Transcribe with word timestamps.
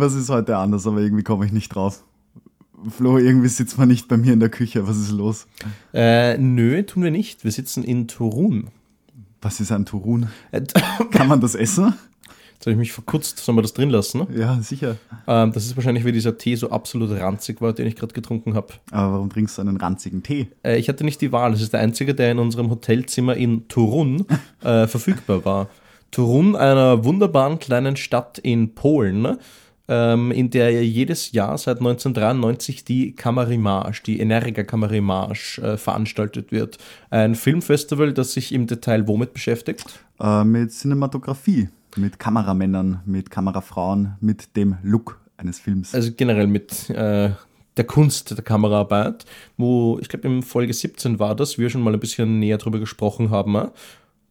Irgendwas 0.00 0.18
ist 0.18 0.30
heute 0.30 0.56
anders, 0.56 0.86
aber 0.86 1.00
irgendwie 1.00 1.22
komme 1.22 1.44
ich 1.44 1.52
nicht 1.52 1.74
drauf. 1.74 2.04
Flo, 2.88 3.18
irgendwie 3.18 3.48
sitzt 3.48 3.76
man 3.76 3.88
nicht 3.88 4.08
bei 4.08 4.16
mir 4.16 4.32
in 4.32 4.40
der 4.40 4.48
Küche. 4.48 4.88
Was 4.88 4.96
ist 4.96 5.10
los? 5.10 5.46
Äh, 5.92 6.38
nö, 6.38 6.82
tun 6.84 7.02
wir 7.02 7.10
nicht. 7.10 7.44
Wir 7.44 7.52
sitzen 7.52 7.84
in 7.84 8.08
Turun. 8.08 8.68
Was 9.42 9.60
ist 9.60 9.70
ein 9.72 9.84
Turun? 9.84 10.28
Äh, 10.52 10.62
Kann 11.10 11.28
man 11.28 11.42
das 11.42 11.54
essen? 11.54 11.92
Jetzt 12.54 12.62
habe 12.62 12.70
ich 12.70 12.78
mich 12.78 12.92
verkürzt, 12.92 13.36
sollen 13.40 13.58
wir 13.58 13.62
das 13.62 13.74
drin 13.74 13.90
lassen? 13.90 14.26
Ja, 14.34 14.58
sicher. 14.62 14.96
Ähm, 15.26 15.52
das 15.52 15.66
ist 15.66 15.76
wahrscheinlich, 15.76 16.02
weil 16.06 16.12
dieser 16.12 16.38
Tee 16.38 16.54
so 16.54 16.70
absolut 16.70 17.10
ranzig 17.10 17.60
war, 17.60 17.74
den 17.74 17.86
ich 17.86 17.94
gerade 17.94 18.14
getrunken 18.14 18.54
habe. 18.54 18.68
Aber 18.92 19.12
warum 19.12 19.28
trinkst 19.28 19.58
du 19.58 19.60
einen 19.60 19.76
ranzigen 19.76 20.22
Tee? 20.22 20.48
Äh, 20.62 20.78
ich 20.78 20.88
hatte 20.88 21.04
nicht 21.04 21.20
die 21.20 21.30
Wahl. 21.30 21.52
Es 21.52 21.60
ist 21.60 21.74
der 21.74 21.80
einzige, 21.80 22.14
der 22.14 22.32
in 22.32 22.38
unserem 22.38 22.70
Hotelzimmer 22.70 23.36
in 23.36 23.68
Turun 23.68 24.24
äh, 24.64 24.86
verfügbar 24.86 25.44
war. 25.44 25.68
Turun, 26.10 26.56
einer 26.56 27.04
wunderbaren 27.04 27.58
kleinen 27.58 27.96
Stadt 27.96 28.38
in 28.38 28.74
Polen, 28.74 29.26
ähm, 29.26 29.38
in 29.92 30.50
der 30.50 30.84
jedes 30.84 31.32
Jahr 31.32 31.58
seit 31.58 31.78
1993 31.78 32.84
die 32.84 33.12
Kamerimage, 33.12 34.02
die 34.04 34.20
Energa 34.20 34.62
Kamerimage 34.62 35.60
äh, 35.62 35.76
veranstaltet 35.76 36.52
wird. 36.52 36.78
Ein 37.10 37.34
Filmfestival, 37.34 38.12
das 38.12 38.32
sich 38.32 38.52
im 38.52 38.66
Detail 38.66 39.08
womit 39.08 39.32
beschäftigt? 39.32 39.84
Äh, 40.20 40.44
mit 40.44 40.72
Cinematografie, 40.72 41.68
mit 41.96 42.18
Kameramännern, 42.18 43.00
mit 43.04 43.30
Kamerafrauen, 43.30 44.16
mit 44.20 44.56
dem 44.56 44.76
Look 44.82 45.20
eines 45.36 45.58
Films. 45.58 45.94
Also 45.94 46.12
generell 46.16 46.46
mit 46.46 46.90
äh, 46.90 47.30
der 47.76 47.84
Kunst 47.84 48.30
der 48.30 48.44
Kameraarbeit, 48.44 49.24
wo 49.56 49.98
ich 50.00 50.08
glaube 50.08 50.28
in 50.28 50.42
Folge 50.42 50.72
17 50.72 51.18
war 51.18 51.34
das, 51.34 51.58
wir 51.58 51.70
schon 51.70 51.82
mal 51.82 51.94
ein 51.94 52.00
bisschen 52.00 52.38
näher 52.38 52.58
drüber 52.58 52.78
gesprochen 52.78 53.30
haben. 53.30 53.56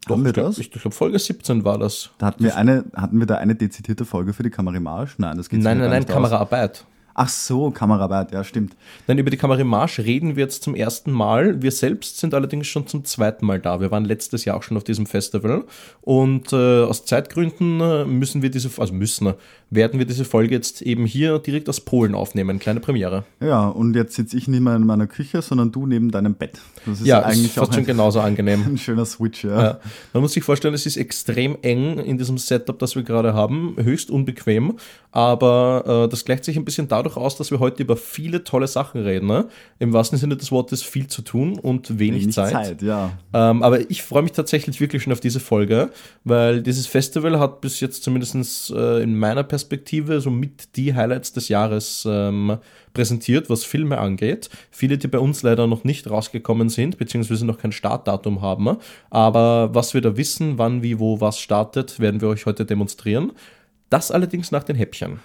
Doch, 0.07 0.15
Haben 0.15 0.23
wir 0.23 0.29
ich 0.29 0.33
glaub- 0.33 0.47
das? 0.47 0.57
Ich, 0.57 0.73
ich 0.73 0.81
glaube 0.81 0.95
Folge 0.95 1.19
17 1.19 1.63
war 1.65 1.77
das. 1.77 2.09
da 2.17 2.27
hatten 2.27 2.43
wir, 2.43 2.55
eine, 2.55 2.85
hatten 2.95 3.19
wir 3.19 3.25
da 3.27 3.35
eine 3.35 3.55
dezidierte 3.55 4.05
Folge 4.05 4.33
für 4.33 4.43
die 4.43 4.49
Kamerimage? 4.49 5.11
Nein, 5.17 5.37
das 5.37 5.49
geht 5.49 5.61
Nein, 5.61 5.77
nein, 5.77 5.89
nein, 5.89 6.03
Aus. 6.03 6.09
Kameraarbeit. 6.09 6.85
Ach 7.13 7.29
so, 7.29 7.71
Kameraarbeit, 7.71 8.31
ja, 8.31 8.43
stimmt. 8.43 8.75
Nein, 9.07 9.17
über 9.17 9.29
die 9.29 9.37
Kamerimage 9.37 9.99
reden 9.99 10.35
wir 10.35 10.43
jetzt 10.43 10.63
zum 10.63 10.75
ersten 10.75 11.11
Mal. 11.11 11.61
Wir 11.61 11.71
selbst 11.71 12.17
sind 12.17 12.33
allerdings 12.33 12.67
schon 12.67 12.87
zum 12.87 13.03
zweiten 13.03 13.45
Mal 13.45 13.59
da. 13.59 13.81
Wir 13.81 13.91
waren 13.91 14.05
letztes 14.05 14.45
Jahr 14.45 14.57
auch 14.57 14.63
schon 14.63 14.77
auf 14.77 14.83
diesem 14.83 15.05
Festival. 15.05 15.65
Und 16.01 16.53
äh, 16.53 16.83
aus 16.83 17.05
Zeitgründen 17.05 17.81
äh, 17.81 18.05
müssen 18.05 18.41
wir 18.41 18.49
diese, 18.49 18.69
also 18.79 18.93
müssen, 18.93 19.27
äh, 19.27 19.33
werden 19.69 19.99
wir 19.99 20.05
diese 20.05 20.25
Folge 20.25 20.55
jetzt 20.55 20.81
eben 20.81 21.05
hier 21.05 21.39
direkt 21.39 21.69
aus 21.69 21.81
Polen 21.81 22.15
aufnehmen. 22.15 22.59
Kleine 22.59 22.79
Premiere. 22.79 23.23
Ja, 23.39 23.67
und 23.67 23.95
jetzt 23.95 24.15
sitze 24.15 24.37
ich 24.37 24.47
nicht 24.47 24.61
mehr 24.61 24.75
in 24.75 24.85
meiner 24.85 25.07
Küche, 25.07 25.41
sondern 25.41 25.71
du 25.71 25.85
neben 25.85 26.11
deinem 26.11 26.35
Bett. 26.35 26.59
Das 26.85 27.01
ist 27.01 27.07
ja, 27.07 27.21
eigentlich 27.21 27.47
ist 27.47 27.53
fast 27.53 27.75
schon 27.75 27.85
genauso 27.85 28.19
angenehm. 28.19 28.63
ein 28.67 28.77
schöner 28.77 29.05
Switch, 29.05 29.43
ja. 29.43 29.61
Ja. 29.61 29.79
Man 30.13 30.23
muss 30.23 30.33
sich 30.33 30.43
vorstellen, 30.43 30.73
es 30.73 30.85
ist 30.85 30.97
extrem 30.97 31.57
eng 31.61 31.99
in 31.99 32.17
diesem 32.17 32.37
Setup, 32.37 32.79
das 32.79 32.95
wir 32.95 33.03
gerade 33.03 33.33
haben, 33.33 33.75
höchst 33.77 34.09
unbequem, 34.09 34.77
aber 35.11 36.05
äh, 36.05 36.09
das 36.09 36.25
gleicht 36.25 36.45
sich 36.45 36.57
ein 36.57 36.65
bisschen 36.65 36.87
dadurch 36.99 37.17
aus, 37.17 37.35
dass 37.37 37.51
wir 37.51 37.59
heute 37.59 37.83
über 37.83 37.97
viele 37.97 38.43
tolle 38.43 38.67
Sachen 38.67 39.01
reden. 39.01 39.27
Ne? 39.27 39.47
Im 39.79 39.93
wahrsten 39.93 40.17
Sinne 40.17 40.37
des 40.37 40.51
Wortes 40.51 40.83
viel 40.83 41.07
zu 41.07 41.21
tun 41.21 41.57
und 41.57 41.97
wenig, 41.97 42.23
Wenig 42.23 42.35
Zeit. 42.35 42.51
Zeit, 42.51 42.81
ja. 42.81 43.11
Ähm, 43.33 43.63
aber 43.63 43.89
ich 43.89 44.03
freue 44.03 44.23
mich 44.23 44.33
tatsächlich 44.33 44.79
wirklich 44.79 45.03
schon 45.03 45.13
auf 45.13 45.19
diese 45.19 45.39
Folge, 45.39 45.89
weil 46.23 46.61
dieses 46.61 46.87
Festival 46.87 47.39
hat 47.39 47.61
bis 47.61 47.79
jetzt 47.79 48.03
zumindest 48.03 48.71
äh, 48.71 49.01
in 49.01 49.17
meiner 49.17 49.43
Perspektive 49.43 50.21
so 50.21 50.29
mit 50.29 50.75
die 50.75 50.93
Highlights 50.93 51.33
des 51.33 51.49
Jahres 51.49 52.05
ähm, 52.09 52.57
präsentiert, 52.93 53.49
was 53.49 53.63
Filme 53.63 53.97
angeht. 53.97 54.49
Viele, 54.71 54.97
die 54.97 55.07
bei 55.07 55.19
uns 55.19 55.43
leider 55.43 55.67
noch 55.67 55.83
nicht 55.83 56.09
rausgekommen 56.09 56.69
sind, 56.69 56.97
beziehungsweise 56.97 57.45
noch 57.45 57.57
kein 57.57 57.71
Startdatum 57.71 58.41
haben. 58.41 58.77
Aber 59.09 59.73
was 59.73 59.93
wir 59.93 60.01
da 60.01 60.17
wissen, 60.17 60.57
wann, 60.57 60.83
wie, 60.83 60.99
wo, 60.99 61.21
was 61.21 61.39
startet, 61.39 61.99
werden 61.99 62.21
wir 62.21 62.27
euch 62.27 62.45
heute 62.45 62.65
demonstrieren. 62.65 63.31
Das 63.89 64.11
allerdings 64.11 64.51
nach 64.51 64.63
den 64.63 64.75
Häppchen. 64.75 65.19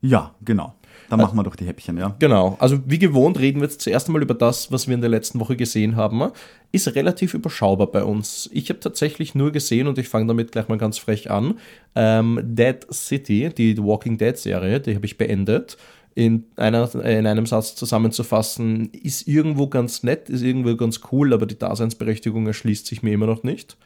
Ja, 0.00 0.34
genau. 0.44 0.74
Dann 1.10 1.18
machen 1.18 1.36
wir 1.36 1.42
doch 1.42 1.56
die 1.56 1.66
Häppchen, 1.66 1.98
ja. 1.98 2.14
Genau, 2.20 2.56
also 2.60 2.78
wie 2.86 2.98
gewohnt 2.98 3.38
reden 3.38 3.60
wir 3.60 3.66
jetzt 3.66 3.80
zuerst 3.80 4.06
einmal 4.06 4.22
über 4.22 4.34
das, 4.34 4.70
was 4.70 4.86
wir 4.86 4.94
in 4.94 5.00
der 5.00 5.10
letzten 5.10 5.40
Woche 5.40 5.56
gesehen 5.56 5.96
haben. 5.96 6.30
Ist 6.70 6.94
relativ 6.94 7.34
überschaubar 7.34 7.88
bei 7.88 8.04
uns. 8.04 8.48
Ich 8.52 8.70
habe 8.70 8.78
tatsächlich 8.78 9.34
nur 9.34 9.50
gesehen, 9.50 9.88
und 9.88 9.98
ich 9.98 10.08
fange 10.08 10.26
damit 10.28 10.52
gleich 10.52 10.68
mal 10.68 10.78
ganz 10.78 10.98
frech 10.98 11.30
an, 11.30 11.58
ähm, 11.96 12.40
Dead 12.44 12.86
City, 12.92 13.50
die 13.50 13.74
The 13.74 13.82
Walking 13.82 14.18
Dead 14.18 14.36
Serie, 14.36 14.80
die 14.80 14.94
habe 14.94 15.04
ich 15.04 15.18
beendet. 15.18 15.76
In, 16.14 16.44
einer, 16.56 16.92
in 17.04 17.26
einem 17.26 17.46
Satz 17.46 17.74
zusammenzufassen, 17.74 18.90
ist 18.92 19.26
irgendwo 19.26 19.68
ganz 19.68 20.02
nett, 20.02 20.28
ist 20.28 20.42
irgendwo 20.42 20.76
ganz 20.76 21.00
cool, 21.10 21.32
aber 21.32 21.46
die 21.46 21.58
Daseinsberechtigung 21.58 22.46
erschließt 22.46 22.86
sich 22.86 23.02
mir 23.02 23.12
immer 23.12 23.26
noch 23.26 23.42
nicht. 23.42 23.76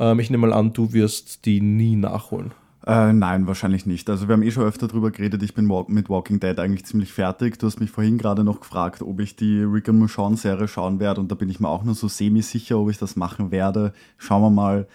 Ähm, 0.00 0.18
ich 0.18 0.30
nehme 0.30 0.48
mal 0.48 0.56
an, 0.56 0.72
du 0.72 0.92
wirst 0.92 1.44
die 1.44 1.60
nie 1.60 1.96
nachholen. 1.96 2.52
Äh, 2.86 3.12
nein, 3.12 3.48
wahrscheinlich 3.48 3.84
nicht. 3.84 4.08
Also 4.08 4.28
wir 4.28 4.34
haben 4.34 4.44
eh 4.44 4.52
schon 4.52 4.62
öfter 4.62 4.86
drüber 4.86 5.10
geredet, 5.10 5.42
ich 5.42 5.54
bin 5.54 5.66
mit 5.88 6.08
Walking 6.08 6.38
Dead 6.38 6.56
eigentlich 6.60 6.84
ziemlich 6.86 7.12
fertig. 7.12 7.58
Du 7.58 7.66
hast 7.66 7.80
mich 7.80 7.90
vorhin 7.90 8.16
gerade 8.16 8.44
noch 8.44 8.60
gefragt, 8.60 9.02
ob 9.02 9.18
ich 9.18 9.34
die 9.34 9.62
Rick 9.62 9.88
and 9.88 9.98
Michonne 9.98 10.36
Serie 10.36 10.68
schauen 10.68 11.00
werde 11.00 11.20
und 11.20 11.30
da 11.30 11.34
bin 11.34 11.48
ich 11.48 11.58
mir 11.58 11.68
auch 11.68 11.82
nur 11.82 11.96
so 11.96 12.06
semi-sicher, 12.06 12.78
ob 12.78 12.90
ich 12.90 12.98
das 12.98 13.16
machen 13.16 13.50
werde. 13.50 13.92
Schauen 14.18 14.42
wir 14.42 14.50
mal. 14.50 14.86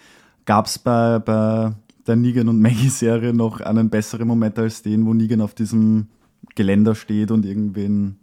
Gab 0.46 0.66
es 0.66 0.78
bei, 0.78 1.18
bei 1.18 1.72
der 2.06 2.16
Negan 2.16 2.48
und 2.48 2.62
Maggie 2.62 2.88
Serie 2.88 3.34
noch 3.34 3.60
einen 3.60 3.90
besseren 3.90 4.26
Moment 4.26 4.58
als 4.58 4.80
den, 4.80 5.04
wo 5.04 5.12
Negan 5.12 5.42
auf 5.42 5.54
diesem 5.54 6.08
Geländer 6.54 6.94
steht 6.94 7.30
und 7.30 7.44
irgendwen 7.44 8.16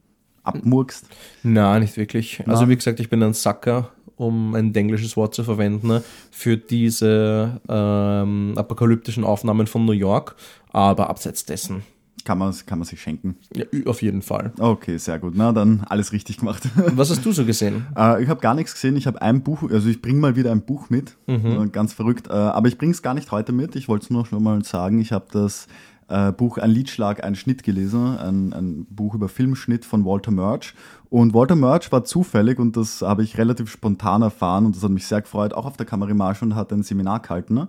abmurkst? 0.44 1.06
Na, 1.44 1.80
nicht 1.80 1.98
wirklich. 1.98 2.42
Also 2.48 2.62
Nein. 2.62 2.70
wie 2.72 2.76
gesagt, 2.76 3.00
ich 3.00 3.10
bin 3.10 3.22
ein 3.24 3.34
Sucker, 3.34 3.90
um 4.16 4.54
ein 4.56 4.74
englisches 4.76 5.16
Wort 5.16 5.34
zu 5.34 5.44
verwenden, 5.44 5.88
ne, 5.88 6.04
für 6.32 6.58
diese 6.58 7.62
ähm, 7.70 8.54
apokalyptischen 8.58 9.24
Aufnahmen 9.24 9.68
von 9.68 9.86
New 9.86 9.94
York. 9.94 10.36
Aber 10.72 11.10
abseits 11.10 11.46
dessen, 11.46 11.84
Kann 12.26 12.38
man, 12.38 12.54
kann 12.66 12.78
man 12.80 12.86
sich 12.86 13.02
schenken. 13.02 13.38
ja, 13.56 13.66
auf 13.86 14.02
jeden 14.02 14.22
Fall. 14.22 14.52
Okay, 14.60 14.98
sehr 14.98 15.18
gut. 15.20 15.34
Na, 15.36 15.52
dann 15.52 15.84
alles 15.90 16.12
richtig 16.12 16.38
gemacht. 16.40 16.64
Was 16.76 17.10
hast 17.10 17.26
du 17.26 17.32
so 17.32 17.46
gesehen? 17.46 17.88
Äh, 17.98 18.22
ich 18.22 18.30
habe 18.30 18.42
gar 18.42 18.54
nichts 18.54 18.74
gesehen. 18.74 18.98
Ich 18.98 19.08
habe 19.08 19.22
ein 19.22 19.42
Buch, 19.42 19.64
also 19.72 19.88
ich 19.90 20.02
bringe 20.02 20.20
mal 20.20 20.36
wieder 20.36 20.52
ein 20.52 20.62
Buch 20.62 20.90
mit. 20.90 21.16
Äh, 21.28 21.40
Ganz 21.72 21.94
verrückt. 21.94 22.28
Äh, 22.28 22.34
aber 22.34 22.68
ich 22.68 22.78
bringe 22.78 22.92
es 22.92 23.02
gar 23.02 23.14
nicht 23.14 23.32
heute 23.32 23.52
mit. 23.54 23.76
Ich 23.76 23.88
wollte 23.88 24.04
es 24.04 24.10
nur 24.10 24.26
schon 24.26 24.44
mal 24.44 24.64
sagen. 24.64 25.00
Ich 25.00 25.12
habe 25.12 25.26
das 25.32 25.68
äh, 26.10 26.32
Buch 26.32 26.58
Ein 26.58 26.72
Liedschlag, 26.72 27.24
ein 27.24 27.36
Schnitt 27.36 27.64
gelesen. 27.64 28.18
Ein, 28.18 28.54
ein 28.54 28.86
Buch 28.90 29.14
über 29.14 29.30
Filmschnitt 29.30 29.86
von 29.86 30.06
Walter 30.06 30.32
Murch. 30.32 30.74
Und 31.10 31.34
Walter 31.34 31.56
Murch 31.56 31.92
war 31.92 32.04
zufällig 32.04 32.60
und 32.60 32.78
das 32.78 33.02
habe 33.02 33.24
ich 33.24 33.38
relativ 33.38 33.72
spontan 33.72 34.22
erfahren 34.22 34.66
und 34.66 34.76
das 34.76 34.84
hat 34.84 34.92
mich 34.92 35.08
sehr 35.08 35.22
gefreut, 35.22 35.54
auch 35.54 35.66
auf 35.66 35.78
der 35.78 35.86
Kamerimage 35.86 36.44
und 36.44 36.56
hat 36.56 36.72
ein 36.72 36.84
Seminar 36.84 37.22
gehalten. 37.22 37.68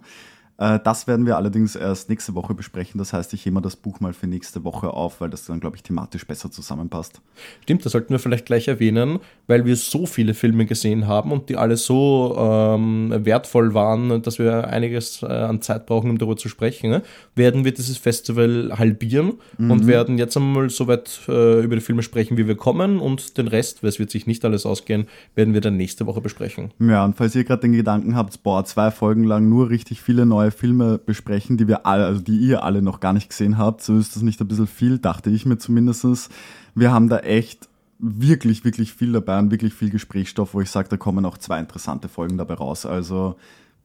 Äh, 0.61 0.79
Das 0.85 1.07
werden 1.07 1.27
wir 1.27 1.37
allerdings 1.37 1.75
erst 1.75 2.09
nächste 2.09 2.35
Woche 2.35 2.55
besprechen. 2.55 2.99
Das 2.99 3.13
heißt, 3.13 3.33
ich 3.35 3.45
hebe 3.47 3.61
das 3.61 3.75
Buch 3.77 3.99
mal 4.01 4.13
für 4.13 4.27
nächste 4.27 4.63
Woche 4.63 4.91
auf, 4.91 5.21
weil 5.21 5.31
das 5.31 5.47
dann, 5.47 5.59
glaube 5.59 5.77
ich, 5.77 5.83
thematisch 5.83 6.27
besser 6.27 6.51
zusammenpasst. 6.51 7.21
Stimmt, 7.63 7.85
das 7.85 7.93
sollten 7.93 8.11
wir 8.11 8.19
vielleicht 8.19 8.47
gleich 8.47 8.69
erwähnen, 8.69 9.19
weil 9.47 9.65
wir 9.65 9.75
so 9.77 10.07
viele 10.07 10.35
Filme 10.35 10.67
gesehen 10.67 11.09
haben 11.09 11.33
und 11.33 11.49
die 11.49 11.57
alle 11.57 11.77
so 11.77 12.37
ähm, 12.39 13.13
wertvoll 13.25 13.75
waren, 13.75 14.23
dass 14.23 14.39
wir 14.39 14.69
einiges 14.69 15.23
äh, 15.23 15.27
an 15.27 15.63
Zeit 15.63 15.87
brauchen, 15.87 16.11
um 16.11 16.19
darüber 16.19 16.37
zu 16.37 16.49
sprechen. 16.49 16.91
Ne? 16.91 17.03
Werden 17.35 17.65
wir 17.65 17.73
dieses 17.73 17.97
Festival 17.99 18.73
halbieren 18.77 19.35
und 19.59 19.87
werden 19.87 20.19
jetzt 20.19 20.37
einmal 20.37 20.69
so 20.71 20.87
weit 20.87 21.21
äh, 21.29 21.63
über 21.63 21.77
die 21.77 21.81
Filme 21.81 22.03
sprechen, 22.03 22.37
wie 22.37 22.47
wir 22.47 22.57
kommen 22.57 23.01
und 23.01 23.39
den 23.39 23.49
Rest, 23.49 23.83
weil 23.83 23.89
es 23.89 23.99
wird 23.99 24.11
sich 24.11 24.27
nicht 24.27 24.45
alles 24.45 24.67
ausgehen, 24.67 25.07
werden 25.35 25.55
wir 25.55 25.61
dann 25.63 25.77
nächste 25.77 26.07
Woche 26.07 26.21
besprechen. 26.21 26.73
Ja, 26.79 27.05
und 27.05 27.17
falls 27.17 27.35
ihr 27.35 27.45
gerade 27.45 27.63
den 27.63 27.73
Gedanken 27.73 28.15
habt, 28.15 28.43
boah, 28.43 28.65
zwei 28.65 28.91
Folgen 28.91 29.25
lang 29.25 29.49
nur 29.49 29.71
richtig 29.71 30.03
viele 30.03 30.27
neue 30.27 30.50
Filme 30.51 30.99
besprechen, 30.99 31.57
die 31.57 31.69
wir 31.69 31.87
alle, 31.87 32.07
also 32.07 32.21
die 32.21 32.37
ihr 32.37 32.65
alle 32.65 32.83
noch 32.83 33.01
gar 33.01 33.13
nicht 33.13 33.29
gesehen 33.29 33.59
habt, 33.59 33.83
so 33.83 33.99
ist 33.99 34.17
das 34.17 34.23
nicht 34.23 34.41
ein 34.41 34.49
bisschen 34.49 34.67
viel, 34.67 34.99
dachte 34.99 35.31
ich 35.31 35.47
mir 35.47 35.59
zumindestens. 35.59 36.29
Wir 36.75 36.93
haben 36.93 37.09
da 37.09 37.19
echt 37.19 37.69
wirklich, 37.99 38.65
wirklich 38.65 38.95
viel 38.95 39.13
dabei 39.13 39.39
und 39.39 39.51
wirklich 39.51 39.75
viel 39.75 39.91
Gesprächsstoff, 39.91 40.55
wo 40.55 40.61
ich 40.61 40.71
sage, 40.71 40.89
da 40.89 40.97
kommen 40.97 41.25
auch 41.25 41.39
zwei 41.39 41.61
interessante 41.61 42.09
Folgen 42.09 42.39
dabei 42.39 42.55
raus. 42.55 42.87
Also 42.87 43.37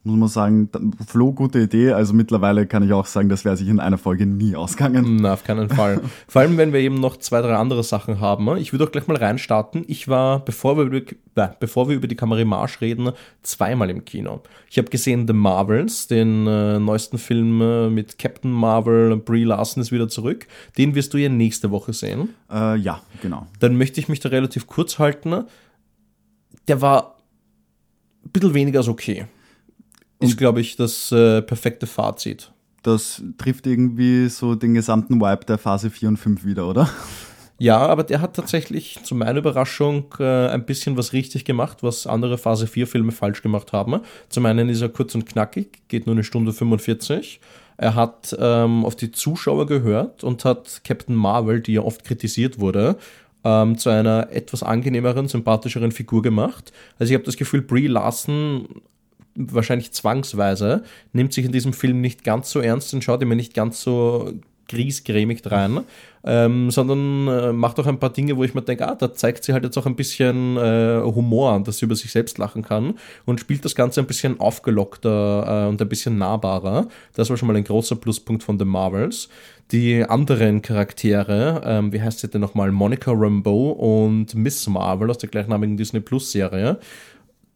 muss 0.05 0.17
man 0.17 0.29
sagen, 0.29 0.69
Flo, 1.07 1.33
gute 1.33 1.59
Idee. 1.59 1.91
Also 1.91 2.13
mittlerweile 2.13 2.67
kann 2.67 2.83
ich 2.83 2.93
auch 2.93 3.07
sagen, 3.07 3.27
das 3.27 3.43
wäre 3.43 3.57
sich 3.57 3.67
in 3.67 3.79
einer 3.79 3.97
Folge 3.97 4.27
nie 4.27 4.55
ausgegangen. 4.55 5.17
Na, 5.21 5.33
auf 5.33 5.43
keinen 5.43 5.67
Fall. 5.67 5.99
Vor 6.27 6.41
allem, 6.41 6.57
wenn 6.57 6.73
wir 6.73 6.79
eben 6.79 6.99
noch 6.99 7.17
zwei, 7.17 7.41
drei 7.41 7.55
andere 7.55 7.83
Sachen 7.83 8.19
haben. 8.19 8.55
Ich 8.57 8.71
würde 8.71 8.85
auch 8.85 8.91
gleich 8.91 9.07
mal 9.07 9.17
reinstarten. 9.17 9.83
Ich 9.87 10.07
war, 10.07 10.45
bevor 10.45 10.77
wir 10.77 10.83
über, 10.83 10.97
äh, 10.97 11.49
bevor 11.59 11.89
wir 11.89 11.95
über 11.95 12.07
die 12.07 12.15
Kamerimage 12.15 12.81
reden, 12.81 13.11
zweimal 13.41 13.89
im 13.89 14.05
Kino. 14.05 14.41
Ich 14.69 14.77
habe 14.77 14.89
gesehen 14.89 15.25
The 15.25 15.33
Marvels, 15.33 16.07
den 16.07 16.45
äh, 16.45 16.79
neuesten 16.79 17.17
Film 17.17 17.59
äh, 17.61 17.89
mit 17.89 18.19
Captain 18.19 18.51
Marvel, 18.51 19.17
Brie 19.17 19.43
Larson 19.43 19.81
ist 19.81 19.91
wieder 19.91 20.07
zurück. 20.07 20.45
Den 20.77 20.93
wirst 20.93 21.15
du 21.15 21.17
ja 21.17 21.29
nächste 21.29 21.71
Woche 21.71 21.93
sehen. 21.93 22.29
Äh, 22.51 22.77
ja, 22.77 23.01
genau. 23.23 23.47
Dann 23.59 23.75
möchte 23.75 23.99
ich 23.99 24.07
mich 24.07 24.19
da 24.19 24.29
relativ 24.29 24.67
kurz 24.67 24.99
halten. 24.99 25.45
Der 26.67 26.81
war 26.81 27.15
ein 28.23 28.31
bisschen 28.31 28.53
weniger 28.53 28.79
als 28.79 28.87
okay. 28.87 29.25
Ist, 30.19 30.37
glaube 30.37 30.61
ich, 30.61 30.75
das 30.75 31.11
äh, 31.11 31.41
perfekte 31.41 31.87
Fazit. 31.87 32.51
Das 32.83 33.23
trifft 33.37 33.67
irgendwie 33.67 34.29
so 34.29 34.55
den 34.55 34.73
gesamten 34.75 35.19
Vibe 35.19 35.45
der 35.45 35.57
Phase 35.57 35.89
4 35.89 36.09
und 36.09 36.17
5 36.17 36.45
wieder, 36.45 36.67
oder? 36.67 36.89
Ja, 37.57 37.79
aber 37.79 38.03
der 38.03 38.19
hat 38.19 38.35
tatsächlich 38.35 38.99
zu 39.03 39.15
meiner 39.15 39.39
Überraschung 39.39 40.13
äh, 40.19 40.47
ein 40.49 40.65
bisschen 40.65 40.97
was 40.97 41.13
richtig 41.13 41.45
gemacht, 41.45 41.83
was 41.83 42.05
andere 42.05 42.37
Phase 42.37 42.67
4 42.67 42.85
Filme 42.85 43.11
falsch 43.11 43.41
gemacht 43.41 43.71
haben. 43.71 44.01
Zum 44.29 44.45
einen 44.45 44.67
ist 44.67 44.81
er 44.81 44.89
kurz 44.89 45.15
und 45.15 45.25
knackig, 45.25 45.87
geht 45.87 46.05
nur 46.05 46.15
eine 46.15 46.25
Stunde 46.25 46.51
45. 46.51 47.39
Er 47.77 47.95
hat 47.95 48.35
ähm, 48.39 48.85
auf 48.85 48.95
die 48.95 49.11
Zuschauer 49.11 49.67
gehört 49.67 50.23
und 50.23 50.43
hat 50.43 50.81
Captain 50.83 51.15
Marvel, 51.15 51.61
die 51.61 51.73
ja 51.73 51.81
oft 51.81 52.03
kritisiert 52.03 52.59
wurde, 52.59 52.97
ähm, 53.45 53.77
zu 53.77 53.89
einer 53.89 54.29
etwas 54.31 54.61
angenehmeren, 54.61 55.27
sympathischeren 55.27 55.91
Figur 55.91 56.21
gemacht. 56.21 56.73
Also 56.99 57.11
ich 57.11 57.15
habe 57.15 57.25
das 57.25 57.37
Gefühl, 57.37 57.61
Brie 57.61 57.87
Larson 57.87 58.67
wahrscheinlich 59.35 59.91
zwangsweise 59.91 60.83
nimmt 61.13 61.33
sich 61.33 61.45
in 61.45 61.51
diesem 61.51 61.73
Film 61.73 62.01
nicht 62.01 62.23
ganz 62.23 62.51
so 62.51 62.59
ernst 62.59 62.93
und 62.93 63.03
schaut 63.03 63.21
immer 63.21 63.35
nicht 63.35 63.53
ganz 63.53 63.81
so 63.81 64.33
griesgrämig 64.67 65.41
rein, 65.45 65.81
ähm, 66.23 66.71
sondern 66.71 67.27
äh, 67.27 67.53
macht 67.53 67.79
auch 67.79 67.85
ein 67.85 67.99
paar 67.99 68.11
Dinge, 68.11 68.35
wo 68.35 68.43
ich 68.43 68.53
mir 68.53 68.61
denke, 68.61 68.87
ah, 68.87 68.95
da 68.95 69.13
zeigt 69.13 69.43
sie 69.43 69.53
halt 69.53 69.63
jetzt 69.63 69.77
auch 69.77 69.85
ein 69.85 69.95
bisschen 69.95 70.57
äh, 70.57 71.01
Humor 71.03 71.59
dass 71.63 71.77
sie 71.77 71.85
über 71.85 71.95
sich 71.95 72.11
selbst 72.11 72.37
lachen 72.37 72.63
kann 72.63 72.95
und 73.25 73.39
spielt 73.39 73.63
das 73.63 73.75
Ganze 73.75 73.99
ein 73.99 74.07
bisschen 74.07 74.39
aufgelockter 74.39 75.65
äh, 75.65 75.69
und 75.69 75.81
ein 75.81 75.89
bisschen 75.89 76.17
nahbarer. 76.17 76.87
Das 77.13 77.29
war 77.29 77.37
schon 77.37 77.47
mal 77.47 77.55
ein 77.55 77.63
großer 77.63 77.95
Pluspunkt 77.95 78.43
von 78.43 78.57
The 78.57 78.65
Marvels. 78.65 79.29
Die 79.71 80.03
anderen 80.03 80.61
Charaktere, 80.61 81.61
ähm, 81.65 81.91
wie 81.91 82.01
heißt 82.01 82.19
sie 82.19 82.27
denn 82.27 82.41
nochmal, 82.41 82.71
Monica 82.71 83.11
Rambeau 83.11 83.71
und 83.71 84.35
Miss 84.35 84.67
Marvel 84.67 85.09
aus 85.09 85.17
der 85.17 85.29
gleichnamigen 85.29 85.77
Disney 85.77 85.99
Plus 85.99 86.31
Serie, 86.31 86.79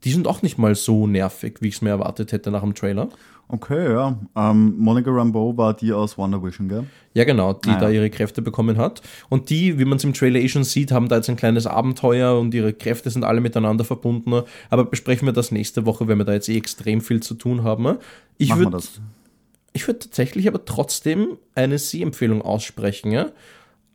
die 0.04 0.12
sind 0.12 0.28
auch 0.28 0.42
nicht 0.42 0.58
mal 0.58 0.76
so 0.76 1.08
nervig, 1.08 1.58
wie 1.62 1.68
ich 1.68 1.76
es 1.76 1.82
mir 1.82 1.90
erwartet 1.90 2.32
hätte 2.32 2.52
nach 2.52 2.62
dem 2.62 2.74
Trailer. 2.74 3.10
Okay, 3.52 3.92
ja. 3.92 4.18
Ähm, 4.36 4.76
Monica 4.78 5.10
Rambeau 5.10 5.58
war 5.58 5.74
die 5.74 5.92
aus 5.92 6.20
Wonder 6.20 6.44
Vision, 6.44 6.70
gell? 6.70 6.86
Ja, 7.16 7.24
genau, 7.24 7.54
die 7.54 7.70
Ah, 7.70 7.80
da 7.80 7.90
ja. 7.90 7.96
ihre 7.96 8.12
Kräfte 8.12 8.44
bekommen 8.44 8.78
hat. 8.78 9.02
Und 9.28 9.50
die, 9.50 9.80
wie 9.80 9.86
man 9.86 9.98
es 9.98 10.04
im 10.04 10.14
Trailer 10.14 10.40
eh 10.40 10.48
schon 10.48 10.64
sieht, 10.64 10.92
haben 10.92 11.10
da 11.10 11.16
jetzt 11.16 11.30
ein 11.32 11.36
kleines 11.36 11.66
Abenteuer 11.66 12.40
und 12.40 12.54
ihre 12.54 12.74
Kräfte 12.74 13.10
sind 13.10 13.24
alle 13.24 13.42
miteinander 13.42 13.84
verbunden. 13.86 14.44
Aber 14.70 14.86
besprechen 14.86 15.28
wir 15.28 15.34
das 15.34 15.52
nächste 15.52 15.88
Woche, 15.88 16.08
wenn 16.08 16.20
wir 16.20 16.26
da 16.26 16.34
jetzt 16.34 16.48
eh 16.48 16.58
extrem 16.58 17.02
viel 17.02 17.24
zu 17.24 17.34
tun 17.34 17.64
haben. 17.64 17.98
Ich 18.38 18.56
würde 18.56 18.70
das. 18.72 19.02
ich 19.74 19.88
würde 19.88 20.00
tatsächlich 20.00 20.48
aber 20.48 20.64
trotzdem 20.64 21.40
eine 21.56 21.80
Sehempfehlung 21.80 22.44
aussprechen, 22.44 23.12
ja? 23.12 23.32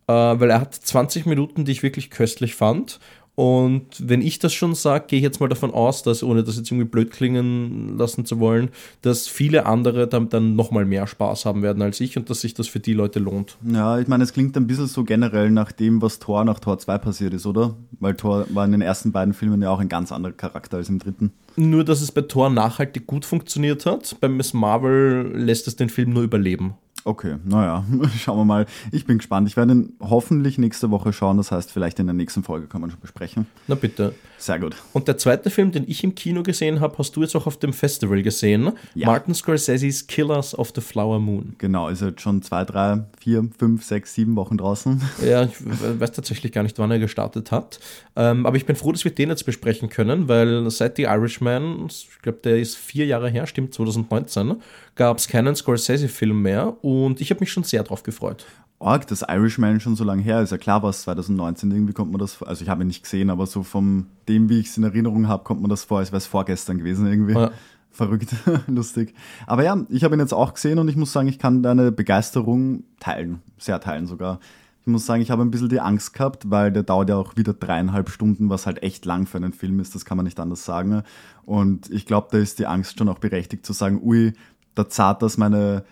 äh, 0.09 0.13
weil 0.41 0.51
er 0.51 0.61
hat 0.61 0.75
20 0.75 1.27
Minuten, 1.27 1.65
die 1.65 1.73
ich 1.73 1.83
wirklich 1.85 2.11
köstlich 2.11 2.57
fand. 2.57 2.99
Und 3.37 3.87
wenn 3.99 4.23
ich 4.23 4.39
das 4.39 4.53
schon 4.53 4.75
sage, 4.75 5.07
gehe 5.09 5.19
ich 5.19 5.25
jetzt 5.25 5.41
mal 5.41 5.49
davon 5.49 5.73
aus, 5.73 6.05
dass, 6.05 6.23
ohne 6.23 6.45
das 6.45 6.57
jetzt 6.57 6.71
irgendwie 6.71 6.89
blöd 6.89 7.11
klingen 7.11 7.99
lassen 7.99 8.25
zu 8.25 8.39
wollen, 8.39 8.71
dass 9.03 9.27
viele 9.27 9.67
andere 9.67 10.07
dann, 10.07 10.29
dann 10.29 10.55
nochmal 10.55 10.85
mehr 10.85 11.07
Spaß 11.07 11.45
haben 11.45 11.63
werden 11.63 11.83
als 11.83 12.01
ich 12.01 12.17
und 12.17 12.31
dass 12.31 12.43
sich 12.43 12.55
das 12.55 12.69
für 12.69 12.81
die 12.81 12.93
Leute 12.93 13.19
lohnt. 13.19 13.57
Ja, 13.67 13.99
ich 13.99 14.07
meine, 14.07 14.23
es 14.23 14.33
klingt 14.33 14.57
ein 14.57 14.69
bisschen 14.69 14.87
so 14.87 15.03
generell 15.03 15.51
nach 15.51 15.73
dem, 15.73 16.01
was 16.01 16.21
Thor 16.21 16.45
nach 16.45 16.61
Tor 16.61 16.79
2 16.79 16.99
passiert 16.99 17.35
ist, 17.35 17.47
oder? 17.47 17.75
Weil 17.99 18.15
Thor 18.15 18.47
war 18.51 18.65
in 18.65 18.73
den 18.73 18.83
ersten 18.83 19.11
beiden 19.11 19.35
Filmen 19.35 19.63
ja 19.63 19.71
auch 19.71 19.81
ein 19.81 19.89
ganz 19.89 20.13
anderer 20.13 20.33
Charakter 20.33 20.77
als 20.77 20.89
im 20.89 21.01
dritten. 21.01 21.33
Nur, 21.57 21.85
dass 21.85 22.01
es 22.01 22.11
bei 22.11 22.23
Thor 22.23 22.51
nachhaltig 22.51 23.07
gut 23.07 23.25
funktioniert 23.25 23.87
hat. 23.87 24.17
Bei 24.21 24.29
Miss 24.29 24.55
Marvel 24.55 25.31
lässt 25.35 25.69
es 25.69 25.77
den 25.77 25.89
Film 25.89 26.13
nur 26.13 26.23
überleben. 26.23 26.75
Okay, 27.05 27.37
naja, 27.45 27.85
schauen 28.19 28.39
wir 28.39 28.45
mal. 28.45 28.67
Ich 28.91 29.05
bin 29.05 29.19
gespannt. 29.19 29.47
Ich 29.49 29.57
werde 29.57 29.73
ihn 29.75 29.93
hoffentlich 30.01 30.59
nächste 30.59 30.91
Woche 30.91 31.13
schauen. 31.13 31.37
Das 31.37 31.53
heißt, 31.53 31.71
vielleicht 31.71 31.99
in 31.99 32.07
der 32.07 32.15
nächsten 32.15 32.43
Folge 32.43 32.67
kann 32.67 32.81
man 32.81 32.91
schon 32.91 33.01
besprechen. 33.01 33.47
Na 33.69 33.75
bitte. 33.75 34.15
Sehr 34.45 34.59
gut. 34.59 34.77
Und 34.93 35.09
der 35.09 35.17
zweite 35.17 35.49
Film, 35.49 35.73
den 35.73 35.85
ich 35.89 36.05
im 36.05 36.15
Kino 36.15 36.43
gesehen 36.43 36.81
habe, 36.81 36.99
hast 36.99 37.17
du 37.17 37.23
jetzt 37.23 37.35
auch 37.35 37.47
auf 37.47 37.57
dem 37.59 37.73
Festival 37.73 38.21
gesehen. 38.23 38.73
Ja. 38.95 39.07
Martin 39.07 39.33
Scorsese's 39.35 40.07
Killers 40.07 40.55
of 40.59 40.71
the 40.75 40.83
Flower 40.83 41.19
Moon. 41.19 41.55
Genau, 41.57 41.89
ist 41.89 42.03
jetzt 42.03 42.21
schon 42.21 42.43
zwei, 42.43 42.67
drei, 42.67 43.05
vier, 43.19 43.49
fünf, 43.59 43.83
sechs, 43.85 44.13
sieben 44.13 44.37
Wochen 44.37 44.59
draußen. 44.59 45.01
Ja, 45.25 45.45
ich 45.45 45.65
we- 45.65 45.99
weiß 45.99 46.13
tatsächlich 46.13 46.53
gar 46.53 46.63
nicht, 46.63 46.79
wann 46.79 46.91
er 46.91 46.99
gestartet 46.99 47.51
hat. 47.53 47.81
Ähm, 48.17 48.45
aber 48.45 48.59
ich 48.59 48.67
bin 48.67 48.77
froh, 48.77 48.93
dass 48.93 49.05
wir 49.05 49.15
den 49.15 49.31
jetzt 49.31 49.47
besprechen 49.47 49.89
können, 49.89 50.29
weil 50.29 50.71
seit 50.71 50.97
The 50.99 51.05
Irishman, 51.05 51.87
ich 51.87 52.09
glaube, 52.21 52.41
der 52.45 52.59
ist 52.59 52.77
vier 52.77 53.07
Jahre 53.07 53.31
her, 53.31 53.47
stimmt, 53.47 53.73
2019, 53.73 54.57
gab 54.95 55.17
es 55.17 55.27
keinen 55.27 55.57
Scorsese-Film 55.57 56.43
mehr 56.43 56.77
und 56.85 57.23
ich 57.23 57.31
habe 57.31 57.41
mich 57.41 57.51
schon 57.51 57.65
sehr 57.65 57.83
drauf 57.83 58.03
gefreut. 58.03 58.45
Org, 58.79 59.07
das 59.07 59.23
Irishman 59.23 59.81
schon 59.81 59.97
so 59.97 60.05
lange 60.05 60.23
her 60.23 60.43
ist. 60.43 60.51
Ja 60.51 60.59
klar 60.59 60.83
war 60.83 60.91
es 60.91 61.03
2019, 61.03 61.71
irgendwie 61.71 61.93
kommt 61.93 62.13
man 62.13 62.19
das 62.19 62.35
vor. 62.35 62.49
Also 62.49 62.63
ich 62.63 62.69
habe 62.69 62.85
ihn 62.85 62.89
nicht 62.89 63.03
gesehen, 63.03 63.31
aber 63.31 63.47
so 63.47 63.63
von 63.63 64.07
dem, 64.29 64.49
wie 64.49 64.59
ich 64.59 64.67
es 64.67 64.77
in 64.77 64.85
Erinnerung 64.85 65.29
habe, 65.29 65.45
kommt 65.45 65.61
man 65.61 65.71
das 65.71 65.85
vor, 65.85 65.99
als 65.99 66.11
wäre 66.11 66.19
es 66.19 66.27
vorgestern 66.27 66.79
gewesen 66.79 67.07
irgendwie. 67.07 67.35
Ja. 67.35 67.51
Verrückt, 67.91 68.35
lustig. 68.67 69.15
Aber 69.47 69.63
ja, 69.63 69.87
ich 69.89 70.03
habe 70.03 70.17
ihn 70.17 70.21
jetzt 70.21 70.35
auch 70.35 70.55
gesehen 70.55 70.81
und 70.81 70.89
ich 70.89 70.97
muss 70.97 71.13
sagen, 71.13 71.29
ich 71.29 71.39
kann 71.39 71.63
deine 71.63 71.93
Begeisterung 71.93 72.83
teilen, 72.99 73.41
sehr 73.57 73.81
teilen 73.81 74.07
sogar. 74.07 74.41
Ich 74.81 74.89
muss 74.89 75.07
sagen, 75.07 75.23
ich 75.23 75.31
habe 75.31 75.43
ein 75.43 75.51
bisschen 75.51 75.69
die 75.69 75.81
Angst 75.81 76.13
gehabt, 76.13 76.51
weil 76.51 76.73
der 76.73 76.83
dauert 76.83 77.09
ja 77.09 77.17
auch 77.17 77.37
wieder 77.37 77.55
dreieinhalb 77.55 78.11
Stunden, 78.11 78.51
was 78.51 78.67
halt 78.67 78.83
echt 78.83 79.05
lang 79.07 79.27
für 79.27 79.39
einen 79.39 79.53
Film 79.53 79.79
ist, 79.81 79.95
das 79.95 80.05
kann 80.05 80.17
man 80.17 80.25
nicht 80.25 80.41
anders 80.41 80.65
sagen. 80.65 81.05
Und 81.47 81.89
ich 81.89 82.05
glaube, 82.05 82.29
da 82.33 82.39
ist 82.39 82.59
die 82.59 82.67
Angst 82.67 82.99
schon 82.99 83.09
auch 83.09 83.21
berechtigt 83.21 83.65
zu 83.65 83.73
sagen, 83.73 84.01
ui, 84.03 84.33
da 84.75 84.89
zahlt 84.89 85.23
das 85.23 85.39
meine 85.39 85.85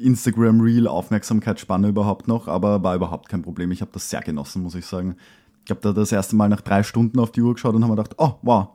Instagram-Reel-Aufmerksamkeitsspanne 0.00 1.88
überhaupt 1.88 2.28
noch, 2.28 2.48
aber 2.48 2.82
war 2.82 2.94
überhaupt 2.94 3.28
kein 3.28 3.42
Problem. 3.42 3.70
Ich 3.70 3.80
habe 3.80 3.90
das 3.92 4.10
sehr 4.10 4.20
genossen, 4.20 4.62
muss 4.62 4.74
ich 4.74 4.86
sagen. 4.86 5.16
Ich 5.64 5.70
habe 5.70 5.80
da 5.80 5.92
das 5.92 6.12
erste 6.12 6.36
Mal 6.36 6.48
nach 6.48 6.60
drei 6.62 6.82
Stunden 6.82 7.18
auf 7.18 7.32
die 7.32 7.42
Uhr 7.42 7.54
geschaut 7.54 7.74
und 7.74 7.82
habe 7.82 7.92
mir 7.92 8.02
gedacht, 8.02 8.16
oh, 8.18 8.34
wow, 8.42 8.68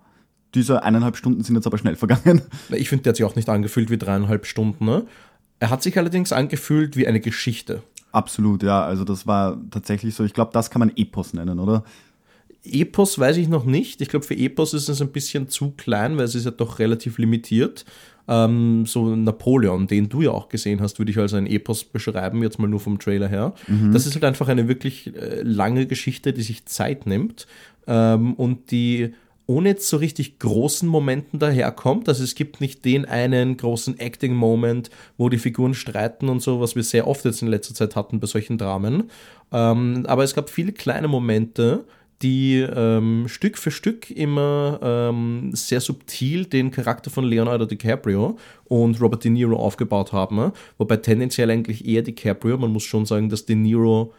diese 0.54 0.84
eineinhalb 0.84 1.18
Stunden 1.18 1.44
sind 1.44 1.56
jetzt 1.56 1.68
aber 1.68 1.78
schnell 1.78 1.96
vergangen. 1.96 2.42
Ich 2.70 2.90
finde, 2.90 3.04
der 3.04 3.12
hat 3.12 3.18
sich 3.18 3.26
auch 3.26 3.36
nicht 3.36 3.50
angefühlt 3.50 3.90
wie 3.90 3.98
dreieinhalb 3.98 4.46
Stunden. 4.46 4.86
Ne? 4.86 5.06
Er 5.60 5.70
hat 5.70 5.84
sich 5.84 5.98
allerdings 5.98 6.32
angefühlt 6.32 6.96
wie 6.96 7.08
eine 7.08 7.20
Geschichte. 7.20 7.84
Absolut, 8.12 8.64
ja. 8.64 8.84
Also 8.86 9.04
das 9.04 9.28
war 9.28 9.60
tatsächlich 9.72 10.16
so. 10.16 10.24
Ich 10.24 10.34
glaube, 10.34 10.52
das 10.54 10.70
kann 10.70 10.80
man 10.80 10.92
Epos 10.96 11.34
nennen, 11.34 11.60
oder? 11.60 11.84
Epos 12.64 13.20
weiß 13.20 13.38
ich 13.38 13.50
noch 13.50 13.66
nicht. 13.66 14.02
Ich 14.02 14.08
glaube, 14.08 14.26
für 14.26 14.36
Epos 14.36 14.74
ist 14.74 14.90
es 14.90 15.02
ein 15.02 15.12
bisschen 15.12 15.50
zu 15.50 15.72
klein, 15.72 16.18
weil 16.18 16.24
es 16.26 16.36
ist 16.36 16.46
ja 16.46 16.52
doch 16.52 16.80
relativ 16.80 17.18
limitiert. 17.18 17.86
Ähm, 18.28 18.86
so 18.86 19.16
Napoleon, 19.16 19.88
den 19.88 20.10
du 20.10 20.22
ja 20.22 20.32
auch 20.32 20.50
gesehen 20.50 20.82
hast, 20.82 20.98
würde 20.98 21.12
ich 21.12 21.18
als 21.18 21.34
ein 21.34 21.48
Epos 21.48 21.84
beschreiben, 21.84 22.42
jetzt 22.42 22.58
mal 22.60 22.68
nur 22.68 22.80
vom 22.80 22.98
Trailer 22.98 23.28
her. 23.28 23.54
Das 23.92 24.08
ist 24.08 24.16
halt 24.16 24.24
einfach 24.24 24.48
eine 24.48 24.68
wirklich 24.68 25.16
äh, 25.16 25.42
lange 25.44 25.86
Geschichte, 25.86 26.34
die 26.34 26.42
sich 26.42 26.66
Zeit 26.66 27.06
nimmt 27.06 27.46
ähm, 27.88 28.34
und 28.34 28.72
die 28.72 29.14
ohne 29.48 29.70
jetzt 29.70 29.90
so 29.90 29.98
richtig 29.98 30.40
großen 30.40 30.90
Momenten 30.90 31.40
daherkommt. 31.40 32.10
Also 32.10 32.24
es 32.24 32.36
gibt 32.36 32.62
nicht 32.62 32.84
den 32.84 33.06
einen 33.06 33.58
großen 33.58 34.00
Acting-Moment, 34.00 34.90
wo 35.18 35.30
die 35.30 35.38
Figuren 35.38 35.76
streiten 35.76 36.30
und 36.30 36.42
so, 36.42 36.60
was 36.60 36.76
wir 36.76 36.84
sehr 36.84 37.08
oft 37.08 37.26
jetzt 37.26 37.42
in 37.42 37.48
letzter 37.48 37.76
Zeit 37.76 37.96
hatten 37.96 38.20
bei 38.20 38.28
solchen 38.28 38.58
Dramen. 38.58 39.12
Ähm, 39.52 40.04
aber 40.08 40.24
es 40.24 40.34
gab 40.34 40.50
viele 40.50 40.72
kleine 40.72 41.08
Momente, 41.08 41.86
die 42.22 42.60
ähm, 42.60 43.26
Stück 43.28 43.58
für 43.58 43.72
Stück 43.72 44.10
immer 44.10 44.80
ähm, 44.82 45.52
sehr 45.54 45.82
subtil 45.82 46.46
den 46.46 46.72
Charakter 46.72 47.10
von 47.10 47.26
Leonardo 47.26 47.66
DiCaprio 47.66 48.38
und 48.66 49.02
Robert 49.02 49.24
De 49.24 49.32
Niro 49.32 49.58
aufgebaut 49.58 50.14
haben. 50.14 50.52
Wobei 50.78 50.98
tendenziell 50.98 51.50
eigentlich 51.52 51.86
eher 51.86 52.02
DiCaprio, 52.02 52.58
man 52.58 52.72
muss 52.72 52.84
schon 52.84 53.06
sagen, 53.06 53.30
dass 53.30 53.46
De 53.46 53.56
Niro 53.56 54.14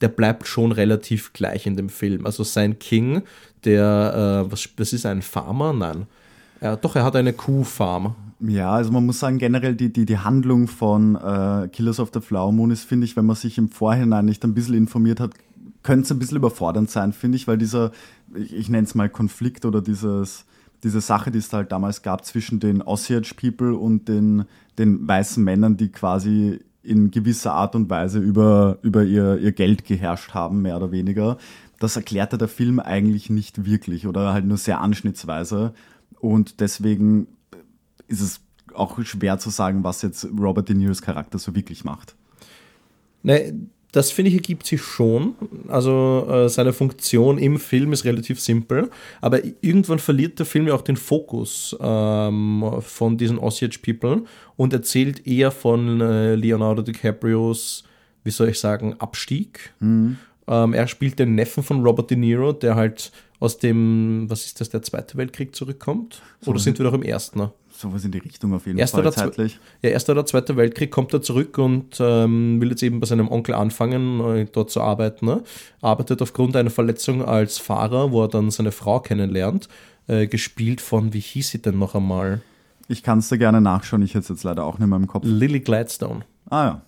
der 0.00 0.08
bleibt 0.08 0.46
schon 0.46 0.72
relativ 0.72 1.32
gleich 1.32 1.66
in 1.66 1.76
dem 1.76 1.88
Film. 1.88 2.26
Also 2.26 2.42
sein 2.42 2.78
King, 2.78 3.22
der, 3.64 4.46
äh, 4.46 4.50
was, 4.50 4.68
das 4.76 4.92
ist 4.92 5.06
ein 5.06 5.22
Farmer? 5.22 5.72
Nein. 5.72 6.06
Ja, 6.60 6.76
doch, 6.76 6.96
er 6.96 7.04
hat 7.04 7.16
eine 7.16 7.32
Kuhfarm. 7.32 8.14
Ja, 8.40 8.72
also 8.72 8.90
man 8.90 9.04
muss 9.04 9.20
sagen, 9.20 9.38
generell 9.38 9.74
die, 9.74 9.92
die, 9.92 10.06
die 10.06 10.18
Handlung 10.18 10.66
von 10.66 11.16
äh, 11.16 11.68
Killers 11.68 12.00
of 12.00 12.10
the 12.14 12.20
Flower 12.20 12.52
Moon 12.52 12.70
ist, 12.70 12.84
finde 12.84 13.04
ich, 13.04 13.16
wenn 13.16 13.26
man 13.26 13.36
sich 13.36 13.58
im 13.58 13.68
Vorhinein 13.68 14.24
nicht 14.24 14.42
ein 14.44 14.54
bisschen 14.54 14.74
informiert 14.74 15.20
hat, 15.20 15.32
könnte 15.82 16.04
es 16.04 16.12
ein 16.12 16.18
bisschen 16.18 16.36
überfordernd 16.36 16.90
sein, 16.90 17.12
finde 17.12 17.36
ich, 17.36 17.48
weil 17.48 17.58
dieser, 17.58 17.92
ich, 18.34 18.54
ich 18.54 18.68
nenne 18.68 18.86
es 18.86 18.94
mal 18.94 19.08
Konflikt 19.08 19.64
oder 19.64 19.80
dieses, 19.80 20.44
diese 20.82 21.00
Sache, 21.00 21.30
die 21.30 21.38
es 21.38 21.52
halt 21.52 21.72
damals 21.72 22.02
gab 22.02 22.24
zwischen 22.24 22.60
den 22.60 22.82
Osage 22.82 23.34
People 23.36 23.74
und 23.74 24.08
den, 24.08 24.44
den 24.78 25.06
weißen 25.06 25.42
Männern, 25.42 25.76
die 25.76 25.90
quasi 25.90 26.60
in 26.82 27.10
gewisser 27.10 27.52
Art 27.52 27.74
und 27.74 27.90
Weise 27.90 28.18
über, 28.18 28.78
über 28.82 29.04
ihr, 29.04 29.38
ihr 29.38 29.52
Geld 29.52 29.84
geherrscht 29.84 30.32
haben, 30.32 30.62
mehr 30.62 30.76
oder 30.76 30.90
weniger. 30.92 31.36
Das 31.78 31.96
erklärte 31.96 32.38
der 32.38 32.48
Film 32.48 32.80
eigentlich 32.80 33.30
nicht 33.30 33.64
wirklich 33.64 34.06
oder 34.06 34.32
halt 34.32 34.46
nur 34.46 34.56
sehr 34.56 34.80
anschnittsweise. 34.80 35.74
Und 36.20 36.60
deswegen 36.60 37.26
ist 38.08 38.20
es 38.20 38.40
auch 38.74 39.02
schwer 39.04 39.38
zu 39.38 39.50
sagen, 39.50 39.84
was 39.84 40.02
jetzt 40.02 40.26
Robert 40.38 40.68
De 40.68 40.76
Niros 40.76 41.02
Charakter 41.02 41.38
so 41.38 41.54
wirklich 41.54 41.84
macht. 41.84 42.16
Ne, 43.22 43.54
das 43.92 44.10
finde 44.10 44.30
ich 44.30 44.36
ergibt 44.36 44.66
sich 44.66 44.80
schon. 44.80 45.34
Also 45.68 46.26
äh, 46.30 46.48
seine 46.48 46.72
Funktion 46.72 47.38
im 47.38 47.58
Film 47.58 47.92
ist 47.92 48.04
relativ 48.04 48.40
simpel, 48.40 48.90
aber 49.20 49.40
irgendwann 49.60 49.98
verliert 49.98 50.38
der 50.38 50.46
Film 50.46 50.68
ja 50.68 50.74
auch 50.74 50.82
den 50.82 50.96
Fokus 50.96 51.76
ähm, 51.80 52.64
von 52.80 53.18
diesen 53.18 53.38
Osage 53.38 53.78
People 53.82 54.24
und 54.56 54.72
erzählt 54.72 55.26
eher 55.26 55.50
von 55.50 56.00
äh, 56.00 56.34
Leonardo 56.34 56.82
DiCaprios, 56.82 57.84
wie 58.24 58.30
soll 58.30 58.48
ich 58.50 58.60
sagen, 58.60 58.94
Abstieg. 58.98 59.72
Ähm, 60.46 60.72
er 60.74 60.86
spielt 60.88 61.18
den 61.18 61.34
Neffen 61.34 61.62
von 61.62 61.84
Robert 61.84 62.10
De 62.10 62.16
Niro, 62.16 62.52
der 62.52 62.74
halt 62.74 63.12
aus 63.38 63.58
dem, 63.58 64.26
was 64.28 64.44
ist 64.44 64.60
das, 64.60 64.68
der 64.68 64.82
Zweite 64.82 65.16
Weltkrieg 65.16 65.54
zurückkommt? 65.56 66.22
Oder 66.46 66.58
sind 66.58 66.78
wir 66.78 66.84
noch 66.84 66.92
im 66.92 67.02
Ersten? 67.02 67.50
Sowas 67.80 68.04
in 68.04 68.12
die 68.12 68.18
Richtung 68.18 68.54
auf 68.54 68.66
jeden 68.66 68.78
Erster 68.78 69.02
Fall 69.02 69.12
zeitlich. 69.12 69.58
ja, 69.82 69.90
Erster 69.90 70.12
oder 70.12 70.26
Zweiter 70.26 70.56
Weltkrieg 70.56 70.90
kommt 70.90 71.12
er 71.12 71.22
zurück 71.22 71.58
und 71.58 71.98
ähm, 72.00 72.60
will 72.60 72.70
jetzt 72.70 72.82
eben 72.82 73.00
bei 73.00 73.06
seinem 73.06 73.28
Onkel 73.28 73.54
anfangen, 73.54 74.20
äh, 74.20 74.46
dort 74.50 74.70
zu 74.70 74.80
arbeiten. 74.80 75.26
Ne? 75.26 75.42
Arbeitet 75.80 76.22
aufgrund 76.22 76.56
einer 76.56 76.70
Verletzung 76.70 77.24
als 77.24 77.58
Fahrer, 77.58 78.12
wo 78.12 78.22
er 78.22 78.28
dann 78.28 78.50
seine 78.50 78.72
Frau 78.72 79.00
kennenlernt. 79.00 79.68
Äh, 80.06 80.26
gespielt 80.26 80.80
von, 80.80 81.12
wie 81.12 81.20
hieß 81.20 81.50
sie 81.50 81.62
denn 81.62 81.78
noch 81.78 81.94
einmal? 81.94 82.40
Ich 82.88 83.02
kann 83.02 83.20
es 83.20 83.28
da 83.28 83.36
gerne 83.36 83.60
nachschauen, 83.60 84.02
ich 84.02 84.10
hätte 84.10 84.24
es 84.24 84.28
jetzt 84.28 84.42
leider 84.42 84.64
auch 84.64 84.78
nicht 84.78 84.88
mehr 84.88 84.96
im 84.96 85.06
Kopf. 85.06 85.24
Lily 85.24 85.60
Gladstone. 85.60 86.22
Ah 86.48 86.64
ja. 86.64 86.82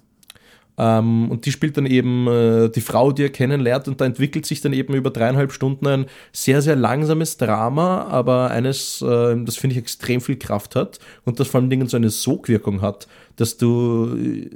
Ähm, 0.78 1.30
und 1.30 1.44
die 1.44 1.52
spielt 1.52 1.76
dann 1.76 1.86
eben 1.86 2.26
äh, 2.26 2.70
die 2.70 2.80
Frau, 2.80 3.12
die 3.12 3.24
er 3.24 3.28
kennenlernt, 3.28 3.88
und 3.88 4.00
da 4.00 4.06
entwickelt 4.06 4.46
sich 4.46 4.60
dann 4.60 4.72
eben 4.72 4.94
über 4.94 5.10
dreieinhalb 5.10 5.52
Stunden 5.52 5.86
ein 5.86 6.06
sehr, 6.32 6.62
sehr 6.62 6.76
langsames 6.76 7.36
Drama, 7.36 8.04
aber 8.04 8.50
eines, 8.50 9.02
äh, 9.02 9.36
das 9.44 9.56
finde 9.56 9.74
ich 9.74 9.82
extrem 9.82 10.20
viel 10.20 10.36
Kraft 10.36 10.74
hat 10.74 10.98
und 11.24 11.40
das 11.40 11.48
vor 11.48 11.60
allen 11.60 11.70
Dingen 11.70 11.88
so 11.88 11.96
eine 11.96 12.10
Sogwirkung 12.10 12.80
hat, 12.80 13.06
dass 13.36 13.58
du, 13.58 14.16
äh, 14.16 14.50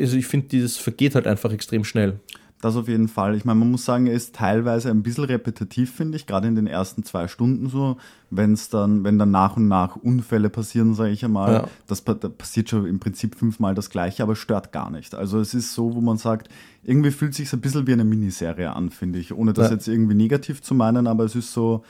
also 0.00 0.16
ich 0.16 0.26
finde, 0.26 0.48
dieses 0.48 0.76
vergeht 0.76 1.14
halt 1.14 1.26
einfach 1.26 1.52
extrem 1.52 1.84
schnell. 1.84 2.20
Das 2.66 2.74
auf 2.76 2.88
jeden 2.88 3.06
Fall. 3.06 3.36
Ich 3.36 3.44
meine, 3.44 3.60
man 3.60 3.70
muss 3.70 3.84
sagen, 3.84 4.06
er 4.08 4.14
ist 4.14 4.34
teilweise 4.34 4.90
ein 4.90 5.02
bisschen 5.04 5.22
repetitiv, 5.24 5.94
finde 5.94 6.16
ich, 6.16 6.26
gerade 6.26 6.48
in 6.48 6.56
den 6.56 6.66
ersten 6.66 7.04
zwei 7.04 7.28
Stunden 7.28 7.68
so, 7.68 7.96
wenn 8.30 8.52
es 8.54 8.68
dann, 8.70 9.04
wenn 9.04 9.18
dann 9.20 9.30
nach 9.30 9.56
und 9.56 9.68
nach 9.68 9.94
Unfälle 9.94 10.50
passieren, 10.50 10.94
sage 10.94 11.10
ich 11.10 11.24
einmal, 11.24 11.52
Ja. 11.52 11.68
das 11.86 12.00
pa- 12.00 12.14
da 12.14 12.28
passiert 12.28 12.68
schon 12.68 12.84
im 12.86 12.98
Prinzip 12.98 13.36
fünfmal 13.36 13.74
das 13.76 13.88
gleiche, 13.88 14.22
aber 14.24 14.34
stört 14.34 14.72
gar 14.72 14.90
nicht. 14.90 15.14
Also 15.14 15.38
es 15.38 15.54
ist 15.54 15.74
so, 15.74 15.94
wo 15.94 16.00
man 16.00 16.18
sagt, 16.18 16.48
irgendwie 16.82 17.12
fühlt 17.12 17.34
sich 17.34 17.52
ein 17.52 17.60
bisschen 17.60 17.86
wie 17.86 17.92
eine 17.92 18.04
Miniserie 18.04 18.72
an, 18.74 18.90
finde 18.90 19.20
ich, 19.20 19.32
ohne 19.32 19.52
das 19.52 19.68
Ja. 19.68 19.74
jetzt 19.76 19.86
irgendwie 19.86 20.14
negativ 20.16 20.60
zu 20.60 20.74
meinen, 20.74 21.06
aber 21.06 21.22
es 21.24 21.36
ist 21.36 21.52
so, 21.52 21.84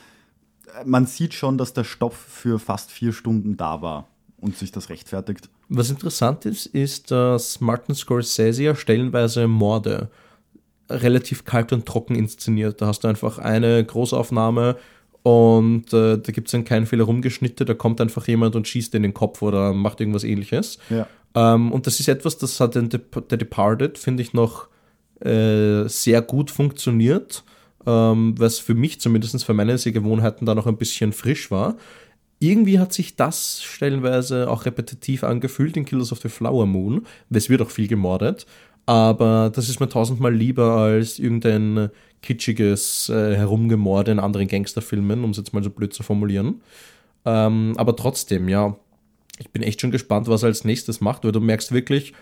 man 0.85 1.07
sieht 1.07 1.33
schon, 1.33 1.57
dass 1.57 1.73
der 1.73 1.85
Stoff 1.85 2.15
für 2.15 2.59
fast 2.59 2.91
vier 2.91 3.13
Stunden 3.13 3.57
da 3.57 3.81
war 3.81 4.05
und 4.39 4.55
sich 4.55 4.71
das 4.71 4.89
rechtfertigt. 4.89 5.49
Was 5.69 5.89
interessant 5.89 6.45
ist, 6.45 6.67
ist, 6.67 7.09
dass 7.09 7.59
Martin 7.61 7.95
Scorsese 7.95 8.61
ja 8.63 8.75
stellenweise 8.75 9.47
Morde 9.47 10.09
relativ 10.89 11.45
kalt 11.45 11.73
und 11.73 11.85
trocken 11.85 12.15
inszeniert. 12.15 12.81
Da 12.81 12.87
hast 12.87 13.03
du 13.03 13.07
einfach 13.07 13.37
eine 13.39 13.83
Großaufnahme 13.83 14.77
und 15.23 15.91
äh, 15.91 16.17
da 16.17 16.31
gibt 16.31 16.47
es 16.47 16.53
dann 16.53 16.63
keinen 16.63 16.85
Fehler 16.85 17.03
rumgeschnitten, 17.03 17.65
da 17.65 17.73
kommt 17.73 17.99
einfach 17.99 18.27
jemand 18.27 18.55
und 18.55 18.67
schießt 18.67 18.95
in 18.95 19.03
den 19.03 19.13
Kopf 19.13 19.41
oder 19.41 19.73
macht 19.73 19.99
irgendwas 19.99 20.23
ähnliches. 20.23 20.77
Ja. 20.89 21.07
Ähm, 21.35 21.71
und 21.71 21.85
das 21.85 21.99
ist 21.99 22.07
etwas, 22.07 22.37
das 22.37 22.59
hat 22.59 22.75
in 22.77 22.89
The, 22.89 22.99
The 23.29 23.37
Departed, 23.37 23.97
finde 23.97 24.23
ich, 24.23 24.33
noch 24.33 24.67
äh, 25.19 25.87
sehr 25.87 26.21
gut 26.21 26.49
funktioniert, 26.49 27.43
ähm, 27.85 28.35
was 28.37 28.59
für 28.59 28.73
mich 28.73 29.01
zumindest 29.01 29.43
für 29.43 29.53
meine 29.53 29.77
Sehgewohnheiten 29.77 30.45
da 30.45 30.55
noch 30.55 30.67
ein 30.67 30.77
bisschen 30.77 31.11
frisch 31.11 31.51
war. 31.51 31.75
Irgendwie 32.39 32.79
hat 32.79 32.93
sich 32.93 33.15
das 33.15 33.63
stellenweise 33.63 34.49
auch 34.49 34.65
repetitiv 34.65 35.23
angefühlt 35.23 35.75
in 35.75 35.85
Killers 35.85 36.11
of 36.11 36.21
the 36.21 36.29
Flower 36.29 36.67
Moon, 36.67 37.05
weil 37.29 37.37
es 37.39 37.49
wird 37.49 37.61
auch 37.61 37.71
viel 37.71 37.87
gemordet, 37.87 38.45
aber 38.87 39.51
das 39.53 39.69
ist 39.69 39.79
mir 39.79 39.89
tausendmal 39.89 40.33
lieber 40.33 40.71
als 40.77 41.19
irgendein 41.19 41.89
kitschiges 42.21 43.09
äh, 43.09 43.35
Herumgemorde 43.35 44.11
in 44.11 44.19
anderen 44.19 44.47
Gangsterfilmen, 44.47 45.23
um 45.23 45.31
es 45.31 45.37
jetzt 45.37 45.53
mal 45.53 45.61
so 45.61 45.69
blöd 45.69 45.93
zu 45.93 46.03
formulieren. 46.03 46.61
Ähm, 47.25 47.73
aber 47.77 47.95
trotzdem, 47.97 48.47
ja, 48.47 48.77
ich 49.39 49.49
bin 49.51 49.61
echt 49.61 49.81
schon 49.81 49.91
gespannt, 49.91 50.29
was 50.29 50.43
er 50.43 50.47
als 50.47 50.63
nächstes 50.63 51.01
macht, 51.01 51.25
weil 51.25 51.33
du 51.33 51.41
merkst 51.41 51.73
wirklich, 51.73 52.13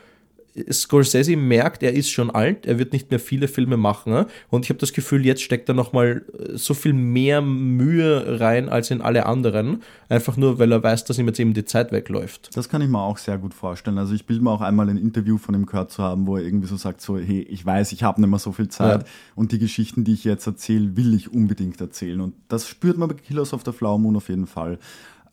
Scorsese 0.71 1.35
merkt, 1.35 1.83
er 1.83 1.93
ist 1.93 2.09
schon 2.09 2.29
alt, 2.31 2.65
er 2.65 2.79
wird 2.79 2.93
nicht 2.93 3.09
mehr 3.11 3.19
viele 3.19 3.47
Filme 3.47 3.77
machen. 3.77 4.13
ne? 4.13 4.27
Und 4.49 4.65
ich 4.65 4.69
habe 4.69 4.79
das 4.79 4.93
Gefühl, 4.93 5.25
jetzt 5.25 5.41
steckt 5.41 5.67
er 5.69 5.75
nochmal 5.75 6.23
so 6.53 6.73
viel 6.73 6.93
mehr 6.93 7.41
Mühe 7.41 8.39
rein 8.39 8.69
als 8.69 8.89
in 8.91 9.01
alle 9.01 9.25
anderen. 9.25 9.81
Einfach 10.07 10.37
nur, 10.37 10.57
weil 10.59 10.71
er 10.71 10.81
weiß, 10.81 11.03
dass 11.05 11.17
ihm 11.17 11.27
jetzt 11.27 11.39
eben 11.39 11.53
die 11.53 11.65
Zeit 11.65 11.91
wegläuft. 11.91 12.55
Das 12.55 12.69
kann 12.69 12.81
ich 12.81 12.87
mir 12.87 12.99
auch 13.01 13.17
sehr 13.17 13.37
gut 13.37 13.53
vorstellen. 13.53 13.97
Also 13.97 14.13
ich 14.13 14.25
bilde 14.25 14.43
mir 14.43 14.51
auch 14.51 14.61
einmal 14.61 14.89
ein 14.89 14.97
Interview 14.97 15.37
von 15.37 15.55
ihm 15.55 15.65
gehört 15.65 15.91
zu 15.91 16.01
haben, 16.03 16.25
wo 16.27 16.37
er 16.37 16.43
irgendwie 16.43 16.67
so 16.67 16.77
sagt, 16.77 17.01
so, 17.01 17.17
hey, 17.17 17.41
ich 17.49 17.65
weiß, 17.65 17.91
ich 17.91 18.03
habe 18.03 18.21
nicht 18.21 18.29
mehr 18.29 18.39
so 18.39 18.51
viel 18.51 18.69
Zeit 18.69 19.01
Ja. 19.01 19.07
und 19.35 19.51
die 19.51 19.59
Geschichten, 19.59 20.03
die 20.03 20.13
ich 20.13 20.23
jetzt 20.23 20.47
erzähle, 20.47 20.95
will 20.95 21.13
ich 21.13 21.33
unbedingt 21.33 21.81
erzählen. 21.81 22.21
Und 22.21 22.33
das 22.47 22.67
spürt 22.67 22.97
man 22.97 23.09
bei 23.09 23.15
Killers 23.15 23.53
of 23.53 23.63
the 23.65 23.71
Flower 23.71 23.99
Moon 23.99 24.15
auf 24.15 24.29
jeden 24.29 24.47
Fall. 24.47 24.79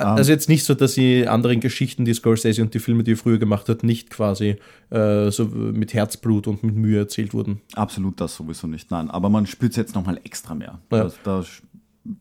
Also 0.02 0.32
jetzt 0.32 0.48
nicht 0.48 0.64
so, 0.64 0.74
dass 0.74 0.94
die 0.94 1.26
anderen 1.26 1.60
Geschichten, 1.60 2.04
die 2.04 2.14
Scorsese 2.14 2.62
und 2.62 2.74
die 2.74 2.78
Filme, 2.78 3.04
die 3.04 3.12
er 3.12 3.16
früher 3.16 3.38
gemacht 3.38 3.68
hat, 3.68 3.82
nicht 3.82 4.10
quasi 4.10 4.56
äh, 4.90 5.30
so 5.30 5.44
mit 5.46 5.94
Herzblut 5.94 6.46
und 6.46 6.62
mit 6.62 6.74
Mühe 6.74 6.98
erzählt 6.98 7.34
wurden. 7.34 7.60
Absolut 7.74 8.20
das 8.20 8.36
sowieso 8.36 8.66
nicht, 8.66 8.90
nein. 8.90 9.10
Aber 9.10 9.28
man 9.28 9.46
spürt 9.46 9.72
es 9.72 9.76
jetzt 9.76 9.94
nochmal 9.94 10.20
extra 10.24 10.54
mehr. 10.54 10.78
Ja. 10.90 11.04
Da, 11.04 11.12
da 11.24 11.44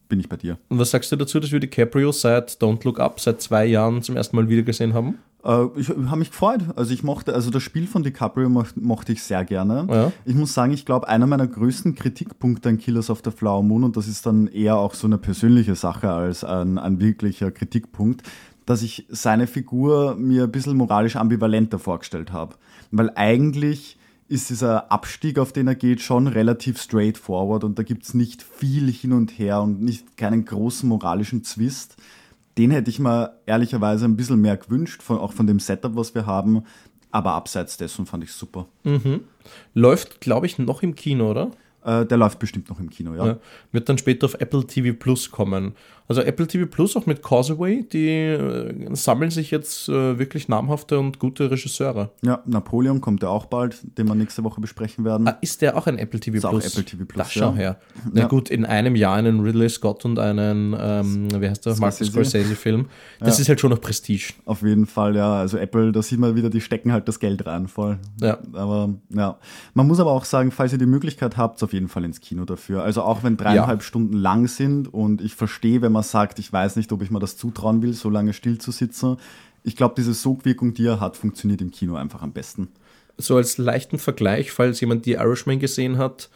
bin 0.08 0.20
ich 0.20 0.30
bei 0.30 0.38
dir. 0.38 0.58
Und 0.70 0.80
was 0.80 0.92
sagst 0.92 1.12
du 1.12 1.16
dazu, 1.16 1.40
dass 1.40 1.52
wir 1.52 1.60
DiCaprio 1.60 2.12
seit 2.12 2.52
Don't 2.62 2.84
Look 2.86 3.00
Up 3.00 3.20
seit 3.20 3.42
zwei 3.42 3.66
Jahren 3.66 4.02
zum 4.02 4.16
ersten 4.16 4.36
Mal 4.36 4.48
wieder 4.48 4.62
gesehen 4.62 4.94
haben? 4.94 5.18
Äh, 5.44 5.66
ich 5.76 5.90
habe 5.90 6.18
mich 6.18 6.32
gefreut. 6.32 6.62
Also 6.76 6.94
ich 6.94 7.04
mochte, 7.04 7.34
also 7.34 7.50
das 7.50 7.64
Spiel 7.64 7.88
von 7.88 8.04
DiCaprio 8.04 8.50
mocht, 8.50 8.78
mochte 8.78 9.14
ich 9.14 9.24
sehr 9.24 9.46
gerne. 9.46 9.88
Ja. 9.90 10.12
Ich 10.26 10.36
muss 10.36 10.54
sagen, 10.54 10.74
ich 10.74 10.86
glaube, 10.86 11.08
einer 11.08 11.28
meiner 11.28 11.48
größten 11.48 11.96
Kritikpunkte 11.96 12.70
an 12.70 12.78
Killers 12.78 13.10
of 13.10 13.22
the 13.24 13.32
Flower 13.32 13.64
Moon, 13.64 13.84
und 13.84 13.98
das 13.98 14.08
ist 14.08 14.26
dann 14.26 14.48
eher 14.48 14.78
auch 14.78 14.94
so 14.94 15.08
eine 15.08 15.18
persönliche 15.18 15.76
Sache 15.76 16.12
als 16.12 16.44
ein, 16.44 16.78
ein 16.78 17.00
wirklicher 17.00 17.52
Kritikpunkt, 17.52 18.24
dass 18.66 18.84
ich 18.84 19.08
seine 19.10 19.48
Figur 19.48 20.16
mir 20.16 20.44
ein 20.44 20.52
bisschen 20.52 20.78
moralisch 20.78 21.16
ambivalenter 21.16 21.80
vorgestellt 21.80 22.32
habe. 22.32 22.56
Weil 22.92 23.12
eigentlich 23.16 23.98
ist 24.28 24.50
dieser 24.50 24.92
Abstieg, 24.94 25.40
auf 25.40 25.52
den 25.52 25.68
er 25.68 25.76
geht, 25.76 26.00
schon 26.00 26.28
relativ 26.28 26.82
straightforward 26.82 27.66
und 27.66 27.78
da 27.78 27.84
gibt 27.84 28.04
es 28.04 28.14
nicht 28.14 28.42
viel 28.42 28.90
hin 28.90 29.12
und 29.12 29.38
her 29.38 29.62
und 29.62 29.82
nicht 29.82 30.16
keinen 30.16 30.46
großen 30.46 30.88
moralischen 30.88 31.44
Zwist. 31.44 31.98
Den 32.58 32.72
hätte 32.72 32.90
ich 32.90 33.00
mir 33.00 33.40
ehrlicherweise 33.46 34.06
ein 34.06 34.18
bisschen 34.18 34.42
mehr 34.42 34.58
gewünscht, 34.58 35.02
von, 35.02 35.18
auch 35.18 35.34
von 35.34 35.48
dem 35.48 35.60
Setup, 35.60 35.96
was 35.96 36.14
wir 36.16 36.26
haben. 36.26 36.64
Aber 37.12 37.34
abseits 37.34 37.78
dessen 37.78 38.06
fand 38.06 38.24
ich 38.24 38.32
super. 38.32 38.68
Läuft, 39.74 40.22
glaube 40.22 40.46
ich, 40.46 40.58
noch 40.58 40.84
im 40.84 40.96
Kino, 40.96 41.32
oder? 41.32 41.52
Äh, 41.84 42.06
der 42.06 42.18
läuft 42.18 42.40
bestimmt 42.40 42.70
noch 42.70 42.80
im 42.80 42.90
Kino, 42.90 43.16
ja. 43.16 43.26
Ja. 43.26 43.38
Wird 43.72 43.90
dann 43.90 43.98
später 43.98 44.26
auf 44.26 44.36
Apple 44.36 44.66
TV 44.66 44.98
Plus 44.98 45.32
kommen. 45.32 45.74
Also 46.12 46.24
Apple 46.24 46.46
TV 46.46 46.66
Plus 46.66 46.98
auch 46.98 47.06
mit 47.06 47.24
Causeway, 47.24 47.84
die 47.90 48.10
äh, 48.10 48.94
sammeln 48.96 49.32
sich 49.32 49.50
jetzt 49.50 49.88
äh, 49.88 50.20
wirklich 50.20 50.50
namhafte 50.50 51.00
und 51.00 51.20
gute 51.20 51.50
Regisseure. 51.50 52.12
Ja, 52.22 52.42
Napoleon 52.46 53.00
kommt 53.00 53.24
ja 53.24 53.30
auch 53.30 53.46
bald, 53.46 53.78
den 53.98 54.10
wir 54.10 54.16
nächste 54.16 54.44
Woche 54.44 54.60
besprechen 54.60 55.06
werden. 55.06 55.26
Ah, 55.26 55.38
ist 55.40 55.62
der 55.62 55.78
auch 55.78 55.88
ein 55.88 55.98
Apple 55.98 56.20
TV 56.20 56.36
Ist 56.36 56.44
auch 56.46 56.50
Plus? 56.52 56.66
Apple 56.68 56.84
TV 56.84 57.06
Plus, 57.06 57.18
Das 57.28 57.32
schau 57.32 57.52
ja. 57.52 57.56
her. 57.56 57.78
Na 58.12 58.22
Ja. 58.24 58.28
gut, 58.28 58.50
in 58.50 58.66
einem 58.66 58.98
Jahr 58.98 59.16
einen 59.16 59.40
Ridley 59.40 59.70
Scott 59.70 60.04
und 60.04 60.20
einen, 60.20 60.76
ähm, 60.78 61.30
wie 61.42 61.48
heißt 61.48 61.66
der, 61.66 61.78
Martin 61.78 62.06
Scorsese. 62.08 62.30
Scorsese-Film. 62.40 62.88
Das 63.22 63.40
ist 63.40 63.48
halt 63.48 63.62
schon 63.62 63.70
noch 63.70 63.80
Prestige. 63.80 64.34
Auf 64.44 64.64
jeden 64.64 64.88
Fall, 64.88 65.16
ja. 65.16 65.36
Also 65.36 65.58
Apple, 65.60 65.94
da 65.94 66.02
sieht 66.02 66.20
man 66.20 66.36
wieder, 66.36 66.50
die 66.50 66.60
stecken 66.60 66.92
halt 66.92 67.08
das 67.08 67.22
Geld 67.22 67.46
rein, 67.46 67.70
voll. 67.70 68.00
Ja. 68.22 68.38
Aber 68.52 68.90
ja. 69.12 69.38
Man 69.76 69.88
muss 69.88 70.02
aber 70.02 70.12
auch 70.12 70.26
sagen, 70.26 70.52
falls 70.52 70.74
ihr 70.74 70.78
die 70.78 70.86
Möglichkeit 70.86 71.38
habt, 71.38 71.64
auf 71.64 71.72
jeden 71.72 71.88
Fall 71.88 72.04
ins 72.04 72.20
Kino 72.20 72.44
dafür. 72.44 72.84
Also 72.84 73.02
auch 73.04 73.24
wenn 73.24 73.38
dreieinhalb 73.38 73.80
Ja. 73.80 73.86
Stunden 73.86 74.18
lang 74.18 74.48
sind 74.48 74.94
und 74.94 75.22
ich 75.22 75.36
verstehe, 75.36 75.82
wenn 75.82 75.94
man 75.94 76.01
sagt, 76.04 76.40
ich 76.40 76.52
weiß 76.52 76.76
nicht, 76.76 76.92
ob 76.92 77.02
ich 77.02 77.12
mir 77.12 77.20
das 77.20 77.38
zutrauen 77.38 77.82
will, 77.82 77.94
so 77.94 78.10
lange 78.10 78.34
still 78.34 78.58
zu 78.58 78.72
sitzen. 78.72 79.18
Ich 79.64 79.76
glaube, 79.76 79.96
diese 79.98 80.14
Sogwirkung, 80.14 80.74
die 80.74 80.86
er 80.86 81.00
hat, 81.00 81.18
funktioniert 81.18 81.62
im 81.62 81.72
Kino 81.72 81.96
einfach 81.96 82.22
am 82.22 82.34
besten. 82.34 82.70
So 83.18 83.36
als 83.38 83.58
leichten 83.58 84.00
Vergleich, 84.00 84.52
falls 84.52 84.80
jemand 84.82 85.06
die 85.06 85.14
Irishman 85.14 85.60
gesehen 85.60 85.98
hat, 85.98 86.30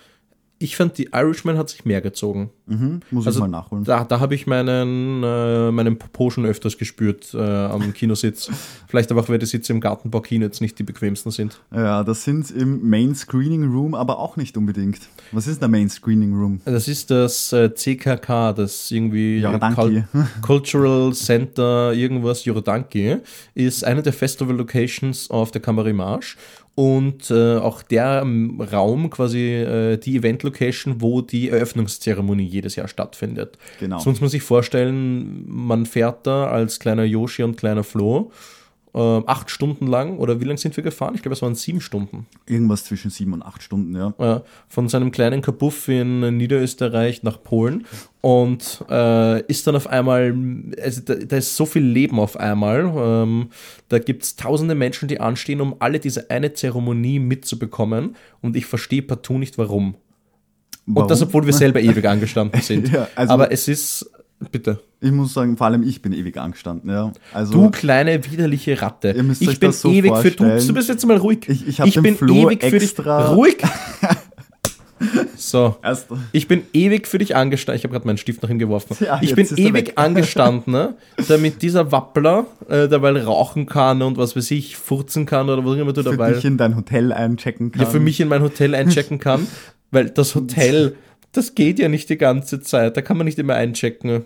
ich 0.57 0.77
fand, 0.77 0.97
die 0.97 1.09
Irishman 1.13 1.57
hat 1.57 1.69
sich 1.69 1.83
mehr 1.85 2.01
gezogen. 2.01 2.49
Mhm, 2.67 3.01
muss 3.11 3.27
Also 3.27 3.39
ich 3.39 3.41
mal 3.41 3.47
nachholen. 3.49 3.83
Da, 3.83 4.05
da 4.05 4.19
habe 4.19 4.33
ich 4.35 4.47
meinen, 4.47 5.21
äh, 5.23 5.71
meinen 5.71 5.97
Popo 5.97 6.29
schon 6.29 6.45
öfters 6.45 6.77
gespürt 6.77 7.33
äh, 7.33 7.37
am 7.39 7.93
Kinositz. 7.93 8.49
Vielleicht 8.87 9.11
aber 9.11 9.21
auch, 9.21 9.29
weil 9.29 9.37
die 9.37 9.45
Sitze 9.45 9.73
im 9.73 9.81
Gartenbau 9.81 10.21
Kino 10.21 10.45
jetzt 10.45 10.61
nicht 10.61 10.79
die 10.79 10.83
bequemsten 10.83 11.29
sind. 11.31 11.61
Ja, 11.73 12.03
das 12.03 12.23
sind 12.23 12.49
im 12.51 12.89
Main 12.89 13.13
Screening 13.15 13.69
Room, 13.71 13.93
aber 13.93 14.17
auch 14.17 14.37
nicht 14.37 14.55
unbedingt. 14.57 14.99
Was 15.31 15.45
ist 15.47 15.61
der 15.61 15.67
Main 15.69 15.89
Screening 15.89 16.33
Room? 16.33 16.61
Das 16.65 16.87
ist 16.87 17.11
das 17.11 17.51
äh, 17.53 17.73
CKK, 17.75 18.53
das 18.53 18.89
irgendwie 18.91 19.39
Ja, 19.39 19.57
danke. 19.59 20.07
Cul- 20.13 20.25
Cultural 20.41 21.13
Center, 21.13 21.93
irgendwas, 21.93 22.45
Jorodanki, 22.45 23.17
ist 23.53 23.83
eine 23.83 24.01
der 24.01 24.13
Festival 24.13 24.55
Locations 24.55 25.29
auf 25.29 25.51
der 25.51 25.61
Kammerimage 25.61 26.37
und 26.75 27.31
äh, 27.31 27.55
auch 27.55 27.81
der 27.81 28.19
ähm, 28.21 28.59
Raum, 28.59 29.09
quasi 29.09 29.53
äh, 29.53 29.97
die 29.97 30.17
Event 30.17 30.43
Location, 30.43 31.01
wo 31.01 31.21
die 31.21 31.49
Eröffnungszeremonie 31.49 32.45
jedes 32.45 32.75
Jahr 32.75 32.89
stattfindet. 32.89 33.57
Genau. 33.79 33.99
So 33.99 34.09
muss 34.09 34.19
man 34.19 34.29
sich 34.29 34.43
vorstellen, 34.43 35.45
man 35.47 35.85
fährt 35.85 36.27
da 36.27 36.47
als 36.47 36.79
kleiner 36.79 37.05
Yoshi 37.05 37.43
und 37.43 37.55
kleiner 37.55 37.83
Flo 37.83 38.31
äh, 38.95 39.21
acht 39.25 39.49
Stunden 39.51 39.87
lang, 39.87 40.17
oder 40.19 40.39
wie 40.39 40.45
lang 40.45 40.57
sind 40.57 40.75
wir 40.77 40.83
gefahren? 40.83 41.15
Ich 41.15 41.21
glaube, 41.21 41.33
es 41.33 41.41
waren 41.41 41.53
sieben 41.53 41.81
Stunden. 41.81 42.27
Irgendwas 42.47 42.85
zwischen 42.85 43.11
sieben 43.11 43.33
und 43.33 43.43
acht 43.43 43.61
Stunden, 43.61 43.93
ja. 43.95 44.13
äh, 44.37 44.39
von 44.69 44.87
seinem 44.87 45.11
kleinen 45.11 45.41
Kabuff 45.41 45.89
in 45.89 46.37
Niederösterreich 46.37 47.21
nach 47.21 47.43
Polen 47.43 47.85
und 48.21 48.85
äh, 48.89 49.41
ist 49.47 49.67
dann 49.67 49.75
auf 49.75 49.87
einmal, 49.87 50.33
also 50.81 51.01
da, 51.01 51.15
da 51.15 51.37
ist 51.37 51.57
so 51.57 51.65
viel 51.65 51.83
Leben 51.83 52.19
auf 52.19 52.37
einmal. 52.37 52.91
Ähm, 52.95 53.49
da 53.89 53.99
gibt 53.99 54.23
es 54.23 54.37
tausende 54.37 54.75
Menschen, 54.75 55.09
die 55.09 55.19
anstehen, 55.19 55.59
um 55.59 55.75
alle 55.79 55.99
diese 55.99 56.29
eine 56.29 56.53
Zeremonie 56.53 57.19
mitzubekommen 57.19 58.15
und 58.41 58.55
ich 58.55 58.65
verstehe 58.65 59.01
partout 59.01 59.37
nicht 59.37 59.57
warum. 59.57 59.95
Warum? 60.85 61.03
Und 61.03 61.11
das, 61.11 61.21
obwohl 61.21 61.45
wir 61.45 61.53
selber 61.53 61.81
ewig 61.81 62.05
angestanden 62.05 62.61
sind. 62.61 62.91
Ja, 62.91 63.09
also- 63.15 63.33
Aber 63.33 63.51
es 63.51 63.67
ist 63.67 64.09
Bitte. 64.51 64.79
Ich 65.01 65.11
muss 65.11 65.33
sagen, 65.33 65.55
vor 65.57 65.67
allem 65.67 65.83
ich 65.83 66.01
bin 66.01 66.11
ewig 66.13 66.37
angestanden. 66.37 66.89
Ja. 66.89 67.11
Also, 67.33 67.53
du 67.53 67.69
kleine 67.71 68.23
widerliche 68.31 68.81
Ratte. 68.81 69.15
Ich 69.39 69.59
bin 69.59 69.71
so 69.71 69.89
ewig 69.91 70.15
für 70.17 70.31
du. 70.31 70.37
vorstellen. 70.43 70.67
Du 70.67 70.73
bist 70.73 70.89
jetzt 70.89 71.05
mal 71.05 71.17
ruhig. 71.17 71.47
Ich- 71.47 71.79
ich 71.79 71.93
den 71.93 72.03
bin 72.03 72.15
Flo 72.17 72.33
ewig 72.47 72.61
für 72.63 72.71
dich. 72.79 72.83
extra- 72.89 73.33
Ruhig. 73.33 73.57
So. 75.35 75.75
erst, 75.83 76.07
Ich 76.31 76.47
bin 76.47 76.63
ewig 76.73 77.05
für 77.07 77.17
dich 77.17 77.35
angestanden. 77.35 77.77
Ich 77.77 77.83
habe 77.83 77.91
gerade 77.91 78.07
meinen 78.07 78.17
Stift 78.17 78.41
nach 78.41 78.49
ihm 78.49 78.59
geworfen. 78.59 78.95
Ja, 79.05 79.19
ich 79.21 79.35
bin 79.35 79.45
ewig 79.57 79.93
angestanden, 79.97 80.71
ne, 80.73 80.95
damit 81.27 81.61
dieser 81.61 81.91
Wappler 81.91 82.45
äh, 82.69 82.87
dabei 82.87 83.21
rauchen 83.21 83.65
kann 83.65 84.01
und 84.01 84.17
was 84.17 84.35
weiß 84.35 84.49
ich, 84.51 84.77
furzen 84.77 85.25
kann 85.25 85.49
oder 85.49 85.63
was 85.65 85.73
auch 85.73 85.77
immer 85.77 85.93
du 85.93 86.01
für 86.01 86.11
dabei 86.11 86.31
dich 86.33 86.45
in 86.45 86.57
dein 86.57 86.75
Hotel 86.77 87.11
einchecken 87.11 87.71
kann. 87.73 87.81
ja, 87.83 87.87
für 87.87 87.99
mich 87.99 88.19
in 88.21 88.29
mein 88.29 88.41
Hotel 88.41 88.73
einchecken 88.73 89.19
kann. 89.19 89.45
Weil 89.91 90.09
das 90.09 90.33
Hotel, 90.33 90.95
das 91.37 91.55
geht 91.55 91.79
ja 91.79 91.87
nicht 91.89 92.09
die 92.09 92.17
ganze 92.17 92.61
Zeit. 92.61 92.97
Da 92.97 93.01
kann 93.01 93.17
man 93.17 93.25
nicht 93.25 93.39
immer 93.39 93.55
einchecken. 93.55 94.25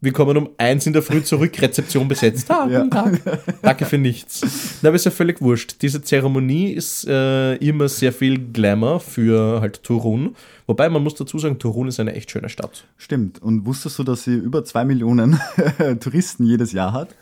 Wir 0.00 0.12
kommen 0.12 0.36
um 0.36 0.50
eins 0.58 0.86
in 0.86 0.92
der 0.92 1.00
Früh 1.02 1.22
zurück, 1.22 1.60
Rezeption 1.62 2.08
besetzt. 2.08 2.50
Ah, 2.50 2.68
Ja. 2.70 2.80
guten 2.82 2.90
Tag. 2.90 3.20
Danke 3.62 3.86
für 3.86 3.96
nichts. 3.96 4.42
Na, 4.82 4.88
aber 4.90 4.96
ist 4.96 5.06
ja 5.06 5.10
völlig 5.10 5.40
wurscht. 5.40 5.76
Diese 5.80 6.02
Zeremonie 6.02 6.72
ist 6.72 7.06
äh, 7.08 7.54
immer 7.56 7.88
sehr 7.88 8.12
viel 8.12 8.38
Glamour 8.52 9.00
für 9.00 9.62
halt 9.62 9.82
Turun. 9.82 10.36
Wobei 10.66 10.88
man 10.88 11.02
muss 11.02 11.14
dazu 11.14 11.38
sagen, 11.38 11.58
Turun 11.58 11.88
ist 11.88 12.00
eine 12.00 12.14
echt 12.14 12.30
schöne 12.30 12.48
Stadt. 12.48 12.86
Stimmt. 12.96 13.42
Und 13.42 13.66
wusstest 13.66 13.98
du, 13.98 14.02
dass 14.02 14.24
sie 14.24 14.34
über 14.34 14.64
zwei 14.64 14.84
Millionen 14.84 15.38
Touristen 16.00 16.46
jedes 16.46 16.72
Jahr 16.72 16.92
hat? 16.92 17.14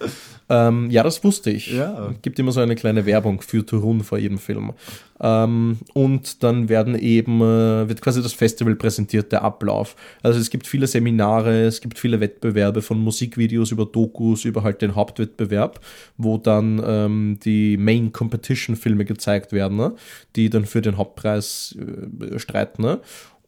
Ähm, 0.49 0.91
ja, 0.91 1.03
das 1.03 1.25
wusste 1.25 1.51
ich. 1.51 1.73
Ja. 1.73 2.13
Gibt 2.23 2.39
immer 2.39 2.53
so 2.53 2.61
eine 2.61 2.77
kleine 2.77 3.07
Werbung 3.07 3.41
für 3.41 3.65
Turun 3.65 4.05
vor 4.05 4.19
jedem 4.19 4.39
Film. 4.39 4.73
Ähm, 5.21 5.79
und 5.95 6.43
dann 6.43 6.69
werden 6.69 6.99
eben, 6.99 7.41
äh, 7.41 7.89
wird 7.89 8.03
quasi 8.03 8.23
das 8.23 8.33
Festival 8.33 8.75
präsentiert, 8.75 9.33
der 9.33 9.43
Ablauf. 9.43 9.97
Also 10.23 10.39
es 10.39 10.51
gibt 10.51 10.67
viele 10.67 10.87
Seminare, 10.87 11.63
es 11.63 11.81
gibt 11.81 11.99
viele 11.99 12.21
Wettbewerbe 12.21 12.83
von 12.83 12.99
Musikvideos 12.99 13.71
über 13.71 13.87
Dokus, 13.87 14.45
über 14.45 14.63
halt 14.63 14.83
den 14.83 14.95
Hauptwettbewerb, 14.95 15.81
wo 16.17 16.39
dann 16.39 16.83
ähm, 16.85 17.39
die 17.45 17.77
Main 17.77 18.13
Competition 18.13 18.77
Filme 18.77 19.05
gezeigt 19.05 19.53
werden, 19.53 19.77
ne? 19.77 19.95
die 20.37 20.51
dann 20.51 20.67
für 20.67 20.83
den 20.83 20.97
Hauptpreis 20.97 21.77
äh, 21.79 22.39
streiten. 22.39 22.83
Ne? 22.83 23.01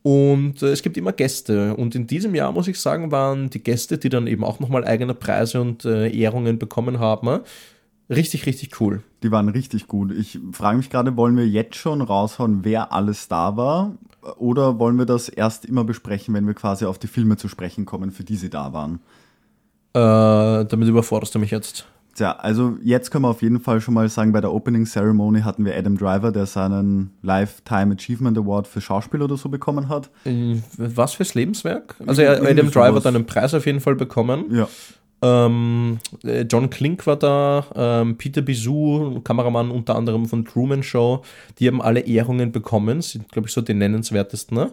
Und 0.07 0.63
äh, 0.63 0.67
es 0.67 0.83
gibt 0.83 0.99
immer 0.99 1.13
Gäste. 1.13 1.75
Und 1.75 1.95
in 1.95 2.07
diesem 2.07 2.35
Jahr, 2.35 2.53
muss 2.53 2.69
ich 2.69 2.79
sagen, 2.79 3.11
waren 3.11 3.49
die 3.49 3.63
Gäste, 3.63 3.97
die 3.97 4.11
dann 4.11 4.27
eben 4.27 4.45
auch 4.45 4.61
nochmal 4.61 4.85
eigene 4.85 5.15
Preise 5.15 5.63
und 5.63 5.87
äh, 5.87 6.11
Ehrungen 6.11 6.59
bekommen 6.59 6.99
haben, 6.99 7.41
richtig, 8.11 8.45
richtig 8.45 8.79
cool. 8.83 9.03
Die 9.23 9.31
waren 9.31 9.49
richtig 9.49 9.89
gut. 9.89 10.13
Ich 10.13 10.39
frage 10.53 10.77
mich 10.77 10.91
gerade, 10.91 11.17
wollen 11.17 11.39
wir 11.39 11.49
jetzt 11.49 11.77
schon 11.77 12.03
raushauen, 12.03 12.65
wer 12.65 12.93
alles 12.93 13.29
da 13.29 13.57
war? 13.57 13.95
Oder 14.37 14.79
wollen 14.79 14.99
wir 14.99 15.07
das 15.07 15.31
erst 15.31 15.65
immer 15.65 15.85
besprechen, 15.85 16.35
wenn 16.35 16.47
wir 16.47 16.55
quasi 16.55 16.85
auf 16.85 16.99
die 16.99 17.07
Filme 17.07 17.39
zu 17.39 17.49
sprechen 17.49 17.87
kommen, 17.87 18.11
für 18.11 18.25
die 18.25 18.37
sie 18.37 18.51
da 18.51 18.75
waren? 18.75 19.01
Äh, 19.95 20.67
damit 20.67 20.87
überforderst 20.87 21.35
du 21.35 21.39
mich 21.39 21.51
jetzt. 21.51 21.87
Tja, 22.15 22.33
also 22.33 22.79
jetzt 22.83 23.11
können 23.11 23.25
wir 23.25 23.29
auf 23.29 23.43
jeden 23.43 23.61
Fall 23.61 23.81
schon 23.81 23.95
mal 23.95 24.09
sagen, 24.09 24.33
bei 24.33 24.41
der 24.41 24.53
Opening 24.53 24.85
Ceremony 24.87 25.41
hatten 25.41 25.65
wir 25.65 25.77
Adam 25.77 25.99
Driver, 25.99 26.31
der 26.31 26.47
seinen 26.47 27.11
Lifetime 27.23 27.95
Achievement 27.95 28.39
Award 28.39 28.69
für 28.69 28.81
Schauspiel 28.81 29.21
oder 29.21 29.37
so 29.37 29.49
bekommen 29.49 29.89
hat. 29.89 30.11
Äh, 30.25 30.57
Was 30.77 31.15
fürs 31.15 31.35
Lebenswerk? 31.35 31.97
Also 32.07 32.23
Irgendwie 32.23 32.51
Adam 32.51 32.71
Driver 32.71 32.97
hat 32.97 33.07
einen 33.07 33.27
Preis 33.27 33.53
auf 33.55 33.67
jeden 33.67 33.81
Fall 33.81 33.97
bekommen. 33.97 34.45
Ja. 34.51 34.69
Ähm, 35.23 35.99
äh, 36.23 36.43
John 36.43 36.71
Klink 36.71 37.07
war 37.07 37.17
da, 37.17 37.65
ähm, 37.75 38.17
Peter 38.17 38.43
Bisou, 38.43 39.21
Kameramann 39.21 39.71
unter 39.71 39.97
anderem 39.97 40.27
von 40.27 40.45
Truman 40.45 40.83
Show, 40.83 41.23
die 41.59 41.67
haben 41.67 41.81
alle 41.81 42.01
Ehrungen 42.01 42.53
bekommen, 42.53 43.01
sind, 43.01 43.33
glaube 43.33 43.49
ich, 43.49 43.55
so 43.55 43.63
die 43.63 43.75
nennenswertesten. 43.75 44.57
Ne? 44.57 44.73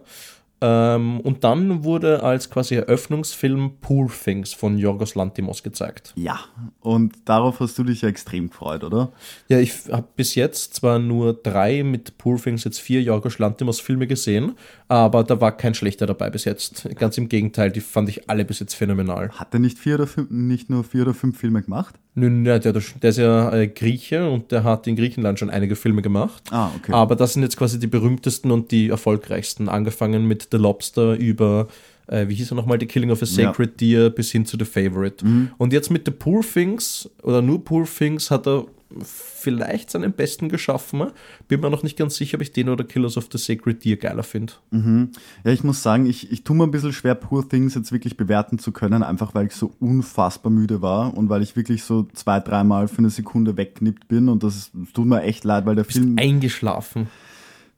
Ähm, 0.63 1.19
und 1.21 1.43
dann 1.43 1.83
wurde 1.83 2.21
als 2.21 2.51
quasi 2.51 2.75
Eröffnungsfilm 2.75 3.77
Poor 3.81 4.11
Things 4.11 4.53
von 4.53 4.77
Yorgos 4.77 5.15
Lantimos 5.15 5.63
gezeigt. 5.63 6.13
Ja. 6.15 6.39
Und 6.81 7.13
darauf 7.25 7.59
hast 7.59 7.79
du 7.79 7.83
dich 7.83 8.03
ja 8.03 8.09
extrem 8.09 8.49
gefreut, 8.49 8.83
oder? 8.83 9.11
Ja, 9.47 9.59
ich 9.59 9.73
habe 9.91 10.07
bis 10.15 10.35
jetzt 10.35 10.75
zwar 10.75 10.99
nur 10.99 11.33
drei 11.33 11.81
mit 11.83 12.19
Poor 12.19 12.39
Things 12.39 12.63
jetzt 12.63 12.79
vier 12.79 13.01
Yorgos 13.01 13.39
Lantimos 13.39 13.79
Filme 13.79 14.05
gesehen, 14.05 14.53
aber 14.91 15.23
da 15.23 15.39
war 15.39 15.55
kein 15.55 15.73
schlechter 15.73 16.05
dabei 16.05 16.29
bis 16.29 16.43
jetzt. 16.43 16.89
Ganz 16.97 17.17
im 17.17 17.29
Gegenteil, 17.29 17.71
die 17.71 17.79
fand 17.79 18.09
ich 18.09 18.29
alle 18.29 18.43
bis 18.43 18.59
jetzt 18.59 18.73
phänomenal. 18.73 19.29
Hat 19.29 19.53
er 19.53 19.59
nicht 19.61 19.79
vier 19.79 19.95
oder 19.95 20.05
fünf, 20.05 20.29
nicht 20.29 20.69
nur 20.69 20.83
vier 20.83 21.03
oder 21.03 21.13
fünf 21.13 21.39
Filme 21.39 21.61
gemacht? 21.61 21.95
Nö, 22.13 22.29
nö, 22.29 22.59
der, 22.59 22.73
der 22.73 23.09
ist 23.09 23.17
ja 23.17 23.53
äh, 23.53 23.69
Grieche 23.69 24.29
und 24.29 24.51
der 24.51 24.65
hat 24.65 24.87
in 24.87 24.97
Griechenland 24.97 25.39
schon 25.39 25.49
einige 25.49 25.77
Filme 25.77 26.01
gemacht. 26.01 26.43
Ah, 26.51 26.71
okay. 26.75 26.91
Aber 26.91 27.15
das 27.15 27.33
sind 27.33 27.43
jetzt 27.43 27.55
quasi 27.55 27.79
die 27.79 27.87
berühmtesten 27.87 28.51
und 28.51 28.71
die 28.71 28.89
erfolgreichsten. 28.89 29.69
Angefangen 29.69 30.27
mit 30.27 30.49
The 30.51 30.57
Lobster 30.57 31.13
über, 31.13 31.69
äh, 32.07 32.27
wie 32.27 32.35
hieß 32.35 32.51
er 32.51 32.55
nochmal, 32.55 32.77
The 32.77 32.85
Killing 32.85 33.11
of 33.11 33.21
a 33.21 33.25
Sacred 33.25 33.79
Deer 33.79 34.09
bis 34.09 34.31
hin 34.31 34.45
zu 34.45 34.57
The 34.59 34.65
Favorite. 34.65 35.25
Mhm. 35.25 35.51
Und 35.57 35.71
jetzt 35.71 35.89
mit 35.89 36.05
The 36.05 36.11
Poor 36.11 36.41
Things 36.41 37.09
oder 37.23 37.41
nur 37.41 37.63
Poor 37.63 37.85
Things 37.85 38.29
hat 38.29 38.45
er 38.45 38.65
vielleicht 39.03 39.89
seinen 39.89 40.13
besten 40.13 40.49
geschaffen. 40.49 41.11
Bin 41.47 41.61
mir 41.61 41.69
noch 41.69 41.83
nicht 41.83 41.97
ganz 41.97 42.15
sicher, 42.15 42.35
ob 42.35 42.41
ich 42.41 42.51
den 42.51 42.69
oder 42.69 42.83
Killers 42.83 43.17
of 43.17 43.29
the 43.31 43.37
Sacred 43.37 43.83
Deer 43.83 43.97
geiler 43.97 44.23
finde. 44.23 44.53
Ja, 44.71 45.51
ich 45.51 45.63
muss 45.63 45.83
sagen, 45.83 46.05
ich, 46.05 46.31
ich 46.31 46.43
tue 46.43 46.55
mir 46.55 46.63
ein 46.63 46.71
bisschen 46.71 46.93
schwer, 46.93 47.15
Poor 47.15 47.47
Things 47.47 47.75
jetzt 47.75 47.91
wirklich 47.91 48.17
bewerten 48.17 48.59
zu 48.59 48.71
können, 48.71 49.03
einfach 49.03 49.33
weil 49.35 49.47
ich 49.47 49.53
so 49.53 49.73
unfassbar 49.79 50.51
müde 50.51 50.81
war 50.81 51.15
und 51.17 51.29
weil 51.29 51.41
ich 51.41 51.55
wirklich 51.55 51.83
so 51.83 52.07
zwei, 52.13 52.39
dreimal 52.39 52.87
für 52.87 52.99
eine 52.99 53.09
Sekunde 53.09 53.57
wegknippt 53.57 54.07
bin 54.07 54.29
und 54.29 54.43
das 54.43 54.71
tut 54.93 55.05
mir 55.05 55.21
echt 55.21 55.43
leid, 55.43 55.65
weil 55.65 55.75
der 55.75 55.85
Film. 55.85 56.17
Eingeschlafen. 56.17 57.07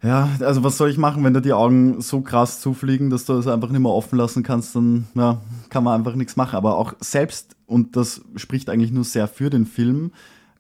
Ja, 0.04 0.28
also 0.42 0.66
was 0.66 0.78
soll 0.78 0.90
ich 0.90 0.98
machen, 0.98 1.24
wenn 1.24 1.34
da 1.34 1.40
die 1.40 1.54
Augen 1.54 2.02
so 2.02 2.20
krass 2.20 2.60
zufliegen, 2.60 3.10
dass 3.10 3.24
du 3.24 3.34
es 3.34 3.48
einfach 3.48 3.70
nicht 3.70 3.80
mehr 3.80 3.92
offen 3.92 4.18
lassen 4.18 4.44
kannst, 4.44 4.76
dann 4.76 5.08
ja, 5.16 5.42
kann 5.70 5.86
man 5.86 5.98
einfach 5.98 6.16
nichts 6.16 6.36
machen. 6.36 6.58
Aber 6.58 6.78
auch 6.78 6.94
selbst, 7.00 7.56
und 7.68 7.96
das 7.96 8.22
spricht 8.36 8.70
eigentlich 8.70 8.92
nur 8.92 9.06
sehr 9.06 9.30
für 9.30 9.50
den 9.50 9.66
Film, 9.66 10.12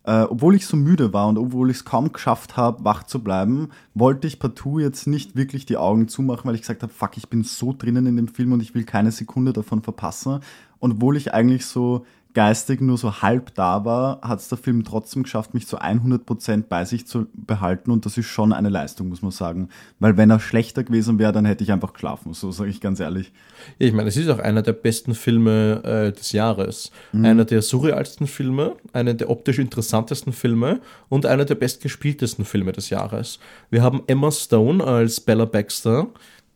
äh, 0.05 0.23
obwohl 0.23 0.55
ich 0.55 0.65
so 0.65 0.75
müde 0.75 1.13
war 1.13 1.27
und 1.27 1.37
obwohl 1.37 1.69
ich 1.69 1.77
es 1.77 1.85
kaum 1.85 2.11
geschafft 2.11 2.57
habe, 2.57 2.83
wach 2.83 3.03
zu 3.03 3.23
bleiben, 3.23 3.69
wollte 3.93 4.27
ich 4.27 4.39
partout 4.39 4.79
jetzt 4.79 5.07
nicht 5.07 5.35
wirklich 5.35 5.65
die 5.65 5.77
Augen 5.77 6.07
zumachen, 6.07 6.45
weil 6.45 6.55
ich 6.55 6.61
gesagt 6.61 6.83
habe, 6.83 6.93
fuck, 6.93 7.17
ich 7.17 7.29
bin 7.29 7.43
so 7.43 7.73
drinnen 7.77 8.05
in 8.05 8.17
dem 8.17 8.27
Film 8.27 8.51
und 8.51 8.61
ich 8.61 8.75
will 8.75 8.83
keine 8.83 9.11
Sekunde 9.11 9.53
davon 9.53 9.81
verpassen. 9.81 10.39
Und 10.79 10.93
obwohl 10.93 11.15
ich 11.15 11.33
eigentlich 11.33 11.65
so 11.65 12.05
geistig 12.33 12.81
nur 12.81 12.97
so 12.97 13.21
halb 13.21 13.53
da 13.55 13.85
war, 13.85 14.21
hat 14.21 14.39
es 14.39 14.49
der 14.49 14.57
Film 14.57 14.83
trotzdem 14.83 15.23
geschafft, 15.23 15.53
mich 15.53 15.67
zu 15.67 15.79
100% 15.79 16.63
bei 16.67 16.85
sich 16.85 17.05
zu 17.05 17.27
behalten 17.33 17.91
und 17.91 18.05
das 18.05 18.17
ist 18.17 18.25
schon 18.25 18.53
eine 18.53 18.69
Leistung, 18.69 19.09
muss 19.09 19.21
man 19.21 19.31
sagen. 19.31 19.69
Weil 19.99 20.17
wenn 20.17 20.29
er 20.29 20.39
schlechter 20.39 20.83
gewesen 20.83 21.19
wäre, 21.19 21.31
dann 21.31 21.45
hätte 21.45 21.63
ich 21.63 21.71
einfach 21.71 21.93
geschlafen, 21.93 22.33
so 22.33 22.51
sage 22.51 22.69
ich 22.69 22.81
ganz 22.81 22.99
ehrlich. 22.99 23.31
Ja, 23.79 23.87
ich 23.87 23.93
meine, 23.93 24.09
es 24.09 24.17
ist 24.17 24.29
auch 24.29 24.39
einer 24.39 24.61
der 24.61 24.73
besten 24.73 25.13
Filme 25.15 25.83
äh, 25.83 26.11
des 26.11 26.31
Jahres. 26.31 26.91
Einer 27.13 27.45
der 27.45 27.61
surrealsten 27.61 28.27
Filme, 28.27 28.75
einer 28.93 29.13
der 29.13 29.29
optisch 29.29 29.59
interessantesten 29.59 30.33
Filme 30.33 30.81
und 31.09 31.25
einer 31.25 31.45
der 31.45 31.55
bestgespieltesten 31.55 32.45
Filme 32.45 32.71
des 32.71 32.89
Jahres. 32.89 33.39
Wir 33.69 33.83
haben 33.83 34.03
Emma 34.07 34.31
Stone 34.31 34.83
als 34.83 35.21
Bella 35.21 35.45
Baxter, 35.45 36.07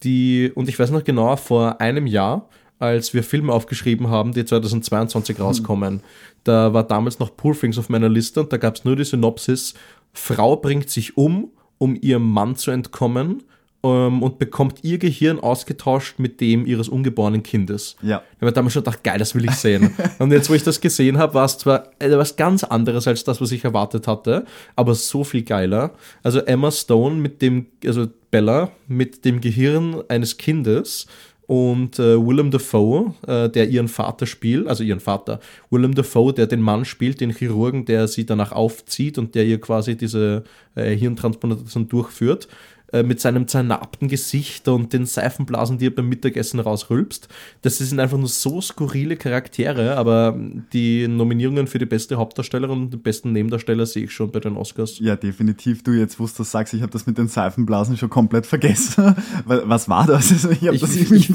die, 0.03 0.51
und 0.53 0.69
ich 0.69 0.77
weiß 0.77 0.91
noch 0.91 1.03
genau, 1.03 1.35
vor 1.35 1.81
einem 1.81 2.07
Jahr, 2.07 2.47
als 2.79 3.13
wir 3.13 3.23
Filme 3.23 3.53
aufgeschrieben 3.53 4.09
haben, 4.09 4.33
die 4.33 4.45
2022 4.45 5.39
rauskommen, 5.39 6.01
da 6.43 6.73
war 6.73 6.83
damals 6.83 7.19
noch 7.19 7.35
Poor 7.35 7.57
Things 7.57 7.77
auf 7.77 7.89
meiner 7.89 8.09
Liste 8.09 8.41
und 8.41 8.53
da 8.53 8.57
gab 8.57 8.75
es 8.75 8.85
nur 8.85 8.95
die 8.95 9.03
Synopsis, 9.03 9.73
Frau 10.13 10.55
bringt 10.55 10.89
sich 10.89 11.17
um, 11.17 11.51
um 11.77 11.95
ihrem 11.99 12.29
Mann 12.29 12.55
zu 12.55 12.71
entkommen 12.71 13.43
ähm, 13.83 14.23
und 14.23 14.39
bekommt 14.39 14.83
ihr 14.83 14.97
Gehirn 14.97 15.39
ausgetauscht 15.39 16.19
mit 16.19 16.41
dem 16.41 16.65
ihres 16.65 16.89
ungeborenen 16.89 17.43
Kindes. 17.43 17.95
Ja. 18.01 18.23
Ich 18.35 18.41
habe 18.41 18.51
damals 18.51 18.73
schon 18.73 18.83
gedacht, 18.83 19.03
geil, 19.03 19.19
das 19.19 19.35
will 19.35 19.45
ich 19.45 19.51
sehen. 19.51 19.91
und 20.19 20.31
jetzt, 20.31 20.49
wo 20.49 20.53
ich 20.53 20.63
das 20.63 20.81
gesehen 20.81 21.17
habe, 21.17 21.35
war 21.35 21.45
es 21.45 21.57
zwar 21.57 21.89
äh, 21.99 22.17
was 22.17 22.35
ganz 22.35 22.63
anderes 22.63 23.07
als 23.07 23.23
das, 23.23 23.39
was 23.41 23.51
ich 23.51 23.63
erwartet 23.63 24.07
hatte, 24.07 24.45
aber 24.75 24.95
so 24.95 25.23
viel 25.23 25.43
geiler. 25.43 25.93
Also 26.23 26.39
Emma 26.39 26.71
Stone 26.71 27.15
mit 27.15 27.41
dem, 27.41 27.67
also 27.85 28.07
Bella 28.31 28.71
mit 28.87 29.25
dem 29.25 29.41
Gehirn 29.41 30.03
eines 30.09 30.37
Kindes 30.37 31.07
und 31.47 31.97
äh, 31.97 32.17
Willem 32.17 32.51
Dafoe, 32.51 33.13
äh, 33.25 33.49
der 33.49 33.69
ihren 33.69 33.87
Vater 33.87 34.25
spielt, 34.25 34.67
also 34.67 34.83
ihren 34.83 34.99
Vater, 34.99 35.39
Willem 35.69 35.95
Dafoe, 35.95 36.33
der 36.33 36.45
den 36.45 36.61
Mann 36.61 36.83
spielt, 36.83 37.21
den 37.21 37.31
Chirurgen, 37.31 37.85
der 37.85 38.07
sie 38.09 38.25
danach 38.25 38.51
aufzieht 38.51 39.17
und 39.17 39.33
der 39.33 39.45
ihr 39.45 39.59
quasi 39.59 39.95
diese 39.95 40.43
äh, 40.75 40.95
Hirntransplantation 40.95 41.87
durchführt, 41.87 42.49
äh, 42.93 43.03
mit 43.03 43.19
seinem 43.19 43.47
zernarbten 43.47 44.07
Gesicht 44.07 44.67
und 44.67 44.93
den 44.93 45.05
Seifenblasen, 45.05 45.77
die 45.77 45.87
er 45.87 45.91
beim 45.91 46.07
Mittagessen 46.07 46.59
rausrülpst. 46.59 47.27
Das 47.61 47.77
sind 47.79 47.99
einfach 47.99 48.17
nur 48.17 48.27
so 48.29 48.61
skurrile 48.61 49.17
Charaktere, 49.17 49.97
aber 49.97 50.37
die 50.73 51.07
Nominierungen 51.07 51.67
für 51.67 51.79
die 51.79 51.85
beste 51.85 52.15
Hauptdarstellerin 52.17 52.83
und 52.83 52.93
den 52.93 53.01
besten 53.01 53.31
Nebendarsteller 53.33 53.85
sehe 53.85 54.05
ich 54.05 54.11
schon 54.13 54.31
bei 54.31 54.39
den 54.39 54.55
Oscars. 54.55 54.99
Ja, 54.99 55.15
definitiv. 55.15 55.83
Du 55.83 55.91
jetzt, 55.91 56.19
wo 56.19 56.25
du 56.25 56.31
das 56.37 56.51
sagst, 56.51 56.73
ich 56.73 56.81
habe 56.81 56.91
das 56.91 57.05
mit 57.07 57.17
den 57.17 57.27
Seifenblasen 57.27 57.97
schon 57.97 58.09
komplett 58.09 58.45
vergessen. 58.45 59.15
Wa- 59.45 59.61
Was 59.65 59.89
war 59.89 60.05
das? 60.07 60.31
Also 60.31 60.49
ich 60.51 60.63
Ich- 60.63 60.81
das 60.81 60.95
nicht. 61.09 61.31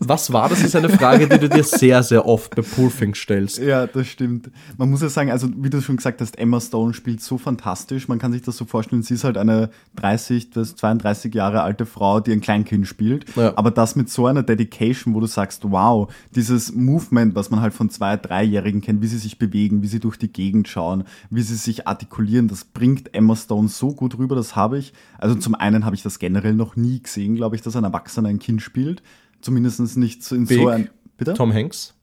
Was 0.00 0.32
war 0.32 0.48
das? 0.48 0.62
ist 0.62 0.74
eine 0.74 0.88
Frage, 0.88 1.28
die 1.28 1.38
du 1.38 1.48
dir 1.48 1.62
sehr, 1.64 2.02
sehr 2.02 2.26
oft 2.26 2.54
bei 2.56 2.62
Things 2.62 3.18
stellst. 3.18 3.58
Ja, 3.58 3.86
das 3.86 4.06
stimmt. 4.06 4.50
Man 4.76 4.90
muss 4.90 5.02
ja 5.02 5.08
sagen, 5.08 5.30
also 5.30 5.48
wie 5.56 5.70
du 5.70 5.80
schon 5.80 5.96
gesagt 5.96 6.20
hast, 6.20 6.38
Emma 6.38 6.60
Stone 6.60 6.94
spielt 6.94 7.20
so 7.20 7.38
fantastisch. 7.38 8.08
Man 8.08 8.18
kann 8.18 8.32
sich 8.32 8.42
das 8.42 8.56
so 8.56 8.64
vorstellen, 8.64 9.02
sie 9.02 9.14
ist 9.14 9.24
halt 9.24 9.36
eine 9.36 9.70
30, 9.96 10.50
das 10.50 10.74
32 10.78 11.34
Jahre 11.34 11.62
alte 11.62 11.86
Frau, 11.86 12.20
die 12.20 12.32
ein 12.32 12.40
Kleinkind 12.40 12.86
spielt. 12.86 13.24
Ja. 13.36 13.52
Aber 13.56 13.70
das 13.70 13.96
mit 13.96 14.08
so 14.10 14.26
einer 14.26 14.42
Dedication, 14.42 15.14
wo 15.14 15.20
du 15.20 15.26
sagst, 15.26 15.70
wow, 15.70 16.12
dieses 16.34 16.74
Movement, 16.74 17.34
was 17.34 17.50
man 17.50 17.60
halt 17.60 17.74
von 17.74 17.90
zwei, 17.90 18.16
dreijährigen 18.16 18.80
kennt, 18.80 19.02
wie 19.02 19.06
sie 19.06 19.18
sich 19.18 19.38
bewegen, 19.38 19.82
wie 19.82 19.88
sie 19.88 20.00
durch 20.00 20.16
die 20.16 20.32
Gegend 20.32 20.68
schauen, 20.68 21.04
wie 21.30 21.42
sie 21.42 21.56
sich 21.56 21.88
artikulieren, 21.88 22.48
das 22.48 22.64
bringt 22.64 23.14
Emma 23.14 23.34
Stone 23.34 23.68
so 23.68 23.94
gut 23.94 24.18
rüber, 24.18 24.36
das 24.36 24.56
habe 24.56 24.78
ich. 24.78 24.92
Also 25.18 25.34
zum 25.34 25.54
einen 25.54 25.84
habe 25.84 25.96
ich 25.96 26.02
das 26.02 26.18
generell 26.18 26.54
noch 26.54 26.76
nie 26.76 27.02
gesehen, 27.02 27.34
glaube 27.34 27.56
ich, 27.56 27.62
dass 27.62 27.76
ein 27.76 27.84
Erwachsener 27.84 28.28
ein 28.28 28.38
Kind 28.38 28.62
spielt. 28.62 29.02
Zumindest 29.40 29.96
nicht 29.96 30.24
so 30.24 30.34
in 30.34 30.46
Big. 30.46 30.58
so 30.58 30.68
ein. 30.68 30.90
Bitte? 31.16 31.34
Tom 31.34 31.52
Hanks. 31.52 31.94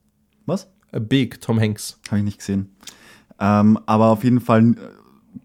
Was? 0.45 0.67
A 0.91 0.99
Big 0.99 1.41
Tom 1.41 1.59
Hanks. 1.59 1.99
Habe 2.07 2.19
ich 2.19 2.23
nicht 2.23 2.39
gesehen. 2.39 2.69
Ähm, 3.39 3.79
aber 3.85 4.07
auf 4.07 4.23
jeden 4.23 4.39
Fall 4.39 4.61
äh, 4.71 4.75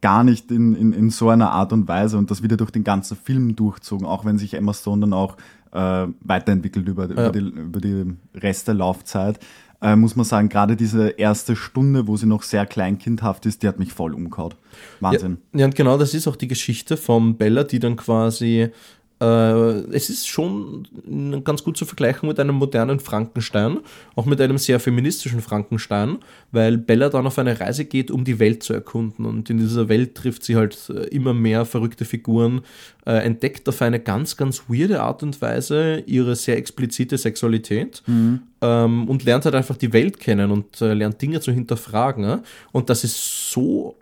gar 0.00 0.24
nicht 0.24 0.50
in, 0.50 0.74
in, 0.74 0.92
in 0.92 1.10
so 1.10 1.28
einer 1.30 1.50
Art 1.50 1.72
und 1.72 1.88
Weise 1.88 2.18
und 2.18 2.30
das 2.30 2.42
wieder 2.42 2.56
durch 2.56 2.70
den 2.70 2.84
ganzen 2.84 3.16
Film 3.16 3.56
durchzogen, 3.56 4.06
auch 4.06 4.24
wenn 4.24 4.38
sich 4.38 4.54
Emma 4.54 4.72
Stone 4.72 5.00
dann 5.02 5.12
auch 5.12 5.36
äh, 5.72 6.06
weiterentwickelt 6.20 6.88
über, 6.88 7.06
Ja. 7.06 7.28
über, 7.28 7.30
die, 7.30 7.38
über 7.40 7.80
die 7.80 8.12
Rest 8.34 8.68
der 8.68 8.74
Laufzeit. 8.74 9.38
Äh, 9.82 9.96
muss 9.96 10.14
man 10.14 10.26
sagen, 10.26 10.50
gerade 10.50 10.76
diese 10.76 11.08
erste 11.08 11.56
Stunde, 11.56 12.06
wo 12.06 12.16
sie 12.16 12.26
noch 12.26 12.42
sehr 12.42 12.66
kleinkindhaft 12.66 13.46
ist, 13.46 13.62
die 13.62 13.68
hat 13.68 13.78
mich 13.78 13.92
voll 13.94 14.12
umgehauen. 14.14 14.54
Wahnsinn. 15.00 15.38
Ja, 15.54 15.64
und 15.64 15.74
genau 15.74 15.96
das 15.96 16.12
ist 16.12 16.28
auch 16.28 16.36
die 16.36 16.48
Geschichte 16.48 16.96
von 16.98 17.36
Bella, 17.36 17.64
die 17.64 17.78
dann 17.78 17.96
quasi. 17.96 18.68
Äh, 19.20 19.24
es 19.92 20.08
ist 20.08 20.28
schon 20.28 20.88
ganz 21.44 21.62
gut 21.62 21.76
zu 21.76 21.84
vergleichen 21.84 22.28
mit 22.28 22.40
einem 22.40 22.54
modernen 22.54 23.00
Frankenstein, 23.00 23.80
auch 24.16 24.24
mit 24.24 24.40
einem 24.40 24.56
sehr 24.56 24.80
feministischen 24.80 25.42
Frankenstein, 25.42 26.18
weil 26.52 26.78
Bella 26.78 27.10
dann 27.10 27.26
auf 27.26 27.38
eine 27.38 27.60
Reise 27.60 27.84
geht, 27.84 28.10
um 28.10 28.24
die 28.24 28.38
Welt 28.38 28.62
zu 28.62 28.72
erkunden. 28.72 29.26
Und 29.26 29.50
in 29.50 29.58
dieser 29.58 29.88
Welt 29.88 30.14
trifft 30.14 30.44
sie 30.44 30.56
halt 30.56 30.78
äh, 30.88 31.04
immer 31.08 31.34
mehr 31.34 31.66
verrückte 31.66 32.04
Figuren, 32.06 32.62
äh, 33.04 33.24
entdeckt 33.24 33.68
auf 33.68 33.82
eine 33.82 34.00
ganz, 34.00 34.36
ganz 34.36 34.64
weirde 34.68 35.02
Art 35.02 35.22
und 35.22 35.40
Weise 35.42 36.02
ihre 36.06 36.34
sehr 36.34 36.56
explizite 36.56 37.18
Sexualität 37.18 38.02
ähm, 38.62 39.08
und 39.08 39.24
lernt 39.24 39.44
halt 39.44 39.54
einfach 39.54 39.76
die 39.76 39.92
Welt 39.92 40.18
kennen 40.18 40.50
und 40.50 40.80
lernt 40.80 41.20
Dinge 41.20 41.40
zu 41.40 41.52
hinterfragen. 41.52 42.40
Und 42.72 42.90
das 42.90 43.04
ist 43.04 43.50
so 43.52 43.96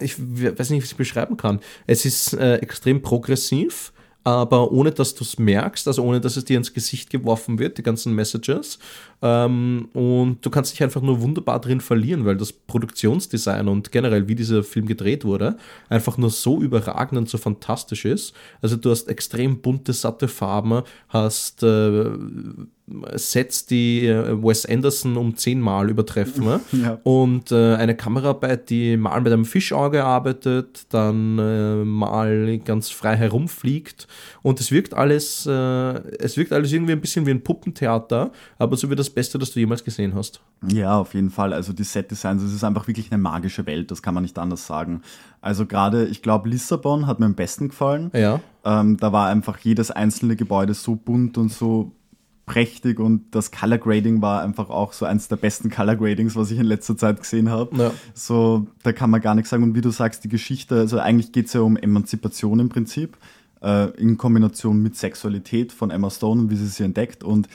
ich 0.00 0.18
weiß 0.18 0.70
nicht, 0.70 0.80
wie 0.80 0.84
ich 0.84 0.90
es 0.90 0.94
beschreiben 0.94 1.36
kann. 1.36 1.60
Es 1.86 2.04
ist 2.04 2.34
äh, 2.34 2.56
extrem 2.56 3.02
progressiv, 3.02 3.92
aber 4.22 4.70
ohne 4.70 4.92
dass 4.92 5.14
du 5.14 5.24
es 5.24 5.38
merkst, 5.38 5.88
also 5.88 6.02
ohne 6.04 6.20
dass 6.20 6.36
es 6.36 6.44
dir 6.44 6.58
ins 6.58 6.74
Gesicht 6.74 7.08
geworfen 7.08 7.58
wird, 7.58 7.78
die 7.78 7.82
ganzen 7.82 8.14
Messages. 8.14 8.78
Ähm, 9.22 9.88
und 9.94 10.44
du 10.44 10.50
kannst 10.50 10.72
dich 10.72 10.82
einfach 10.82 11.00
nur 11.00 11.22
wunderbar 11.22 11.60
drin 11.60 11.80
verlieren, 11.80 12.26
weil 12.26 12.36
das 12.36 12.52
Produktionsdesign 12.52 13.68
und 13.68 13.92
generell, 13.92 14.28
wie 14.28 14.34
dieser 14.34 14.62
Film 14.62 14.86
gedreht 14.86 15.24
wurde, 15.24 15.56
einfach 15.88 16.18
nur 16.18 16.30
so 16.30 16.60
überragend 16.60 17.18
und 17.18 17.28
so 17.30 17.38
fantastisch 17.38 18.04
ist. 18.04 18.34
Also 18.60 18.76
du 18.76 18.90
hast 18.90 19.08
extrem 19.08 19.62
bunte, 19.62 19.94
satte 19.94 20.28
Farben, 20.28 20.82
hast 21.08 21.62
äh, 21.62 22.10
Sets, 23.14 23.66
die 23.66 24.06
äh, 24.06 24.42
Wes 24.42 24.66
Anderson 24.66 25.16
um 25.16 25.36
zehnmal 25.36 25.90
übertreffen. 25.90 26.44
ne? 26.44 26.60
Ja. 26.72 26.98
Und 27.02 27.52
äh, 27.52 27.74
eine 27.74 27.94
Kameraarbeit, 27.94 28.70
die 28.70 28.96
mal 28.96 29.20
mit 29.20 29.32
einem 29.32 29.44
Fischauge 29.44 30.04
arbeitet, 30.04 30.86
dann 30.90 31.38
äh, 31.38 31.84
mal 31.84 32.58
ganz 32.58 32.90
frei 32.90 33.16
herumfliegt. 33.16 34.06
Und 34.42 34.60
es 34.60 34.70
wirkt 34.70 34.94
alles, 34.94 35.46
äh, 35.46 35.52
es 35.52 36.36
wirkt 36.36 36.52
alles 36.52 36.72
irgendwie 36.72 36.92
ein 36.92 37.00
bisschen 37.00 37.26
wie 37.26 37.30
ein 37.32 37.42
Puppentheater, 37.42 38.32
aber 38.58 38.76
so 38.76 38.90
wie 38.90 38.96
das 38.96 39.10
Beste, 39.10 39.38
das 39.38 39.52
du 39.52 39.60
jemals 39.60 39.84
gesehen 39.84 40.14
hast. 40.14 40.40
Ja, 40.68 40.98
auf 40.98 41.14
jeden 41.14 41.30
Fall. 41.30 41.52
Also 41.52 41.72
die 41.72 41.84
Set-Designs, 41.84 42.42
es 42.42 42.54
ist 42.54 42.64
einfach 42.64 42.86
wirklich 42.86 43.12
eine 43.12 43.20
magische 43.20 43.66
Welt, 43.66 43.90
das 43.90 44.02
kann 44.02 44.14
man 44.14 44.22
nicht 44.22 44.38
anders 44.38 44.66
sagen. 44.66 45.02
Also 45.40 45.66
gerade, 45.66 46.06
ich 46.06 46.22
glaube, 46.22 46.48
Lissabon 46.48 47.06
hat 47.06 47.20
mir 47.20 47.26
am 47.26 47.34
besten 47.34 47.68
gefallen. 47.68 48.10
Ja. 48.14 48.40
Ähm, 48.64 48.96
da 48.98 49.12
war 49.12 49.28
einfach 49.28 49.58
jedes 49.58 49.90
einzelne 49.90 50.36
Gebäude 50.36 50.74
so 50.74 50.96
bunt 50.96 51.38
und 51.38 51.50
so 51.50 51.92
prächtig 52.50 52.98
und 52.98 53.32
das 53.32 53.52
Color 53.52 53.78
Grading 53.78 54.22
war 54.22 54.42
einfach 54.42 54.70
auch 54.70 54.92
so 54.92 55.06
eins 55.06 55.28
der 55.28 55.36
besten 55.36 55.70
Color 55.70 55.94
Gradings, 55.94 56.34
was 56.34 56.50
ich 56.50 56.58
in 56.58 56.66
letzter 56.66 56.96
Zeit 56.96 57.20
gesehen 57.20 57.48
habe. 57.48 57.76
Ja. 57.76 57.92
So, 58.12 58.66
da 58.82 58.92
kann 58.92 59.08
man 59.08 59.20
gar 59.20 59.36
nichts 59.36 59.50
sagen. 59.50 59.62
Und 59.62 59.76
wie 59.76 59.80
du 59.80 59.90
sagst, 59.90 60.24
die 60.24 60.28
Geschichte, 60.28 60.74
also 60.74 60.98
eigentlich 60.98 61.30
geht 61.30 61.46
es 61.46 61.52
ja 61.52 61.60
um 61.60 61.76
Emanzipation 61.76 62.58
im 62.58 62.68
Prinzip, 62.68 63.16
äh, 63.62 63.90
in 63.90 64.18
Kombination 64.18 64.82
mit 64.82 64.96
Sexualität 64.96 65.72
von 65.72 65.92
Emma 65.92 66.10
Stone 66.10 66.40
und 66.40 66.50
wie 66.50 66.56
sie 66.56 66.66
sie 66.66 66.82
entdeckt. 66.82 67.22
Und 67.22 67.48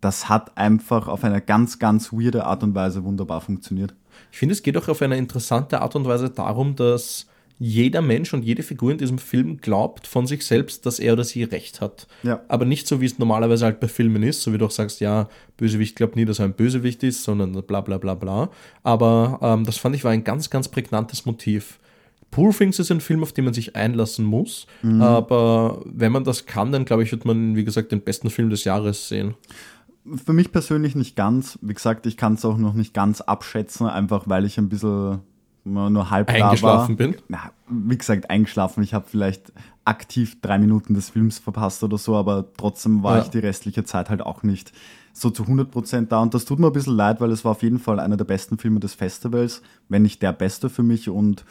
das 0.00 0.30
hat 0.30 0.56
einfach 0.56 1.08
auf 1.08 1.24
eine 1.24 1.42
ganz, 1.42 1.78
ganz 1.78 2.10
weirde 2.10 2.46
Art 2.46 2.62
und 2.62 2.74
Weise 2.74 3.04
wunderbar 3.04 3.42
funktioniert. 3.42 3.94
Ich 4.32 4.38
finde, 4.38 4.54
es 4.54 4.62
geht 4.62 4.78
auch 4.78 4.88
auf 4.88 5.02
eine 5.02 5.18
interessante 5.18 5.82
Art 5.82 5.94
und 5.94 6.06
Weise 6.06 6.30
darum, 6.30 6.74
dass 6.74 7.26
jeder 7.58 8.02
Mensch 8.02 8.32
und 8.32 8.44
jede 8.44 8.62
Figur 8.62 8.92
in 8.92 8.98
diesem 8.98 9.18
Film 9.18 9.58
glaubt 9.58 10.06
von 10.06 10.26
sich 10.26 10.46
selbst, 10.46 10.86
dass 10.86 11.00
er 11.00 11.14
oder 11.14 11.24
sie 11.24 11.42
Recht 11.42 11.80
hat. 11.80 12.06
Ja. 12.22 12.40
Aber 12.48 12.64
nicht 12.64 12.86
so, 12.86 13.00
wie 13.00 13.06
es 13.06 13.18
normalerweise 13.18 13.64
halt 13.64 13.80
bei 13.80 13.88
Filmen 13.88 14.22
ist, 14.22 14.42
so 14.42 14.52
wie 14.52 14.58
du 14.58 14.66
auch 14.66 14.70
sagst, 14.70 15.00
ja, 15.00 15.28
Bösewicht 15.56 15.96
glaubt 15.96 16.14
nie, 16.14 16.24
dass 16.24 16.38
er 16.38 16.44
ein 16.44 16.54
Bösewicht 16.54 17.02
ist, 17.02 17.24
sondern 17.24 17.52
bla 17.52 17.80
bla 17.80 17.98
bla 17.98 18.14
bla. 18.14 18.50
Aber 18.84 19.40
ähm, 19.42 19.64
das 19.64 19.78
fand 19.78 19.96
ich 19.96 20.04
war 20.04 20.12
ein 20.12 20.24
ganz, 20.24 20.50
ganz 20.50 20.68
prägnantes 20.68 21.26
Motiv. 21.26 21.80
Poor 22.30 22.52
Things 22.52 22.78
ist 22.78 22.92
ein 22.92 23.00
Film, 23.00 23.22
auf 23.22 23.32
den 23.32 23.46
man 23.46 23.54
sich 23.54 23.74
einlassen 23.74 24.22
muss, 24.22 24.66
aber 24.82 25.80
wenn 25.86 26.12
man 26.12 26.24
das 26.24 26.44
kann, 26.44 26.72
dann 26.72 26.84
glaube 26.84 27.02
ich, 27.02 27.10
wird 27.10 27.24
man, 27.24 27.56
wie 27.56 27.64
gesagt, 27.64 27.90
den 27.90 28.02
besten 28.02 28.28
Film 28.28 28.50
des 28.50 28.64
Jahres 28.64 29.08
sehen. 29.08 29.32
Für 30.26 30.34
mich 30.34 30.52
persönlich 30.52 30.94
nicht 30.94 31.16
ganz. 31.16 31.58
Wie 31.62 31.72
gesagt, 31.72 32.04
ich 32.04 32.18
kann 32.18 32.34
es 32.34 32.44
auch 32.44 32.58
noch 32.58 32.74
nicht 32.74 32.92
ganz 32.92 33.22
abschätzen, 33.22 33.86
einfach 33.86 34.24
weil 34.26 34.44
ich 34.44 34.58
ein 34.58 34.68
bisschen 34.68 35.20
nur 35.72 35.90
nur 35.90 36.10
halb 36.10 36.28
Eingeschlafen 36.30 36.96
bin? 36.96 37.16
Na, 37.28 37.50
wie 37.68 37.96
gesagt, 37.98 38.30
eingeschlafen. 38.30 38.82
Ich 38.82 38.94
habe 38.94 39.06
vielleicht 39.08 39.52
aktiv 39.84 40.40
drei 40.40 40.58
Minuten 40.58 40.94
des 40.94 41.10
Films 41.10 41.38
verpasst 41.38 41.82
oder 41.82 41.98
so, 41.98 42.16
aber 42.16 42.46
trotzdem 42.56 43.02
war 43.02 43.16
Ja. 43.18 43.22
ich 43.22 43.28
die 43.30 43.38
restliche 43.38 43.84
Zeit 43.84 44.10
halt 44.10 44.22
auch 44.22 44.42
nicht 44.42 44.72
so 45.12 45.30
zu 45.30 45.44
100% 45.44 46.06
da. 46.08 46.20
Und 46.20 46.34
das 46.34 46.44
tut 46.44 46.58
mir 46.58 46.66
ein 46.68 46.72
bisschen 46.72 46.94
leid, 46.96 47.20
weil 47.20 47.30
es 47.32 47.44
war 47.44 47.52
auf 47.52 47.62
jeden 47.62 47.78
Fall 47.78 47.98
einer 48.00 48.16
der 48.16 48.24
besten 48.24 48.58
Filme 48.58 48.80
des 48.80 48.94
Festivals, 48.94 49.62
wenn 49.88 50.02
nicht 50.02 50.22
der 50.22 50.32
beste 50.32 50.68
für 50.70 50.82
mich. 50.82 51.08
Und 51.08 51.44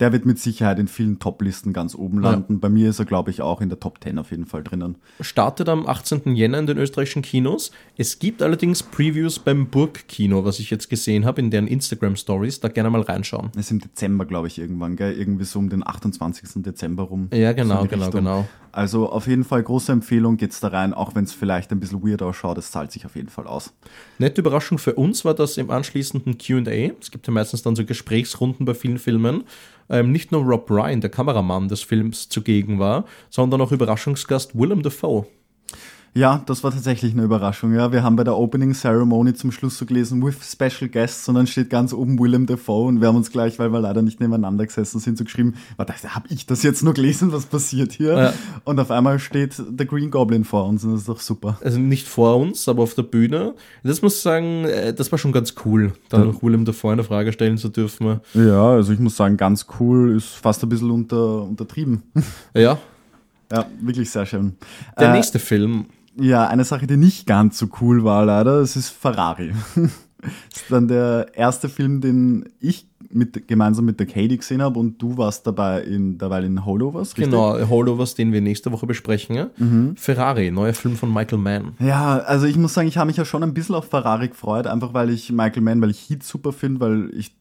der 0.00 0.12
wird 0.12 0.26
mit 0.26 0.38
Sicherheit 0.38 0.78
in 0.78 0.88
vielen 0.88 1.18
Top-Listen 1.18 1.72
ganz 1.72 1.94
oben 1.94 2.22
Ja. 2.22 2.30
landen. 2.32 2.58
Bei 2.58 2.68
mir 2.68 2.90
ist 2.90 2.98
er, 2.98 3.04
glaube 3.04 3.30
ich, 3.30 3.42
auch 3.42 3.60
in 3.60 3.68
der 3.68 3.78
Top 3.78 4.02
10 4.02 4.18
auf 4.18 4.30
jeden 4.30 4.46
Fall 4.46 4.62
drinnen. 4.64 4.96
startet 5.20 5.68
am 5.68 5.86
18. 5.86 6.34
Jänner 6.34 6.58
in 6.58 6.66
den 6.66 6.78
österreichischen 6.78 7.22
Kinos. 7.22 7.70
Es 7.96 8.18
gibt 8.18 8.42
allerdings 8.42 8.82
Previews 8.82 9.38
beim 9.38 9.66
Burg-Kino, 9.68 10.44
was 10.44 10.58
ich 10.58 10.70
jetzt 10.70 10.88
gesehen 10.90 11.24
habe, 11.24 11.40
in 11.40 11.50
deren 11.50 11.66
Instagram-Stories. 11.66 12.60
Da 12.60 12.68
gerne 12.68 12.90
mal 12.90 13.02
reinschauen. 13.02 13.50
Das 13.54 13.66
ist 13.66 13.70
im 13.70 13.80
Dezember, 13.80 14.24
glaube 14.24 14.46
ich, 14.48 14.58
irgendwann, 14.58 14.96
gell? 14.96 15.12
Irgendwie 15.12 15.44
so 15.44 15.58
um 15.58 15.68
den 15.68 15.86
28. 15.86 16.62
Dezember 16.62 17.02
rum. 17.04 17.28
Ja, 17.32 17.52
genau, 17.52 17.82
so 17.82 17.88
genau, 17.88 18.04
Richtung. 18.06 18.20
genau. 18.24 18.48
Also 18.72 19.10
auf 19.10 19.26
jeden 19.26 19.44
Fall 19.44 19.62
große 19.62 19.90
Empfehlung, 19.90 20.36
geht's 20.36 20.60
da 20.60 20.68
rein, 20.68 20.94
auch 20.94 21.14
wenn 21.14 21.24
es 21.24 21.32
vielleicht 21.32 21.72
ein 21.72 21.80
bisschen 21.80 22.02
weird 22.02 22.22
ausschaut, 22.22 22.58
es 22.58 22.70
zahlt 22.70 22.92
sich 22.92 23.04
auf 23.04 23.16
jeden 23.16 23.28
Fall 23.28 23.46
aus. 23.46 23.72
Nette 24.18 24.40
Überraschung 24.40 24.78
für 24.78 24.94
uns 24.94 25.24
war 25.24 25.34
das 25.34 25.56
im 25.56 25.70
anschließenden 25.70 26.38
QA. 26.38 26.92
Es 27.00 27.10
gibt 27.10 27.26
ja 27.26 27.32
meistens 27.32 27.62
dann 27.62 27.74
so 27.74 27.84
Gesprächsrunden 27.84 28.66
bei 28.66 28.74
vielen 28.74 28.98
Filmen. 28.98 29.44
Ähm, 29.88 30.12
nicht 30.12 30.30
nur 30.30 30.42
Rob 30.42 30.70
Ryan, 30.70 31.00
der 31.00 31.10
Kameramann 31.10 31.68
des 31.68 31.82
Films, 31.82 32.28
zugegen 32.28 32.78
war, 32.78 33.04
sondern 33.28 33.60
auch 33.60 33.72
Überraschungsgast 33.72 34.56
Willem 34.56 34.82
Dafoe. 34.82 35.26
Ja, 36.12 36.42
das 36.46 36.64
war 36.64 36.72
tatsächlich 36.72 37.12
eine 37.12 37.22
Überraschung. 37.22 37.72
Ja, 37.72 37.92
wir 37.92 38.02
haben 38.02 38.16
bei 38.16 38.24
der 38.24 38.36
Opening 38.36 38.72
Ceremony 38.74 39.32
zum 39.34 39.52
Schluss 39.52 39.78
so 39.78 39.86
gelesen, 39.86 40.20
with 40.24 40.34
special 40.42 40.88
guests, 40.90 41.28
und 41.28 41.36
dann 41.36 41.46
steht 41.46 41.70
ganz 41.70 41.92
oben 41.92 42.18
Willem 42.18 42.46
Dafoe 42.46 42.88
und 42.88 43.00
wir 43.00 43.06
haben 43.06 43.14
uns 43.16 43.30
gleich, 43.30 43.60
weil 43.60 43.72
wir 43.72 43.78
leider 43.78 44.02
nicht 44.02 44.18
nebeneinander 44.18 44.66
gesessen 44.66 44.98
sind, 44.98 45.16
so 45.18 45.22
geschrieben, 45.22 45.54
warte, 45.76 45.92
habe 46.12 46.26
ich 46.30 46.46
das 46.46 46.64
jetzt 46.64 46.82
nur 46.82 46.94
gelesen, 46.94 47.30
was 47.32 47.46
passiert 47.46 47.92
hier? 47.92 48.18
Ja. 48.18 48.32
Und 48.64 48.80
auf 48.80 48.90
einmal 48.90 49.20
steht 49.20 49.54
der 49.68 49.86
Green 49.86 50.10
Goblin 50.10 50.42
vor 50.44 50.66
uns 50.66 50.82
und 50.82 50.90
das 50.92 51.02
ist 51.02 51.08
doch 51.08 51.20
super. 51.20 51.58
Also 51.62 51.78
nicht 51.78 52.08
vor 52.08 52.36
uns, 52.38 52.66
aber 52.68 52.82
auf 52.82 52.94
der 52.94 53.04
Bühne. 53.04 53.54
Das 53.84 54.02
muss 54.02 54.16
ich 54.16 54.22
sagen, 54.22 54.64
äh, 54.64 54.92
das 54.92 55.12
war 55.12 55.18
schon 55.18 55.30
ganz 55.30 55.54
cool, 55.64 55.92
dann 56.08 56.22
Ja. 56.22 56.26
noch 56.26 56.42
Willem 56.42 56.64
Dafoe 56.64 56.92
eine 56.92 57.04
Frage 57.04 57.32
stellen 57.32 57.56
zu 57.56 57.68
dürfen. 57.68 58.20
Ja, 58.34 58.70
also 58.70 58.92
ich 58.92 58.98
muss 58.98 59.16
sagen, 59.16 59.36
ganz 59.36 59.66
cool, 59.78 60.16
ist 60.16 60.30
fast 60.30 60.60
ein 60.64 60.68
bisschen 60.68 60.90
unter, 60.90 61.42
untertrieben. 61.44 62.02
Ja, 62.52 62.78
ja, 63.52 63.66
wirklich 63.80 64.10
sehr 64.10 64.26
schön. 64.26 64.56
der 64.98 65.10
Äh, 65.10 65.12
nächste 65.12 65.38
Film. 65.38 65.86
Ja, 66.16 66.48
eine 66.48 66.64
Sache, 66.64 66.86
die 66.86 66.96
nicht 66.96 67.26
ganz 67.26 67.58
so 67.58 67.68
cool 67.80 68.04
war, 68.04 68.24
leider, 68.24 68.60
es 68.60 68.76
ist 68.76 68.90
Ferrari. 68.90 69.52
das 69.74 70.62
ist 70.62 70.70
dann 70.70 70.88
der 70.88 71.28
erste 71.34 71.68
Film, 71.68 72.00
den 72.00 72.48
ich 72.60 72.86
mit, 73.12 73.48
gemeinsam 73.48 73.84
mit 73.84 73.98
der 73.98 74.06
Katie 74.06 74.36
gesehen 74.36 74.62
habe 74.62 74.78
und 74.78 75.00
du 75.02 75.16
warst 75.16 75.46
dabei 75.46 75.82
in, 75.82 76.16
dabei 76.18 76.42
in 76.44 76.64
Holdovers, 76.64 77.10
richtig? 77.10 77.24
Genau, 77.24 77.58
Holdovers, 77.68 78.14
den 78.14 78.32
wir 78.32 78.40
nächste 78.40 78.70
Woche 78.72 78.86
besprechen. 78.86 79.34
Ja? 79.34 79.50
Ferrari, 79.96 80.50
neuer 80.50 80.74
Film 80.74 80.96
von 80.96 81.12
Michael 81.12 81.38
Mann. 81.38 81.72
Ja, 81.80 82.18
also 82.18 82.46
ich 82.46 82.56
muss 82.56 82.74
sagen, 82.74 82.88
ich 82.88 82.98
habe 82.98 83.08
mich 83.08 83.16
ja 83.16 83.24
schon 83.24 83.42
ein 83.42 83.54
bisschen 83.54 83.74
auf 83.74 83.88
Ferrari 83.88 84.28
gefreut, 84.28 84.66
einfach 84.66 84.94
weil 84.94 85.10
ich 85.10 85.32
Michael 85.32 85.62
Mann, 85.62 85.82
weil 85.82 85.90
ich 85.90 86.08
Heat 86.08 86.22
super 86.22 86.52
finde, 86.52 86.80
weil 86.80 87.10
ich 87.14 87.34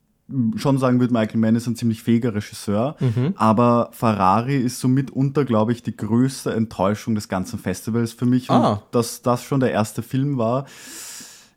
schon 0.55 0.77
sagen 0.77 0.99
würde, 0.99 1.13
Michael 1.13 1.39
Mann 1.39 1.55
ist 1.55 1.67
ein 1.67 1.75
ziemlich 1.75 2.03
fähiger 2.03 2.35
Regisseur, 2.35 2.95
aber 3.35 3.89
Ferrari 3.93 4.57
ist 4.57 4.79
so 4.79 4.87
mitunter, 4.87 5.45
glaube 5.45 5.71
ich, 5.71 5.83
die 5.83 5.95
größte 5.95 6.53
Enttäuschung 6.53 7.15
des 7.15 7.29
ganzen 7.29 7.59
Festivals 7.59 8.13
für 8.13 8.25
mich. 8.25 8.49
Ah. 8.49 8.73
Und 8.73 8.81
dass 8.91 9.21
das 9.21 9.43
schon 9.43 9.59
der 9.59 9.71
erste 9.71 10.01
Film 10.01 10.37
war, 10.37 10.65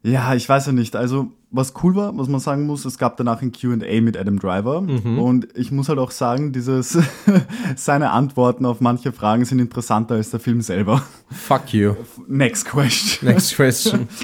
Ja, 0.04 0.34
ich 0.34 0.48
weiß 0.48 0.66
ja 0.66 0.72
nicht. 0.72 0.96
Also, 0.96 1.30
was 1.52 1.74
cool 1.82 1.94
war, 1.94 2.16
was 2.18 2.26
man 2.26 2.40
sagen 2.40 2.66
muss, 2.66 2.84
es 2.84 2.98
gab 2.98 3.16
danach 3.16 3.40
ein 3.40 3.52
QA 3.52 4.00
mit 4.00 4.16
Adam 4.16 4.38
Driver. 4.38 4.80
Mhm. 4.80 5.18
Und 5.18 5.48
ich 5.54 5.70
muss 5.70 5.88
halt 5.88 6.00
auch 6.00 6.10
sagen, 6.10 6.52
dieses 6.52 6.98
seine 7.76 8.10
Antworten 8.10 8.66
auf 8.66 8.80
manche 8.80 9.12
Fragen 9.12 9.44
sind 9.44 9.60
interessanter 9.60 10.16
als 10.16 10.30
der 10.30 10.40
Film 10.40 10.60
selber. 10.60 11.02
Fuck 11.30 11.72
you. 11.72 11.94
Next 12.26 12.68
question. 12.68 13.28
Next 13.28 13.54
question. 13.54 14.08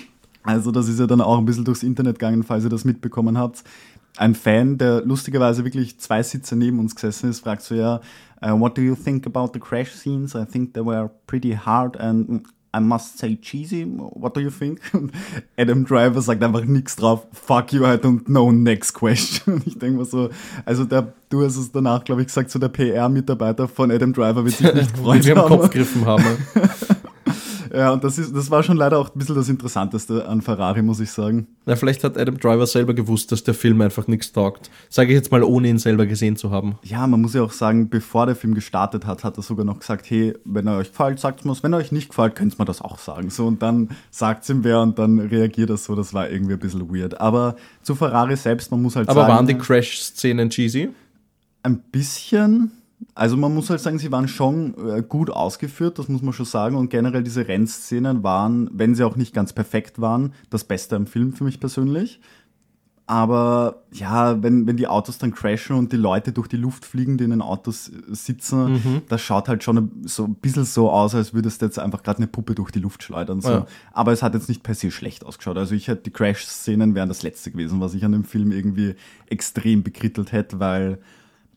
Also, 0.45 0.71
das 0.71 0.89
ist 0.89 0.99
ja 0.99 1.07
dann 1.07 1.21
auch 1.21 1.37
ein 1.37 1.45
bisschen 1.45 1.67
durchs 1.67 1.83
Internet 1.83 2.19
gegangen, 2.19 2.43
falls 2.43 2.65
ihr 2.65 2.71
das 2.71 2.87
mitbekommen 2.87 3.37
habt. 3.37 3.65
Ein 4.19 4.35
Fan, 4.35 4.79
der 4.79 5.03
lustigerweise 5.03 5.65
wirklich 5.65 5.99
zwei 6.01 6.23
Sitze 6.23 6.57
neben 6.57 6.81
uns 6.81 6.95
gesessen 6.95 7.31
ist, 7.31 7.41
fragt 7.41 7.63
so 7.63 7.75
ja, 7.75 8.01
uh, 8.45 8.59
what 8.59 8.77
do 8.77 8.83
you 8.83 8.95
think 8.95 9.27
about 9.27 9.53
the 9.55 9.61
crash 9.61 9.93
scenes? 9.93 10.35
I 10.35 10.45
think 10.45 10.75
they 10.75 10.85
were 10.85 11.11
pretty 11.27 11.55
hard 11.55 11.97
and 11.99 12.45
I 12.75 12.81
must 12.81 13.19
say 13.19 13.37
cheesy. 13.37 13.85
What 13.85 14.37
do 14.37 14.41
you 14.41 14.51
think? 14.51 14.81
Und 14.93 15.13
Adam 15.57 15.85
Driver 15.85 16.21
sagt 16.21 16.43
einfach 16.43 16.65
nichts 16.65 16.97
drauf. 16.97 17.27
Fuck 17.33 17.73
you, 17.73 17.85
I 17.85 17.97
don't 17.97 18.25
know. 18.27 18.53
Next 18.53 18.93
question. 18.93 19.63
Ich 19.67 19.79
denke 19.79 19.99
mir 19.99 20.05
so, 20.05 20.31
also 20.65 20.85
der, 20.85 21.13
du 21.29 21.45
hast 21.45 21.57
es 21.57 21.73
danach, 21.73 22.05
glaube 22.05 22.23
ich, 22.23 22.27
gesagt, 22.27 22.51
so 22.51 22.59
der 22.59 22.69
PR-Mitarbeiter 22.69 23.69
von 23.69 23.91
Adam 23.91 24.13
Driver 24.13 24.45
wird 24.45 24.57
sich 24.57 24.75
nicht 24.75 24.97
freuen. 24.97 25.23
Wie 25.23 25.27
wir 25.27 25.37
am 25.37 25.49
Kopf 25.49 25.71
gegriffen 25.71 26.05
haben. 26.05 26.25
Ja, 27.79 27.93
und 27.93 28.03
das, 28.03 28.19
ist, 28.19 28.35
das 28.35 28.51
war 28.51 28.65
schon 28.65 28.77
leider 28.77 28.99
auch 28.99 29.15
ein 29.15 29.19
bisschen 29.19 29.37
das 29.37 29.49
Interessanteste 29.49 30.27
an 30.27 30.43
Ferrari, 30.43 30.83
muss 30.83 30.99
ich 30.99 31.13
sagen. 31.13 31.47
Na, 31.65 31.77
vielleicht 31.77 32.03
hat 32.03 32.19
Adam 32.19 32.37
Driver 32.37 32.67
selber 32.67 32.93
gewusst, 32.93 33.31
dass 33.31 33.45
der 33.45 33.55
Film 33.55 33.81
einfach 33.81 34.09
nichts 34.09 34.33
taugt. 34.33 34.69
Sage 34.89 35.11
ich 35.11 35.15
jetzt 35.15 35.31
mal, 35.31 35.45
ohne 35.45 35.69
ihn 35.69 35.79
selber 35.79 36.07
gesehen 36.07 36.35
zu 36.35 36.51
haben. 36.51 36.77
Ja, 36.83 37.07
man 37.07 37.21
muss 37.21 37.35
ja 37.35 37.43
auch 37.43 37.53
sagen, 37.53 37.89
bevor 37.89 38.27
der 38.27 38.35
Film 38.35 38.55
gestartet 38.55 39.07
hat, 39.07 39.23
hat 39.23 39.37
er 39.37 39.45
sogar 39.45 39.65
noch 39.65 39.79
gesagt, 39.79 40.11
hey, 40.11 40.35
wenn 40.45 40.67
er 40.67 40.79
euch 40.79 40.91
gefällt, 40.91 41.21
sagt 41.21 41.45
es 41.45 41.63
wenn 41.63 41.73
er 41.73 41.79
euch 41.79 41.93
nicht 41.93 42.09
gefällt, 42.09 42.35
könnt 42.35 42.55
ihr 42.55 42.59
mir 42.59 42.65
das 42.65 42.83
auch 42.83 42.99
sagen. 42.99 43.31
So, 43.31 43.47
und 43.47 43.63
dann 43.63 43.91
sagt 44.11 44.43
es 44.43 44.51
ihm 44.51 44.65
wer 44.65 44.81
und 44.81 44.99
dann 44.99 45.21
reagiert 45.21 45.71
er 45.71 45.77
so, 45.77 45.95
das 45.95 46.13
war 46.13 46.29
irgendwie 46.29 46.55
ein 46.55 46.59
bisschen 46.59 46.93
weird. 46.93 47.21
Aber 47.21 47.55
zu 47.83 47.95
Ferrari 47.95 48.37
selbst, 48.37 48.73
man 48.73 48.83
muss 48.83 48.97
halt 48.97 49.09
Aber 49.09 49.21
sagen... 49.21 49.33
waren 49.33 49.47
die 49.47 49.55
Crash-Szenen 49.55 50.51
cheesy? 50.51 50.89
Ein 51.63 51.79
bisschen. 51.79 52.73
Also 53.15 53.37
man 53.37 53.55
muss 53.55 53.71
halt 53.71 53.81
sagen, 53.81 53.99
sie 53.99 54.11
waren 54.13 54.29
schon 54.29 54.75
äh, 54.89 55.03
gut 55.03 55.31
ausgeführt, 55.31 55.99
das 55.99 56.09
muss 56.09 56.23
man 56.23 56.33
schon 56.33 56.47
sagen. 56.47 56.77
Und 56.77 56.91
generell 56.91 57.23
diese 57.23 57.47
Rennszenen 57.47 58.23
waren, 58.23 58.69
wenn 58.73 58.95
sie 58.95 59.05
auch 59.05 59.17
nicht 59.17 59.35
ganz 59.35 59.53
perfekt 59.53 60.01
waren, 60.01 60.33
das 60.51 60.65
Beste 60.65 60.97
am 60.97 61.07
Film 61.07 61.33
für 61.33 61.45
mich 61.45 61.61
persönlich. 61.61 62.21
Aber 63.07 63.85
ja, 63.91 64.43
wenn, 64.43 64.67
wenn 64.67 64.77
die 64.77 64.87
Autos 64.87 65.17
dann 65.17 65.33
crashen 65.33 65.75
und 65.77 65.93
die 65.93 65.97
Leute 65.97 66.31
durch 66.33 66.47
die 66.47 66.59
Luft 66.59 66.85
fliegen, 66.85 67.17
die 67.17 67.25
in 67.25 67.31
den 67.31 67.41
Autos 67.41 67.89
äh, 67.89 67.93
sitzen, 68.15 68.73
Mhm. 68.75 69.03
das 69.09 69.23
schaut 69.23 69.49
halt 69.49 69.65
schon 69.65 69.91
so 70.05 70.25
ein 70.25 70.35
bisschen 70.35 70.65
so 70.67 70.91
aus, 70.91 71.15
als 71.15 71.33
würdest 71.33 71.63
du 71.63 71.67
jetzt 71.67 71.79
einfach 71.79 72.03
gerade 72.03 72.19
eine 72.19 72.27
Puppe 72.27 72.55
durch 72.55 72.71
die 72.71 72.81
Luft 72.81 73.03
schleudern. 73.03 73.41
So. 73.41 73.49
Ja. 73.51 73.67
Aber 73.93 74.13
es 74.13 74.23
hat 74.23 74.35
jetzt 74.35 74.49
nicht 74.51 74.63
per 74.63 74.75
se 74.75 74.91
schlecht 74.91 75.25
ausgeschaut. 75.25 75.57
Also 75.57 75.75
ich 75.75 75.89
hätte 75.89 76.03
die 76.03 76.11
Crash-Szenen 76.11 76.95
wären 76.95 77.09
das 77.09 77.23
letzte 77.23 77.51
gewesen, 77.51 77.81
was 77.81 77.95
ich 77.95 78.05
an 78.05 78.13
dem 78.13 78.25
Film 78.25 78.53
irgendwie 78.53 78.95
extrem 79.27 79.83
bekrittelt 79.83 80.33
hätte, 80.33 80.59
weil 80.61 80.99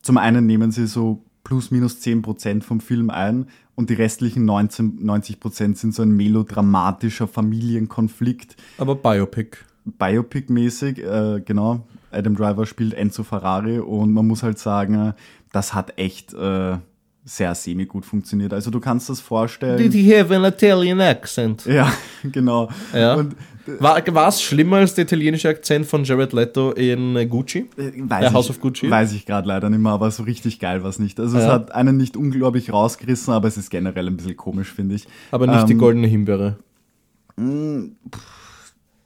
zum 0.04 0.18
einen 0.18 0.46
nehmen 0.46 0.72
sie 0.72 0.88
so 0.88 1.22
plus 1.44 1.72
minus 1.72 1.98
10% 2.02 2.64
vom 2.64 2.80
Film 2.80 3.10
ein 3.10 3.48
und 3.76 3.90
die 3.90 3.96
restlichen 3.96 4.46
19, 4.46 5.00
90% 5.04 5.76
sind 5.76 5.94
so 5.96 6.04
ein 6.04 6.12
melodramatischer 6.12 7.28
Familienkonflikt, 7.28 8.56
Aber 8.78 8.96
Biopic. 8.96 9.58
Biopic-mäßig, 9.86 11.00
äh, 11.00 11.42
genau. 11.42 11.86
Adam 12.12 12.36
Driver 12.36 12.66
spielt 12.66 12.94
Enzo 12.94 13.24
Ferrari 13.24 13.80
und 13.80 14.14
man 14.14 14.28
muss 14.28 14.44
halt 14.44 14.60
sagen, 14.60 15.14
das 15.52 15.74
hat 15.74 15.98
echt 15.98 16.34
äh, 16.34 16.78
sehr 17.24 17.56
semi-gut 17.56 18.06
funktioniert. 18.06 18.54
Also 18.54 18.72
du 18.72 18.80
kannst 18.80 19.10
das 19.10 19.22
vorstellen. 19.22 19.78
Did 19.78 19.94
he 19.94 20.18
have 20.18 20.36
an 20.36 20.44
Italian 20.44 21.02
accent? 21.02 21.66
ja, 21.66 21.92
genau. 22.24 22.70
Ja. 22.94 23.16
Und 23.16 23.36
War 23.80 24.28
es 24.28 24.42
schlimmer 24.42 24.78
als 24.78 24.96
der 24.96 25.04
italienische 25.06 25.50
Akzent 25.50 25.86
von 25.86 26.04
Jared 26.04 26.34
Leto 26.34 26.72
in 26.72 27.16
äh, 27.16 27.26
Gucci? 27.26 27.70
Äh, 27.78 27.92
Weiß 28.10 28.24
Äh, 28.24 28.28
ich, 28.28 28.34
House 28.34 28.50
of 28.50 28.60
Gucci? 28.60 28.90
Weiß 28.90 29.14
ich 29.14 29.26
gerade 29.26 29.48
leider 29.48 29.70
nicht 29.70 29.80
mehr, 29.82 29.92
aber 29.92 30.10
so 30.12 30.24
richtig 30.24 30.60
geil 30.60 30.82
war 30.84 30.90
es 30.90 31.00
nicht. 31.00 31.20
Also 31.20 31.38
es 31.38 31.44
Ja. 31.46 31.54
hat 31.54 31.72
einen 31.74 31.98
nicht 31.98 32.18
unglaublich 32.18 32.72
rausgerissen, 32.74 33.34
aber 33.34 33.48
es 33.48 33.58
ist 33.58 33.70
generell 33.70 34.08
ein 34.08 34.18
bisschen 34.18 34.36
komisch, 34.38 34.72
finde 34.74 34.96
ich. 34.96 35.08
Aber 35.32 35.48
nicht 35.48 35.68
die 35.68 35.74
Ähm, 35.74 35.80
goldene 35.80 36.08
Himbeere. 36.08 36.58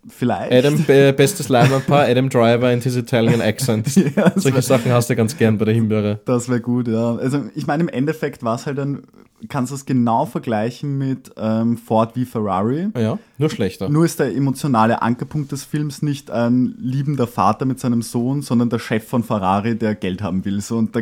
Vielleicht. 0.08 0.52
Adam, 0.52 0.84
äh, 0.88 1.12
bestes 1.14 1.50
Leinwandpaar, 1.50 2.06
Adam 2.08 2.30
Driver 2.30 2.68
and 2.70 2.84
his 2.84 2.96
Italian 2.96 3.42
accent. 3.42 3.88
Ja, 4.16 4.32
Solche 4.36 4.56
wär- 4.56 4.62
Sachen 4.62 4.92
hast 4.92 5.10
du 5.10 5.16
ganz 5.16 5.36
gern 5.38 5.58
bei 5.58 5.66
der 5.66 5.74
Himbeere. 5.74 6.20
Das 6.26 6.48
wäre 6.48 6.62
gut, 6.62 6.88
ja. 6.88 7.16
Also 7.16 7.46
ich 7.56 7.66
meine, 7.68 7.84
im 7.84 7.90
Endeffekt 7.90 8.44
war 8.44 8.56
es 8.56 8.66
halt 8.68 8.78
dann, 8.78 9.02
kannst 9.50 9.72
du 9.72 9.76
es 9.76 9.86
genau 9.86 10.26
vergleichen 10.26 10.98
mit 10.98 11.32
ähm, 11.38 11.78
Ford 11.78 12.16
wie 12.16 12.26
Ferrari. 12.26 12.90
Ja, 12.98 13.18
nur 13.38 13.50
schlechter. 13.50 13.90
Nur 13.90 14.06
ist 14.06 14.20
der 14.20 14.36
emotionale 14.36 15.02
Ankerpunkt 15.02 15.52
des 15.52 15.64
Films 15.64 16.02
nicht 16.02 16.30
ein 16.30 16.76
liebender 16.80 17.26
Vater 17.28 17.66
mit 17.66 17.80
seinem 17.80 18.02
Sohn, 18.04 18.42
sondern 18.44 18.70
der 18.70 18.80
Chef 18.80 19.08
von 19.08 19.24
Ferrari, 19.24 19.76
der 19.76 19.96
Geld 19.96 20.22
haben 20.22 20.46
will. 20.46 20.62
So, 20.62 20.78
und 20.78 20.96
da 20.96 21.02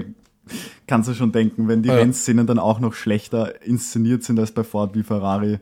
kannst 0.87 1.09
du 1.09 1.13
schon 1.13 1.31
denken, 1.31 1.67
wenn 1.67 1.83
die 1.83 1.89
Ja. 1.89 1.95
Rennszenen 1.95 2.47
dann 2.47 2.59
auch 2.59 2.79
noch 2.79 2.93
schlechter 2.93 3.61
inszeniert 3.65 4.23
sind 4.23 4.39
als 4.39 4.51
bei 4.51 4.63
Ford 4.63 4.95
wie 4.95 5.03
Ferrari, 5.03 5.59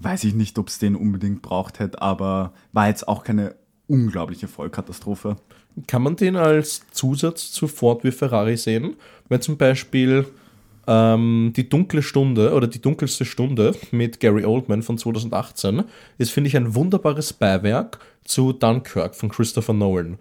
weiß 0.00 0.24
ich 0.24 0.34
nicht, 0.34 0.58
ob 0.58 0.68
es 0.68 0.78
den 0.78 0.96
unbedingt 0.96 1.42
braucht 1.42 1.78
hätte, 1.78 2.00
aber 2.00 2.52
war 2.72 2.88
jetzt 2.88 3.08
auch 3.08 3.24
keine 3.24 3.54
unglaubliche 3.86 4.48
Vollkatastrophe. 4.48 5.36
Kann 5.86 6.02
man 6.02 6.16
den 6.16 6.36
als 6.36 6.82
Zusatz 6.90 7.50
zu 7.52 7.68
Ford 7.68 8.04
wie 8.04 8.10
Ferrari 8.10 8.56
sehen? 8.56 8.96
Wenn 9.28 9.40
zum 9.40 9.56
Beispiel 9.56 10.26
ähm, 10.86 11.52
die 11.54 11.68
dunkle 11.68 12.02
Stunde 12.02 12.54
oder 12.54 12.66
die 12.66 12.80
dunkelste 12.80 13.24
Stunde 13.24 13.74
mit 13.90 14.20
Gary 14.20 14.44
Oldman 14.44 14.82
von 14.82 14.98
2018 14.98 15.84
ist, 16.16 16.30
finde 16.30 16.48
ich, 16.48 16.56
ein 16.56 16.74
wunderbares 16.74 17.32
Beiwerk 17.32 17.98
zu 18.24 18.52
Dunkirk 18.52 19.14
von 19.14 19.28
Christopher 19.28 19.72
Nolan. 19.74 20.18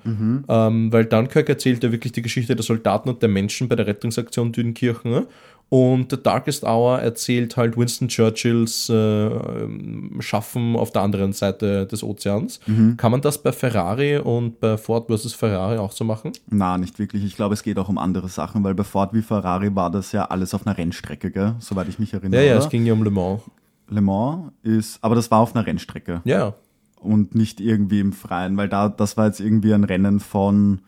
Ähm, 0.48 0.94
weil 0.94 1.06
Dunkirk 1.06 1.50
erzählt 1.50 1.84
ja 1.84 1.92
wirklich 1.92 2.14
die 2.14 2.22
Geschichte 2.22 2.56
der 2.56 2.64
Soldaten 2.64 3.10
und 3.10 3.22
der 3.22 3.30
Menschen 3.30 3.68
bei 3.68 3.76
der 3.76 3.88
Rettungsaktion 3.88 4.52
Dünkirchen. 4.52 5.26
Und 5.70 6.12
The 6.12 6.22
Darkest 6.22 6.64
Hour 6.64 7.00
erzählt 7.00 7.58
halt 7.58 7.76
Winston 7.76 8.08
Churchills 8.08 8.90
äh, 8.90 8.94
ähm, 8.94 10.18
Schaffen 10.20 10.76
auf 10.78 10.92
der 10.92 11.02
anderen 11.02 11.34
Seite 11.34 11.86
des 11.86 12.04
Ozeans. 12.04 12.62
Kann 12.96 13.12
man 13.12 13.22
das 13.22 13.38
bei 13.42 13.52
Ferrari 13.52 14.18
und 14.18 14.60
bei 14.62 14.78
Ford 14.78 15.08
versus 15.08 15.34
Ferrari 15.34 15.78
auch 15.78 15.92
so 15.92 16.06
machen? 16.06 16.32
Na, 16.50 16.78
nicht 16.78 17.00
wirklich. 17.00 17.24
Ich 17.26 17.36
glaube, 17.36 17.54
es 17.54 17.64
geht 17.64 17.78
auch 17.80 17.90
um 17.90 17.98
andere 17.98 18.30
Sachen, 18.30 18.64
weil 18.64 18.76
bei 18.76 18.86
Ford 18.86 19.14
wie 19.14 19.22
Ferrari 19.22 19.76
war 19.76 19.92
das 19.92 20.14
ja 20.14 20.26
alles 20.26 20.54
auf 20.54 20.66
einer 20.66 20.78
Rennstrecke, 20.78 21.32
gell? 21.32 21.56
soweit 21.60 21.90
ich 21.90 22.00
mich 22.00 22.14
erinnere. 22.14 22.46
Ja, 22.46 22.54
ja, 22.54 22.58
es 22.60 22.70
ging 22.70 22.86
ja 22.86 22.94
um 22.94 23.04
Le 23.04 23.12
Mans. 23.12 23.42
Le 23.90 24.02
Mans 24.02 24.52
ist, 24.64 25.00
aber 25.04 25.16
das 25.16 25.32
war 25.32 25.40
auf 25.40 25.56
einer 25.56 25.66
Rennstrecke 25.66 26.22
Ja, 26.24 26.54
und 27.00 27.36
nicht 27.36 27.60
irgendwie 27.60 28.00
im 28.00 28.14
Freien, 28.14 28.58
weil 28.58 28.70
da, 28.70 28.90
das 28.90 29.18
war 29.18 29.28
jetzt 29.28 29.40
irgendwie 29.40 29.74
ein 29.74 29.84
Rennen 29.84 30.20
von, 30.20 30.82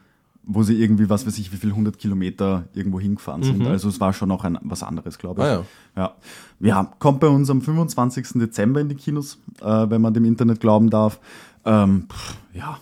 wo 0.51 0.63
sie 0.63 0.81
irgendwie, 0.81 1.09
was 1.09 1.27
weiß 1.27 1.37
ich, 1.37 1.51
wie 1.53 1.57
viel 1.57 1.69
100 1.69 1.99
Kilometer 1.99 2.63
irgendwo 2.73 2.99
hingefahren 2.99 3.43
sind. 3.43 3.67
Also 3.67 3.87
es 3.87 3.99
war 3.99 4.13
schon 4.13 4.29
noch 4.29 4.43
ein, 4.43 4.57
was 4.63 4.81
anderes, 4.81 5.19
glaube 5.19 5.43
ich. 5.43 5.47
Mhm. 5.47 5.65
Ah, 5.95 6.15
ja. 6.59 6.67
ja. 6.67 6.91
kommt 6.97 7.19
bei 7.19 7.27
uns 7.27 7.51
am 7.51 7.61
25. 7.61 8.29
Dezember 8.33 8.81
in 8.81 8.89
die 8.89 8.95
Kinos, 8.95 9.37
äh, 9.61 9.89
wenn 9.89 10.01
man 10.01 10.11
dem 10.15 10.25
Internet 10.25 10.59
glauben 10.59 10.89
darf. 10.89 11.19
Ähm, 11.65 12.07
pff, 12.11 12.35
ja, 12.53 12.79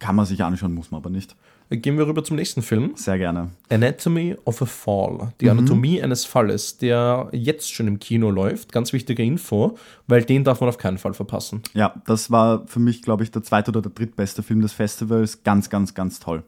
kann 0.00 0.16
man 0.16 0.26
sich 0.26 0.42
anschauen, 0.42 0.74
muss 0.74 0.90
man 0.90 1.00
aber 1.00 1.10
nicht. 1.10 1.36
gehen 1.70 1.96
wir 1.96 2.08
rüber 2.08 2.24
zum 2.24 2.34
nächsten 2.34 2.60
Film. 2.60 2.94
Sehr 2.96 3.18
gerne. 3.18 3.50
Anatomy 3.70 4.34
of 4.44 4.60
a 4.62 4.66
Fall. 4.66 5.32
Die 5.40 5.48
Anatomie 5.48 6.02
eines 6.02 6.24
Falles, 6.24 6.78
der 6.78 7.28
jetzt 7.30 7.72
schon 7.72 7.86
im 7.86 8.00
Kino 8.00 8.32
läuft. 8.32 8.72
Ganz 8.72 8.92
wichtige 8.92 9.22
Info, 9.22 9.78
weil 10.08 10.24
den 10.24 10.42
darf 10.42 10.58
man 10.58 10.70
auf 10.70 10.78
keinen 10.78 10.98
Fall 10.98 11.14
verpassen. 11.14 11.62
Ja, 11.72 11.94
das 12.04 12.32
war 12.32 12.66
für 12.66 12.80
mich, 12.80 13.02
glaube 13.02 13.22
ich, 13.22 13.30
der 13.30 13.44
zweite 13.44 13.70
oder 13.70 13.82
der 13.82 13.92
drittbeste 13.92 14.42
Film 14.42 14.60
des 14.60 14.72
Festivals. 14.72 15.44
Ganz, 15.44 15.70
ganz, 15.70 15.94
ganz 15.94 16.18
toll. 16.18 16.42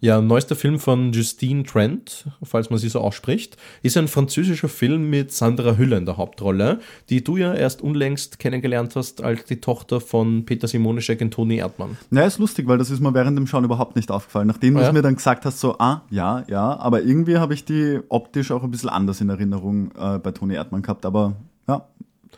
Ja, 0.00 0.20
neuester 0.20 0.54
Film 0.54 0.78
von 0.78 1.12
Justine 1.12 1.64
Trent, 1.64 2.26
falls 2.44 2.70
man 2.70 2.78
sie 2.78 2.88
so 2.88 3.00
ausspricht, 3.00 3.56
ist 3.82 3.96
ein 3.96 4.06
französischer 4.06 4.68
Film 4.68 5.10
mit 5.10 5.32
Sandra 5.32 5.76
Hüller 5.76 5.96
in 5.96 6.06
der 6.06 6.16
Hauptrolle, 6.16 6.78
die 7.10 7.24
du 7.24 7.36
ja 7.36 7.52
erst 7.52 7.82
unlängst 7.82 8.38
kennengelernt 8.38 8.94
hast 8.94 9.24
als 9.24 9.44
die 9.46 9.60
Tochter 9.60 10.00
von 10.00 10.44
Peter 10.44 10.68
Simoneschek 10.68 11.20
und 11.20 11.32
Toni 11.32 11.56
Erdmann. 11.56 11.96
Ja, 12.12 12.22
ist 12.22 12.38
lustig, 12.38 12.68
weil 12.68 12.78
das 12.78 12.90
ist 12.90 13.00
mir 13.00 13.12
während 13.12 13.36
dem 13.36 13.48
Schauen 13.48 13.64
überhaupt 13.64 13.96
nicht 13.96 14.12
aufgefallen. 14.12 14.46
Nachdem 14.46 14.74
du 14.74 14.80
Ja. 14.82 14.86
es 14.86 14.92
mir 14.92 15.02
dann 15.02 15.16
gesagt 15.16 15.44
hast, 15.44 15.58
so, 15.58 15.76
ah, 15.80 16.02
ja, 16.10 16.44
ja, 16.48 16.78
aber 16.78 17.02
irgendwie 17.02 17.38
habe 17.38 17.54
ich 17.54 17.64
die 17.64 17.98
optisch 18.08 18.52
auch 18.52 18.62
ein 18.62 18.70
bisschen 18.70 18.90
anders 18.90 19.20
in 19.20 19.28
Erinnerung 19.30 19.90
äh, 19.98 20.18
bei 20.20 20.30
Toni 20.30 20.54
Erdmann 20.54 20.82
gehabt, 20.82 21.06
aber 21.06 21.34
ja, 21.66 21.88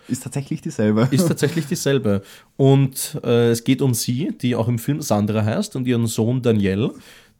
ist 0.09 0.23
tatsächlich 0.25 0.63
dieselbe. 0.63 1.09
Ist 1.11 1.29
tatsächlich 1.29 1.67
dieselbe. 1.67 2.23
Und 2.57 3.21
äh, 3.23 3.51
es 3.51 3.65
geht 3.65 3.83
um 3.83 3.93
sie, 3.95 4.33
die 4.41 4.57
auch 4.57 4.67
im 4.67 4.79
Film 4.79 5.03
Sandra 5.03 5.45
heißt, 5.45 5.77
und 5.77 5.87
ihren 5.87 6.07
Sohn 6.07 6.41
Daniel, 6.43 6.91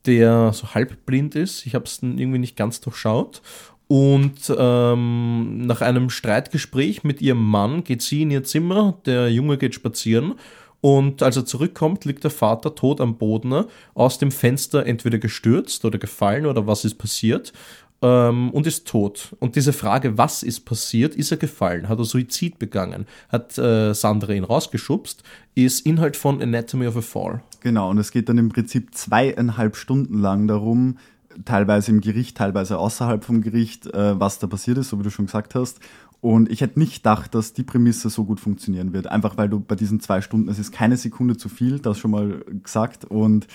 der 0.07 0.53
so 0.53 0.75
halbblind 0.75 1.35
ist. 1.35 1.67
Ich 1.67 1.75
habe 1.75 1.85
es 1.85 2.03
irgendwie 2.03 2.39
nicht 2.39 2.57
ganz 2.57 2.81
durchschaut. 2.81 3.43
Und 3.89 4.55
ähm, 4.57 5.67
nach 5.67 5.81
einem 5.81 6.11
Streitgespräch 6.11 7.03
mit 7.03 7.21
ihrem 7.21 7.43
Mann 7.43 7.83
geht 7.83 8.03
sie 8.03 8.23
in 8.23 8.31
ihr 8.31 8.45
Zimmer, 8.45 8.99
der 9.05 9.31
Junge 9.33 9.59
geht 9.59 9.75
spazieren. 9.75 10.35
Und 10.81 11.23
als 11.23 11.37
er 11.37 11.45
zurückkommt, 11.45 12.05
liegt 12.05 12.25
der 12.25 12.31
Vater 12.31 12.75
tot 12.75 13.01
am 13.01 13.19
Boden, 13.19 13.65
aus 13.95 14.19
dem 14.19 14.31
Fenster 14.31 14.87
entweder 14.87 15.19
gestürzt 15.19 15.85
oder 15.85 15.99
gefallen 15.99 16.47
oder 16.47 16.67
was 16.67 16.85
ist 16.85 16.99
passiert. 16.99 17.53
ähm, 18.03 18.51
und 18.51 18.67
ist 18.67 18.87
tot. 18.87 19.35
Und 19.41 19.57
diese 19.57 19.73
Frage, 19.73 20.17
was 20.17 20.43
ist 20.43 20.61
passiert, 20.61 21.15
ist 21.15 21.31
er 21.31 21.37
gefallen, 21.37 21.89
hat 21.89 21.99
er 21.99 22.05
Suizid 22.05 22.59
begangen, 22.59 23.07
hat 23.29 23.59
äh, 23.59 23.95
Sandra 23.95 24.33
ihn 24.33 24.45
rausgeschubst, 24.45 25.23
ist 25.55 25.87
Inhalt 25.87 26.17
von 26.17 26.41
Anatomy 26.43 26.87
of 26.87 26.97
a 26.97 27.01
Fall. 27.01 27.43
Genau, 27.61 27.91
und 27.91 27.99
es 27.99 28.11
geht 28.11 28.29
dann 28.29 28.39
im 28.39 28.49
Prinzip 28.49 28.95
zweieinhalb 28.95 29.77
Stunden 29.77 30.19
lang 30.19 30.49
darum, 30.49 30.97
teilweise 31.45 31.91
im 31.91 32.01
Gericht, 32.01 32.37
teilweise 32.37 32.79
außerhalb 32.79 33.25
vom 33.25 33.41
Gericht, 33.43 33.87
äh, 33.87 34.19
was 34.19 34.39
da 34.39 34.47
passiert 34.47 34.79
ist, 34.79 34.89
so 34.89 34.99
wie 34.99 35.03
du 35.03 35.11
schon 35.11 35.27
gesagt 35.27 35.55
hast. 35.55 35.81
Und 36.21 36.51
ich 36.51 36.61
hätte 36.61 36.79
nicht 36.79 36.97
gedacht, 36.97 37.35
dass 37.35 37.55
die 37.55 37.63
Prämisse 37.63 38.11
so 38.11 38.25
gut 38.25 38.41
funktionieren 38.41 38.93
wird. 38.93 39.07
Einfach 39.07 39.39
weil 39.39 39.49
du 39.49 39.61
bei 39.61 39.75
diesen 39.75 40.01
zwei 40.01 40.21
Stunden, 40.21 40.49
es 40.49 40.59
ist 40.59 40.71
keine 40.71 40.97
Sekunde 40.97 41.37
zu 41.37 41.49
viel, 41.49 41.79
das 41.79 41.99
schon 41.99 42.11
mal 42.11 42.45
gesagt. 42.63 43.07
Und 43.07 43.47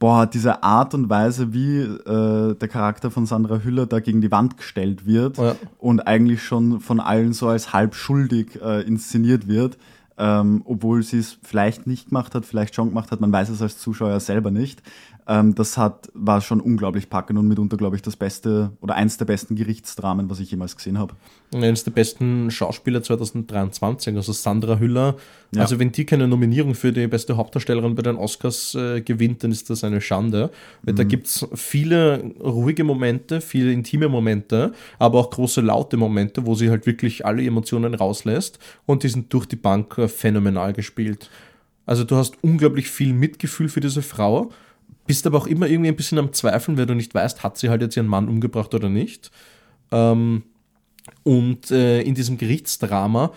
boah, 0.00 0.26
diese 0.26 0.64
Art 0.64 0.94
und 0.94 1.08
Weise, 1.08 1.54
wie 1.54 1.78
äh, 1.78 2.54
der 2.54 2.68
Charakter 2.68 3.12
von 3.12 3.26
Sandra 3.26 3.58
Hüller 3.58 3.86
da 3.86 4.00
gegen 4.00 4.20
die 4.20 4.32
Wand 4.32 4.56
gestellt 4.56 5.06
wird 5.06 5.38
ja. 5.38 5.54
und 5.78 6.06
eigentlich 6.06 6.42
schon 6.42 6.80
von 6.80 6.98
allen 6.98 7.32
so 7.32 7.48
als 7.48 7.72
halb 7.72 7.94
schuldig 7.94 8.60
äh, 8.60 8.82
inszeniert 8.82 9.46
wird, 9.46 9.78
ähm, 10.16 10.62
obwohl 10.64 11.02
sie 11.02 11.18
es 11.18 11.38
vielleicht 11.42 11.86
nicht 11.86 12.08
gemacht 12.08 12.34
hat, 12.34 12.46
vielleicht 12.46 12.74
schon 12.74 12.88
gemacht 12.88 13.10
hat, 13.10 13.20
man 13.20 13.32
weiß 13.32 13.48
es 13.48 13.62
als 13.62 13.78
Zuschauer 13.78 14.20
selber 14.20 14.50
nicht. 14.50 14.82
Ähm, 15.26 15.54
das 15.54 15.78
hat, 15.78 16.10
war 16.12 16.42
schon 16.42 16.60
unglaublich 16.60 17.08
packend 17.08 17.38
und 17.38 17.48
mitunter, 17.48 17.76
glaube 17.78 17.96
ich, 17.96 18.02
das 18.02 18.16
beste 18.16 18.72
oder 18.80 18.94
eins 18.94 19.16
der 19.16 19.24
besten 19.24 19.56
Gerichtsdramen, 19.56 20.28
was 20.28 20.38
ich 20.38 20.50
jemals 20.50 20.76
gesehen 20.76 20.98
habe. 20.98 21.14
Eines 21.54 21.84
der 21.84 21.92
besten 21.92 22.50
Schauspieler 22.50 23.02
2023, 23.02 24.14
also 24.16 24.32
Sandra 24.32 24.78
Hüller. 24.78 25.16
Ja. 25.52 25.62
Also, 25.62 25.78
wenn 25.78 25.92
die 25.92 26.04
keine 26.04 26.28
Nominierung 26.28 26.74
für 26.74 26.92
die 26.92 27.06
beste 27.06 27.36
Hauptdarstellerin 27.36 27.94
bei 27.94 28.02
den 28.02 28.16
Oscars 28.16 28.74
äh, 28.74 29.00
gewinnt, 29.00 29.44
dann 29.44 29.52
ist 29.52 29.70
das 29.70 29.82
eine 29.82 30.00
Schande. 30.00 30.50
Mhm. 30.82 30.96
Da 30.96 31.04
gibt 31.04 31.26
es 31.26 31.46
viele 31.54 32.32
ruhige 32.40 32.84
Momente, 32.84 33.40
viele 33.40 33.72
intime 33.72 34.08
Momente, 34.08 34.72
aber 34.98 35.20
auch 35.20 35.30
große 35.30 35.62
laute 35.62 35.96
Momente, 35.96 36.44
wo 36.44 36.54
sie 36.54 36.68
halt 36.68 36.84
wirklich 36.84 37.24
alle 37.24 37.44
Emotionen 37.44 37.94
rauslässt 37.94 38.58
und 38.84 39.04
die 39.04 39.08
sind 39.08 39.32
durch 39.32 39.46
die 39.46 39.56
Bank 39.56 39.96
äh, 39.96 40.08
phänomenal 40.08 40.74
gespielt. 40.74 41.30
Also 41.86 42.04
du 42.04 42.16
hast 42.16 42.42
unglaublich 42.42 42.90
viel 42.90 43.12
Mitgefühl 43.12 43.68
für 43.68 43.80
diese 43.80 44.02
Frau 44.02 44.50
bist 45.06 45.26
aber 45.26 45.38
auch 45.38 45.46
immer 45.46 45.66
irgendwie 45.66 45.88
ein 45.88 45.96
bisschen 45.96 46.18
am 46.18 46.32
Zweifeln, 46.32 46.78
weil 46.78 46.86
du 46.86 46.94
nicht 46.94 47.14
weißt, 47.14 47.42
hat 47.42 47.58
sie 47.58 47.68
halt 47.68 47.82
jetzt 47.82 47.96
ihren 47.96 48.06
Mann 48.06 48.28
umgebracht 48.28 48.74
oder 48.74 48.88
nicht. 48.88 49.30
Ähm, 49.92 50.44
und 51.22 51.70
äh, 51.70 52.02
in 52.02 52.14
diesem 52.14 52.38
Gerichtsdrama, 52.38 53.32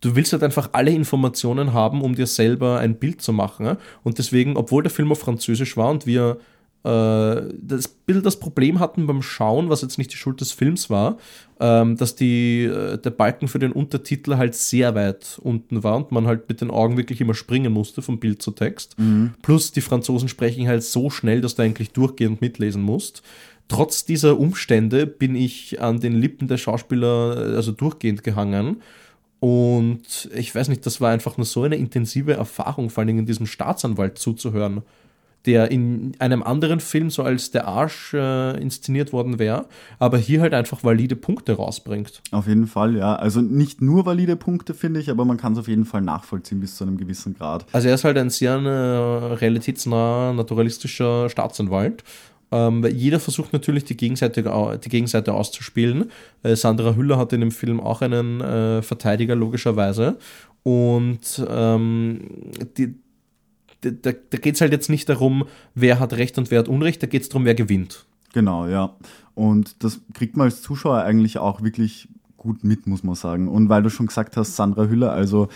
du 0.00 0.16
willst 0.16 0.32
halt 0.32 0.42
einfach 0.42 0.70
alle 0.72 0.90
Informationen 0.90 1.72
haben, 1.72 2.02
um 2.02 2.14
dir 2.14 2.26
selber 2.26 2.78
ein 2.78 2.98
Bild 2.98 3.22
zu 3.22 3.32
machen. 3.32 3.76
Und 4.02 4.18
deswegen, 4.18 4.56
obwohl 4.56 4.82
der 4.82 4.90
Film 4.90 5.12
auf 5.12 5.20
Französisch 5.20 5.76
war 5.76 5.90
und 5.90 6.06
wir 6.06 6.38
das 6.84 7.86
Bild 8.06 8.26
das 8.26 8.40
Problem 8.40 8.80
hatten 8.80 9.06
beim 9.06 9.22
Schauen, 9.22 9.68
was 9.68 9.82
jetzt 9.82 9.98
nicht 9.98 10.12
die 10.12 10.16
Schuld 10.16 10.40
des 10.40 10.50
Films 10.50 10.90
war, 10.90 11.18
ähm, 11.60 11.96
dass 11.96 12.16
die, 12.16 12.64
äh, 12.64 12.98
der 12.98 13.10
Balken 13.10 13.46
für 13.46 13.60
den 13.60 13.70
Untertitel 13.70 14.36
halt 14.36 14.56
sehr 14.56 14.96
weit 14.96 15.38
unten 15.42 15.84
war 15.84 15.96
und 15.96 16.10
man 16.10 16.26
halt 16.26 16.48
mit 16.48 16.60
den 16.60 16.72
Augen 16.72 16.96
wirklich 16.96 17.20
immer 17.20 17.34
springen 17.34 17.72
musste 17.72 18.02
von 18.02 18.18
Bild 18.18 18.42
zu 18.42 18.50
Text. 18.50 18.98
Mhm. 18.98 19.34
Plus 19.42 19.70
die 19.70 19.80
Franzosen 19.80 20.28
sprechen 20.28 20.66
halt 20.66 20.82
so 20.82 21.08
schnell, 21.08 21.40
dass 21.40 21.54
du 21.54 21.62
eigentlich 21.62 21.92
durchgehend 21.92 22.40
mitlesen 22.40 22.82
musst. 22.82 23.22
Trotz 23.68 24.04
dieser 24.04 24.38
Umstände 24.38 25.06
bin 25.06 25.36
ich 25.36 25.80
an 25.80 26.00
den 26.00 26.14
Lippen 26.14 26.48
der 26.48 26.58
Schauspieler 26.58 27.52
äh, 27.52 27.56
also 27.56 27.70
durchgehend 27.70 28.24
gehangen. 28.24 28.82
Und 29.38 30.30
ich 30.34 30.54
weiß 30.54 30.68
nicht, 30.68 30.84
das 30.84 31.00
war 31.00 31.10
einfach 31.10 31.36
nur 31.36 31.46
so 31.46 31.62
eine 31.62 31.76
intensive 31.76 32.32
Erfahrung, 32.32 32.90
vor 32.90 33.02
allem 33.02 33.20
in 33.20 33.26
diesem 33.26 33.46
Staatsanwalt 33.46 34.18
zuzuhören 34.18 34.82
der 35.46 35.70
in 35.70 36.12
einem 36.18 36.42
anderen 36.42 36.80
Film 36.80 37.10
so 37.10 37.22
als 37.22 37.50
der 37.50 37.66
Arsch 37.66 38.14
äh, 38.14 38.60
inszeniert 38.60 39.12
worden 39.12 39.38
wäre, 39.38 39.66
aber 39.98 40.18
hier 40.18 40.40
halt 40.40 40.54
einfach 40.54 40.84
valide 40.84 41.16
Punkte 41.16 41.54
rausbringt. 41.54 42.22
Auf 42.30 42.46
jeden 42.46 42.66
Fall, 42.66 42.96
ja. 42.96 43.16
Also 43.16 43.40
nicht 43.40 43.82
nur 43.82 44.06
valide 44.06 44.36
Punkte, 44.36 44.74
finde 44.74 45.00
ich, 45.00 45.10
aber 45.10 45.24
man 45.24 45.36
kann 45.36 45.54
es 45.54 45.58
auf 45.58 45.68
jeden 45.68 45.84
Fall 45.84 46.02
nachvollziehen 46.02 46.60
bis 46.60 46.76
zu 46.76 46.84
einem 46.84 46.96
gewissen 46.96 47.34
Grad. 47.34 47.66
Also 47.72 47.88
er 47.88 47.94
ist 47.94 48.04
halt 48.04 48.18
ein 48.18 48.30
sehr 48.30 48.54
äh, 48.54 49.34
realitätsnah, 49.34 50.32
naturalistischer 50.32 51.28
Staatsanwalt. 51.28 52.04
Ähm, 52.52 52.84
jeder 52.84 53.18
versucht 53.18 53.52
natürlich 53.54 53.84
die 53.84 53.96
Gegenseite, 53.96 54.78
die 54.84 54.88
Gegenseite 54.88 55.32
auszuspielen. 55.32 56.10
Äh, 56.42 56.54
Sandra 56.54 56.94
Hüller 56.94 57.16
hat 57.16 57.32
in 57.32 57.40
dem 57.40 57.50
Film 57.50 57.80
auch 57.80 58.02
einen 58.02 58.40
äh, 58.42 58.82
Verteidiger, 58.82 59.34
logischerweise. 59.34 60.18
Und 60.62 61.44
ähm, 61.48 62.20
die, 62.76 62.94
da, 63.90 64.12
da 64.12 64.38
geht 64.38 64.54
es 64.54 64.60
halt 64.60 64.72
jetzt 64.72 64.88
nicht 64.88 65.08
darum, 65.08 65.44
wer 65.74 65.98
hat 65.98 66.12
Recht 66.14 66.38
und 66.38 66.50
wer 66.50 66.60
hat 66.60 66.68
Unrecht, 66.68 67.02
da 67.02 67.06
geht 67.06 67.22
es 67.22 67.28
darum, 67.28 67.44
wer 67.44 67.54
gewinnt. 67.54 68.06
Genau, 68.32 68.66
ja. 68.66 68.94
Und 69.34 69.82
das 69.84 70.00
kriegt 70.14 70.36
man 70.36 70.46
als 70.46 70.62
Zuschauer 70.62 71.02
eigentlich 71.02 71.38
auch 71.38 71.62
wirklich 71.62 72.08
gut 72.36 72.64
mit, 72.64 72.86
muss 72.86 73.04
man 73.04 73.14
sagen. 73.14 73.48
Und 73.48 73.68
weil 73.68 73.82
du 73.82 73.90
schon 73.90 74.06
gesagt 74.06 74.36
hast, 74.36 74.56
Sandra 74.56 74.86
Hüller, 74.86 75.12
also 75.12 75.48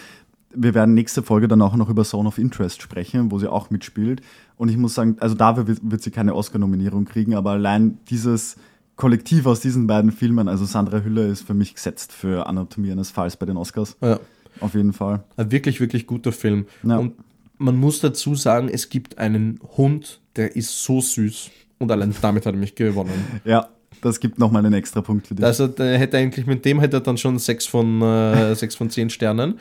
wir 0.54 0.74
werden 0.74 0.94
nächste 0.94 1.22
Folge 1.22 1.48
dann 1.48 1.60
auch 1.62 1.76
noch 1.76 1.88
über 1.88 2.04
Zone 2.04 2.28
of 2.28 2.38
Interest 2.38 2.80
sprechen, 2.80 3.30
wo 3.30 3.38
sie 3.38 3.50
auch 3.50 3.70
mitspielt. 3.70 4.22
Und 4.56 4.68
ich 4.68 4.76
muss 4.76 4.94
sagen, 4.94 5.16
also 5.20 5.34
dafür 5.34 5.66
wird, 5.66 5.80
wird 5.82 6.02
sie 6.02 6.10
keine 6.10 6.34
Oscar-Nominierung 6.34 7.04
kriegen, 7.04 7.34
aber 7.34 7.52
allein 7.52 7.98
dieses 8.08 8.56
Kollektiv 8.96 9.44
aus 9.44 9.60
diesen 9.60 9.86
beiden 9.86 10.10
Filmen, 10.10 10.48
also 10.48 10.64
Sandra 10.64 11.00
Hüller 11.00 11.26
ist 11.26 11.42
für 11.42 11.52
mich 11.52 11.74
gesetzt 11.74 12.12
für 12.12 12.46
Anatomie 12.46 12.92
eines 12.92 13.10
Falls 13.10 13.36
bei 13.36 13.44
den 13.44 13.58
Oscars. 13.58 13.96
Ja. 14.00 14.18
Auf 14.60 14.74
jeden 14.74 14.94
Fall. 14.94 15.22
Ein 15.36 15.50
wirklich, 15.50 15.80
wirklich 15.80 16.06
guter 16.06 16.32
Film. 16.32 16.66
Ja. 16.82 16.96
Und 16.96 17.12
man 17.58 17.76
muss 17.76 18.00
dazu 18.00 18.34
sagen, 18.34 18.68
es 18.68 18.88
gibt 18.88 19.18
einen 19.18 19.60
Hund, 19.76 20.20
der 20.36 20.56
ist 20.56 20.82
so 20.82 21.00
süß. 21.00 21.50
Und 21.78 21.90
allein 21.90 22.14
damit 22.22 22.46
hat 22.46 22.54
er 22.54 22.58
mich 22.58 22.74
gewonnen. 22.74 23.40
Ja, 23.44 23.68
das 24.02 24.20
gibt 24.20 24.38
nochmal 24.38 24.64
einen 24.64 24.74
extra 24.74 25.02
Punkt 25.02 25.26
für 25.26 25.34
dich. 25.34 25.44
Also 25.44 25.66
der 25.66 25.98
hätte 25.98 26.16
eigentlich 26.16 26.46
mit 26.46 26.64
dem 26.64 26.80
hätte 26.80 26.98
er 26.98 27.00
dann 27.00 27.18
schon 27.18 27.38
6 27.38 27.66
von, 27.66 28.02
äh, 28.02 28.54
6 28.56 28.74
von 28.74 28.90
10 28.90 29.10
Sternen. 29.10 29.58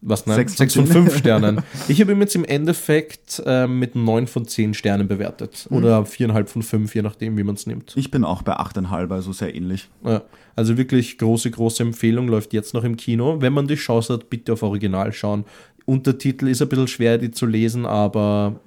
Was, 0.00 0.26
nein? 0.26 0.36
6 0.36 0.54
von, 0.54 0.68
6 0.68 0.74
von 0.74 0.86
5 0.86 1.18
Sternen. 1.18 1.60
Ich 1.88 2.00
habe 2.00 2.12
ihn 2.12 2.20
jetzt 2.20 2.36
im 2.36 2.44
Endeffekt 2.44 3.42
äh, 3.44 3.66
mit 3.66 3.96
9 3.96 4.28
von 4.28 4.46
10 4.46 4.74
Sternen 4.74 5.08
bewertet. 5.08 5.66
Mhm. 5.68 5.76
Oder 5.76 6.00
4,5 6.02 6.46
von 6.46 6.62
5, 6.62 6.94
je 6.94 7.02
nachdem, 7.02 7.36
wie 7.36 7.42
man 7.42 7.56
es 7.56 7.66
nimmt. 7.66 7.96
Ich 7.96 8.10
bin 8.10 8.24
auch 8.24 8.42
bei 8.42 8.56
8,5, 8.56 9.10
also 9.12 9.32
sehr 9.32 9.54
ähnlich. 9.54 9.88
Ja, 10.04 10.22
also 10.54 10.76
wirklich 10.76 11.18
große, 11.18 11.50
große 11.50 11.82
Empfehlung, 11.82 12.28
läuft 12.28 12.52
jetzt 12.52 12.74
noch 12.74 12.84
im 12.84 12.96
Kino. 12.96 13.40
Wenn 13.40 13.52
man 13.52 13.66
die 13.66 13.74
Chance 13.74 14.14
hat, 14.14 14.30
bitte 14.30 14.52
auf 14.52 14.62
Original 14.62 15.12
schauen. 15.12 15.44
Untertitel 15.88 16.48
ist 16.48 16.60
ein 16.60 16.68
bisschen 16.68 16.86
schwer, 16.86 17.16
die 17.16 17.30
zu 17.30 17.46
lesen, 17.46 17.86
aber 17.86 18.60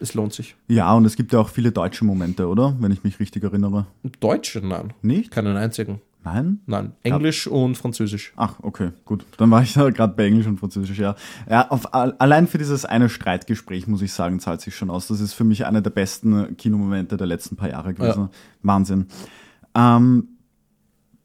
es 0.00 0.12
lohnt 0.12 0.34
sich. 0.34 0.54
Ja, 0.68 0.92
und 0.92 1.06
es 1.06 1.16
gibt 1.16 1.32
ja 1.32 1.38
auch 1.38 1.48
viele 1.48 1.72
deutsche 1.72 2.04
Momente, 2.04 2.46
oder? 2.46 2.76
Wenn 2.78 2.92
ich 2.92 3.02
mich 3.04 3.18
richtig 3.18 3.42
erinnere. 3.42 3.86
Deutsche? 4.20 4.60
Nein. 4.60 4.92
Nicht? 5.00 5.30
Keinen 5.30 5.56
einzigen. 5.56 6.02
Nein? 6.24 6.60
Nein. 6.66 6.92
Englisch 7.04 7.46
ja. 7.46 7.52
und 7.52 7.76
Französisch. 7.76 8.34
Ach, 8.36 8.56
okay, 8.60 8.90
gut. 9.06 9.24
Dann 9.38 9.50
war 9.50 9.62
ich 9.62 9.72
da 9.72 9.88
gerade 9.90 10.14
bei 10.14 10.26
Englisch 10.26 10.46
und 10.46 10.60
Französisch, 10.60 10.98
ja. 10.98 11.16
Ja, 11.48 11.70
auf, 11.70 11.94
allein 11.94 12.46
für 12.46 12.58
dieses 12.58 12.84
eine 12.84 13.08
Streitgespräch, 13.08 13.86
muss 13.86 14.02
ich 14.02 14.12
sagen, 14.12 14.38
zahlt 14.38 14.60
sich 14.60 14.76
schon 14.76 14.90
aus. 14.90 15.06
Das 15.06 15.20
ist 15.20 15.32
für 15.32 15.44
mich 15.44 15.64
einer 15.64 15.80
der 15.80 15.90
besten 15.90 16.54
Kinomomente 16.58 17.16
der 17.16 17.26
letzten 17.26 17.56
paar 17.56 17.70
Jahre 17.70 17.94
gewesen. 17.94 18.24
Ja. 18.24 18.30
Wahnsinn. 18.62 19.06
Ähm, 19.74 20.28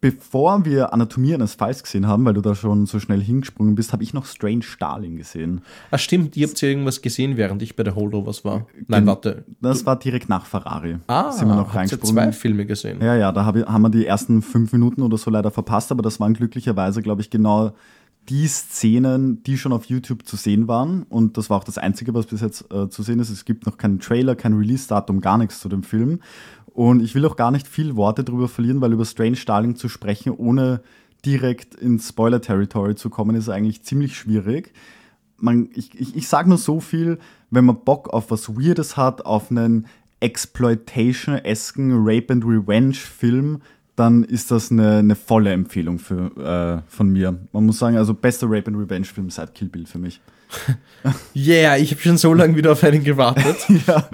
bevor 0.00 0.64
wir 0.64 0.92
Anatomie 0.92 1.34
eines 1.34 1.54
Falls 1.54 1.82
gesehen 1.82 2.06
haben, 2.06 2.24
weil 2.24 2.34
du 2.34 2.40
da 2.40 2.54
schon 2.54 2.86
so 2.86 3.00
schnell 3.00 3.20
hingesprungen 3.20 3.74
bist, 3.74 3.92
habe 3.92 4.02
ich 4.02 4.14
noch 4.14 4.26
Strange 4.26 4.62
Starling 4.62 5.16
gesehen. 5.16 5.62
Ach 5.90 5.98
stimmt, 5.98 6.36
ihr 6.36 6.46
habt 6.46 6.60
ja 6.60 6.68
irgendwas 6.68 7.02
gesehen, 7.02 7.36
während 7.36 7.62
ich 7.62 7.76
bei 7.76 7.82
der 7.82 7.94
Holdovers 7.94 8.44
war. 8.44 8.66
Nein, 8.86 9.06
warte. 9.06 9.44
Das 9.60 9.86
war 9.86 9.98
direkt 9.98 10.28
nach 10.28 10.46
Ferrari. 10.46 10.98
Ah, 11.06 11.32
sind 11.32 11.48
wir 11.48 11.56
noch 11.56 11.74
reingesprungen. 11.74 12.14
zwei 12.14 12.32
Filme 12.32 12.66
gesehen. 12.66 13.00
Ja, 13.02 13.16
ja, 13.16 13.32
da 13.32 13.44
hab, 13.44 13.56
haben 13.56 13.82
wir 13.82 13.90
die 13.90 14.06
ersten 14.06 14.42
fünf 14.42 14.72
Minuten 14.72 15.02
oder 15.02 15.18
so 15.18 15.30
leider 15.30 15.50
verpasst, 15.50 15.90
aber 15.90 16.02
das 16.02 16.20
waren 16.20 16.34
glücklicherweise, 16.34 17.02
glaube 17.02 17.22
ich, 17.22 17.30
genau 17.30 17.72
die 18.28 18.46
Szenen, 18.46 19.42
die 19.42 19.56
schon 19.56 19.72
auf 19.72 19.86
YouTube 19.86 20.26
zu 20.26 20.36
sehen 20.36 20.68
waren. 20.68 21.04
Und 21.04 21.38
das 21.38 21.48
war 21.48 21.56
auch 21.56 21.64
das 21.64 21.78
Einzige, 21.78 22.12
was 22.14 22.26
bis 22.26 22.40
jetzt 22.40 22.72
äh, 22.72 22.88
zu 22.88 23.02
sehen 23.02 23.20
ist. 23.20 23.30
Es 23.30 23.44
gibt 23.44 23.64
noch 23.66 23.78
keinen 23.78 24.00
Trailer, 24.00 24.36
kein 24.36 24.52
Release-Datum, 24.52 25.20
gar 25.20 25.38
nichts 25.38 25.60
zu 25.60 25.68
dem 25.68 25.82
Film. 25.82 26.20
Und 26.78 27.02
ich 27.02 27.16
will 27.16 27.26
auch 27.26 27.34
gar 27.34 27.50
nicht 27.50 27.66
viel 27.66 27.96
Worte 27.96 28.22
darüber 28.22 28.46
verlieren, 28.46 28.80
weil 28.80 28.92
über 28.92 29.04
Strange 29.04 29.34
Starling 29.34 29.74
zu 29.74 29.88
sprechen, 29.88 30.30
ohne 30.30 30.80
direkt 31.24 31.74
ins 31.74 32.10
Spoiler-Territory 32.10 32.94
zu 32.94 33.10
kommen, 33.10 33.34
ist 33.34 33.48
eigentlich 33.48 33.82
ziemlich 33.82 34.16
schwierig. 34.16 34.72
Man, 35.38 35.70
ich 35.74 35.98
ich, 35.98 36.14
ich 36.14 36.28
sage 36.28 36.48
nur 36.48 36.56
so 36.56 36.78
viel, 36.78 37.18
wenn 37.50 37.64
man 37.64 37.82
Bock 37.84 38.10
auf 38.10 38.30
was 38.30 38.50
Weirdes 38.50 38.96
hat, 38.96 39.26
auf 39.26 39.50
einen 39.50 39.86
Exploitation-esken 40.20 41.94
Rape 41.96 42.32
and 42.32 42.44
Revenge-Film, 42.44 43.60
dann 43.96 44.22
ist 44.22 44.52
das 44.52 44.70
eine, 44.70 44.98
eine 44.98 45.16
volle 45.16 45.50
Empfehlung 45.50 45.98
für, 45.98 46.30
äh, 46.86 46.88
von 46.88 47.08
mir. 47.08 47.40
Man 47.52 47.66
muss 47.66 47.80
sagen, 47.80 47.96
also 47.96 48.14
bester 48.14 48.46
Rape 48.48 48.68
and 48.68 48.76
Revenge-Film 48.76 49.30
seit 49.30 49.52
Kill 49.52 49.68
Bill 49.68 49.86
für 49.86 49.98
mich. 49.98 50.20
yeah, 51.34 51.76
ich 51.76 51.90
habe 51.90 52.00
schon 52.00 52.16
so 52.16 52.34
lange 52.34 52.56
wieder 52.56 52.72
auf 52.72 52.82
einen 52.84 53.04
gewartet. 53.04 53.56
ja. 53.86 54.08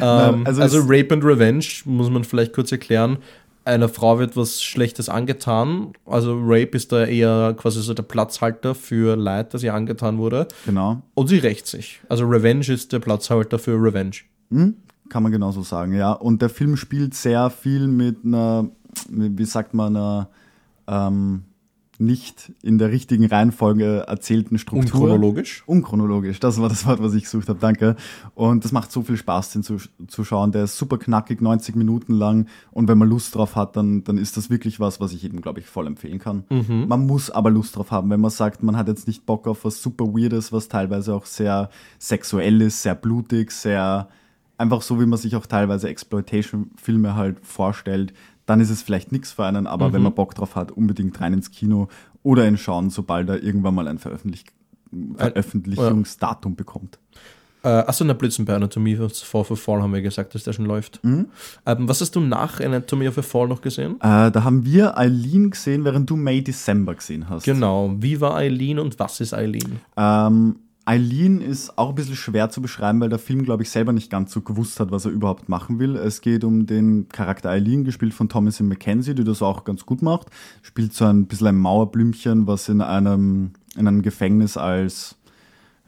Ähm, 0.00 0.46
also, 0.46 0.62
also 0.62 0.80
Rape 0.82 1.12
and 1.12 1.24
Revenge, 1.24 1.64
muss 1.84 2.10
man 2.10 2.24
vielleicht 2.24 2.52
kurz 2.52 2.72
erklären. 2.72 3.18
Einer 3.64 3.88
Frau 3.88 4.18
wird 4.18 4.36
was 4.36 4.62
Schlechtes 4.62 5.08
angetan. 5.08 5.92
Also 6.06 6.38
Rape 6.40 6.76
ist 6.76 6.90
da 6.90 7.04
eher 7.04 7.54
quasi 7.58 7.82
so 7.82 7.92
der 7.92 8.02
Platzhalter 8.02 8.74
für 8.74 9.16
Leid, 9.16 9.52
das 9.52 9.62
ihr 9.62 9.74
angetan 9.74 10.18
wurde. 10.18 10.48
Genau. 10.64 11.02
Und 11.14 11.28
sie 11.28 11.38
rächt 11.38 11.66
sich. 11.66 12.00
Also 12.08 12.24
Revenge 12.26 12.68
ist 12.68 12.92
der 12.92 13.00
Platzhalter 13.00 13.58
für 13.58 13.72
Revenge. 13.72 14.16
Hm? 14.50 14.76
Kann 15.10 15.22
man 15.22 15.32
genauso 15.32 15.62
sagen, 15.62 15.94
ja. 15.94 16.12
Und 16.12 16.40
der 16.40 16.48
Film 16.48 16.76
spielt 16.76 17.14
sehr 17.14 17.50
viel 17.50 17.86
mit 17.86 18.24
einer 18.24 18.70
wie 19.08 19.44
sagt 19.44 19.74
man, 19.74 19.96
einer 19.96 20.28
ähm, 20.86 21.44
nicht 22.00 22.52
in 22.62 22.78
der 22.78 22.90
richtigen 22.90 23.26
Reihenfolge 23.26 24.04
erzählten 24.06 24.58
Struktur. 24.58 25.02
Unchronologisch? 25.02 25.64
Unchronologisch, 25.66 26.40
das 26.40 26.60
war 26.60 26.68
das 26.68 26.86
Wort, 26.86 27.02
was 27.02 27.14
ich 27.14 27.24
gesucht 27.24 27.48
habe, 27.48 27.58
danke. 27.58 27.96
Und 28.34 28.64
das 28.64 28.72
macht 28.72 28.92
so 28.92 29.02
viel 29.02 29.16
Spaß, 29.16 29.52
den 29.52 29.62
zu, 29.62 29.78
zu 30.06 30.24
schauen. 30.24 30.52
Der 30.52 30.64
ist 30.64 30.78
super 30.78 30.98
knackig, 30.98 31.40
90 31.40 31.76
Minuten 31.76 32.12
lang. 32.12 32.46
Und 32.70 32.88
wenn 32.88 32.98
man 32.98 33.08
Lust 33.08 33.34
drauf 33.34 33.56
hat, 33.56 33.76
dann, 33.76 34.04
dann 34.04 34.18
ist 34.18 34.36
das 34.36 34.50
wirklich 34.50 34.80
was, 34.80 35.00
was 35.00 35.12
ich 35.12 35.22
jedem, 35.22 35.40
glaube 35.40 35.60
ich, 35.60 35.66
voll 35.66 35.86
empfehlen 35.86 36.18
kann. 36.18 36.44
Mhm. 36.50 36.86
Man 36.88 37.06
muss 37.06 37.30
aber 37.30 37.50
Lust 37.50 37.76
drauf 37.76 37.90
haben. 37.90 38.10
Wenn 38.10 38.20
man 38.20 38.30
sagt, 38.30 38.62
man 38.62 38.76
hat 38.76 38.88
jetzt 38.88 39.06
nicht 39.06 39.26
Bock 39.26 39.46
auf 39.46 39.64
was 39.64 39.82
super 39.82 40.06
Weirdes, 40.06 40.52
was 40.52 40.68
teilweise 40.68 41.14
auch 41.14 41.26
sehr 41.26 41.70
sexuell 41.98 42.60
ist, 42.62 42.82
sehr 42.82 42.94
blutig, 42.94 43.50
sehr 43.50 44.08
einfach 44.58 44.82
so, 44.82 45.00
wie 45.00 45.06
man 45.06 45.18
sich 45.18 45.36
auch 45.36 45.46
teilweise 45.46 45.88
Exploitation-Filme 45.88 47.14
halt 47.14 47.38
vorstellt, 47.42 48.12
dann 48.48 48.60
ist 48.60 48.70
es 48.70 48.80
vielleicht 48.80 49.12
nichts 49.12 49.32
für 49.32 49.44
einen, 49.44 49.66
aber 49.66 49.88
mhm. 49.88 49.92
wenn 49.92 50.02
man 50.02 50.14
Bock 50.14 50.34
drauf 50.34 50.56
hat, 50.56 50.72
unbedingt 50.72 51.20
rein 51.20 51.34
ins 51.34 51.50
Kino 51.50 51.88
oder 52.22 52.48
ihn 52.48 52.56
schauen, 52.56 52.88
sobald 52.88 53.28
er 53.28 53.42
irgendwann 53.42 53.74
mal 53.74 53.86
ein 53.86 53.98
Veröffentlich 53.98 54.44
Veröffentlichungsdatum 55.16 56.52
ja. 56.52 56.56
bekommt. 56.56 56.98
Äh, 57.62 57.68
achso, 57.68 58.04
na 58.04 58.14
Blitzen 58.14 58.46
bei 58.46 58.54
Anatomy 58.54 58.98
of 58.98 59.50
a 59.50 59.54
Fall 59.54 59.82
haben 59.82 59.92
wir 59.92 60.00
gesagt, 60.00 60.34
dass 60.34 60.44
der 60.44 60.54
schon 60.54 60.64
läuft. 60.64 61.04
Mhm. 61.04 61.26
Ähm, 61.66 61.88
was 61.88 62.00
hast 62.00 62.16
du 62.16 62.20
nach 62.20 62.60
Anatomy 62.60 63.06
of 63.08 63.18
a 63.18 63.22
Fall 63.22 63.48
noch 63.48 63.60
gesehen? 63.60 63.96
Äh, 63.96 64.30
da 64.30 64.44
haben 64.44 64.64
wir 64.64 64.96
Eileen 64.96 65.50
gesehen, 65.50 65.84
während 65.84 66.08
du 66.08 66.16
May 66.16 66.42
December 66.42 66.94
gesehen 66.94 67.28
hast. 67.28 67.44
Genau. 67.44 67.94
Wie 67.98 68.20
war 68.22 68.36
Eileen 68.36 68.78
und 68.78 68.98
was 68.98 69.20
ist 69.20 69.34
Eileen? 69.34 69.80
Ähm, 69.96 70.56
Eileen 70.88 71.42
ist 71.42 71.76
auch 71.76 71.90
ein 71.90 71.94
bisschen 71.94 72.16
schwer 72.16 72.48
zu 72.48 72.62
beschreiben, 72.62 72.98
weil 73.02 73.10
der 73.10 73.18
Film, 73.18 73.44
glaube 73.44 73.62
ich, 73.62 73.68
selber 73.68 73.92
nicht 73.92 74.10
ganz 74.10 74.32
so 74.32 74.40
gewusst 74.40 74.80
hat, 74.80 74.90
was 74.90 75.04
er 75.04 75.10
überhaupt 75.10 75.50
machen 75.50 75.78
will. 75.78 75.96
Es 75.96 76.22
geht 76.22 76.44
um 76.44 76.64
den 76.64 77.10
Charakter 77.10 77.50
Eileen, 77.50 77.84
gespielt 77.84 78.14
von 78.14 78.30
Thomasin 78.30 78.68
McKenzie, 78.68 79.14
die 79.14 79.24
das 79.24 79.42
auch 79.42 79.64
ganz 79.64 79.84
gut 79.84 80.00
macht. 80.00 80.28
Spielt 80.62 80.94
so 80.94 81.04
ein 81.04 81.26
bisschen 81.26 81.48
ein 81.48 81.58
Mauerblümchen, 81.58 82.46
was 82.46 82.70
in 82.70 82.80
einem, 82.80 83.50
in 83.76 83.86
einem 83.86 84.00
Gefängnis 84.00 84.56
als 84.56 85.16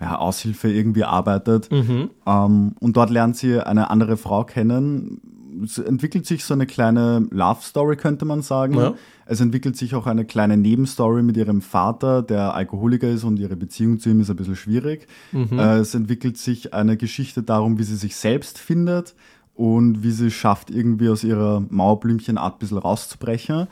ja, 0.03 0.19
Aushilfe 0.19 0.71
irgendwie 0.71 1.05
arbeitet. 1.05 1.73
Mhm. 1.73 2.11
Ähm, 2.27 2.75
und 2.79 2.95
dort 2.95 3.09
lernt 3.09 3.37
sie 3.37 3.59
eine 3.59 3.89
andere 3.89 4.19
Frau 4.19 4.45
kennen, 4.45 5.23
es 5.63 5.79
entwickelt 5.79 6.27
sich 6.27 6.45
so 6.45 6.55
eine 6.55 6.67
kleine 6.67 7.27
Love 7.31 7.61
Story, 7.63 7.97
könnte 7.97 8.25
man 8.25 8.43
sagen. 8.43 8.75
Ja. 8.75 8.95
Es 9.27 9.41
entwickelt 9.41 9.77
sich 9.77 9.95
auch 9.95 10.07
eine 10.07 10.25
kleine 10.25 10.57
Nebenstory 10.57 11.23
mit 11.23 11.37
ihrem 11.37 11.61
Vater, 11.61 12.23
der 12.23 12.55
Alkoholiker 12.55 13.09
ist 13.09 13.25
und 13.25 13.39
ihre 13.39 13.57
Beziehung 13.57 14.01
zu 14.01 14.11
ihm 14.11 14.21
ist 14.21 14.31
ein 14.31 14.37
bisschen 14.37 14.57
schwierig. 14.57 15.07
Mhm. 15.33 15.59
Äh, 15.59 15.79
es 15.79 15.95
entwickelt 15.95 16.37
sich 16.37 16.75
eine 16.75 16.97
Geschichte 16.97 17.43
darum, 17.43 17.79
wie 17.79 17.85
sie 17.85 17.97
sich 17.97 18.17
selbst 18.17 18.59
findet 18.59 19.15
und 19.55 20.03
wie 20.03 20.11
sie 20.11 20.31
schafft, 20.31 20.71
irgendwie 20.71 21.09
aus 21.09 21.23
ihrer 21.23 21.63
Mauerblümchenart 21.69 22.57
ein 22.57 22.59
bisschen 22.59 22.79
rauszubrechen. 22.79 23.69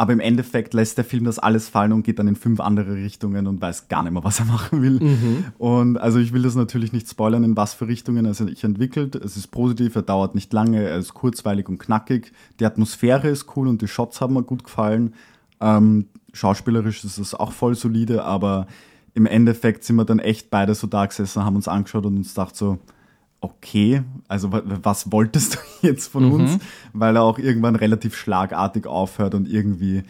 Aber 0.00 0.14
im 0.14 0.20
Endeffekt 0.20 0.72
lässt 0.72 0.96
der 0.96 1.04
Film 1.04 1.24
das 1.24 1.38
alles 1.38 1.68
fallen 1.68 1.92
und 1.92 2.04
geht 2.04 2.18
dann 2.18 2.26
in 2.26 2.34
fünf 2.34 2.58
andere 2.60 2.94
Richtungen 2.94 3.46
und 3.46 3.60
weiß 3.60 3.88
gar 3.88 4.02
nicht 4.02 4.12
mehr, 4.12 4.24
was 4.24 4.38
er 4.38 4.44
machen 4.46 4.80
will. 4.80 4.98
Mhm. 4.98 5.44
Und 5.58 5.98
also 5.98 6.18
ich 6.18 6.32
will 6.32 6.40
das 6.40 6.54
natürlich 6.54 6.94
nicht 6.94 7.06
spoilern, 7.06 7.44
in 7.44 7.54
was 7.54 7.74
für 7.74 7.86
Richtungen 7.86 8.24
er 8.24 8.32
sich 8.32 8.64
entwickelt. 8.64 9.14
Es 9.14 9.36
ist 9.36 9.48
positiv, 9.48 9.94
er 9.96 10.00
dauert 10.00 10.34
nicht 10.34 10.54
lange, 10.54 10.82
er 10.82 10.96
ist 10.96 11.12
kurzweilig 11.12 11.68
und 11.68 11.76
knackig. 11.76 12.32
Die 12.60 12.64
Atmosphäre 12.64 13.28
ist 13.28 13.54
cool 13.56 13.68
und 13.68 13.82
die 13.82 13.88
Shots 13.88 14.22
haben 14.22 14.32
mir 14.32 14.42
gut 14.42 14.64
gefallen. 14.64 15.12
Ähm, 15.60 16.06
schauspielerisch 16.32 17.04
ist 17.04 17.18
es 17.18 17.34
auch 17.34 17.52
voll 17.52 17.74
solide, 17.74 18.24
aber 18.24 18.68
im 19.12 19.26
Endeffekt 19.26 19.84
sind 19.84 19.96
wir 19.96 20.06
dann 20.06 20.18
echt 20.18 20.48
beide 20.48 20.74
so 20.74 20.86
da 20.86 21.04
gesessen, 21.04 21.44
haben 21.44 21.56
uns 21.56 21.68
angeschaut 21.68 22.06
und 22.06 22.16
uns 22.16 22.30
gedacht 22.30 22.56
so, 22.56 22.78
okay, 23.40 24.02
also 24.28 24.50
was 24.52 25.10
wolltest 25.10 25.54
du 25.82 25.86
jetzt 25.86 26.08
von 26.08 26.26
mhm. 26.26 26.32
uns? 26.32 26.58
Weil 26.92 27.16
er 27.16 27.22
auch 27.22 27.38
irgendwann 27.38 27.76
relativ 27.76 28.16
schlagartig 28.16 28.86
aufhört 28.86 29.34
und 29.34 29.48
irgendwie 29.48 30.02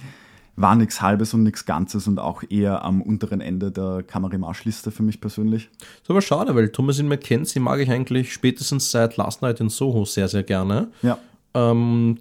war 0.56 0.76
nichts 0.76 1.00
Halbes 1.00 1.32
und 1.32 1.42
nichts 1.42 1.64
Ganzes 1.64 2.06
und 2.06 2.18
auch 2.18 2.42
eher 2.48 2.84
am 2.84 3.00
unteren 3.00 3.40
Ende 3.40 3.70
der 3.70 4.02
Kamerimarschliste 4.02 4.90
für 4.90 5.02
mich 5.02 5.20
persönlich. 5.20 5.70
ist 6.02 6.10
aber 6.10 6.20
schade, 6.20 6.54
weil 6.54 6.68
Thomasin 6.70 7.08
McKenzie 7.08 7.60
mag 7.60 7.80
ich 7.80 7.90
eigentlich 7.90 8.32
spätestens 8.32 8.90
seit 8.90 9.16
Last 9.16 9.42
Night 9.42 9.60
in 9.60 9.70
Soho 9.70 10.04
sehr, 10.04 10.28
sehr 10.28 10.42
gerne. 10.42 10.88
Ja. 11.02 11.18
Ähm, 11.54 12.18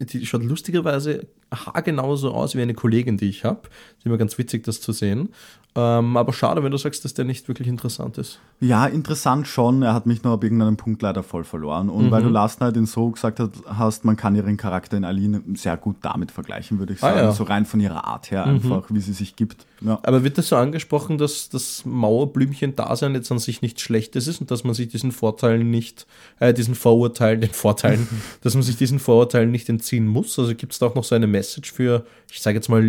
die 0.00 0.24
schaut 0.24 0.42
lustigerweise 0.42 1.26
haargenau 1.52 2.16
so 2.16 2.32
aus 2.32 2.54
wie 2.54 2.62
eine 2.62 2.74
Kollegin, 2.74 3.16
die 3.16 3.28
ich 3.28 3.44
habe. 3.44 3.62
Ist 3.98 4.06
immer 4.06 4.18
ganz 4.18 4.38
witzig, 4.38 4.64
das 4.64 4.80
zu 4.80 4.92
sehen. 4.92 5.28
Ähm, 5.74 6.18
aber 6.18 6.34
schade, 6.34 6.62
wenn 6.62 6.70
du 6.70 6.76
sagst, 6.76 7.04
dass 7.04 7.14
der 7.14 7.24
nicht 7.24 7.48
wirklich 7.48 7.66
interessant 7.66 8.18
ist. 8.18 8.40
Ja, 8.60 8.86
interessant 8.86 9.48
schon. 9.48 9.82
Er 9.82 9.94
hat 9.94 10.04
mich 10.04 10.22
nur 10.22 10.34
ab 10.34 10.44
irgendeinem 10.44 10.76
Punkt 10.76 11.00
leider 11.00 11.22
voll 11.22 11.44
verloren. 11.44 11.88
Und 11.88 12.06
mhm. 12.06 12.10
weil 12.10 12.22
du 12.22 12.28
Last 12.28 12.60
Night 12.60 12.76
in 12.76 12.84
So 12.84 13.10
gesagt 13.10 13.40
hast, 13.66 14.04
man 14.04 14.16
kann 14.16 14.36
ihren 14.36 14.58
Charakter 14.58 14.98
in 14.98 15.04
Aline 15.04 15.42
sehr 15.54 15.78
gut 15.78 15.96
damit 16.02 16.30
vergleichen, 16.30 16.78
würde 16.78 16.92
ich 16.92 16.98
ah, 16.98 17.08
sagen. 17.08 17.20
Ah, 17.20 17.22
ja. 17.22 17.32
So 17.32 17.44
rein 17.44 17.64
von 17.64 17.80
ihrer 17.80 18.04
Art 18.04 18.30
her 18.30 18.46
mhm. 18.46 18.56
einfach, 18.56 18.84
wie 18.90 19.00
sie 19.00 19.14
sich 19.14 19.34
gibt. 19.34 19.64
Ja. 19.80 19.98
Aber 20.02 20.22
wird 20.24 20.36
das 20.36 20.48
so 20.48 20.56
angesprochen, 20.56 21.16
dass 21.16 21.48
das 21.48 21.84
Mauerblümchen-Dasein 21.86 23.14
jetzt 23.14 23.32
an 23.32 23.38
sich 23.38 23.62
nichts 23.62 23.80
Schlechtes 23.80 24.28
ist 24.28 24.42
und 24.42 24.50
dass 24.50 24.64
man 24.64 24.74
sich 24.74 24.88
diesen 24.88 25.10
Vorteilen 25.10 25.70
nicht, 25.70 26.06
äh, 26.38 26.52
diesen 26.52 26.74
Vorurteilen, 26.74 27.40
den 27.40 27.50
Vorteilen, 27.50 28.06
dass 28.42 28.54
man 28.54 28.62
sich 28.62 28.76
diesen 28.76 28.98
Vorurteilen 28.98 29.50
nicht 29.50 29.70
entziehen 29.70 30.06
muss? 30.06 30.38
Also 30.38 30.54
gibt 30.54 30.74
es 30.74 30.78
da 30.78 30.86
auch 30.86 30.94
noch 30.94 31.04
so 31.04 31.14
eine 31.14 31.26
Message 31.26 31.41
für, 31.42 32.06
ich 32.30 32.40
sage 32.40 32.56
jetzt 32.56 32.68
mal, 32.68 32.82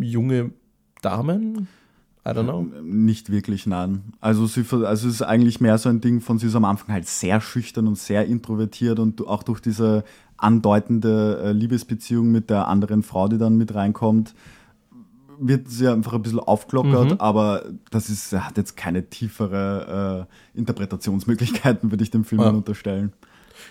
junge 0.00 0.50
Damen? 1.02 1.68
I 2.26 2.30
don't 2.30 2.44
know. 2.44 2.66
Nicht 2.82 3.30
wirklich, 3.30 3.66
nein. 3.66 4.12
Also, 4.20 4.46
sie, 4.46 4.64
also 4.70 5.08
es 5.08 5.14
ist 5.14 5.22
eigentlich 5.22 5.60
mehr 5.60 5.78
so 5.78 5.88
ein 5.88 6.00
Ding 6.00 6.20
von, 6.20 6.38
sie 6.38 6.48
ist 6.48 6.56
am 6.56 6.64
Anfang 6.64 6.92
halt 6.92 7.06
sehr 7.06 7.40
schüchtern 7.40 7.86
und 7.86 7.96
sehr 7.96 8.26
introvertiert 8.26 8.98
und 8.98 9.24
auch 9.26 9.44
durch 9.44 9.60
diese 9.60 10.02
andeutende 10.36 11.40
äh, 11.42 11.52
Liebesbeziehung 11.52 12.30
mit 12.30 12.50
der 12.50 12.66
anderen 12.66 13.02
Frau, 13.02 13.28
die 13.28 13.38
dann 13.38 13.56
mit 13.56 13.74
reinkommt, 13.74 14.34
wird 15.38 15.68
sie 15.68 15.86
einfach 15.86 16.14
ein 16.14 16.22
bisschen 16.22 16.40
aufgelockert, 16.40 17.12
mhm. 17.12 17.20
aber 17.20 17.64
das 17.90 18.08
ist, 18.08 18.32
hat 18.32 18.56
jetzt 18.56 18.76
keine 18.76 19.08
tiefere 19.08 20.26
äh, 20.54 20.58
Interpretationsmöglichkeiten, 20.58 21.90
würde 21.92 22.02
ich 22.02 22.10
dem 22.10 22.24
Film 22.24 22.40
ja. 22.42 22.48
unterstellen. 22.48 23.12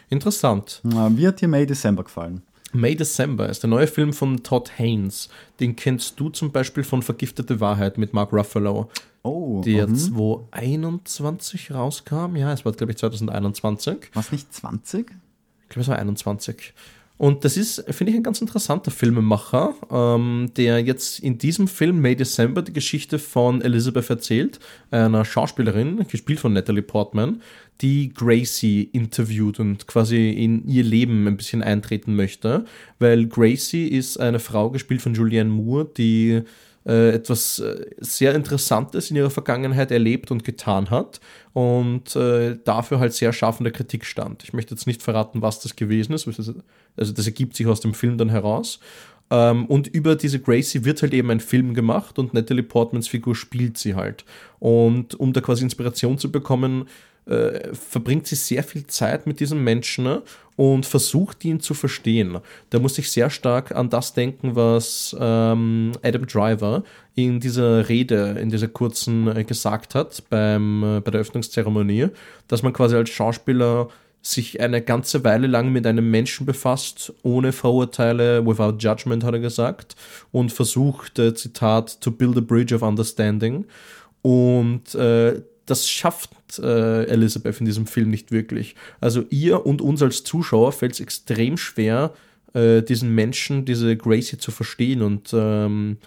Interessant. 0.10 0.82
Wie 0.84 1.28
hat 1.28 1.42
dir 1.42 1.48
May 1.48 1.66
December 1.66 2.04
gefallen? 2.04 2.42
May 2.76 2.96
December 2.96 3.50
ist 3.50 3.64
der 3.64 3.70
neue 3.70 3.88
Film 3.88 4.14
von 4.14 4.44
Todd 4.44 4.72
Haynes. 4.78 5.30
Den 5.60 5.76
kennst 5.76 6.20
du 6.20 6.30
zum 6.30 6.52
Beispiel 6.52 6.84
von 6.84 7.02
Vergiftete 7.02 7.60
Wahrheit 7.60 7.98
mit 7.98 8.14
Mark 8.14 8.34
Ruffalo. 8.34 8.90
Oh. 9.24 9.62
Der 9.66 9.88
mhm. 9.88 9.96
2021 9.96 11.72
rauskam. 11.72 12.36
Ja, 12.36 12.54
es 12.54 12.66
war, 12.66 12.74
glaube 12.74 12.92
ich, 12.92 12.98
2021. 12.98 14.12
Was 14.14 14.32
nicht 14.32 14.54
20? 14.54 15.10
Ich 15.10 15.70
glaube, 15.70 15.82
es 15.82 15.88
war 15.88 15.98
21. 15.98 16.74
Und 17.18 17.46
das 17.46 17.56
ist, 17.56 17.84
finde 17.92 18.12
ich, 18.12 18.18
ein 18.18 18.24
ganz 18.24 18.42
interessanter 18.42 18.92
Filmemacher, 18.92 19.74
ähm, 19.90 20.52
der 20.58 20.80
jetzt 20.82 21.20
in 21.20 21.38
diesem 21.38 21.70
Film 21.70 22.02
May 22.02 22.16
December 22.16 22.62
die 22.62 22.74
Geschichte 22.74 23.20
von 23.20 23.62
Elizabeth 23.62 24.10
erzählt, 24.10 24.60
einer 24.92 25.24
Schauspielerin, 25.24 26.06
gespielt 26.10 26.40
von 26.42 26.52
Natalie 26.52 26.82
Portman, 26.82 27.42
die 27.82 28.14
Gracie 28.14 28.84
interviewt 28.92 29.60
und 29.60 29.88
quasi 29.88 30.30
in 30.30 30.68
ihr 30.68 30.84
Leben 30.84 31.26
ein 31.28 31.38
bisschen 31.38 31.64
eintreten 31.64 32.16
möchte, 32.16 32.66
weil 33.00 33.28
Gracie 33.28 33.88
ist 33.88 34.20
eine 34.20 34.40
Frau, 34.40 34.70
gespielt 34.70 35.02
von 35.02 35.14
Julianne 35.14 35.50
Moore, 35.50 35.90
die 35.98 36.42
äh, 36.86 37.10
etwas 37.12 37.60
äh, 37.60 37.86
sehr 37.98 38.36
Interessantes 38.36 39.10
in 39.10 39.18
ihrer 39.18 39.30
Vergangenheit 39.30 39.92
erlebt 39.92 40.32
und 40.32 40.44
getan 40.44 40.90
hat 40.90 41.20
und 41.54 42.16
äh, 42.16 42.58
dafür 42.64 43.00
halt 43.00 43.14
sehr 43.14 43.34
scharf 43.34 43.60
in 43.60 43.64
der 43.64 43.74
Kritik 43.74 44.06
stand. 44.06 44.44
Ich 44.44 44.54
möchte 44.54 44.76
jetzt 44.76 44.88
nicht 44.88 45.02
verraten, 45.02 45.42
was 45.42 45.60
das 45.60 45.76
gewesen 45.76 46.14
ist, 46.14 46.28
also 46.28 46.54
das 46.96 47.26
ergibt 47.26 47.56
sich 47.56 47.68
aus 47.68 47.82
dem 47.82 47.94
Film 47.94 48.18
dann 48.18 48.30
heraus. 48.30 48.80
Ähm, 49.32 49.66
und 49.66 49.88
über 49.88 50.16
diese 50.16 50.40
Gracie 50.40 50.86
wird 50.86 51.02
halt 51.02 51.14
eben 51.14 51.32
ein 51.32 51.40
Film 51.40 51.74
gemacht 51.74 52.20
und 52.20 52.34
Natalie 52.34 52.64
Portmans 52.64 53.08
Figur 53.08 53.36
spielt 53.36 53.78
sie 53.78 53.96
halt. 53.96 54.24
Und 54.60 55.16
um 55.16 55.34
da 55.34 55.42
quasi 55.42 55.64
Inspiration 55.64 56.18
zu 56.18 56.32
bekommen, 56.32 56.88
äh, 57.26 57.74
verbringt 57.74 58.28
sie 58.28 58.36
sehr 58.36 58.64
viel 58.64 58.86
Zeit 58.88 59.26
mit 59.26 59.40
diesem 59.40 59.64
Menschen 59.64 60.04
ne, 60.04 60.22
und 60.56 60.86
versucht 60.86 61.44
ihn 61.44 61.60
zu 61.60 61.74
verstehen. 61.74 62.40
Da 62.70 62.80
muss 62.80 62.98
ich 62.98 63.12
sehr 63.12 63.30
stark 63.30 63.76
an 63.76 63.90
das 63.90 64.14
denken, 64.14 64.56
was 64.56 65.16
ähm, 65.20 65.92
Adam 66.04 66.28
Driver 66.28 66.84
in 67.16 67.40
dieser 67.40 67.90
Rede, 67.90 68.38
in 68.40 68.50
dieser 68.50 68.68
kurzen 68.68 69.36
äh, 69.36 69.44
gesagt 69.44 69.96
hat 69.96 70.24
beim, 70.30 70.84
äh, 70.84 71.02
bei 71.02 71.12
der 71.12 71.22
Öffnungszeremonie, 71.22 72.08
dass 72.48 72.64
man 72.64 72.74
quasi 72.74 72.96
als 72.96 73.10
Schauspieler 73.10 73.90
sich 74.22 74.60
eine 74.60 74.82
ganze 74.82 75.24
Weile 75.24 75.46
lang 75.46 75.72
mit 75.72 75.86
einem 75.86 76.10
Menschen 76.10 76.46
befasst, 76.46 77.14
ohne 77.22 77.52
Vorurteile, 77.52 78.46
without 78.46 78.78
judgment, 78.80 79.24
hat 79.24 79.36
er 79.36 79.40
gesagt, 79.40 79.96
und 80.32 80.52
versucht, 80.52 81.20
äh, 81.20 81.36
Zitat, 81.36 82.02
to 82.02 82.12
build 82.12 82.38
a 82.38 82.42
bridge 82.42 82.74
of 82.74 82.82
understanding. 82.82 83.66
Und 84.24 84.96
äh, 84.96 85.42
das 85.66 85.90
schafft 85.90 86.30
äh, 86.60 87.06
Elizabeth 87.06 87.60
in 87.60 87.66
diesem 87.66 87.88
Film 87.88 88.10
nicht 88.10 88.32
wirklich. 88.32 88.76
Also 89.02 89.24
ihr 89.30 89.66
und 89.66 89.82
uns 89.82 90.02
als 90.02 90.24
Zuschauer 90.24 90.72
fällt 90.72 90.94
es 90.94 91.00
extrem 91.00 91.58
schwer, 91.58 92.14
äh, 92.54 92.82
diesen 92.82 93.14
Menschen, 93.14 93.66
diese 93.66 93.98
Gracie 93.98 94.38
zu 94.38 94.52
verstehen 94.52 95.02
und 95.02 95.32
ähm, 95.34 95.98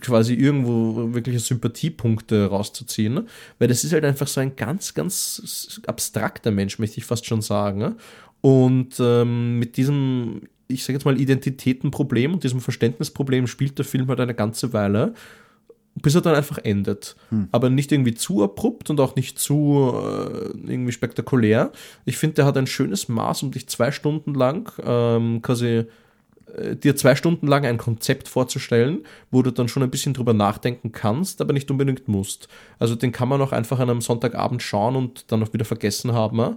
quasi 0.00 0.34
irgendwo 0.34 1.14
wirkliche 1.14 1.40
Sympathiepunkte 1.40 2.46
rauszuziehen, 2.46 3.28
weil 3.58 3.68
das 3.68 3.82
ist 3.82 3.92
halt 3.92 4.04
einfach 4.04 4.28
so 4.28 4.40
ein 4.40 4.54
ganz, 4.54 4.94
ganz 4.94 5.80
abstrakter 5.86 6.50
Mensch, 6.50 6.78
möchte 6.78 6.98
ich 6.98 7.04
fast 7.04 7.26
schon 7.26 7.42
sagen. 7.42 7.96
Und 8.40 8.96
ähm, 9.00 9.58
mit 9.58 9.76
diesem 9.76 10.42
ich 10.70 10.84
sage 10.84 10.94
jetzt 10.94 11.04
mal, 11.04 11.20
Identitätenproblem 11.20 12.34
und 12.34 12.44
diesem 12.44 12.60
Verständnisproblem 12.60 13.46
spielt 13.46 13.78
der 13.78 13.84
Film 13.84 14.08
halt 14.08 14.20
eine 14.20 14.34
ganze 14.34 14.72
Weile, 14.72 15.14
bis 16.02 16.14
er 16.14 16.20
dann 16.20 16.34
einfach 16.34 16.58
endet. 16.58 17.16
Hm. 17.30 17.48
Aber 17.52 17.70
nicht 17.70 17.92
irgendwie 17.92 18.14
zu 18.14 18.42
abrupt 18.42 18.90
und 18.90 19.00
auch 19.00 19.16
nicht 19.16 19.38
zu 19.38 19.92
äh, 19.94 20.72
irgendwie 20.72 20.92
spektakulär. 20.92 21.72
Ich 22.04 22.16
finde, 22.16 22.36
der 22.36 22.46
hat 22.46 22.56
ein 22.56 22.66
schönes 22.66 23.08
Maß, 23.08 23.42
um 23.42 23.50
dich 23.50 23.68
zwei 23.68 23.92
Stunden 23.92 24.34
lang 24.34 24.72
ähm, 24.84 25.42
quasi 25.42 25.84
äh, 26.56 26.76
dir 26.76 26.96
zwei 26.96 27.14
Stunden 27.14 27.46
lang 27.46 27.64
ein 27.64 27.78
Konzept 27.78 28.28
vorzustellen, 28.28 29.04
wo 29.30 29.42
du 29.42 29.50
dann 29.50 29.68
schon 29.68 29.82
ein 29.82 29.90
bisschen 29.90 30.14
drüber 30.14 30.34
nachdenken 30.34 30.92
kannst, 30.92 31.40
aber 31.40 31.52
nicht 31.52 31.70
unbedingt 31.70 32.08
musst. 32.08 32.48
Also 32.78 32.94
den 32.94 33.12
kann 33.12 33.28
man 33.28 33.40
auch 33.40 33.52
einfach 33.52 33.78
an 33.78 33.90
einem 33.90 34.00
Sonntagabend 34.00 34.62
schauen 34.62 34.96
und 34.96 35.30
dann 35.30 35.42
auch 35.42 35.52
wieder 35.52 35.64
vergessen 35.64 36.12
haben. 36.12 36.56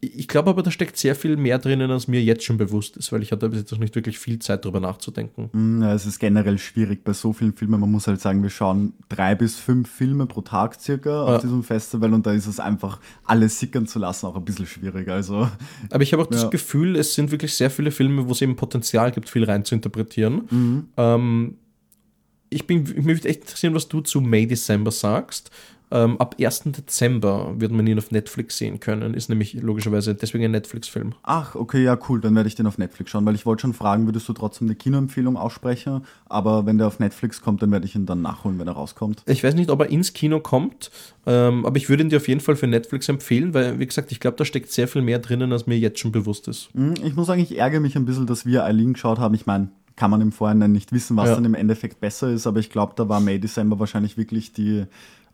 Ich 0.00 0.28
glaube 0.28 0.50
aber, 0.50 0.62
da 0.62 0.70
steckt 0.70 0.96
sehr 0.96 1.16
viel 1.16 1.36
mehr 1.36 1.58
drinnen, 1.58 1.90
als 1.90 2.06
mir 2.06 2.22
jetzt 2.22 2.44
schon 2.44 2.56
bewusst 2.56 2.96
ist, 2.96 3.10
weil 3.10 3.20
ich 3.22 3.32
hatte 3.32 3.48
bis 3.48 3.58
jetzt 3.58 3.72
noch 3.72 3.80
nicht 3.80 3.96
wirklich 3.96 4.16
viel 4.16 4.38
Zeit 4.38 4.64
darüber 4.64 4.78
nachzudenken. 4.78 5.50
Mm, 5.52 5.82
ja, 5.82 5.92
es 5.92 6.06
ist 6.06 6.20
generell 6.20 6.56
schwierig 6.58 7.02
bei 7.02 7.12
so 7.12 7.32
vielen 7.32 7.52
Filmen. 7.52 7.80
Man 7.80 7.90
muss 7.90 8.06
halt 8.06 8.20
sagen, 8.20 8.44
wir 8.44 8.50
schauen 8.50 8.92
drei 9.08 9.34
bis 9.34 9.58
fünf 9.58 9.90
Filme 9.90 10.26
pro 10.26 10.42
Tag 10.42 10.80
circa 10.80 11.24
auf 11.24 11.30
ja. 11.30 11.38
diesem 11.38 11.64
Festival 11.64 12.14
und 12.14 12.24
da 12.26 12.32
ist 12.32 12.46
es 12.46 12.60
einfach 12.60 13.00
alles 13.24 13.58
sickern 13.58 13.88
zu 13.88 13.98
lassen 13.98 14.26
auch 14.26 14.36
ein 14.36 14.44
bisschen 14.44 14.66
schwierig. 14.66 15.08
Also, 15.08 15.50
aber 15.90 16.02
ich 16.04 16.12
habe 16.12 16.22
auch 16.22 16.30
ja. 16.30 16.42
das 16.42 16.50
Gefühl, 16.50 16.94
es 16.94 17.14
sind 17.14 17.32
wirklich 17.32 17.54
sehr 17.54 17.70
viele 17.70 17.90
Filme, 17.90 18.28
wo 18.28 18.32
es 18.32 18.40
eben 18.40 18.54
Potenzial 18.54 19.10
gibt, 19.10 19.28
viel 19.28 19.42
rein 19.42 19.64
zu 19.64 19.74
interpretieren. 19.74 20.42
Mhm. 20.48 20.88
Ähm, 20.96 21.56
ich 22.50 22.68
bin, 22.68 22.84
mich 22.84 23.04
würde 23.04 23.28
echt 23.28 23.40
interessieren, 23.40 23.74
was 23.74 23.88
du 23.88 24.00
zu 24.00 24.20
May 24.20 24.46
December 24.46 24.92
sagst, 24.92 25.50
ähm, 25.90 26.20
ab 26.20 26.36
1. 26.38 26.64
Dezember 26.66 27.54
wird 27.58 27.72
man 27.72 27.86
ihn 27.86 27.98
auf 27.98 28.10
Netflix 28.10 28.58
sehen 28.58 28.80
können. 28.80 29.14
Ist 29.14 29.28
nämlich 29.28 29.54
logischerweise 29.54 30.14
deswegen 30.14 30.44
ein 30.44 30.50
Netflix-Film. 30.50 31.14
Ach, 31.22 31.54
okay, 31.54 31.82
ja, 31.82 31.98
cool. 32.08 32.20
Dann 32.20 32.34
werde 32.34 32.48
ich 32.48 32.54
den 32.54 32.66
auf 32.66 32.78
Netflix 32.78 33.10
schauen, 33.10 33.24
weil 33.24 33.34
ich 33.34 33.46
wollte 33.46 33.62
schon 33.62 33.74
fragen, 33.74 34.06
würdest 34.06 34.28
du 34.28 34.32
trotzdem 34.32 34.68
eine 34.68 34.74
Kinoempfehlung 34.74 35.36
aussprechen? 35.36 36.04
Aber 36.26 36.66
wenn 36.66 36.78
der 36.78 36.86
auf 36.86 36.98
Netflix 36.98 37.40
kommt, 37.40 37.62
dann 37.62 37.70
werde 37.72 37.86
ich 37.86 37.94
ihn 37.94 38.06
dann 38.06 38.22
nachholen, 38.22 38.58
wenn 38.58 38.68
er 38.68 38.74
rauskommt. 38.74 39.22
Ich 39.26 39.42
weiß 39.42 39.54
nicht, 39.54 39.70
ob 39.70 39.80
er 39.80 39.88
ins 39.88 40.12
Kino 40.12 40.40
kommt, 40.40 40.90
ähm, 41.26 41.64
aber 41.64 41.76
ich 41.76 41.88
würde 41.88 42.02
ihn 42.02 42.10
dir 42.10 42.16
auf 42.16 42.28
jeden 42.28 42.40
Fall 42.40 42.56
für 42.56 42.66
Netflix 42.66 43.08
empfehlen, 43.08 43.54
weil, 43.54 43.78
wie 43.78 43.86
gesagt, 43.86 44.12
ich 44.12 44.20
glaube, 44.20 44.36
da 44.36 44.44
steckt 44.44 44.70
sehr 44.70 44.88
viel 44.88 45.02
mehr 45.02 45.18
drinnen, 45.18 45.52
als 45.52 45.66
mir 45.66 45.78
jetzt 45.78 46.00
schon 46.00 46.12
bewusst 46.12 46.48
ist. 46.48 46.68
Hm, 46.74 46.94
ich 47.02 47.14
muss 47.16 47.26
sagen, 47.26 47.40
ich 47.40 47.58
ärgere 47.58 47.80
mich 47.80 47.96
ein 47.96 48.04
bisschen, 48.04 48.26
dass 48.26 48.44
wir 48.44 48.64
Eileen 48.64 48.92
geschaut 48.92 49.18
haben. 49.18 49.34
Ich 49.34 49.46
meine, 49.46 49.70
kann 49.98 50.10
man 50.10 50.20
im 50.20 50.32
Vorhinein 50.32 50.72
nicht 50.72 50.92
wissen, 50.92 51.16
was 51.16 51.28
ja. 51.28 51.34
dann 51.34 51.44
im 51.44 51.54
Endeffekt 51.54 52.00
besser 52.00 52.30
ist, 52.30 52.46
aber 52.46 52.60
ich 52.60 52.70
glaube, 52.70 52.92
da 52.94 53.08
war 53.08 53.20
May 53.20 53.40
December 53.40 53.78
wahrscheinlich 53.80 54.16
wirklich 54.16 54.52
die 54.52 54.84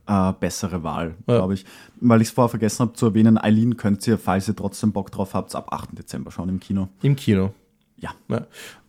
äh, 0.06 0.32
bessere 0.38 0.82
Wahl, 0.82 1.14
ja. 1.26 1.36
glaube 1.36 1.54
ich. 1.54 1.64
Weil 2.00 2.20
ich 2.20 2.28
es 2.28 2.34
vorher 2.34 2.50
vergessen 2.50 2.80
habe 2.80 2.92
zu 2.94 3.06
erwähnen, 3.06 3.38
Eileen 3.38 3.76
könnt 3.76 4.06
ihr, 4.06 4.18
falls 4.18 4.48
ihr 4.48 4.56
trotzdem 4.56 4.92
Bock 4.92 5.10
drauf 5.10 5.34
habt, 5.34 5.54
ab 5.54 5.72
8. 5.72 5.98
Dezember 5.98 6.30
schauen 6.30 6.48
im 6.48 6.60
Kino. 6.60 6.88
Im 7.02 7.16
Kino. 7.16 7.52
Ja. 7.96 8.10
ja. 8.28 8.46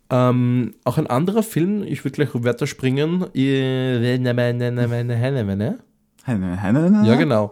Ähm, 0.09 0.76
auch 0.84 0.97
ein 0.97 1.07
anderer 1.07 1.43
Film, 1.43 1.84
ich 1.84 2.03
würde 2.03 2.16
gleich 2.16 2.30
weiter 2.34 2.68
springen. 2.68 3.26
Ja, 7.05 7.16
genau. 7.16 7.51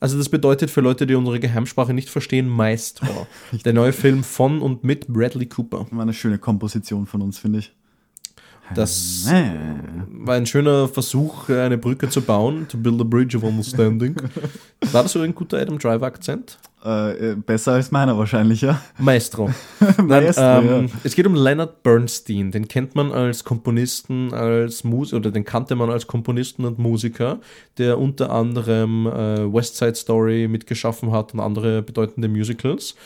Also 0.00 0.18
das 0.18 0.28
bedeutet 0.28 0.70
für 0.70 0.80
Leute, 0.80 1.06
die 1.06 1.14
unsere 1.14 1.38
Geheimsprache 1.38 1.94
nicht 1.94 2.10
verstehen, 2.10 2.48
Maestro. 2.48 3.28
Der 3.64 3.72
neue 3.72 3.92
Film 3.92 4.24
von 4.24 4.60
und 4.60 4.82
mit 4.82 5.06
Bradley 5.06 5.46
Cooper. 5.46 5.86
War 5.90 6.02
eine 6.02 6.12
schöne 6.12 6.38
Komposition 6.38 7.06
von 7.06 7.22
uns, 7.22 7.38
finde 7.38 7.60
ich. 7.60 7.72
Das 8.74 9.26
war 9.26 10.34
ein 10.34 10.46
schöner 10.46 10.88
Versuch, 10.88 11.48
eine 11.48 11.78
Brücke 11.78 12.08
zu 12.08 12.22
bauen, 12.22 12.66
to 12.68 12.78
build 12.78 13.00
a 13.00 13.04
bridge 13.04 13.36
of 13.36 13.42
understanding. 13.42 14.16
War 14.92 15.02
das 15.02 15.12
so 15.12 15.20
ein 15.20 15.34
guter 15.34 15.58
Adam 15.58 15.78
Driver-Akzent? 15.78 16.58
Äh, 16.84 17.36
besser 17.36 17.74
als 17.74 17.92
meiner 17.92 18.18
wahrscheinlich, 18.18 18.60
ja. 18.60 18.80
Maestro. 18.98 19.50
Maestro 20.02 20.42
Nein, 20.42 20.68
ähm, 20.68 20.86
ja. 20.86 21.00
Es 21.04 21.14
geht 21.14 21.26
um 21.28 21.34
Leonard 21.36 21.84
Bernstein. 21.84 22.50
Den 22.50 22.66
kennt 22.66 22.96
man 22.96 23.12
als 23.12 23.44
Komponisten, 23.44 24.34
als 24.34 24.82
Musiker, 24.82 25.18
oder 25.18 25.30
den 25.30 25.44
kannte 25.44 25.76
man 25.76 25.90
als 25.90 26.08
Komponisten 26.08 26.64
und 26.64 26.80
Musiker, 26.80 27.38
der 27.78 27.98
unter 27.98 28.32
anderem 28.32 29.06
äh, 29.06 29.52
West 29.52 29.76
Side 29.76 29.94
Story 29.94 30.48
mitgeschaffen 30.48 31.12
hat 31.12 31.34
und 31.34 31.40
andere 31.40 31.82
bedeutende 31.82 32.28
Musicals. 32.28 32.96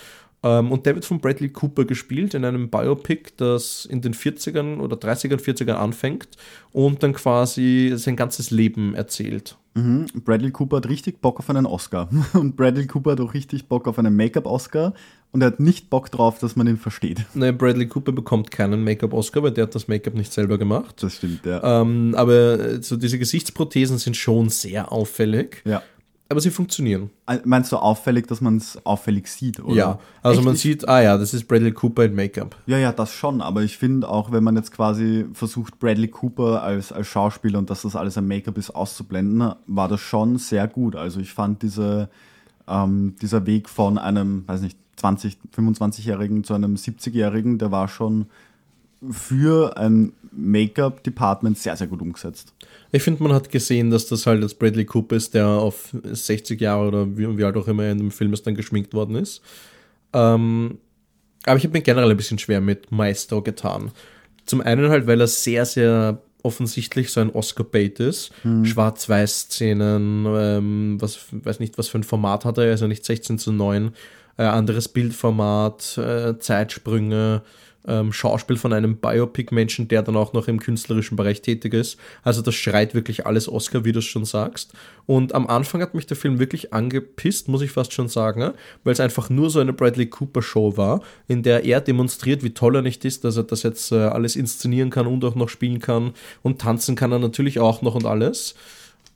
Ähm, 0.46 0.70
und 0.70 0.86
der 0.86 0.94
wird 0.94 1.04
von 1.04 1.18
Bradley 1.18 1.48
Cooper 1.48 1.84
gespielt 1.84 2.34
in 2.34 2.44
einem 2.44 2.70
Biopic, 2.70 3.32
das 3.36 3.84
in 3.84 4.00
den 4.00 4.14
40ern 4.14 4.78
oder 4.78 4.96
30ern, 4.96 5.40
40ern 5.40 5.74
anfängt 5.74 6.28
und 6.72 7.02
dann 7.02 7.14
quasi 7.14 7.92
sein 7.96 8.14
ganzes 8.14 8.52
Leben 8.52 8.94
erzählt. 8.94 9.56
Mhm. 9.74 10.06
Bradley 10.24 10.52
Cooper 10.52 10.78
hat 10.78 10.88
richtig 10.88 11.20
Bock 11.20 11.40
auf 11.40 11.50
einen 11.50 11.66
Oscar. 11.66 12.08
Und 12.32 12.56
Bradley 12.56 12.86
Cooper 12.86 13.12
hat 13.12 13.20
auch 13.20 13.34
richtig 13.34 13.68
Bock 13.68 13.86
auf 13.86 13.98
einen 13.98 14.16
Make-up-Oscar. 14.16 14.94
Und 15.32 15.42
er 15.42 15.48
hat 15.48 15.60
nicht 15.60 15.90
Bock 15.90 16.10
drauf, 16.10 16.38
dass 16.38 16.56
man 16.56 16.66
ihn 16.66 16.78
versteht. 16.78 17.26
Nein, 17.34 17.58
Bradley 17.58 17.86
Cooper 17.86 18.12
bekommt 18.12 18.50
keinen 18.50 18.84
Make-up-Oscar, 18.84 19.42
weil 19.42 19.50
der 19.50 19.64
hat 19.64 19.74
das 19.74 19.86
Make-up 19.86 20.14
nicht 20.14 20.32
selber 20.32 20.56
gemacht. 20.56 21.02
Das 21.02 21.16
stimmt, 21.16 21.44
ja. 21.44 21.82
Ähm, 21.82 22.14
aber 22.16 22.82
so 22.82 22.96
diese 22.96 23.18
Gesichtsprothesen 23.18 23.98
sind 23.98 24.16
schon 24.16 24.48
sehr 24.48 24.92
auffällig. 24.92 25.60
Ja 25.66 25.82
aber 26.28 26.40
sie 26.40 26.50
funktionieren. 26.50 27.10
Meinst 27.44 27.70
du 27.70 27.76
auffällig, 27.76 28.26
dass 28.26 28.40
man 28.40 28.56
es 28.56 28.84
auffällig 28.84 29.28
sieht, 29.28 29.60
oder? 29.60 29.74
Ja, 29.74 29.98
also 30.22 30.40
Echt? 30.40 30.46
man 30.46 30.56
sieht, 30.56 30.88
ah 30.88 31.00
ja, 31.00 31.16
das 31.18 31.32
ist 31.34 31.46
Bradley 31.46 31.72
Cooper 31.72 32.04
in 32.04 32.14
Make-up. 32.14 32.56
Ja, 32.66 32.78
ja, 32.78 32.92
das 32.92 33.12
schon, 33.12 33.40
aber 33.40 33.62
ich 33.62 33.78
finde 33.78 34.08
auch, 34.08 34.32
wenn 34.32 34.42
man 34.42 34.56
jetzt 34.56 34.72
quasi 34.72 35.26
versucht, 35.34 35.78
Bradley 35.78 36.08
Cooper 36.08 36.62
als, 36.62 36.90
als 36.90 37.06
Schauspieler 37.06 37.58
und 37.58 37.70
dass 37.70 37.82
das 37.82 37.94
alles 37.94 38.18
ein 38.18 38.26
Make-up 38.26 38.58
ist, 38.58 38.70
auszublenden, 38.70 39.52
war 39.66 39.88
das 39.88 40.00
schon 40.00 40.38
sehr 40.38 40.66
gut. 40.66 40.96
Also 40.96 41.20
ich 41.20 41.32
fand 41.32 41.62
diese, 41.62 42.08
ähm, 42.66 43.14
dieser 43.22 43.46
Weg 43.46 43.68
von 43.68 43.96
einem, 43.96 44.42
weiß 44.48 44.62
nicht, 44.62 44.78
20, 44.96 45.38
25-Jährigen 45.54 46.42
zu 46.42 46.54
einem 46.54 46.74
70-Jährigen, 46.74 47.58
der 47.58 47.70
war 47.70 47.86
schon 47.86 48.26
für 49.10 49.76
ein 49.76 50.12
Make-up-Department 50.32 51.58
sehr, 51.58 51.76
sehr 51.76 51.86
gut 51.86 52.02
umgesetzt. 52.02 52.52
Ich 52.92 53.02
finde, 53.02 53.22
man 53.22 53.32
hat 53.32 53.50
gesehen, 53.50 53.90
dass 53.90 54.06
das 54.06 54.26
halt 54.26 54.42
das 54.42 54.54
Bradley 54.54 54.84
Cooper 54.84 55.16
ist, 55.16 55.34
der 55.34 55.46
auf 55.46 55.94
60 56.04 56.60
Jahre 56.60 56.88
oder 56.88 57.16
wie, 57.16 57.38
wie 57.38 57.44
alt 57.44 57.56
auch 57.56 57.68
immer 57.68 57.88
in 57.88 57.98
dem 57.98 58.10
Film 58.10 58.32
ist 58.32 58.46
dann 58.46 58.54
geschminkt 58.54 58.94
worden 58.94 59.16
ist. 59.16 59.40
Ähm, 60.12 60.78
aber 61.44 61.56
ich 61.56 61.64
habe 61.64 61.72
mir 61.72 61.82
generell 61.82 62.10
ein 62.10 62.16
bisschen 62.16 62.38
schwer 62.38 62.60
mit 62.60 62.90
Maestro 62.92 63.42
getan. 63.42 63.92
Zum 64.44 64.60
einen 64.60 64.90
halt, 64.90 65.06
weil 65.06 65.20
er 65.20 65.26
sehr, 65.26 65.64
sehr 65.64 66.20
offensichtlich 66.42 67.10
so 67.10 67.20
ein 67.20 67.30
Oscar-Bait 67.30 67.98
ist. 68.00 68.30
Hm. 68.42 68.64
Schwarz-Weiß-Szenen, 68.64 70.26
ähm, 70.28 70.96
was, 71.00 71.26
weiß 71.32 71.60
nicht, 71.60 71.76
was 71.76 71.88
für 71.88 71.98
ein 71.98 72.04
Format 72.04 72.44
hat 72.44 72.58
er, 72.58 72.70
also 72.70 72.86
nicht 72.86 73.04
16 73.04 73.38
zu 73.38 73.52
9, 73.52 73.92
äh, 74.38 74.44
anderes 74.44 74.88
Bildformat, 74.88 75.98
äh, 75.98 76.38
Zeitsprünge, 76.38 77.42
ähm, 77.86 78.12
Schauspiel 78.12 78.56
von 78.56 78.72
einem 78.72 78.96
Biopic-Menschen, 78.96 79.88
der 79.88 80.02
dann 80.02 80.16
auch 80.16 80.32
noch 80.32 80.48
im 80.48 80.60
künstlerischen 80.60 81.16
Bereich 81.16 81.42
tätig 81.42 81.74
ist. 81.74 81.98
Also 82.22 82.42
das 82.42 82.54
schreit 82.54 82.94
wirklich 82.94 83.26
alles 83.26 83.48
Oscar, 83.48 83.84
wie 83.84 83.92
du 83.92 84.00
es 84.00 84.04
schon 84.04 84.24
sagst. 84.24 84.72
Und 85.06 85.34
am 85.34 85.46
Anfang 85.46 85.80
hat 85.82 85.94
mich 85.94 86.06
der 86.06 86.16
Film 86.16 86.38
wirklich 86.38 86.72
angepisst, 86.72 87.48
muss 87.48 87.62
ich 87.62 87.70
fast 87.70 87.92
schon 87.92 88.08
sagen, 88.08 88.52
weil 88.84 88.92
es 88.92 89.00
einfach 89.00 89.30
nur 89.30 89.50
so 89.50 89.60
eine 89.60 89.72
Bradley 89.72 90.06
Cooper-Show 90.06 90.76
war, 90.76 91.02
in 91.28 91.42
der 91.42 91.64
er 91.64 91.80
demonstriert, 91.80 92.42
wie 92.42 92.54
toll 92.54 92.76
er 92.76 92.82
nicht 92.82 93.04
ist, 93.04 93.24
dass 93.24 93.36
er 93.36 93.44
das 93.44 93.62
jetzt 93.62 93.92
äh, 93.92 93.96
alles 93.96 94.36
inszenieren 94.36 94.90
kann 94.90 95.06
und 95.06 95.24
auch 95.24 95.34
noch 95.34 95.48
spielen 95.48 95.80
kann 95.80 96.12
und 96.42 96.60
tanzen 96.60 96.96
kann 96.96 97.12
er 97.12 97.18
natürlich 97.18 97.60
auch 97.60 97.82
noch 97.82 97.94
und 97.94 98.06
alles 98.06 98.54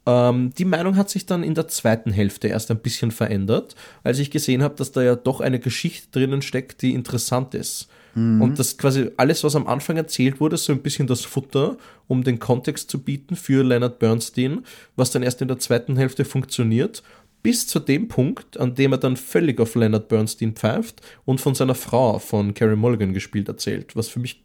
ähm, 0.07 0.53
die 0.57 0.65
Meinung 0.65 0.97
hat 0.97 1.11
sich 1.11 1.27
dann 1.27 1.43
in 1.43 1.55
der 1.55 1.69
zweiten 1.69 2.11
Hälfte 2.11 2.49
erst 2.49 2.71
ein 2.71 2.79
bisschen 2.79 3.11
verändert, 3.11 3.75
als 4.03 4.19
ich 4.19 4.31
gesehen 4.31 4.63
habe, 4.63 4.75
dass 4.77 4.93
da 4.93 5.03
ja 5.03 5.15
doch 5.15 5.41
eine 5.41 5.61
Geschichte 5.61 6.09
drinnen 6.13 6.43
steckt, 6.43 6.83
die 6.83 6.95
interessant 6.95 7.55
ist. 7.55 7.89
Mhm. 8.21 8.43
Und 8.43 8.59
das 8.59 8.77
quasi 8.77 9.11
alles, 9.17 9.43
was 9.45 9.57
am 9.57 9.67
Anfang 9.67 9.97
erzählt 9.97 10.41
wurde, 10.41 10.57
so 10.57 10.73
ein 10.73 10.83
bisschen 10.83 11.07
das 11.07 11.25
Futter, 11.25 11.77
um 12.07 12.23
den 12.23 12.39
Kontext 12.39 12.91
zu 12.91 13.03
bieten 13.03 13.37
für 13.37 13.65
Leonard 13.65 13.99
Bernstein, 13.99 14.65
was 14.97 15.11
dann 15.11 15.23
erst 15.23 15.41
in 15.43 15.49
der 15.49 15.59
zweiten 15.59 15.97
Hälfte 15.97 16.25
funktioniert, 16.25 17.03
bis 17.43 17.67
zu 17.67 17.79
dem 17.79 18.09
Punkt, 18.09 18.61
an 18.61 18.75
dem 18.75 18.93
er 18.93 18.99
dann 18.99 19.17
völlig 19.17 19.61
auf 19.61 19.75
Leonard 19.75 20.09
Bernstein 20.09 20.53
pfeift 20.53 21.01
und 21.25 21.41
von 21.41 21.55
seiner 21.55 21.75
Frau, 21.75 22.19
von 22.19 22.53
Carrie 22.53 22.77
Mulligan 22.77 23.15
gespielt, 23.15 23.49
erzählt, 23.49 23.97
was 23.97 24.09
für 24.09 24.21
mich 24.21 24.43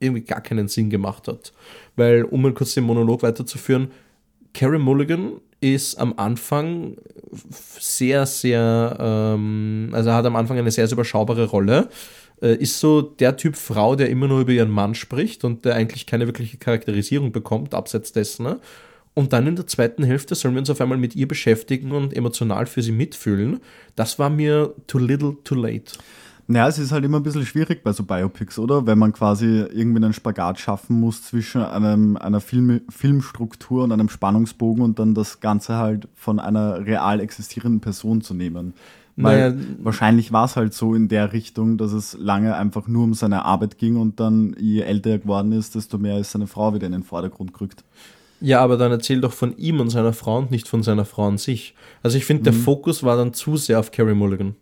irgendwie 0.00 0.22
gar 0.22 0.40
keinen 0.40 0.66
Sinn 0.66 0.90
gemacht 0.90 1.28
hat. 1.28 1.52
Weil, 1.94 2.24
um 2.24 2.42
mal 2.42 2.52
kurz 2.52 2.74
den 2.74 2.84
Monolog 2.84 3.22
weiterzuführen, 3.22 3.92
Carrie 4.52 4.78
Mulligan 4.78 5.40
ist 5.72 5.96
am 5.96 6.14
Anfang 6.16 6.96
sehr, 7.32 8.26
sehr, 8.26 8.96
ähm, 9.00 9.90
also 9.92 10.12
hat 10.12 10.26
am 10.26 10.36
Anfang 10.36 10.58
eine 10.58 10.70
sehr, 10.70 10.86
sehr 10.86 10.94
überschaubare 10.94 11.46
Rolle 11.46 11.88
äh, 12.42 12.56
ist 12.56 12.78
so 12.78 13.02
der 13.02 13.36
Typ 13.36 13.56
Frau, 13.56 13.96
der 13.96 14.10
immer 14.10 14.28
nur 14.28 14.40
über 14.40 14.52
ihren 14.52 14.70
Mann 14.70 14.94
spricht 14.94 15.44
und 15.44 15.64
der 15.64 15.74
eigentlich 15.74 16.06
keine 16.06 16.26
wirkliche 16.26 16.58
Charakterisierung 16.58 17.32
bekommt, 17.32 17.74
abseits 17.74 18.12
dessen. 18.12 18.44
Ne? 18.44 18.60
Und 19.14 19.32
dann 19.32 19.46
in 19.46 19.56
der 19.56 19.66
zweiten 19.66 20.02
Hälfte 20.02 20.34
sollen 20.34 20.54
wir 20.54 20.60
uns 20.60 20.70
auf 20.70 20.80
einmal 20.80 20.98
mit 20.98 21.14
ihr 21.16 21.28
beschäftigen 21.28 21.92
und 21.92 22.14
emotional 22.14 22.66
für 22.66 22.82
sie 22.82 22.92
mitfühlen. 22.92 23.60
Das 23.96 24.18
war 24.18 24.28
mir 24.28 24.74
too 24.86 24.98
little, 24.98 25.36
too 25.44 25.54
late. 25.54 25.92
Naja, 26.46 26.68
es 26.68 26.78
ist 26.78 26.92
halt 26.92 27.04
immer 27.04 27.18
ein 27.20 27.22
bisschen 27.22 27.46
schwierig 27.46 27.82
bei 27.82 27.92
so 27.92 28.02
Biopics, 28.02 28.58
oder? 28.58 28.86
Wenn 28.86 28.98
man 28.98 29.12
quasi 29.12 29.46
irgendwie 29.46 30.04
einen 30.04 30.12
Spagat 30.12 30.58
schaffen 30.58 31.00
muss 31.00 31.22
zwischen 31.22 31.62
einem, 31.62 32.16
einer 32.18 32.40
Film, 32.40 32.82
Filmstruktur 32.90 33.84
und 33.84 33.92
einem 33.92 34.10
Spannungsbogen 34.10 34.84
und 34.84 34.98
dann 34.98 35.14
das 35.14 35.40
Ganze 35.40 35.76
halt 35.76 36.08
von 36.14 36.38
einer 36.38 36.84
real 36.84 37.20
existierenden 37.20 37.80
Person 37.80 38.20
zu 38.20 38.34
nehmen. 38.34 38.74
Weil 39.16 39.52
naja, 39.52 39.66
wahrscheinlich 39.78 40.32
war 40.32 40.44
es 40.44 40.56
halt 40.56 40.74
so 40.74 40.94
in 40.94 41.08
der 41.08 41.32
Richtung, 41.32 41.78
dass 41.78 41.92
es 41.92 42.16
lange 42.18 42.56
einfach 42.56 42.88
nur 42.88 43.04
um 43.04 43.14
seine 43.14 43.44
Arbeit 43.44 43.78
ging 43.78 43.96
und 43.96 44.18
dann, 44.18 44.56
je 44.58 44.80
älter 44.80 45.10
er 45.10 45.18
geworden 45.20 45.52
ist, 45.52 45.76
desto 45.76 45.98
mehr 45.98 46.18
ist 46.18 46.32
seine 46.32 46.48
Frau 46.48 46.74
wieder 46.74 46.86
in 46.86 46.92
den 46.92 47.04
Vordergrund 47.04 47.54
gerückt. 47.54 47.84
Ja, 48.40 48.60
aber 48.60 48.76
dann 48.76 48.90
erzähl 48.90 49.20
doch 49.20 49.32
von 49.32 49.56
ihm 49.56 49.80
und 49.80 49.90
seiner 49.90 50.12
Frau 50.12 50.38
und 50.38 50.50
nicht 50.50 50.68
von 50.68 50.82
seiner 50.82 51.04
Frau 51.04 51.28
an 51.28 51.38
sich. 51.38 51.74
Also 52.02 52.18
ich 52.18 52.24
finde, 52.24 52.42
der 52.42 52.52
mhm. 52.52 52.58
Fokus 52.58 53.02
war 53.02 53.16
dann 53.16 53.32
zu 53.32 53.56
sehr 53.56 53.78
auf 53.78 53.92
Carrie 53.92 54.14
Mulligan. 54.14 54.56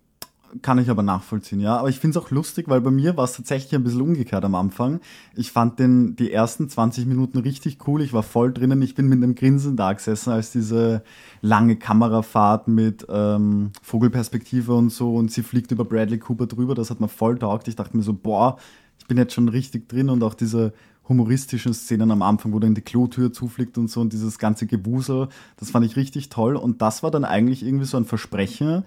Kann 0.60 0.78
ich 0.78 0.90
aber 0.90 1.02
nachvollziehen, 1.02 1.60
ja. 1.60 1.78
Aber 1.78 1.88
ich 1.88 1.98
finde 1.98 2.18
es 2.18 2.24
auch 2.24 2.30
lustig, 2.30 2.68
weil 2.68 2.82
bei 2.82 2.90
mir 2.90 3.16
war 3.16 3.24
es 3.24 3.32
tatsächlich 3.32 3.74
ein 3.74 3.84
bisschen 3.84 4.02
umgekehrt 4.02 4.44
am 4.44 4.54
Anfang. 4.54 5.00
Ich 5.34 5.50
fand 5.50 5.78
den, 5.78 6.14
die 6.14 6.30
ersten 6.30 6.68
20 6.68 7.06
Minuten 7.06 7.38
richtig 7.38 7.78
cool. 7.86 8.02
Ich 8.02 8.12
war 8.12 8.22
voll 8.22 8.52
drinnen. 8.52 8.82
Ich 8.82 8.94
bin 8.94 9.08
mit 9.08 9.16
einem 9.16 9.34
Grinsen 9.34 9.76
da 9.76 9.94
gesessen, 9.94 10.30
als 10.30 10.52
diese 10.52 11.04
lange 11.40 11.76
Kamerafahrt 11.76 12.68
mit 12.68 13.06
ähm, 13.08 13.70
Vogelperspektive 13.80 14.74
und 14.74 14.90
so 14.90 15.14
und 15.14 15.30
sie 15.30 15.42
fliegt 15.42 15.70
über 15.70 15.86
Bradley 15.86 16.18
Cooper 16.18 16.46
drüber. 16.46 16.74
Das 16.74 16.90
hat 16.90 17.00
mir 17.00 17.08
voll 17.08 17.38
taugt. 17.38 17.66
Ich 17.68 17.76
dachte 17.76 17.96
mir 17.96 18.02
so, 18.02 18.12
boah, 18.12 18.58
ich 18.98 19.06
bin 19.06 19.16
jetzt 19.16 19.32
schon 19.32 19.48
richtig 19.48 19.88
drin 19.88 20.10
und 20.10 20.22
auch 20.22 20.34
diese 20.34 20.74
humoristischen 21.08 21.72
Szenen 21.72 22.10
am 22.10 22.22
Anfang, 22.22 22.52
wo 22.52 22.58
dann 22.58 22.74
die 22.74 22.82
Klotür 22.82 23.32
zufliegt 23.32 23.78
und 23.78 23.88
so 23.88 24.00
und 24.00 24.12
dieses 24.12 24.38
ganze 24.38 24.66
Gewusel, 24.66 25.28
das 25.56 25.70
fand 25.70 25.86
ich 25.86 25.96
richtig 25.96 26.28
toll. 26.28 26.56
Und 26.56 26.82
das 26.82 27.02
war 27.02 27.10
dann 27.10 27.24
eigentlich 27.24 27.64
irgendwie 27.64 27.86
so 27.86 27.96
ein 27.96 28.04
Versprechen, 28.04 28.84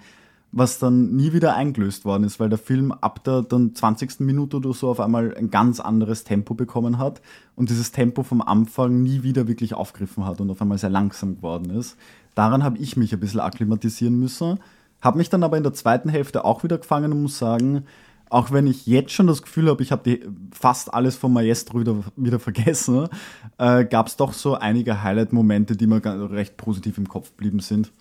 was 0.52 0.80
dann 0.80 1.16
nie 1.16 1.34
wieder 1.34 1.56
eingelöst 1.56 2.06
worden 2.06 2.24
ist, 2.24 2.40
weil 2.40 2.50
der 2.50 2.58
Film 2.58 2.92
ab 2.94 3.24
der 3.26 3.42
dann 3.42 3.76
20. 3.76 4.22
Minute 4.22 4.58
oder 4.58 4.74
so 4.74 4.90
auf 4.90 5.02
einmal 5.02 5.36
ein 5.36 5.52
ganz 5.52 5.80
anderes 5.80 6.24
Tempo 6.24 6.54
bekommen 6.54 6.98
hat 6.98 7.22
und 7.56 7.70
dieses 7.70 7.92
Tempo 7.92 8.24
vom 8.24 8.42
Anfang 8.42 9.02
nie 9.04 9.24
wieder 9.24 9.48
wirklich 9.48 9.74
aufgegriffen 9.74 10.26
hat 10.26 10.40
und 10.40 10.50
auf 10.50 10.62
einmal 10.62 10.78
sehr 10.78 10.90
langsam 10.90 11.36
geworden 11.36 11.72
ist. 11.72 11.98
Daran 12.36 12.64
habe 12.64 12.78
ich 12.78 12.96
mich 12.96 13.14
ein 13.14 13.20
bisschen 13.20 13.42
akklimatisieren 13.42 14.18
müssen, 14.18 14.60
habe 15.02 15.18
mich 15.18 15.30
dann 15.30 15.44
aber 15.44 15.58
in 15.58 15.64
der 15.64 15.74
zweiten 15.74 16.10
Hälfte 16.10 16.46
auch 16.46 16.64
wieder 16.64 16.78
gefangen 16.78 17.12
und 17.12 17.24
muss 17.24 17.38
sagen, 17.38 17.84
auch 18.30 18.52
wenn 18.52 18.66
ich 18.66 18.88
jetzt 18.88 19.12
schon 19.12 19.28
das 19.28 19.42
Gefühl 19.42 19.70
habe, 19.70 19.84
ich 19.84 19.92
habe 19.92 20.20
fast 20.52 20.94
alles 20.94 21.16
vom 21.16 21.34
Maestro 21.34 21.82
wieder, 21.82 21.98
wieder 22.16 22.40
vergessen, 22.40 23.10
äh, 23.58 23.86
gab 23.86 24.08
es 24.08 24.16
doch 24.16 24.34
so 24.34 24.56
einige 24.56 25.04
Highlight-Momente, 25.04 25.76
die 25.76 25.86
mir 25.86 26.02
recht 26.32 26.58
positiv 26.58 26.98
im 26.98 27.10
Kopf 27.10 27.32
geblieben 27.32 27.60
sind 27.60 27.92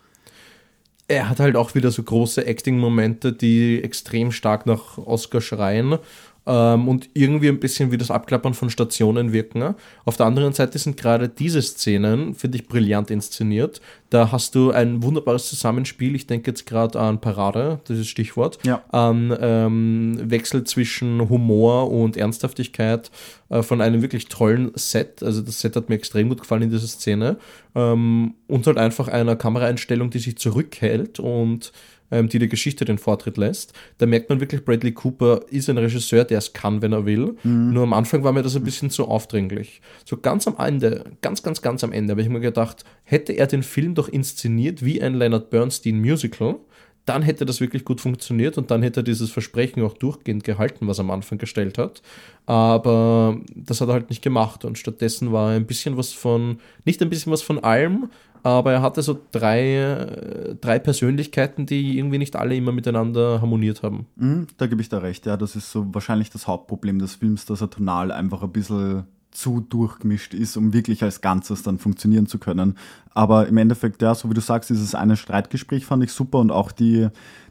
er 1.09 1.29
hat 1.29 1.41
halt 1.41 1.57
auch 1.57 1.75
wieder 1.75 1.91
so 1.91 2.03
große 2.03 2.47
Acting-Momente, 2.47 3.33
die 3.33 3.83
extrem 3.83 4.33
stark 4.33 4.67
nach 4.67 4.99
Oscar 4.99 5.41
schreien 5.41 5.99
ähm, 6.47 6.89
und 6.89 7.09
irgendwie 7.15 7.49
ein 7.49 7.61
bisschen 7.61 7.91
wie 7.93 7.97
das 7.97 8.11
Abklappern 8.11 8.55
von 8.55 8.71
Stationen 8.71 9.33
wirken. 9.33 9.75
Auf 10.05 10.17
der 10.17 10.27
anderen 10.27 10.53
Seite 10.53 10.79
sind 10.79 10.97
gerade 10.97 11.29
diese 11.29 11.63
Szenen, 11.63 12.35
finde 12.35 12.59
ich, 12.59 12.69
brillant 12.69 13.11
inszeniert. 13.11 13.81
Da 14.11 14.31
hast 14.31 14.55
du 14.55 14.71
ein 14.71 15.03
wunderbares 15.03 15.49
Zusammenspiel. 15.49 16.15
Ich 16.15 16.27
denke 16.27 16.51
jetzt 16.51 16.67
gerade 16.67 17.01
an 17.01 17.21
Parade, 17.21 17.81
das 17.87 17.99
ist 17.99 18.09
Stichwort, 18.09 18.59
ja. 18.65 18.83
an 18.91 19.37
ähm, 19.41 20.19
Wechsel 20.23 20.65
zwischen 20.65 21.29
Humor 21.29 21.91
und 21.91 22.17
Ernsthaftigkeit 22.17 23.11
äh, 23.49 23.63
von 23.63 23.81
einem 23.81 24.03
wirklich 24.03 24.27
tollen 24.27 24.71
Set. 24.75 25.23
Also 25.23 25.43
das 25.43 25.61
Set 25.61 25.77
hat 25.77 25.89
mir 25.89 25.97
extrem 25.97 26.29
gut 26.29 26.41
gefallen 26.41 26.63
in 26.63 26.71
dieser 26.71 26.87
Szene. 26.87 27.39
Ähm, 27.75 28.35
und 28.47 28.67
halt 28.67 28.79
einfach 28.79 29.09
einer 29.09 29.37
Kameraeinstellung, 29.37 30.11
die 30.11 30.19
sich 30.19 30.37
zurückhält 30.37 31.19
und 31.19 31.73
ähm, 32.15 32.29
die 32.29 32.39
der 32.39 32.49
Geschichte 32.49 32.85
den 32.85 32.99
Vortritt 32.99 33.37
lässt. 33.37 33.73
Da 33.99 34.07
merkt 34.07 34.31
man 34.31 34.39
wirklich, 34.39 34.65
Bradley 34.65 34.93
Cooper 34.93 35.41
ist 35.51 35.69
ein 35.69 35.79
Regisseur, 35.79 36.25
der 36.25 36.39
es 36.39 36.53
kann, 36.53 36.81
wenn 36.81 36.93
er 36.93 37.07
will. 37.07 37.37
Mhm. 37.43 37.73
Nur 37.73 37.83
am 37.83 37.93
Anfang 37.93 38.23
war 38.23 38.33
mir 38.33 38.43
das 38.43 38.55
ein 38.55 38.63
bisschen 38.63 38.89
zu 38.89 39.07
aufdringlich. 39.07 39.83
So 40.05 40.17
ganz 40.17 40.47
am 40.47 40.55
Ende, 40.57 41.05
ganz, 41.23 41.43
ganz, 41.43 41.61
ganz 41.61 41.83
am 41.83 41.91
Ende 41.91 42.13
habe 42.13 42.23
ich 42.23 42.29
mir 42.29 42.41
gedacht, 42.41 42.85
hätte 43.03 43.33
er 43.33 43.49
den 43.49 43.65
Film 43.65 43.97
doch 43.97 44.09
inszeniert 44.09 44.85
wie 44.85 45.03
ein 45.03 45.15
Leonard 45.15 45.51
Bernstein 45.51 46.01
Musical, 46.01 46.61
dann 47.05 47.23
hätte 47.23 47.45
das 47.45 47.61
wirklich 47.61 47.85
gut 47.85 48.01
funktioniert 48.01 48.57
und 48.59 48.71
dann 48.71 48.83
hätte 48.83 49.01
er 49.01 49.05
dieses 49.05 49.31
Versprechen 49.31 49.83
auch 49.83 49.95
durchgehend 49.95 50.45
gehalten, 50.45 50.87
was 50.87 50.99
er 50.99 51.05
am 51.05 51.11
Anfang 51.11 51.39
gestellt 51.39 51.79
hat. 51.79 52.03
Aber 52.47 53.39
das 53.55 53.81
hat 53.81 53.89
er 53.89 53.95
halt 53.95 54.11
nicht 54.11 54.23
gemacht 54.23 54.65
und 54.65 54.79
stattdessen 54.79 55.33
war 55.33 55.51
ein 55.51 55.67
bisschen 55.67 55.97
was 55.97 56.13
von, 56.13 56.59
nicht 56.85 57.03
ein 57.03 57.11
bisschen 57.11 57.33
was 57.33 57.43
von 57.43 57.63
allem, 57.63 58.09
aber 58.45 58.73
er 58.73 58.83
hatte 58.83 59.01
so 59.03 59.19
drei, 59.33 60.55
drei 60.61 60.79
Persönlichkeiten, 60.79 61.65
die 61.65 61.99
irgendwie 61.99 62.19
nicht 62.19 62.37
alle 62.37 62.55
immer 62.55 62.73
miteinander 62.73 63.41
harmoniert 63.41 63.83
haben. 63.83 64.07
Mhm, 64.17 64.49
da 64.59 64.67
gebe 64.67 64.83
ich 64.83 64.91
da 64.91 64.99
recht, 64.99 65.25
ja. 65.25 65.39
Das 65.39 65.57
ist 65.57 65.73
so 65.73 65.87
wahrscheinlich 65.95 66.29
das 66.29 66.47
Hauptproblem 66.47 66.99
des 66.99 67.15
Films, 67.15 67.47
dass 67.47 67.63
er 67.63 67.71
tonal 67.71 68.13
einfach 68.13 68.43
ein 68.43 68.53
bisschen 68.53 69.05
zu 69.35 69.61
durchgemischt 69.61 70.33
ist, 70.33 70.57
um 70.57 70.73
wirklich 70.73 71.03
als 71.03 71.21
Ganzes 71.21 71.63
dann 71.63 71.79
funktionieren 71.79 72.27
zu 72.27 72.39
können. 72.39 72.79
Aber 73.13 73.47
im 73.47 73.57
Endeffekt, 73.57 74.01
ja, 74.01 74.15
so 74.15 74.31
wie 74.31 74.35
du 74.35 74.41
sagst, 74.41 74.71
dieses 74.71 74.95
eine 74.95 75.17
Streitgespräch 75.17 75.85
fand 75.85 76.03
ich 76.05 76.13
super 76.13 76.39
und 76.39 76.51
auch 76.51 76.73
die, 76.73 77.09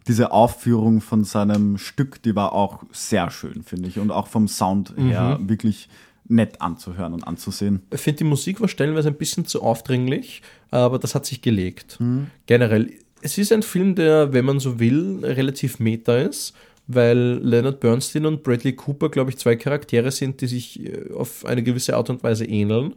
diese 0.07 0.31
Aufführung 0.31 1.01
von 1.01 1.23
seinem 1.23 1.77
Stück, 1.77 2.21
die 2.23 2.35
war 2.35 2.53
auch 2.53 2.83
sehr 2.91 3.29
schön, 3.29 3.63
finde 3.63 3.89
ich. 3.89 3.99
Und 3.99 4.11
auch 4.11 4.27
vom 4.27 4.47
Sound 4.47 4.93
her 4.97 5.37
mhm. 5.39 5.49
wirklich 5.49 5.89
nett 6.27 6.61
anzuhören 6.61 7.13
und 7.13 7.27
anzusehen. 7.27 7.81
Ich 7.93 8.01
finde, 8.01 8.19
die 8.19 8.23
Musik 8.23 8.61
war 8.61 8.67
stellenweise 8.67 9.09
ein 9.09 9.17
bisschen 9.17 9.45
zu 9.45 9.61
aufdringlich, 9.61 10.41
aber 10.71 10.99
das 10.99 11.15
hat 11.15 11.25
sich 11.25 11.41
gelegt. 11.41 11.99
Mhm. 11.99 12.27
Generell, 12.45 12.91
es 13.21 13.37
ist 13.37 13.51
ein 13.51 13.63
Film, 13.63 13.95
der, 13.95 14.33
wenn 14.33 14.45
man 14.45 14.59
so 14.59 14.79
will, 14.79 15.19
relativ 15.23 15.79
meta 15.79 16.15
ist, 16.17 16.53
weil 16.87 17.39
Leonard 17.41 17.79
Bernstein 17.79 18.25
und 18.25 18.43
Bradley 18.43 18.73
Cooper, 18.73 19.09
glaube 19.09 19.31
ich, 19.31 19.37
zwei 19.37 19.55
Charaktere 19.55 20.11
sind, 20.11 20.41
die 20.41 20.47
sich 20.47 20.85
äh, 20.85 21.11
auf 21.13 21.45
eine 21.45 21.63
gewisse 21.63 21.95
Art 21.95 22.09
und 22.09 22.23
Weise 22.23 22.45
ähneln. 22.45 22.95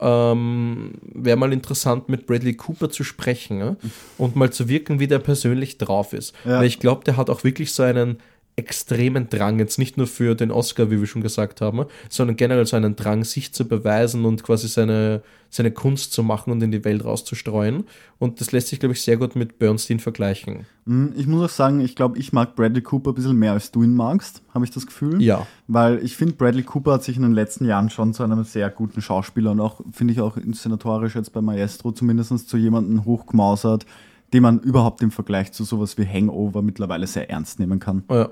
Ähm, 0.00 0.92
Wäre 1.02 1.36
mal 1.36 1.52
interessant, 1.52 2.08
mit 2.08 2.26
Bradley 2.26 2.54
Cooper 2.54 2.90
zu 2.90 3.02
sprechen 3.02 3.58
ja? 3.58 3.76
und 4.16 4.36
mal 4.36 4.50
zu 4.50 4.68
wirken, 4.68 5.00
wie 5.00 5.08
der 5.08 5.18
persönlich 5.18 5.78
drauf 5.78 6.12
ist. 6.12 6.34
Ja. 6.44 6.60
Weil 6.60 6.66
ich 6.66 6.78
glaube, 6.78 7.04
der 7.04 7.16
hat 7.16 7.30
auch 7.30 7.42
wirklich 7.42 7.72
so 7.72 7.82
einen 7.82 8.18
extremen 8.58 9.30
Drang, 9.30 9.58
jetzt 9.60 9.78
nicht 9.78 9.96
nur 9.96 10.08
für 10.08 10.34
den 10.34 10.50
Oscar, 10.50 10.90
wie 10.90 10.98
wir 10.98 11.06
schon 11.06 11.22
gesagt 11.22 11.60
haben, 11.60 11.86
sondern 12.10 12.36
generell 12.36 12.66
so 12.66 12.76
einen 12.76 12.96
Drang, 12.96 13.22
sich 13.22 13.54
zu 13.54 13.66
beweisen 13.66 14.24
und 14.24 14.42
quasi 14.42 14.66
seine, 14.66 15.22
seine 15.48 15.70
Kunst 15.70 16.12
zu 16.12 16.24
machen 16.24 16.50
und 16.50 16.60
in 16.62 16.72
die 16.72 16.84
Welt 16.84 17.04
rauszustreuen. 17.04 17.84
Und 18.18 18.40
das 18.40 18.50
lässt 18.50 18.68
sich, 18.68 18.80
glaube 18.80 18.94
ich, 18.94 19.02
sehr 19.02 19.16
gut 19.16 19.36
mit 19.36 19.60
Bernstein 19.60 20.00
vergleichen. 20.00 20.66
Mhm, 20.86 21.12
ich 21.16 21.28
muss 21.28 21.44
auch 21.44 21.54
sagen, 21.54 21.80
ich 21.80 21.94
glaube, 21.94 22.18
ich 22.18 22.32
mag 22.32 22.56
Bradley 22.56 22.82
Cooper 22.82 23.12
ein 23.12 23.14
bisschen 23.14 23.38
mehr, 23.38 23.52
als 23.52 23.70
du 23.70 23.84
ihn 23.84 23.94
magst, 23.94 24.42
habe 24.52 24.64
ich 24.64 24.72
das 24.72 24.86
Gefühl. 24.86 25.22
Ja. 25.22 25.46
Weil 25.68 26.04
ich 26.04 26.16
finde, 26.16 26.34
Bradley 26.34 26.64
Cooper 26.64 26.94
hat 26.94 27.04
sich 27.04 27.16
in 27.16 27.22
den 27.22 27.32
letzten 27.32 27.64
Jahren 27.64 27.90
schon 27.90 28.12
zu 28.12 28.24
einem 28.24 28.42
sehr 28.42 28.70
guten 28.70 29.00
Schauspieler 29.00 29.52
und 29.52 29.60
auch, 29.60 29.80
finde 29.92 30.12
ich, 30.12 30.20
auch 30.20 30.36
inszenatorisch 30.36 31.14
jetzt 31.14 31.32
bei 31.32 31.40
Maestro 31.40 31.92
zumindest 31.92 32.48
zu 32.48 32.56
jemandem 32.56 33.04
hochgemausert, 33.04 33.86
den 34.32 34.42
man 34.42 34.58
überhaupt 34.58 35.00
im 35.00 35.12
Vergleich 35.12 35.52
zu 35.52 35.62
sowas 35.62 35.96
wie 35.96 36.06
Hangover 36.06 36.60
mittlerweile 36.60 37.06
sehr 37.06 37.30
ernst 37.30 37.60
nehmen 37.60 37.78
kann. 37.78 38.02
Ja. 38.10 38.28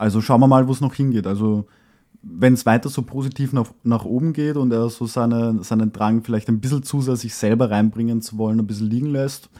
Also 0.00 0.22
schauen 0.22 0.40
wir 0.40 0.46
mal, 0.46 0.66
wo 0.66 0.72
es 0.72 0.80
noch 0.80 0.94
hingeht. 0.94 1.26
Also 1.26 1.66
wenn 2.22 2.54
es 2.54 2.64
weiter 2.64 2.88
so 2.88 3.02
positiv 3.02 3.52
nach, 3.52 3.66
nach 3.82 4.06
oben 4.06 4.32
geht 4.32 4.56
und 4.56 4.72
er 4.72 4.88
so 4.88 5.04
seine, 5.04 5.62
seinen 5.62 5.92
Drang 5.92 6.22
vielleicht 6.24 6.48
ein 6.48 6.58
bisschen 6.58 6.82
zu 6.82 7.02
sehr 7.02 7.16
sich 7.16 7.34
selber 7.34 7.70
reinbringen 7.70 8.22
zu 8.22 8.38
wollen, 8.38 8.58
ein 8.58 8.66
bisschen 8.66 8.88
liegen 8.88 9.10
lässt, 9.10 9.50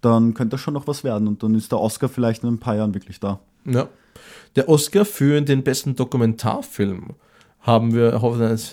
dann 0.00 0.34
könnte 0.34 0.56
das 0.56 0.62
schon 0.62 0.74
noch 0.74 0.88
was 0.88 1.04
werden. 1.04 1.28
Und 1.28 1.44
dann 1.44 1.54
ist 1.54 1.70
der 1.70 1.78
Oscar 1.78 2.08
vielleicht 2.08 2.42
in 2.42 2.48
ein 2.48 2.58
paar 2.58 2.74
Jahren 2.74 2.92
wirklich 2.92 3.20
da. 3.20 3.38
Ja. 3.66 3.86
Der 4.56 4.68
Oscar 4.68 5.04
für 5.04 5.40
den 5.42 5.62
besten 5.62 5.94
Dokumentarfilm 5.94 7.10
haben 7.68 7.94
wir, 7.94 8.20
hoffentlich, 8.20 8.72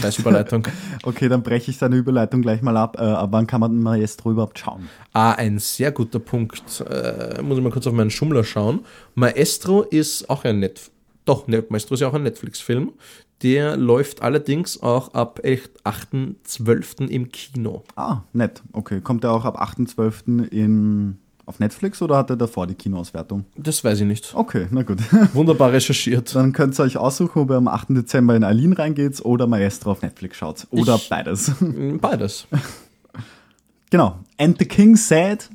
scheiß 0.00 0.18
Überleitung. 0.18 0.66
okay, 1.04 1.28
dann 1.28 1.44
breche 1.44 1.70
ich 1.70 1.78
deine 1.78 1.96
Überleitung 1.96 2.42
gleich 2.42 2.62
mal 2.62 2.76
ab. 2.76 2.96
Äh, 2.98 3.04
ab 3.04 3.28
wann 3.30 3.46
kann 3.46 3.60
man 3.60 3.80
Maestro 3.80 4.32
überhaupt 4.32 4.58
schauen? 4.58 4.88
Ah, 5.12 5.32
ein 5.32 5.60
sehr 5.60 5.92
guter 5.92 6.18
Punkt. 6.18 6.80
Äh, 6.80 7.40
muss 7.42 7.58
ich 7.58 7.62
mal 7.62 7.70
kurz 7.70 7.86
auf 7.86 7.92
meinen 7.92 8.10
Schummler 8.10 8.42
schauen. 8.42 8.80
Maestro 9.14 9.82
ist 9.82 10.28
auch 10.28 10.44
ein 10.44 10.58
Net 10.58 10.90
doch, 11.24 11.46
Maestro 11.46 11.94
ist 11.94 12.00
ja 12.00 12.08
auch 12.08 12.14
ein 12.14 12.24
Netflix-Film. 12.24 12.92
Der 13.42 13.76
läuft 13.76 14.22
allerdings 14.22 14.82
auch 14.82 15.14
ab 15.14 15.40
8.12. 15.44 17.08
im 17.08 17.30
Kino. 17.30 17.84
Ah, 17.94 18.22
nett. 18.32 18.62
Okay. 18.72 19.00
Kommt 19.00 19.22
der 19.22 19.30
auch 19.30 19.44
ab 19.44 19.60
8.12. 19.60 20.48
in 20.48 21.18
auf 21.50 21.58
Netflix 21.58 22.00
oder 22.00 22.16
hat 22.16 22.30
er 22.30 22.36
davor 22.36 22.66
die 22.66 22.74
Kinoauswertung? 22.74 23.44
Das 23.56 23.84
weiß 23.84 24.00
ich 24.00 24.06
nicht. 24.06 24.32
Okay, 24.34 24.68
na 24.70 24.82
gut. 24.82 24.98
Wunderbar 25.34 25.72
recherchiert. 25.72 26.34
Dann 26.34 26.52
könnt 26.52 26.78
ihr 26.78 26.84
euch 26.84 26.96
aussuchen, 26.96 27.42
ob 27.42 27.50
ihr 27.50 27.56
am 27.56 27.68
8. 27.68 27.88
Dezember 27.90 28.36
in 28.36 28.44
Aline 28.44 28.78
reingeht 28.78 29.20
oder 29.24 29.46
Maestro 29.46 29.90
auf 29.90 30.02
Netflix 30.02 30.38
schaut. 30.38 30.66
Oder 30.70 30.94
ich, 30.94 31.08
beides. 31.08 31.52
Beides. 32.00 32.46
genau. 33.90 34.20
And 34.38 34.58
the 34.58 34.64
King 34.64 34.96
said. 34.96 35.50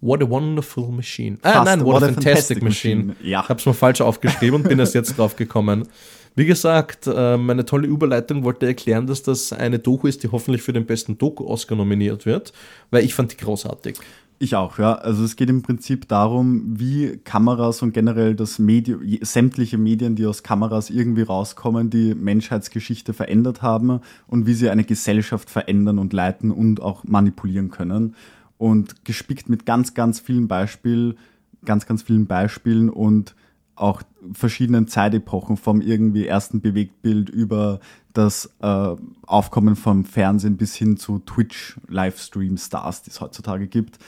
What 0.00 0.22
a 0.22 0.30
wonderful 0.30 0.92
machine. 0.92 1.38
Ah, 1.42 1.64
nein, 1.64 1.80
what, 1.80 1.94
what 1.94 2.02
a, 2.04 2.06
fantastic, 2.06 2.24
fantastic 2.24 2.62
machine. 2.62 3.04
machine. 3.06 3.28
Ja. 3.28 3.40
Ich 3.42 3.48
habe 3.48 3.58
es 3.58 3.66
mal 3.66 3.72
falsch 3.72 4.00
aufgeschrieben 4.00 4.62
und 4.62 4.68
bin 4.68 4.78
erst 4.78 4.94
jetzt 4.94 5.18
drauf 5.18 5.34
gekommen. 5.34 5.88
Wie 6.36 6.46
gesagt, 6.46 7.08
äh, 7.08 7.36
meine 7.36 7.64
tolle 7.64 7.88
Überleitung 7.88 8.44
wollte 8.44 8.64
erklären, 8.64 9.08
dass 9.08 9.24
das 9.24 9.52
eine 9.52 9.80
Doku 9.80 10.06
ist, 10.06 10.22
die 10.22 10.28
hoffentlich 10.28 10.62
für 10.62 10.72
den 10.72 10.86
besten 10.86 11.18
Doku-Oscar 11.18 11.74
nominiert 11.74 12.26
wird, 12.26 12.52
weil 12.92 13.04
ich 13.04 13.12
fand 13.12 13.32
die 13.32 13.36
großartig. 13.38 13.98
Ich 14.40 14.54
auch, 14.54 14.78
ja. 14.78 14.94
Also 14.94 15.24
es 15.24 15.34
geht 15.34 15.50
im 15.50 15.62
Prinzip 15.62 16.06
darum, 16.06 16.78
wie 16.78 17.18
Kameras 17.24 17.82
und 17.82 17.92
generell 17.92 18.36
das 18.36 18.60
Medium, 18.60 19.00
sämtliche 19.22 19.78
Medien, 19.78 20.14
die 20.14 20.26
aus 20.26 20.44
Kameras 20.44 20.90
irgendwie 20.90 21.22
rauskommen, 21.22 21.90
die 21.90 22.14
Menschheitsgeschichte 22.14 23.14
verändert 23.14 23.62
haben 23.62 24.00
und 24.28 24.46
wie 24.46 24.54
sie 24.54 24.70
eine 24.70 24.84
Gesellschaft 24.84 25.50
verändern 25.50 25.98
und 25.98 26.12
leiten 26.12 26.52
und 26.52 26.80
auch 26.80 27.02
manipulieren 27.02 27.72
können. 27.72 28.14
Und 28.58 29.04
gespickt 29.04 29.48
mit 29.48 29.66
ganz, 29.66 29.94
ganz 29.94 30.20
vielen 30.20 30.46
Beispielen, 30.46 31.18
ganz, 31.64 31.86
ganz 31.86 32.02
vielen 32.02 32.26
Beispielen 32.26 32.90
und 32.90 33.34
auch 33.74 34.02
verschiedenen 34.32 34.86
Zeitepochen 34.88 35.56
vom 35.56 35.80
irgendwie 35.80 36.26
ersten 36.26 36.60
Bewegtbild 36.60 37.28
über 37.28 37.80
das 38.12 38.50
äh, 38.60 38.96
Aufkommen 39.26 39.76
vom 39.76 40.04
Fernsehen 40.04 40.56
bis 40.56 40.74
hin 40.74 40.96
zu 40.96 41.20
Twitch-Livestream-Stars, 41.20 43.02
die 43.02 43.10
es 43.10 43.20
heutzutage 43.20 43.68
gibt, 43.68 43.98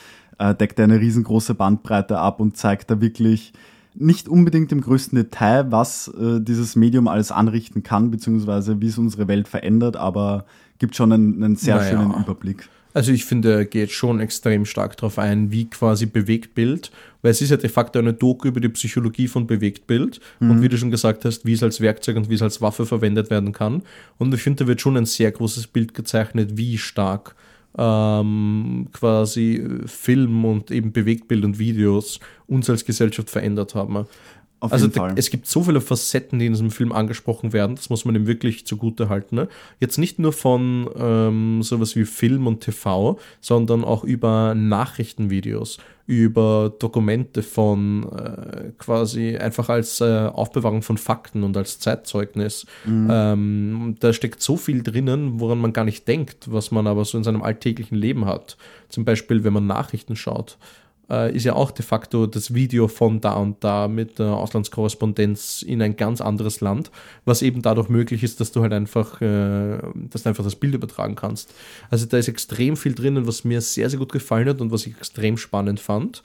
äh, 0.41 0.55
deckt 0.55 0.79
er 0.79 0.85
eine 0.85 0.99
riesengroße 0.99 1.53
Bandbreite 1.53 2.17
ab 2.17 2.39
und 2.39 2.57
zeigt 2.57 2.89
da 2.89 2.99
wirklich 2.99 3.53
nicht 3.93 4.27
unbedingt 4.27 4.71
im 4.71 4.81
größten 4.81 5.17
Detail, 5.17 5.71
was 5.71 6.07
äh, 6.07 6.39
dieses 6.39 6.75
Medium 6.75 7.07
alles 7.07 7.31
anrichten 7.31 7.83
kann, 7.83 8.09
beziehungsweise 8.09 8.81
wie 8.81 8.87
es 8.87 8.97
unsere 8.97 9.27
Welt 9.27 9.47
verändert, 9.47 9.97
aber 9.97 10.45
gibt 10.79 10.95
schon 10.95 11.11
einen, 11.11 11.43
einen 11.43 11.55
sehr 11.57 11.75
naja. 11.75 11.89
schönen 11.91 12.13
Überblick. 12.13 12.69
Also 12.93 13.11
ich 13.11 13.23
finde, 13.23 13.53
er 13.53 13.65
geht 13.65 13.91
schon 13.91 14.19
extrem 14.19 14.65
stark 14.65 14.97
darauf 14.97 15.17
ein, 15.17 15.51
wie 15.51 15.69
quasi 15.69 16.07
Bewegtbild, 16.07 16.91
weil 17.21 17.31
es 17.31 17.41
ist 17.41 17.51
ja 17.51 17.57
de 17.57 17.69
facto 17.69 17.99
eine 17.99 18.13
Doku 18.13 18.47
über 18.47 18.59
die 18.59 18.69
Psychologie 18.69 19.27
von 19.27 19.47
Bewegtbild 19.47 20.19
mhm. 20.39 20.51
und 20.51 20.61
wie 20.61 20.69
du 20.69 20.77
schon 20.77 20.91
gesagt 20.91 21.23
hast, 21.23 21.45
wie 21.45 21.53
es 21.53 21.63
als 21.63 21.79
Werkzeug 21.79 22.17
und 22.17 22.29
wie 22.29 22.33
es 22.33 22.41
als 22.41 22.61
Waffe 22.61 22.85
verwendet 22.85 23.29
werden 23.29 23.53
kann. 23.53 23.83
Und 24.17 24.33
ich 24.33 24.41
finde, 24.41 24.63
da 24.63 24.67
wird 24.67 24.81
schon 24.81 24.97
ein 24.97 25.05
sehr 25.05 25.31
großes 25.31 25.67
Bild 25.67 25.93
gezeichnet, 25.93 26.57
wie 26.57 26.77
stark 26.77 27.35
ähm, 27.77 28.87
quasi 28.91 29.63
Film 29.85 30.45
und 30.45 30.71
eben 30.71 30.91
Bewegtbild 30.91 31.45
und 31.45 31.59
Videos 31.59 32.19
uns 32.47 32.69
als 32.69 32.85
Gesellschaft 32.85 33.29
verändert 33.29 33.75
haben. 33.75 34.05
Auf 34.61 34.71
also 34.71 34.85
da, 34.85 35.11
es 35.15 35.31
gibt 35.31 35.47
so 35.47 35.63
viele 35.63 35.81
Facetten, 35.81 36.37
die 36.37 36.45
in 36.45 36.53
diesem 36.53 36.69
Film 36.69 36.91
angesprochen 36.91 37.51
werden, 37.51 37.75
das 37.75 37.89
muss 37.89 38.05
man 38.05 38.13
ihm 38.15 38.27
wirklich 38.27 38.67
zugute 38.67 39.09
halten. 39.09 39.35
Ne? 39.35 39.47
Jetzt 39.79 39.97
nicht 39.97 40.19
nur 40.19 40.33
von 40.33 40.87
ähm, 40.95 41.63
sowas 41.63 41.95
wie 41.95 42.05
Film 42.05 42.45
und 42.45 42.59
TV, 42.59 43.17
sondern 43.39 43.83
auch 43.83 44.03
über 44.03 44.53
Nachrichtenvideos, 44.53 45.79
über 46.11 46.73
Dokumente 46.77 47.41
von 47.41 48.03
äh, 48.11 48.71
quasi 48.77 49.37
einfach 49.37 49.69
als 49.69 50.01
äh, 50.01 50.27
Aufbewahrung 50.27 50.81
von 50.81 50.97
Fakten 50.97 51.41
und 51.43 51.55
als 51.55 51.79
Zeitzeugnis. 51.79 52.65
Mhm. 52.83 53.07
Ähm, 53.09 53.95
da 54.01 54.11
steckt 54.11 54.41
so 54.41 54.57
viel 54.57 54.83
drinnen, 54.83 55.39
woran 55.39 55.59
man 55.59 55.71
gar 55.71 55.85
nicht 55.85 56.05
denkt, 56.09 56.51
was 56.51 56.69
man 56.69 56.85
aber 56.85 57.05
so 57.05 57.17
in 57.17 57.23
seinem 57.23 57.41
alltäglichen 57.41 57.95
Leben 57.95 58.25
hat. 58.25 58.57
Zum 58.89 59.05
Beispiel, 59.05 59.45
wenn 59.45 59.53
man 59.53 59.67
Nachrichten 59.67 60.17
schaut 60.17 60.57
äh, 61.11 61.35
ist 61.35 61.43
ja 61.43 61.53
auch 61.53 61.71
de 61.71 61.85
facto 61.85 62.25
das 62.25 62.53
Video 62.53 62.87
von 62.87 63.19
da 63.19 63.33
und 63.33 63.63
da 63.63 63.87
mit 63.87 64.17
der 64.17 64.27
Auslandskorrespondenz 64.27 65.61
in 65.61 65.81
ein 65.81 65.97
ganz 65.97 66.21
anderes 66.21 66.61
Land, 66.61 66.89
was 67.25 67.41
eben 67.41 67.61
dadurch 67.61 67.89
möglich 67.89 68.23
ist, 68.23 68.39
dass 68.39 68.51
du 68.51 68.61
halt 68.61 68.73
einfach, 68.73 69.21
äh, 69.21 69.77
dass 69.93 70.23
du 70.23 70.29
einfach 70.29 70.43
das 70.43 70.55
Bild 70.55 70.73
übertragen 70.73 71.15
kannst. 71.15 71.53
Also 71.89 72.05
da 72.05 72.17
ist 72.17 72.29
extrem 72.29 72.77
viel 72.77 72.95
drinnen, 72.95 73.27
was 73.27 73.43
mir 73.43 73.61
sehr, 73.61 73.89
sehr 73.89 73.99
gut 73.99 74.11
gefallen 74.11 74.47
hat 74.47 74.61
und 74.61 74.71
was 74.71 74.87
ich 74.87 74.95
extrem 74.97 75.37
spannend 75.37 75.79
fand. 75.79 76.23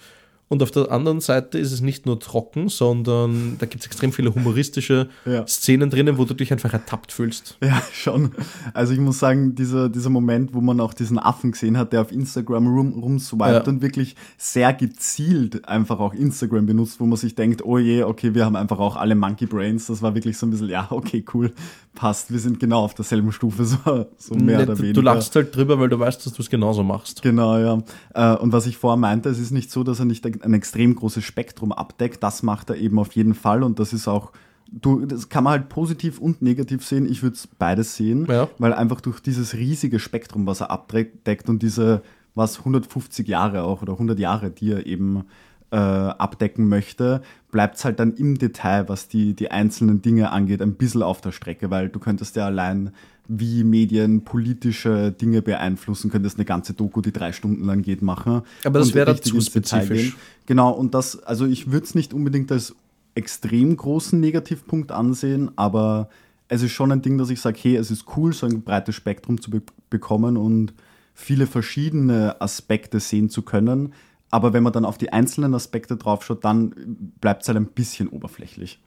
Und 0.49 0.63
auf 0.63 0.71
der 0.71 0.93
anderen 0.93 1.21
Seite 1.21 1.59
ist 1.59 1.73
es 1.73 1.81
nicht 1.81 2.07
nur 2.07 2.21
trocken, 2.21 2.69
sondern 2.69 3.57
da 3.59 3.67
gibt 3.67 3.81
es 3.81 3.87
extrem 3.87 4.13
viele 4.13 4.33
humoristische 4.33 5.09
ja. 5.25 5.45
Szenen 5.45 5.91
drinnen, 5.91 6.19
wo 6.19 6.25
du 6.25 6.35
dich 6.35 6.53
einfach 6.53 6.73
ertappt 6.73 7.11
fühlst. 7.11 7.59
Ja, 7.61 7.83
schon. 7.93 8.31
Also 8.73 8.93
ich 8.93 9.01
muss 9.01 9.19
sagen, 9.19 9.57
dieser, 9.57 9.89
dieser 9.89 10.09
Moment, 10.11 10.55
wo 10.55 10.61
man 10.61 10.79
auch 10.79 10.95
diesen 10.95 11.19
Affen 11.19 11.51
gesehen 11.51 11.77
hat, 11.77 11.93
der 11.93 12.01
auf 12.01 12.13
Instagram 12.13 12.69
rum, 12.69 12.93
rumswiped 12.93 13.67
ja. 13.67 13.73
und 13.73 13.83
wirklich 13.83 14.15
sehr 14.39 14.73
gezielt 14.73 15.67
einfach 15.67 15.99
auch 15.99 16.15
Instagram 16.15 16.67
benutzt, 16.67 17.01
wo 17.01 17.07
man 17.07 17.17
sich 17.17 17.35
denkt, 17.35 17.65
oh 17.65 17.79
je, 17.79 18.05
okay, 18.05 18.35
wir 18.35 18.45
haben 18.45 18.55
einfach 18.55 18.79
auch 18.79 18.95
alle 18.95 19.17
Monkey 19.17 19.47
Brains. 19.47 19.87
Das 19.87 20.01
war 20.01 20.15
wirklich 20.15 20.39
so 20.39 20.47
ein 20.47 20.51
bisschen, 20.51 20.69
ja, 20.69 20.87
okay, 20.91 21.25
cool, 21.35 21.53
passt. 21.97 22.31
Wir 22.31 22.39
sind 22.39 22.61
genau 22.61 22.85
auf 22.85 22.95
derselben 22.95 23.33
Stufe, 23.33 23.65
so, 23.65 24.07
so 24.17 24.35
mehr 24.37 24.59
Nicht, 24.59 24.69
oder 24.69 24.79
weniger. 24.79 24.95
Du 24.95 25.01
lachst 25.01 25.35
halt 25.35 25.57
drüber, 25.57 25.81
weil 25.81 25.89
du 25.89 25.99
weißt, 25.99 26.25
dass 26.25 26.35
du 26.35 26.43
es 26.43 26.51
genauso 26.51 26.85
machst. 26.85 27.23
Genau, 27.23 27.59
ja. 27.59 27.83
Äh, 28.15 28.37
und 28.37 28.53
was 28.53 28.67
ich 28.67 28.77
vorher 28.77 28.97
meinte, 28.97 29.29
es 29.29 29.41
ist 29.41 29.51
nicht 29.51 29.73
so, 29.73 29.83
dass 29.83 29.99
er 29.99 30.05
nicht 30.05 30.25
ein 30.43 30.55
extrem 30.55 30.95
großes 30.95 31.25
Spektrum 31.25 31.73
abdeckt. 31.73 32.23
Das 32.23 32.43
macht 32.43 32.71
er 32.71 32.77
eben 32.77 32.99
auf 32.99 33.13
jeden 33.13 33.35
Fall 33.35 33.63
und 33.63 33.79
das 33.79 33.93
ist 33.93 34.09
auch 34.09 34.33
Du, 34.69 35.07
das 35.07 35.29
kann 35.29 35.45
man 35.45 35.53
halt 35.53 35.69
positiv 35.69 36.19
und 36.19 36.43
negativ 36.43 36.85
sehen. 36.85 37.07
Ich 37.09 37.23
würde 37.23 37.37
es 37.37 37.47
beides 37.47 37.95
sehen, 37.95 38.27
ja. 38.29 38.49
weil 38.59 38.73
einfach 38.73 39.01
durch 39.01 39.21
dieses 39.21 39.55
riesige 39.55 40.01
Spektrum, 40.01 40.45
was 40.47 40.61
er 40.61 40.73
abdeckt 40.73 41.49
und 41.49 41.63
diese, 41.63 42.03
was 42.35 42.59
150 42.59 43.29
Jahre 43.29 43.63
auch 43.63 43.83
oder 43.83 43.93
100 43.93 44.19
Jahre, 44.19 44.51
die 44.51 44.73
er 44.73 44.85
eben 44.85 45.25
äh, 45.71 45.77
abdecken 45.77 46.69
möchte, 46.69 47.23
bleibt 47.51 47.77
es 47.77 47.85
halt 47.85 48.01
dann 48.01 48.15
im 48.15 48.39
Detail, 48.39 48.89
was 48.89 49.09
die, 49.09 49.35
die 49.35 49.51
einzelnen 49.51 50.03
Dinge 50.03 50.31
angeht, 50.31 50.63
ein 50.63 50.75
bisschen 50.75 51.03
auf 51.03 51.21
der 51.21 51.33
Strecke, 51.33 51.71
weil 51.71 51.89
du 51.89 51.99
könntest 52.01 52.37
ja 52.37 52.47
allein 52.47 52.91
wie 53.29 53.65
Medien 53.65 54.23
politische 54.25 55.13
Dinge 55.13 55.43
beeinflussen, 55.43 56.11
könntest 56.11 56.37
eine 56.37 56.45
ganze 56.45 56.75
Doku, 56.75 57.01
die 57.01 57.13
drei 57.13 57.33
Stunden 57.33 57.65
lang 57.65 57.83
geht, 57.83 58.03
machen. 58.03 58.43
Aber 58.65 58.79
das 58.79 58.95
wäre 58.95 59.21
zu 59.21 59.41
spezifisch. 59.41 60.17
Genau, 60.47 60.71
und 60.71 60.95
das, 60.95 61.23
also 61.23 61.47
ich 61.47 61.71
würde 61.71 61.87
es 61.87 61.95
nicht 61.95 62.15
unbedingt 62.15 62.53
als 62.53 62.75
extrem 63.15 63.77
großen 63.77 64.21
Negativpunkt 64.21 64.93
ansehen, 64.93 65.51
aber 65.57 66.09
es 66.49 66.63
ist 66.63 66.73
schon 66.73 66.93
ein 66.93 67.03
Ding, 67.03 67.19
dass 67.19 67.31
ich 67.31 67.41
sage, 67.41 67.59
hey, 67.61 67.77
es 67.77 67.91
ist 67.91 68.05
cool, 68.17 68.33
so 68.33 68.47
ein 68.47 68.63
breites 68.63 68.95
Spektrum 68.95 69.41
zu 69.41 69.51
be 69.51 69.63
bekommen 69.89 70.37
und 70.37 70.75
viele 71.15 71.47
verschiedene 71.47 72.41
Aspekte 72.41 72.99
sehen 73.01 73.31
zu 73.31 73.43
können. 73.43 73.93
Aber 74.31 74.53
wenn 74.53 74.65
man 74.65 74.73
dann 74.73 74.85
auf 74.85 74.99
die 74.99 75.13
einzelnen 75.13 75.55
Aspekte 75.55 75.97
draufschaut, 75.97 76.45
dann 76.45 76.75
bleibt 77.21 77.43
es 77.43 77.49
halt 77.49 77.57
ein 77.57 77.67
bisschen 77.67 78.09
oberflächlich. 78.09 78.81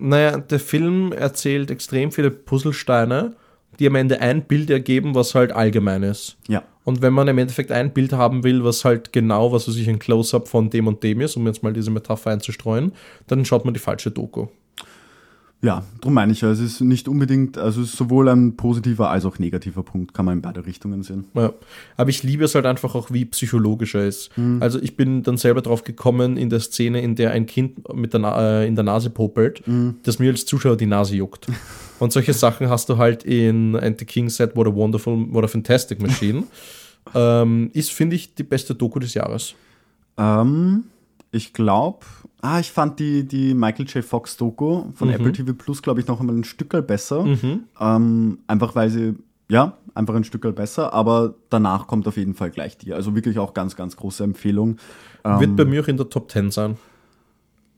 Naja, 0.00 0.38
der 0.38 0.60
Film 0.60 1.12
erzählt 1.12 1.70
extrem 1.70 2.10
viele 2.10 2.30
Puzzlesteine, 2.30 3.36
die 3.78 3.86
am 3.86 3.94
Ende 3.94 4.20
ein 4.20 4.42
Bild 4.44 4.70
ergeben, 4.70 5.14
was 5.14 5.34
halt 5.34 5.52
allgemein 5.52 6.02
ist. 6.02 6.36
Ja. 6.48 6.62
Und 6.84 7.02
wenn 7.02 7.12
man 7.12 7.28
im 7.28 7.38
Endeffekt 7.38 7.70
ein 7.70 7.92
Bild 7.92 8.12
haben 8.12 8.42
will, 8.42 8.64
was 8.64 8.84
halt 8.84 9.12
genau, 9.12 9.52
was 9.52 9.68
weiß 9.68 9.76
ich, 9.76 9.88
ein 9.88 9.98
Close-up 9.98 10.48
von 10.48 10.70
dem 10.70 10.86
und 10.86 11.02
dem 11.02 11.20
ist, 11.20 11.36
um 11.36 11.46
jetzt 11.46 11.62
mal 11.62 11.72
diese 11.72 11.90
Metapher 11.90 12.30
einzustreuen, 12.30 12.92
dann 13.26 13.44
schaut 13.44 13.64
man 13.64 13.74
die 13.74 13.80
falsche 13.80 14.10
Doku. 14.10 14.46
Ja, 15.62 15.84
darum 16.00 16.14
meine 16.14 16.32
ich 16.32 16.40
ja, 16.40 16.50
es 16.50 16.58
ist 16.58 16.80
nicht 16.80 17.06
unbedingt, 17.06 17.58
also 17.58 17.82
es 17.82 17.90
ist 17.90 17.96
sowohl 17.96 18.30
ein 18.30 18.56
positiver 18.56 19.10
als 19.10 19.26
auch 19.26 19.38
negativer 19.38 19.82
Punkt, 19.82 20.14
kann 20.14 20.24
man 20.24 20.38
in 20.38 20.42
beide 20.42 20.64
Richtungen 20.64 21.02
sehen. 21.02 21.26
Ja, 21.34 21.52
aber 21.98 22.08
ich 22.08 22.22
liebe 22.22 22.44
es 22.44 22.54
halt 22.54 22.64
einfach 22.64 22.94
auch, 22.94 23.10
wie 23.10 23.26
psychologisch 23.26 23.94
er 23.94 24.06
ist. 24.06 24.36
Mhm. 24.38 24.62
Also 24.62 24.80
ich 24.80 24.96
bin 24.96 25.22
dann 25.22 25.36
selber 25.36 25.60
drauf 25.60 25.84
gekommen 25.84 26.38
in 26.38 26.48
der 26.48 26.60
Szene, 26.60 27.02
in 27.02 27.14
der 27.14 27.32
ein 27.32 27.44
Kind 27.44 27.92
mit 27.94 28.14
der 28.14 28.22
äh, 28.22 28.66
in 28.66 28.74
der 28.74 28.84
Nase 28.84 29.10
popelt, 29.10 29.66
mhm. 29.68 29.96
dass 30.02 30.18
mir 30.18 30.30
als 30.30 30.46
Zuschauer 30.46 30.78
die 30.78 30.86
Nase 30.86 31.14
juckt. 31.14 31.46
Und 31.98 32.14
solche 32.14 32.32
Sachen 32.32 32.70
hast 32.70 32.88
du 32.88 32.96
halt 32.96 33.24
in 33.24 33.76
And 33.76 33.98
the 33.98 34.06
King 34.06 34.30
Said 34.30 34.56
What 34.56 34.66
a 34.66 34.74
Wonderful, 34.74 35.26
What 35.30 35.44
a 35.44 35.48
Fantastic 35.48 36.00
Machine. 36.00 36.44
ähm, 37.14 37.70
ist, 37.74 37.92
finde 37.92 38.16
ich, 38.16 38.34
die 38.34 38.44
beste 38.44 38.74
Doku 38.74 38.98
des 38.98 39.12
Jahres. 39.12 39.54
Ähm, 40.16 40.84
ich 41.32 41.52
glaube, 41.52 42.06
ah, 42.42 42.60
ich 42.60 42.70
fand 42.70 42.98
die, 42.98 43.24
die 43.24 43.54
Michael 43.54 43.86
J. 43.86 44.04
Fox 44.04 44.36
Doku 44.36 44.84
von 44.94 45.08
mhm. 45.08 45.14
Apple 45.14 45.32
TV 45.32 45.52
Plus, 45.52 45.82
glaube 45.82 46.00
ich, 46.00 46.06
noch 46.06 46.20
einmal 46.20 46.36
ein 46.36 46.44
Stückel 46.44 46.82
besser. 46.82 47.24
Mhm. 47.24 47.64
Ähm, 47.78 48.38
einfach 48.46 48.74
weil 48.74 48.90
sie, 48.90 49.14
ja, 49.48 49.76
einfach 49.94 50.14
ein 50.14 50.24
Stückel 50.24 50.52
besser, 50.52 50.92
aber 50.92 51.34
danach 51.50 51.86
kommt 51.86 52.06
auf 52.08 52.16
jeden 52.16 52.34
Fall 52.34 52.50
gleich 52.50 52.78
die. 52.78 52.92
Also 52.92 53.14
wirklich 53.14 53.38
auch 53.38 53.54
ganz, 53.54 53.76
ganz 53.76 53.96
große 53.96 54.24
Empfehlung. 54.24 54.78
Wird 55.22 55.42
ähm, 55.50 55.56
bei 55.56 55.64
mir 55.64 55.82
auch 55.82 55.88
in 55.88 55.96
der 55.96 56.08
Top 56.08 56.30
10 56.30 56.50
sein. 56.50 56.76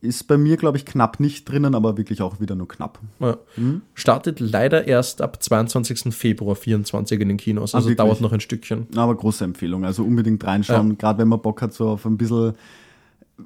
Ist 0.01 0.25
bei 0.27 0.37
mir, 0.37 0.57
glaube 0.57 0.77
ich, 0.79 0.85
knapp 0.85 1.21
nicht 1.21 1.49
drinnen, 1.49 1.77
aber 1.77 1.97
wirklich 1.97 2.23
auch 2.23 2.41
wieder 2.41 2.57
nur 2.57 2.67
knapp. 2.67 2.99
Ja. 3.21 3.37
Mhm. 3.57 3.83
Startet 3.95 4.41
leider 4.41 4.87
erst 4.89 5.23
ab 5.23 5.41
22. 5.41 6.13
Februar 6.13 6.57
24 6.57 7.21
in 7.21 7.29
den 7.29 7.37
Kinos, 7.37 7.75
also 7.75 7.89
ah, 7.89 7.95
dauert 7.95 8.21
noch 8.21 8.33
ein 8.33 8.41
Stückchen. 8.41 8.89
Aber 8.97 9.15
große 9.15 9.45
Empfehlung, 9.45 9.85
also 9.85 10.03
unbedingt 10.03 10.45
reinschauen, 10.45 10.91
ja. 10.91 10.95
gerade 10.97 11.21
wenn 11.21 11.29
man 11.29 11.41
Bock 11.41 11.63
hat, 11.63 11.73
so 11.73 11.91
auf 11.91 12.05
ein 12.05 12.17
bisschen 12.17 12.55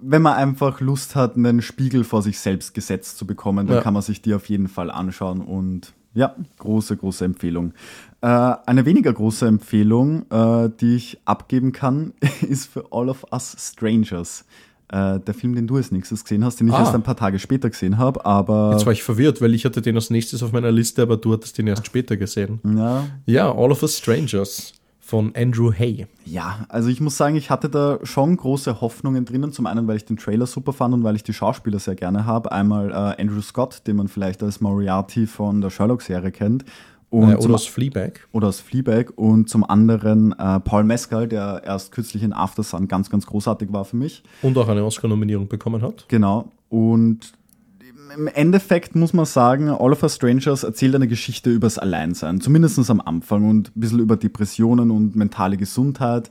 wenn 0.03 0.22
man 0.22 0.34
einfach 0.34 0.80
Lust 0.80 1.16
hat, 1.16 1.36
einen 1.36 1.62
Spiegel 1.62 2.05
vor 2.05 2.22
sich 2.22 2.38
selbst 2.38 2.74
gesetzt 2.74 3.18
zu 3.18 3.26
bekommen, 3.26 3.66
dann 3.66 3.76
ja. 3.76 3.82
kann 3.82 3.94
man 3.94 4.03
sich 4.03 4.22
die 4.22 4.34
auf 4.34 4.49
jeden 4.49 4.68
Fall 4.68 4.90
anschauen 4.90 5.40
und 5.40 5.92
ja, 6.14 6.34
große, 6.59 6.97
große 6.97 7.24
Empfehlung. 7.24 7.74
Äh, 8.22 8.26
eine 8.26 8.86
weniger 8.86 9.12
große 9.12 9.47
Empfehlung, 9.47 10.24
äh, 10.30 10.70
die 10.80 10.97
ich 10.97 11.18
abgeben 11.26 11.72
kann, 11.72 12.14
ist 12.49 12.66
für 12.66 12.86
All 12.90 13.09
of 13.09 13.26
Us 13.32 13.55
Strangers. 13.59 14.44
Äh, 14.88 15.20
der 15.20 15.34
Film, 15.34 15.55
den 15.55 15.66
du 15.66 15.76
als 15.76 15.90
nächstes 15.90 16.24
gesehen 16.24 16.44
hast, 16.44 16.61
den 16.61 16.68
ich 16.68 16.74
ah. 16.74 16.78
erst 16.78 16.94
ein 16.94 17.03
paar 17.03 17.16
Tage 17.16 17.38
später 17.38 17.68
gesehen 17.68 17.99
habe, 17.99 18.24
aber. 18.24 18.70
Jetzt 18.72 18.86
war 18.86 18.92
ich 18.92 19.03
verwirrt, 19.03 19.42
weil 19.42 19.53
ich 19.53 19.64
hatte 19.64 19.82
den 19.82 19.97
als 19.97 20.11
nächstes 20.11 20.42
auf 20.42 20.53
meiner 20.53 20.70
Liste, 20.70 21.03
aber 21.03 21.16
du 21.16 21.32
hattest 21.32 21.59
den 21.59 21.66
erst 21.66 21.84
später 21.84 22.16
gesehen. 22.16 22.61
Ja. 22.64 23.05
Ja, 23.26 23.53
All 23.53 23.72
of 23.72 23.82
Us 23.82 23.99
Strangers 23.99 24.72
von 25.07 25.33
Andrew 25.37 25.73
Hay. 25.73 26.07
Ja, 26.25 26.67
also 26.69 26.89
ich 26.89 27.01
muss 27.01 27.17
sagen, 27.17 27.37
ich 27.37 27.49
hatte 27.49 27.71
da 27.71 28.01
schon 28.03 28.37
große 28.37 28.81
Hoffnungen 28.81 29.25
drinnen. 29.25 29.53
Zum 29.53 29.67
einen, 29.67 29.87
weil 29.87 29.99
ich 29.99 30.05
den 30.05 30.17
Trailer 30.17 30.47
super 30.47 30.73
fand 30.73 30.95
und 30.95 31.05
weil 31.05 31.15
ich 31.15 31.23
die 31.23 31.33
Schauspieler 31.33 31.79
sehr 31.79 31.95
gerne 31.95 32.27
habe. 32.27 32.51
Einmal 32.51 32.91
äh, 32.91 33.23
Andrew 33.23 33.41
Scott, 33.41 33.87
den 33.87 33.95
man 33.95 34.09
vielleicht 34.09 34.43
als 34.43 34.61
Moriarty 34.61 35.29
von 35.29 35.61
der 35.61 35.71
Sherlock-Serie 35.71 36.33
kennt. 36.33 36.65
Und 37.09 37.31
äh, 37.31 37.37
oder 37.37 37.55
aus 37.55 37.67
Fleabag. 37.67 38.27
Oder 38.33 38.49
aus 38.49 38.59
Fleabag. 38.59 39.13
Und 39.15 39.49
zum 39.49 39.63
anderen 39.63 40.33
äh, 40.33 40.59
Paul 40.59 40.83
Mescal, 40.83 41.29
der 41.29 41.63
erst 41.65 41.93
kürzlich 41.93 42.25
in 42.25 42.33
After 42.33 42.65
Sun 42.65 42.89
ganz, 42.89 43.09
ganz 43.09 43.27
großartig 43.27 43.73
war 43.73 43.85
für 43.85 43.97
mich. 43.97 44.25
Und 44.43 44.59
auch 44.59 44.69
eine 44.69 44.85
Oscar-Nominierung 44.85 45.47
bekommen 45.47 45.83
hat. 45.83 46.07
Genau. 46.09 46.51
Und 46.69 47.33
im 48.15 48.27
Endeffekt 48.27 48.95
muss 48.95 49.13
man 49.13 49.27
sagen, 49.27 49.69
All 49.69 49.93
of 49.93 50.03
Us 50.03 50.17
Strangers 50.17 50.63
erzählt 50.65 50.95
eine 50.95 51.09
Geschichte 51.09 51.51
übers 51.51 51.79
Alleinsein, 51.79 52.41
zumindest 52.41 52.91
am 52.91 53.01
Anfang 53.01 53.49
und 53.49 53.69
ein 53.69 53.81
bisschen 53.81 54.01
über 54.01 54.17
Depressionen 54.17 54.91
und 54.91 55.17
mentale 55.17 55.57
Gesundheit. 55.57 56.31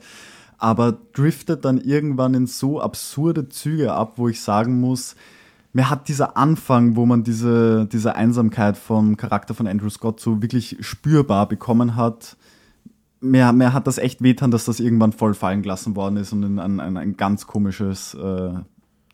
aber 0.58 0.96
driftet 1.12 1.64
dann 1.64 1.78
irgendwann 1.78 2.34
in 2.34 2.46
so 2.46 2.80
absurde 2.80 3.48
Züge 3.48 3.92
ab, 3.92 4.14
wo 4.16 4.28
ich 4.28 4.40
sagen 4.40 4.80
muss, 4.80 5.16
mir 5.72 5.90
hat 5.90 6.08
dieser 6.08 6.38
Anfang, 6.38 6.96
wo 6.96 7.04
man 7.04 7.22
diese, 7.22 7.86
diese 7.86 8.14
Einsamkeit 8.14 8.78
vom 8.78 9.18
Charakter 9.18 9.52
von 9.52 9.66
Andrew 9.66 9.90
Scott 9.90 10.20
so 10.20 10.40
wirklich 10.40 10.78
spürbar 10.80 11.46
bekommen 11.48 11.96
hat, 11.96 12.36
mir, 13.20 13.52
mir 13.52 13.72
hat 13.72 13.86
das 13.86 13.98
echt 13.98 14.22
wehtan, 14.22 14.50
dass 14.50 14.64
das 14.64 14.80
irgendwann 14.80 15.12
voll 15.12 15.34
fallen 15.34 15.62
gelassen 15.62 15.96
worden 15.96 16.16
ist 16.16 16.32
und 16.32 16.42
in 16.42 16.58
ein, 16.58 16.80
ein, 16.80 16.96
ein 16.96 17.16
ganz 17.16 17.46
komisches 17.46 18.14
äh, 18.14 18.54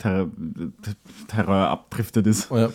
Terror, 0.02 0.30
Terror 1.28 1.68
abdriftet 1.68 2.26
ist. 2.26 2.50
Oh 2.50 2.58
ja. 2.58 2.72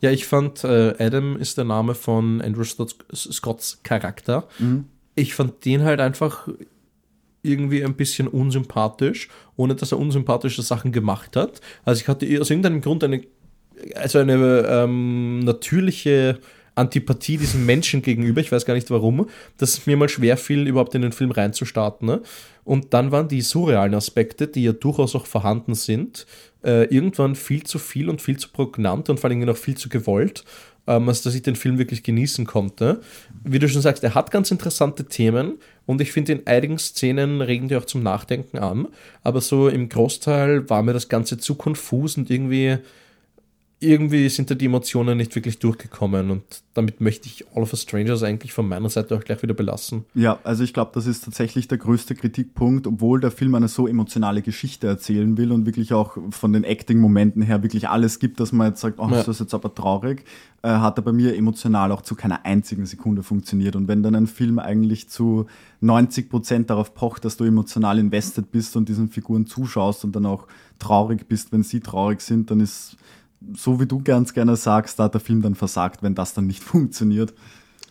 ja. 0.00 0.10
ich 0.10 0.26
fand, 0.26 0.64
äh, 0.64 0.94
Adam 0.98 1.36
ist 1.36 1.56
der 1.56 1.64
Name 1.64 1.94
von 1.94 2.40
Andrew 2.40 2.64
Scotts, 2.64 2.96
Scotts 3.12 3.80
Charakter. 3.82 4.48
Mhm. 4.58 4.86
Ich 5.14 5.34
fand 5.34 5.64
den 5.64 5.82
halt 5.84 6.00
einfach 6.00 6.48
irgendwie 7.42 7.84
ein 7.84 7.94
bisschen 7.94 8.26
unsympathisch, 8.26 9.28
ohne 9.54 9.76
dass 9.76 9.92
er 9.92 9.98
unsympathische 9.98 10.62
Sachen 10.62 10.90
gemacht 10.90 11.36
hat. 11.36 11.60
Also 11.84 12.00
ich 12.00 12.08
hatte 12.08 12.26
aus 12.40 12.50
irgendeinem 12.50 12.80
Grund 12.80 13.04
eine, 13.04 13.22
also 13.94 14.18
eine 14.18 14.66
ähm, 14.68 15.40
natürliche 15.40 16.40
Antipathie 16.76 17.36
diesem 17.36 17.66
Menschen 17.66 18.02
gegenüber, 18.02 18.40
ich 18.40 18.52
weiß 18.52 18.64
gar 18.64 18.74
nicht 18.74 18.90
warum, 18.90 19.28
dass 19.58 19.78
es 19.78 19.86
mir 19.86 19.96
mal 19.96 20.08
schwer 20.08 20.36
fiel, 20.36 20.68
überhaupt 20.68 20.94
in 20.94 21.02
den 21.02 21.12
Film 21.12 21.32
reinzustarten. 21.32 22.06
Ne? 22.06 22.22
Und 22.64 22.94
dann 22.94 23.10
waren 23.10 23.28
die 23.28 23.40
surrealen 23.40 23.94
Aspekte, 23.94 24.46
die 24.46 24.64
ja 24.64 24.72
durchaus 24.72 25.14
auch 25.16 25.26
vorhanden 25.26 25.74
sind, 25.74 26.26
äh, 26.64 26.84
irgendwann 26.84 27.34
viel 27.34 27.64
zu 27.64 27.78
viel 27.78 28.08
und 28.08 28.22
viel 28.22 28.36
zu 28.36 28.50
prägnant 28.50 29.08
und 29.10 29.18
vor 29.18 29.30
allem 29.30 29.40
noch 29.40 29.56
viel 29.56 29.76
zu 29.76 29.88
gewollt 29.88 30.44
ähm, 30.86 31.08
als 31.08 31.22
dass 31.22 31.34
ich 31.34 31.42
den 31.42 31.56
Film 31.56 31.78
wirklich 31.78 32.02
genießen 32.02 32.46
konnte. 32.46 33.00
Wie 33.44 33.58
du 33.58 33.68
schon 33.68 33.82
sagst, 33.82 34.04
er 34.04 34.14
hat 34.14 34.30
ganz 34.30 34.50
interessante 34.50 35.04
Themen 35.04 35.58
und 35.84 36.00
ich 36.00 36.12
finde, 36.12 36.32
in 36.32 36.46
einigen 36.46 36.78
Szenen 36.78 37.40
regen 37.40 37.68
die 37.68 37.76
auch 37.76 37.84
zum 37.84 38.02
Nachdenken 38.02 38.58
an, 38.58 38.88
aber 39.22 39.40
so 39.40 39.68
im 39.68 39.88
Großteil 39.88 40.68
war 40.70 40.82
mir 40.82 40.92
das 40.92 41.08
Ganze 41.08 41.38
zu 41.38 41.54
konfus 41.54 42.16
und 42.16 42.30
irgendwie 42.30 42.78
irgendwie 43.78 44.30
sind 44.30 44.50
da 44.50 44.54
die 44.54 44.66
Emotionen 44.66 45.18
nicht 45.18 45.34
wirklich 45.34 45.58
durchgekommen 45.58 46.30
und 46.30 46.42
damit 46.72 47.02
möchte 47.02 47.26
ich 47.26 47.44
All 47.54 47.62
of 47.62 47.72
Us 47.72 47.82
Strangers 47.82 48.22
eigentlich 48.22 48.54
von 48.54 48.66
meiner 48.66 48.88
Seite 48.88 49.14
auch 49.14 49.22
gleich 49.22 49.42
wieder 49.42 49.52
belassen. 49.52 50.06
Ja, 50.14 50.38
also 50.44 50.64
ich 50.64 50.72
glaube, 50.72 50.92
das 50.94 51.06
ist 51.06 51.24
tatsächlich 51.24 51.68
der 51.68 51.76
größte 51.76 52.14
Kritikpunkt, 52.14 52.86
obwohl 52.86 53.20
der 53.20 53.30
Film 53.30 53.54
eine 53.54 53.68
so 53.68 53.86
emotionale 53.86 54.40
Geschichte 54.40 54.86
erzählen 54.86 55.36
will 55.36 55.52
und 55.52 55.66
wirklich 55.66 55.92
auch 55.92 56.16
von 56.30 56.54
den 56.54 56.64
Acting-Momenten 56.64 57.42
her 57.42 57.62
wirklich 57.62 57.86
alles 57.90 58.18
gibt, 58.18 58.40
dass 58.40 58.50
man 58.50 58.68
jetzt 58.68 58.80
sagt, 58.80 58.98
oh, 58.98 59.08
ja. 59.10 59.16
das 59.16 59.28
ist 59.28 59.40
jetzt 59.40 59.52
aber 59.52 59.74
traurig, 59.74 60.24
äh, 60.62 60.68
hat 60.68 60.98
er 60.98 61.02
bei 61.02 61.12
mir 61.12 61.36
emotional 61.36 61.92
auch 61.92 62.00
zu 62.00 62.14
keiner 62.14 62.46
einzigen 62.46 62.86
Sekunde 62.86 63.22
funktioniert. 63.22 63.76
Und 63.76 63.88
wenn 63.88 64.02
dann 64.02 64.14
ein 64.14 64.26
Film 64.26 64.58
eigentlich 64.58 65.10
zu 65.10 65.46
90 65.82 66.30
Prozent 66.30 66.70
darauf 66.70 66.94
pocht, 66.94 67.26
dass 67.26 67.36
du 67.36 67.44
emotional 67.44 67.98
invested 67.98 68.50
bist 68.50 68.74
und 68.74 68.88
diesen 68.88 69.10
Figuren 69.10 69.44
zuschaust 69.44 70.02
und 70.02 70.16
dann 70.16 70.24
auch 70.24 70.46
traurig 70.78 71.28
bist, 71.28 71.52
wenn 71.52 71.62
sie 71.62 71.80
traurig 71.80 72.22
sind, 72.22 72.50
dann 72.50 72.60
ist 72.60 72.96
so 73.54 73.80
wie 73.80 73.86
du 73.86 74.02
ganz 74.02 74.34
gerne 74.34 74.56
sagst, 74.56 74.98
da 74.98 75.04
hat 75.04 75.14
der 75.14 75.20
Film 75.20 75.42
dann 75.42 75.54
versagt, 75.54 76.02
wenn 76.02 76.14
das 76.14 76.34
dann 76.34 76.46
nicht 76.46 76.62
funktioniert. 76.64 77.34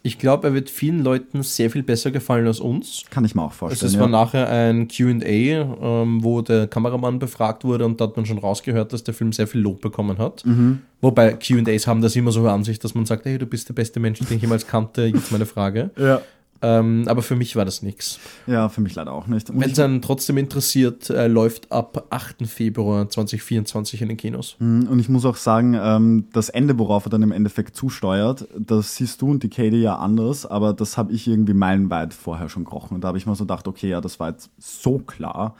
Ich 0.05 0.19
glaube, 0.19 0.49
er 0.49 0.53
wird 0.53 0.69
vielen 0.69 1.03
Leuten 1.03 1.41
sehr 1.41 1.71
viel 1.71 1.81
besser 1.81 2.11
gefallen 2.11 2.45
als 2.45 2.59
uns. 2.59 3.05
Kann 3.09 3.25
ich 3.25 3.33
mir 3.33 3.41
auch 3.41 3.51
vorstellen. 3.51 3.87
Also 3.87 3.97
es 3.97 3.99
war 3.99 4.07
nachher 4.07 4.47
ein 4.47 4.87
QA, 4.87 5.25
ähm, 5.25 6.23
wo 6.23 6.43
der 6.43 6.67
Kameramann 6.67 7.17
befragt 7.17 7.63
wurde 7.63 7.87
und 7.87 7.99
da 7.99 8.05
hat 8.05 8.15
man 8.15 8.27
schon 8.27 8.37
rausgehört, 8.37 8.93
dass 8.93 9.03
der 9.03 9.15
Film 9.15 9.33
sehr 9.33 9.47
viel 9.47 9.61
Lob 9.61 9.81
bekommen 9.81 10.19
hat. 10.19 10.45
Mhm. 10.45 10.81
Wobei 11.01 11.33
QAs 11.33 11.87
haben 11.87 12.01
das 12.03 12.15
immer 12.15 12.31
so 12.31 12.47
an 12.47 12.63
sich, 12.63 12.77
dass 12.77 12.93
man 12.93 13.07
sagt, 13.07 13.25
hey, 13.25 13.39
du 13.39 13.47
bist 13.47 13.67
der 13.67 13.73
beste 13.73 13.99
Mensch, 13.99 14.19
den 14.19 14.35
ich 14.35 14.41
jemals 14.43 14.67
kannte, 14.67 15.05
jetzt 15.05 15.31
meine 15.31 15.47
Frage. 15.47 15.89
Ja. 15.97 16.21
Ähm, 16.61 17.05
aber 17.07 17.21
für 17.21 17.35
mich 17.35 17.55
war 17.55 17.65
das 17.65 17.81
nichts. 17.81 18.19
Ja, 18.47 18.69
für 18.69 18.81
mich 18.81 18.95
leider 18.95 19.11
auch 19.11 19.27
nicht. 19.27 19.49
Wenn 19.53 19.71
es 19.71 19.79
einen 19.79 20.01
trotzdem 20.01 20.37
interessiert, 20.37 21.09
äh, 21.09 21.27
läuft 21.27 21.71
ab 21.71 22.07
8. 22.09 22.47
Februar 22.47 23.09
2024 23.09 24.01
in 24.01 24.07
den 24.07 24.17
Kinos. 24.17 24.55
Mhm, 24.59 24.87
und 24.87 24.99
ich 24.99 25.09
muss 25.09 25.25
auch 25.25 25.35
sagen, 25.35 25.77
ähm, 25.79 26.27
das 26.31 26.49
Ende, 26.49 26.79
worauf 26.79 27.05
er 27.05 27.09
dann 27.09 27.23
im 27.23 27.31
Endeffekt 27.31 27.75
zusteuert, 27.75 28.47
das 28.57 28.95
siehst 28.95 29.21
du 29.21 29.31
und 29.31 29.43
die 29.43 29.49
Katie 29.49 29.81
ja 29.81 29.97
anders, 29.97 30.45
aber 30.45 30.73
das 30.73 30.97
habe 30.97 31.11
ich 31.11 31.27
irgendwie 31.27 31.53
meilenweit 31.53 32.13
vorher 32.13 32.47
schon 32.49 32.63
gerochen. 32.63 32.95
Und 32.95 33.03
da 33.03 33.09
habe 33.09 33.17
ich 33.17 33.25
mir 33.25 33.35
so 33.35 33.43
gedacht, 33.43 33.67
okay, 33.67 33.89
ja, 33.89 34.01
das 34.01 34.19
war 34.19 34.29
jetzt 34.29 34.49
so 34.57 34.99
klar. 34.99 35.55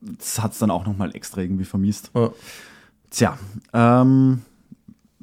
Das 0.00 0.40
hat 0.42 0.52
es 0.52 0.58
dann 0.58 0.70
auch 0.70 0.86
nochmal 0.86 1.14
extra 1.14 1.40
irgendwie 1.40 1.64
vermisst. 1.64 2.10
Ja. 2.14 2.30
Tja, 3.10 3.38
ähm, 3.72 4.42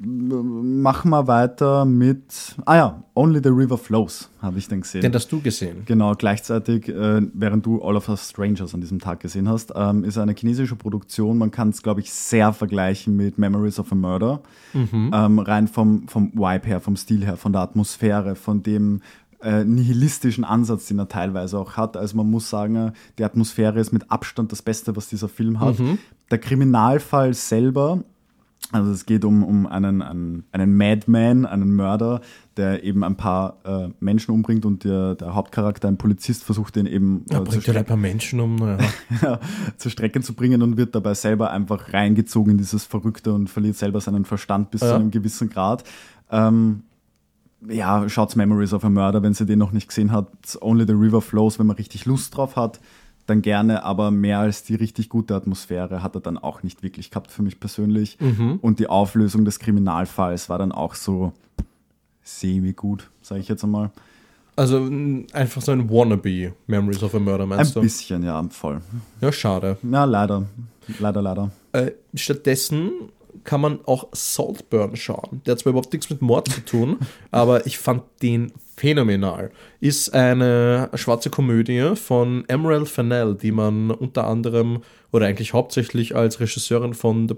machen 0.02 1.10
wir 1.10 1.26
weiter 1.26 1.84
mit, 1.84 2.56
ah 2.64 2.76
ja, 2.76 3.04
Only 3.14 3.40
the 3.42 3.50
River 3.50 3.76
Flows, 3.76 4.30
habe 4.40 4.58
ich 4.58 4.66
dann 4.66 4.80
gesehen. 4.80 5.02
Den 5.02 5.12
hast 5.12 5.30
du 5.30 5.40
gesehen. 5.40 5.82
Genau, 5.84 6.14
gleichzeitig, 6.14 6.88
äh, 6.88 7.20
während 7.34 7.66
du 7.66 7.82
All 7.82 7.96
of 7.96 8.08
Us 8.08 8.30
Strangers 8.30 8.72
an 8.72 8.80
diesem 8.80 8.98
Tag 8.98 9.20
gesehen 9.20 9.48
hast, 9.48 9.72
ähm, 9.76 10.04
ist 10.04 10.16
eine 10.16 10.34
chinesische 10.34 10.76
Produktion. 10.76 11.36
Man 11.36 11.50
kann 11.50 11.68
es, 11.68 11.82
glaube 11.82 12.00
ich, 12.00 12.12
sehr 12.12 12.52
vergleichen 12.54 13.16
mit 13.16 13.36
Memories 13.36 13.78
of 13.78 13.92
a 13.92 13.94
Murder. 13.94 14.40
Mhm. 14.72 15.10
Ähm, 15.12 15.38
rein 15.38 15.68
vom, 15.68 16.08
vom 16.08 16.32
Vibe 16.32 16.66
her, 16.66 16.80
vom 16.80 16.96
Stil 16.96 17.24
her, 17.24 17.36
von 17.36 17.52
der 17.52 17.60
Atmosphäre, 17.60 18.36
von 18.36 18.62
dem 18.62 19.02
äh, 19.42 19.64
nihilistischen 19.64 20.44
Ansatz, 20.44 20.86
den 20.86 20.98
er 20.98 21.08
teilweise 21.08 21.58
auch 21.58 21.76
hat. 21.76 21.96
Also 21.98 22.16
man 22.16 22.30
muss 22.30 22.48
sagen, 22.48 22.92
die 23.18 23.24
Atmosphäre 23.24 23.78
ist 23.80 23.92
mit 23.92 24.10
Abstand 24.10 24.50
das 24.50 24.62
Beste, 24.62 24.96
was 24.96 25.08
dieser 25.08 25.28
Film 25.28 25.60
hat. 25.60 25.78
Mhm. 25.78 25.98
Der 26.30 26.38
Kriminalfall 26.38 27.34
selber 27.34 28.04
also 28.72 28.92
es 28.92 29.04
geht 29.04 29.24
um, 29.24 29.42
um 29.42 29.66
einen, 29.66 30.00
einen, 30.00 30.44
einen 30.52 30.76
Madman, 30.76 31.44
einen 31.44 31.74
Mörder, 31.74 32.20
der 32.56 32.84
eben 32.84 33.02
ein 33.02 33.16
paar 33.16 33.58
äh, 33.64 33.88
Menschen 33.98 34.32
umbringt 34.32 34.64
und 34.64 34.84
der, 34.84 35.16
der 35.16 35.34
Hauptcharakter, 35.34 35.88
ein 35.88 35.98
Polizist, 35.98 36.44
versucht 36.44 36.76
den 36.76 36.86
eben 36.86 37.24
äh, 37.30 37.40
bringt 37.40 37.66
er 37.66 37.76
ein 37.76 37.84
paar 37.84 37.96
Menschen 37.96 38.38
um, 38.38 38.56
naja. 38.56 38.78
ja, 39.22 39.40
zur 39.76 39.90
Strecke 39.90 40.20
zu 40.20 40.34
bringen 40.34 40.62
und 40.62 40.76
wird 40.76 40.94
dabei 40.94 41.14
selber 41.14 41.50
einfach 41.50 41.92
reingezogen 41.92 42.52
in 42.52 42.58
dieses 42.58 42.84
Verrückte 42.84 43.32
und 43.32 43.50
verliert 43.50 43.76
selber 43.76 44.00
seinen 44.00 44.24
Verstand 44.24 44.70
bis 44.70 44.82
ja. 44.82 44.88
zu 44.88 44.94
einem 44.94 45.10
gewissen 45.10 45.50
Grad. 45.50 45.82
Ähm, 46.30 46.82
ja, 47.68 48.08
schaut's 48.08 48.36
Memories 48.36 48.72
of 48.72 48.84
a 48.84 48.88
Murder, 48.88 49.22
wenn 49.22 49.34
sie 49.34 49.46
den 49.46 49.58
noch 49.58 49.72
nicht 49.72 49.88
gesehen 49.88 50.12
hat. 50.12 50.28
Only 50.60 50.86
the 50.86 50.94
River 50.94 51.20
Flows, 51.20 51.58
wenn 51.58 51.66
man 51.66 51.76
richtig 51.76 52.06
Lust 52.06 52.36
drauf 52.36 52.56
hat 52.56 52.80
dann 53.26 53.42
gerne, 53.42 53.84
aber 53.84 54.10
mehr 54.10 54.40
als 54.40 54.64
die 54.64 54.74
richtig 54.74 55.08
gute 55.08 55.34
Atmosphäre 55.34 56.02
hat 56.02 56.14
er 56.14 56.20
dann 56.20 56.38
auch 56.38 56.62
nicht 56.62 56.82
wirklich 56.82 57.10
gehabt 57.10 57.30
für 57.30 57.42
mich 57.42 57.60
persönlich. 57.60 58.18
Mhm. 58.20 58.58
Und 58.60 58.78
die 58.78 58.88
Auflösung 58.88 59.44
des 59.44 59.58
Kriminalfalls 59.58 60.48
war 60.48 60.58
dann 60.58 60.72
auch 60.72 60.94
so 60.94 61.32
semi 62.22 62.72
gut, 62.72 63.10
sage 63.22 63.40
ich 63.40 63.48
jetzt 63.48 63.64
einmal. 63.64 63.90
Also 64.56 64.90
einfach 65.32 65.62
so 65.62 65.72
ein 65.72 65.88
Wannabe 65.88 66.52
Memories 66.66 67.02
of 67.02 67.14
a 67.14 67.18
Murder, 67.18 67.46
meinst 67.46 67.70
ein 67.70 67.74
du? 67.74 67.80
Ein 67.80 67.84
bisschen, 67.84 68.22
ja, 68.22 68.42
voll. 68.50 68.80
Ja, 69.20 69.32
schade. 69.32 69.78
Ja, 69.82 70.04
leider. 70.04 70.44
Leider, 70.98 71.22
leider. 71.22 71.50
Äh, 71.72 71.92
stattdessen 72.14 72.90
kann 73.44 73.60
man 73.60 73.80
auch 73.86 74.08
Saltburn 74.12 74.96
schauen. 74.96 75.42
Der 75.44 75.52
hat 75.52 75.60
zwar 75.60 75.70
überhaupt 75.70 75.92
nichts 75.92 76.10
mit 76.10 76.22
Mord 76.22 76.48
zu 76.48 76.60
tun, 76.64 76.98
aber 77.30 77.66
ich 77.66 77.78
fand 77.78 78.02
den 78.22 78.52
phänomenal. 78.76 79.50
Ist 79.80 80.14
eine 80.14 80.90
schwarze 80.94 81.30
Komödie 81.30 81.94
von 81.96 82.44
Emerald 82.48 82.88
Fennell, 82.88 83.34
die 83.34 83.52
man 83.52 83.90
unter 83.90 84.26
anderem 84.26 84.80
oder 85.12 85.26
eigentlich 85.26 85.52
hauptsächlich 85.52 86.16
als 86.16 86.40
Regisseurin 86.40 86.94
von 86.94 87.28
The, 87.28 87.36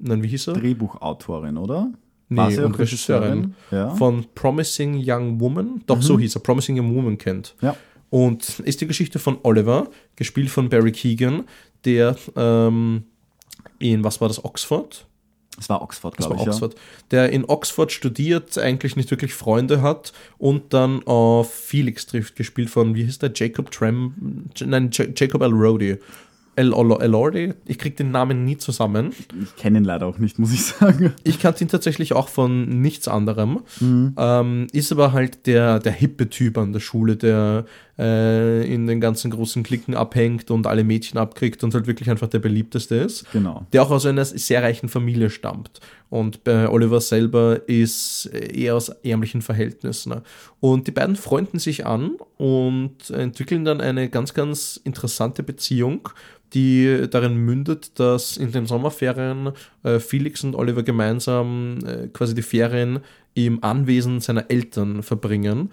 nein, 0.00 0.22
wie 0.22 0.28
hieß 0.28 0.48
er? 0.48 0.54
Drehbuchautorin, 0.54 1.56
oder? 1.56 1.90
Nee, 2.28 2.58
und 2.60 2.78
Regisseurin 2.78 3.54
ja. 3.70 3.90
von 3.90 4.24
Promising 4.34 5.02
Young 5.04 5.38
Woman. 5.40 5.82
Doch, 5.86 5.96
mhm. 5.96 6.02
so 6.02 6.18
hieß 6.18 6.36
er, 6.36 6.42
Promising 6.42 6.78
Young 6.78 6.94
Woman 6.94 7.18
kennt. 7.18 7.54
Ja. 7.60 7.76
Und 8.10 8.60
ist 8.60 8.80
die 8.80 8.86
Geschichte 8.86 9.18
von 9.18 9.38
Oliver, 9.42 9.88
gespielt 10.16 10.50
von 10.50 10.68
Barry 10.68 10.92
Keegan, 10.92 11.44
der 11.84 12.16
ähm, 12.36 13.04
in, 13.78 14.04
was 14.04 14.20
war 14.20 14.28
das, 14.28 14.44
Oxford? 14.44 15.06
Es 15.58 15.68
war 15.68 15.82
Oxford, 15.82 16.16
glaube 16.16 16.36
ich. 16.36 16.48
Oxford. 16.48 16.74
Ja. 16.74 16.80
Der 17.10 17.30
in 17.30 17.44
Oxford 17.44 17.92
studiert, 17.92 18.56
eigentlich 18.56 18.96
nicht 18.96 19.10
wirklich 19.10 19.34
Freunde 19.34 19.82
hat 19.82 20.12
und 20.38 20.72
dann 20.72 21.06
auf 21.06 21.52
Felix 21.52 22.06
trifft, 22.06 22.36
gespielt 22.36 22.70
von, 22.70 22.94
wie 22.94 23.04
hieß 23.04 23.18
der? 23.18 23.32
Jacob 23.34 23.70
Tram, 23.70 24.48
nein, 24.60 24.90
Jacob 24.92 25.42
L. 25.42 25.52
El 26.54 26.72
Elordi. 26.72 27.54
Ich 27.64 27.78
kriege 27.78 27.96
den 27.96 28.10
Namen 28.10 28.44
nie 28.44 28.58
zusammen. 28.58 29.12
Ich 29.42 29.56
kenne 29.56 29.78
ihn 29.78 29.84
leider 29.84 30.06
auch 30.06 30.18
nicht, 30.18 30.38
muss 30.38 30.52
ich 30.52 30.64
sagen. 30.64 31.14
Ich 31.24 31.38
kannte 31.38 31.64
ihn 31.64 31.68
tatsächlich 31.68 32.12
auch 32.12 32.28
von 32.28 32.80
nichts 32.82 33.08
anderem. 33.08 33.60
Mhm. 33.80 34.14
Ähm, 34.18 34.66
ist 34.72 34.92
aber 34.92 35.12
halt 35.12 35.46
der, 35.46 35.78
der 35.78 35.92
hippe 35.92 36.28
Typ 36.28 36.58
an 36.58 36.72
der 36.72 36.80
Schule, 36.80 37.16
der 37.16 37.64
äh, 37.98 38.70
in 38.72 38.86
den 38.86 39.00
ganzen 39.00 39.30
großen 39.30 39.62
Klicken 39.62 39.94
abhängt 39.94 40.50
und 40.50 40.66
alle 40.66 40.84
Mädchen 40.84 41.18
abkriegt 41.18 41.64
und 41.64 41.74
halt 41.74 41.86
wirklich 41.86 42.10
einfach 42.10 42.28
der 42.28 42.40
beliebteste 42.40 42.96
ist. 42.96 43.30
Genau. 43.32 43.66
Der 43.72 43.82
auch 43.82 43.90
aus 43.90 44.04
einer 44.04 44.24
sehr 44.24 44.62
reichen 44.62 44.88
Familie 44.88 45.30
stammt. 45.30 45.80
Und 46.12 46.44
bei 46.44 46.68
Oliver 46.68 47.00
selber 47.00 47.66
ist 47.66 48.26
eher 48.26 48.76
aus 48.76 48.90
ärmlichen 48.90 49.40
Verhältnissen. 49.40 50.20
Und 50.60 50.86
die 50.86 50.90
beiden 50.90 51.16
freunden 51.16 51.58
sich 51.58 51.86
an 51.86 52.18
und 52.36 53.08
entwickeln 53.08 53.64
dann 53.64 53.80
eine 53.80 54.10
ganz, 54.10 54.34
ganz 54.34 54.78
interessante 54.84 55.42
Beziehung 55.42 56.10
die 56.54 57.08
darin 57.10 57.36
mündet, 57.36 57.98
dass 57.98 58.36
in 58.36 58.52
den 58.52 58.66
Sommerferien 58.66 59.52
äh, 59.84 59.98
Felix 59.98 60.44
und 60.44 60.54
Oliver 60.54 60.82
gemeinsam 60.82 61.78
äh, 61.86 62.08
quasi 62.08 62.34
die 62.34 62.42
Ferien 62.42 63.00
im 63.32 63.64
Anwesen 63.64 64.20
seiner 64.20 64.50
Eltern 64.50 65.02
verbringen. 65.02 65.70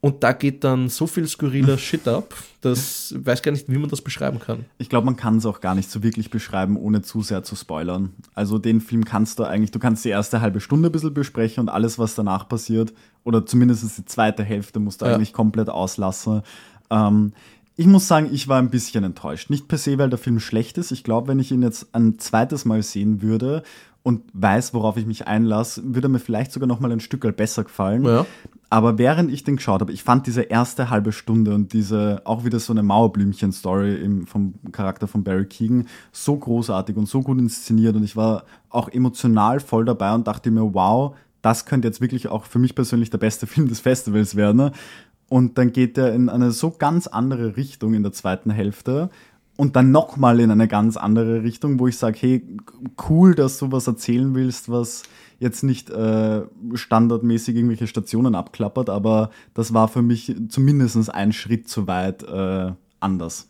Und 0.00 0.22
da 0.22 0.32
geht 0.32 0.62
dann 0.62 0.88
so 0.88 1.06
viel 1.06 1.26
skurriler 1.26 1.78
Shit 1.78 2.06
ab, 2.06 2.34
dass 2.60 3.12
ich 3.12 3.26
weiß 3.26 3.42
gar 3.42 3.52
nicht, 3.52 3.68
wie 3.68 3.78
man 3.78 3.88
das 3.88 4.02
beschreiben 4.02 4.38
kann. 4.38 4.66
Ich 4.78 4.88
glaube, 4.88 5.06
man 5.06 5.16
kann 5.16 5.38
es 5.38 5.46
auch 5.46 5.60
gar 5.60 5.74
nicht 5.74 5.90
so 5.90 6.02
wirklich 6.02 6.30
beschreiben, 6.30 6.76
ohne 6.76 7.02
zu 7.02 7.22
sehr 7.22 7.42
zu 7.42 7.56
spoilern. 7.56 8.12
Also 8.34 8.58
den 8.58 8.80
Film 8.80 9.04
kannst 9.04 9.38
du 9.38 9.44
eigentlich, 9.44 9.70
du 9.70 9.78
kannst 9.78 10.04
die 10.04 10.10
erste 10.10 10.40
halbe 10.40 10.60
Stunde 10.60 10.90
ein 10.90 10.92
bisschen 10.92 11.14
besprechen 11.14 11.62
und 11.62 11.68
alles, 11.68 11.98
was 11.98 12.14
danach 12.14 12.48
passiert, 12.48 12.92
oder 13.24 13.44
zumindest 13.44 13.98
die 13.98 14.04
zweite 14.04 14.44
Hälfte, 14.44 14.78
musst 14.78 15.02
du 15.02 15.06
ja. 15.06 15.14
eigentlich 15.14 15.32
komplett 15.32 15.68
auslassen. 15.70 16.42
Ähm, 16.90 17.32
ich 17.76 17.86
muss 17.86 18.08
sagen, 18.08 18.30
ich 18.32 18.48
war 18.48 18.58
ein 18.58 18.70
bisschen 18.70 19.04
enttäuscht. 19.04 19.50
Nicht 19.50 19.68
per 19.68 19.78
se, 19.78 19.98
weil 19.98 20.08
der 20.08 20.18
Film 20.18 20.40
schlecht 20.40 20.78
ist. 20.78 20.92
Ich 20.92 21.04
glaube, 21.04 21.28
wenn 21.28 21.38
ich 21.38 21.52
ihn 21.52 21.62
jetzt 21.62 21.94
ein 21.94 22.18
zweites 22.18 22.64
Mal 22.64 22.82
sehen 22.82 23.20
würde 23.20 23.62
und 24.02 24.22
weiß, 24.32 24.72
worauf 24.72 24.96
ich 24.96 25.04
mich 25.04 25.26
einlasse, 25.26 25.82
würde 25.84 26.08
mir 26.08 26.20
vielleicht 26.20 26.52
sogar 26.52 26.66
noch 26.66 26.80
mal 26.80 26.90
ein 26.90 27.00
Stück 27.00 27.36
besser 27.36 27.64
gefallen. 27.64 28.04
Ja. 28.04 28.24
Aber 28.68 28.98
während 28.98 29.30
ich 29.30 29.44
den 29.44 29.56
geschaut 29.56 29.80
habe, 29.80 29.92
ich 29.92 30.02
fand 30.02 30.26
diese 30.26 30.42
erste 30.42 30.90
halbe 30.90 31.12
Stunde 31.12 31.54
und 31.54 31.72
diese 31.72 32.22
auch 32.24 32.44
wieder 32.44 32.58
so 32.58 32.72
eine 32.72 32.82
Mauerblümchen-Story 32.82 34.24
vom 34.26 34.54
Charakter 34.72 35.06
von 35.06 35.22
Barry 35.22 35.46
Keegan 35.46 35.86
so 36.10 36.36
großartig 36.36 36.96
und 36.96 37.08
so 37.08 37.22
gut 37.22 37.38
inszeniert 37.38 37.94
und 37.94 38.02
ich 38.02 38.16
war 38.16 38.44
auch 38.70 38.88
emotional 38.88 39.60
voll 39.60 39.84
dabei 39.84 40.12
und 40.14 40.26
dachte 40.26 40.50
mir, 40.50 40.74
wow, 40.74 41.14
das 41.42 41.64
könnte 41.64 41.86
jetzt 41.86 42.00
wirklich 42.00 42.26
auch 42.26 42.44
für 42.44 42.58
mich 42.58 42.74
persönlich 42.74 43.10
der 43.10 43.18
beste 43.18 43.46
Film 43.46 43.68
des 43.68 43.80
Festivals 43.80 44.34
werden. 44.34 44.72
Und 45.28 45.58
dann 45.58 45.72
geht 45.72 45.98
er 45.98 46.12
in 46.12 46.28
eine 46.28 46.52
so 46.52 46.70
ganz 46.70 47.06
andere 47.06 47.56
Richtung 47.56 47.94
in 47.94 48.02
der 48.02 48.12
zweiten 48.12 48.50
Hälfte 48.50 49.10
und 49.56 49.76
dann 49.76 49.90
nochmal 49.90 50.40
in 50.40 50.50
eine 50.50 50.68
ganz 50.68 50.96
andere 50.96 51.42
Richtung, 51.42 51.78
wo 51.80 51.86
ich 51.86 51.96
sage, 51.96 52.18
hey, 52.20 52.46
cool, 53.08 53.34
dass 53.34 53.58
du 53.58 53.72
was 53.72 53.86
erzählen 53.86 54.34
willst, 54.34 54.70
was 54.70 55.02
jetzt 55.38 55.62
nicht 55.62 55.90
äh, 55.90 56.42
standardmäßig 56.74 57.56
irgendwelche 57.56 57.86
Stationen 57.86 58.34
abklappert, 58.34 58.90
aber 58.90 59.30
das 59.54 59.74
war 59.74 59.88
für 59.88 60.02
mich 60.02 60.34
zumindest 60.48 61.12
ein 61.12 61.32
Schritt 61.32 61.68
zu 61.68 61.86
weit 61.86 62.22
äh, 62.22 62.72
anders. 63.00 63.48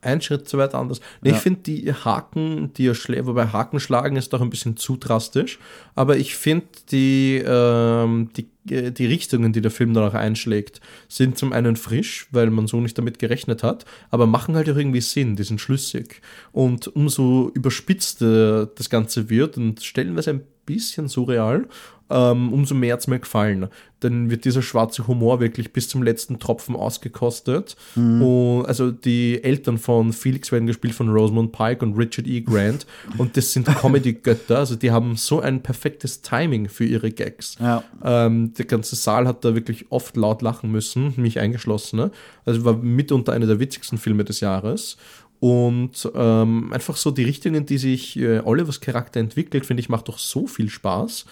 Ein 0.00 0.20
Schritt 0.20 0.48
zu 0.48 0.58
weit 0.58 0.74
anders. 0.74 1.00
Ja. 1.22 1.32
Ich 1.32 1.38
finde 1.38 1.60
die 1.60 1.92
Haken, 1.92 2.72
die 2.74 2.86
er 2.86 2.94
schlägt, 2.94 3.26
wobei 3.26 3.48
Haken 3.48 3.80
schlagen 3.80 4.16
ist 4.16 4.32
doch 4.32 4.40
ein 4.40 4.50
bisschen 4.50 4.76
zu 4.76 4.96
drastisch, 4.96 5.58
aber 5.94 6.16
ich 6.16 6.36
finde 6.36 6.66
die, 6.90 7.42
ähm, 7.44 8.30
die 8.36 8.48
äh, 8.70 8.92
die 8.92 9.06
Richtungen, 9.06 9.52
die 9.52 9.60
der 9.60 9.70
Film 9.70 9.94
dann 9.94 10.08
auch 10.08 10.14
einschlägt, 10.14 10.80
sind 11.08 11.38
zum 11.38 11.52
einen 11.52 11.76
frisch, 11.76 12.28
weil 12.30 12.50
man 12.50 12.66
so 12.66 12.80
nicht 12.80 12.98
damit 12.98 13.18
gerechnet 13.18 13.62
hat, 13.62 13.84
aber 14.10 14.26
machen 14.26 14.54
halt 14.54 14.70
auch 14.70 14.76
irgendwie 14.76 15.00
Sinn, 15.00 15.36
die 15.36 15.42
sind 15.42 15.60
schlüssig. 15.60 16.20
Und 16.52 16.88
umso 16.88 17.50
überspitzter 17.54 18.66
das 18.66 18.90
Ganze 18.90 19.30
wird 19.30 19.56
und 19.56 19.82
stellenweise 19.82 20.30
ein 20.30 20.42
bisschen 20.68 21.08
surreal, 21.08 21.66
ähm, 22.10 22.52
umso 22.52 22.74
mehr 22.74 22.94
hat 22.94 23.00
es 23.00 23.06
mir 23.06 23.18
gefallen. 23.18 23.68
Dann 24.00 24.30
wird 24.30 24.44
dieser 24.44 24.62
schwarze 24.62 25.06
Humor 25.06 25.40
wirklich 25.40 25.72
bis 25.72 25.88
zum 25.88 26.02
letzten 26.02 26.38
Tropfen 26.38 26.76
ausgekostet. 26.76 27.76
Mhm. 27.96 28.22
Und, 28.22 28.66
also 28.66 28.90
die 28.90 29.42
Eltern 29.42 29.76
von 29.76 30.12
Felix 30.12 30.52
werden 30.52 30.66
gespielt 30.66 30.94
von 30.94 31.08
Rosamund 31.10 31.52
Pike 31.52 31.84
und 31.84 31.96
Richard 31.98 32.26
E. 32.26 32.40
Grant. 32.40 32.86
und 33.18 33.36
das 33.36 33.52
sind 33.52 33.66
Comedy-Götter. 33.66 34.58
Also 34.58 34.76
die 34.76 34.90
haben 34.90 35.16
so 35.16 35.40
ein 35.40 35.62
perfektes 35.62 36.22
Timing 36.22 36.68
für 36.68 36.84
ihre 36.84 37.10
Gags. 37.10 37.56
Ja. 37.60 37.82
Ähm, 38.02 38.54
der 38.54 38.64
ganze 38.64 38.96
Saal 38.96 39.26
hat 39.26 39.44
da 39.44 39.54
wirklich 39.54 39.86
oft 39.90 40.16
laut 40.16 40.42
lachen 40.42 40.70
müssen, 40.70 41.14
mich 41.16 41.40
eingeschlossen. 41.40 41.96
Ne? 41.96 42.10
Also 42.44 42.64
war 42.64 42.74
mitunter 42.74 43.32
einer 43.32 43.46
der 43.46 43.60
witzigsten 43.60 43.98
Filme 43.98 44.24
des 44.24 44.40
Jahres. 44.40 44.96
Und 45.40 46.10
ähm, 46.14 46.72
einfach 46.72 46.96
so 46.96 47.10
die 47.10 47.24
Richtungen, 47.24 47.64
die 47.64 47.78
sich 47.78 48.18
äh, 48.18 48.40
Olivers 48.40 48.80
Charakter 48.80 49.20
entwickelt, 49.20 49.66
finde 49.66 49.80
ich, 49.80 49.88
macht 49.88 50.08
doch 50.08 50.18
so 50.18 50.46
viel 50.46 50.68
Spaß. 50.68 51.26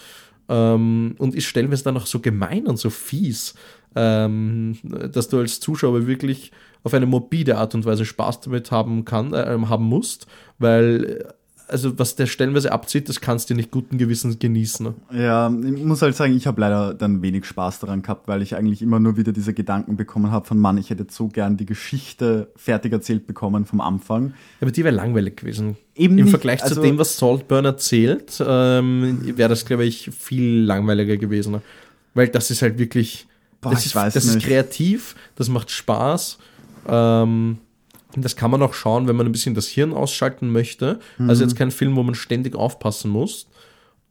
Ähm, 0.48 1.16
und 1.18 1.34
ist 1.34 1.46
stellenweise 1.46 1.84
dann 1.84 1.96
auch 1.96 2.06
so 2.06 2.20
gemein 2.20 2.66
und 2.66 2.78
so 2.78 2.88
fies, 2.90 3.54
ähm, 3.96 4.78
dass 5.12 5.28
du 5.28 5.38
als 5.38 5.58
Zuschauer 5.58 6.06
wirklich 6.06 6.52
auf 6.84 6.94
eine 6.94 7.06
morbide 7.06 7.56
Art 7.56 7.74
und 7.74 7.84
Weise 7.84 8.04
Spaß 8.04 8.42
damit 8.42 8.70
haben 8.70 9.04
kann, 9.04 9.32
äh, 9.32 9.58
haben 9.68 9.84
musst, 9.86 10.28
weil 10.58 11.34
also 11.68 11.98
was 11.98 12.14
der 12.16 12.26
stellenweise 12.26 12.72
abzieht, 12.72 13.08
das 13.08 13.20
kannst 13.20 13.50
du 13.50 13.54
nicht 13.54 13.70
guten 13.70 13.98
Gewissens 13.98 14.38
genießen. 14.38 14.86
Ne? 14.86 15.20
Ja, 15.20 15.48
ich 15.48 15.84
muss 15.84 16.02
halt 16.02 16.14
sagen, 16.14 16.36
ich 16.36 16.46
habe 16.46 16.60
leider 16.60 16.94
dann 16.94 17.22
wenig 17.22 17.44
Spaß 17.44 17.80
daran 17.80 18.02
gehabt, 18.02 18.28
weil 18.28 18.42
ich 18.42 18.54
eigentlich 18.54 18.82
immer 18.82 19.00
nur 19.00 19.16
wieder 19.16 19.32
diese 19.32 19.52
Gedanken 19.52 19.96
bekommen 19.96 20.30
habe 20.30 20.46
von 20.46 20.58
Mann, 20.58 20.78
ich 20.78 20.90
hätte 20.90 21.06
so 21.10 21.28
gern 21.28 21.56
die 21.56 21.66
Geschichte 21.66 22.50
fertig 22.56 22.92
erzählt 22.92 23.26
bekommen 23.26 23.66
vom 23.66 23.80
Anfang. 23.80 24.34
Aber 24.60 24.70
die 24.70 24.84
wäre 24.84 24.94
langweilig 24.94 25.36
gewesen. 25.36 25.76
Eben 25.94 26.18
Im 26.18 26.24
nicht, 26.24 26.30
Vergleich 26.30 26.62
also, 26.62 26.76
zu 26.76 26.80
dem, 26.82 26.98
was 26.98 27.16
Saltburn 27.16 27.64
erzählt, 27.64 28.42
ähm, 28.46 29.20
wäre 29.36 29.48
das, 29.48 29.64
glaube 29.64 29.84
ich, 29.84 30.10
viel 30.16 30.60
langweiliger 30.60 31.16
gewesen. 31.16 31.52
Ne? 31.52 31.62
Weil 32.14 32.28
das 32.28 32.50
ist 32.50 32.62
halt 32.62 32.78
wirklich, 32.78 33.26
Boah, 33.60 33.70
das, 33.70 33.86
ist, 33.86 33.94
das 33.94 34.24
ist 34.24 34.40
kreativ, 34.40 35.16
das 35.34 35.48
macht 35.48 35.70
Spaß. 35.70 36.38
Ähm, 36.88 37.58
das 38.16 38.36
kann 38.36 38.50
man 38.50 38.62
auch 38.62 38.74
schauen, 38.74 39.08
wenn 39.08 39.16
man 39.16 39.26
ein 39.26 39.32
bisschen 39.32 39.54
das 39.54 39.68
Hirn 39.68 39.92
ausschalten 39.92 40.50
möchte. 40.50 41.00
Mhm. 41.18 41.30
Also 41.30 41.42
jetzt 41.44 41.56
kein 41.56 41.70
Film, 41.70 41.96
wo 41.96 42.02
man 42.02 42.14
ständig 42.14 42.54
aufpassen 42.54 43.10
muss. 43.10 43.46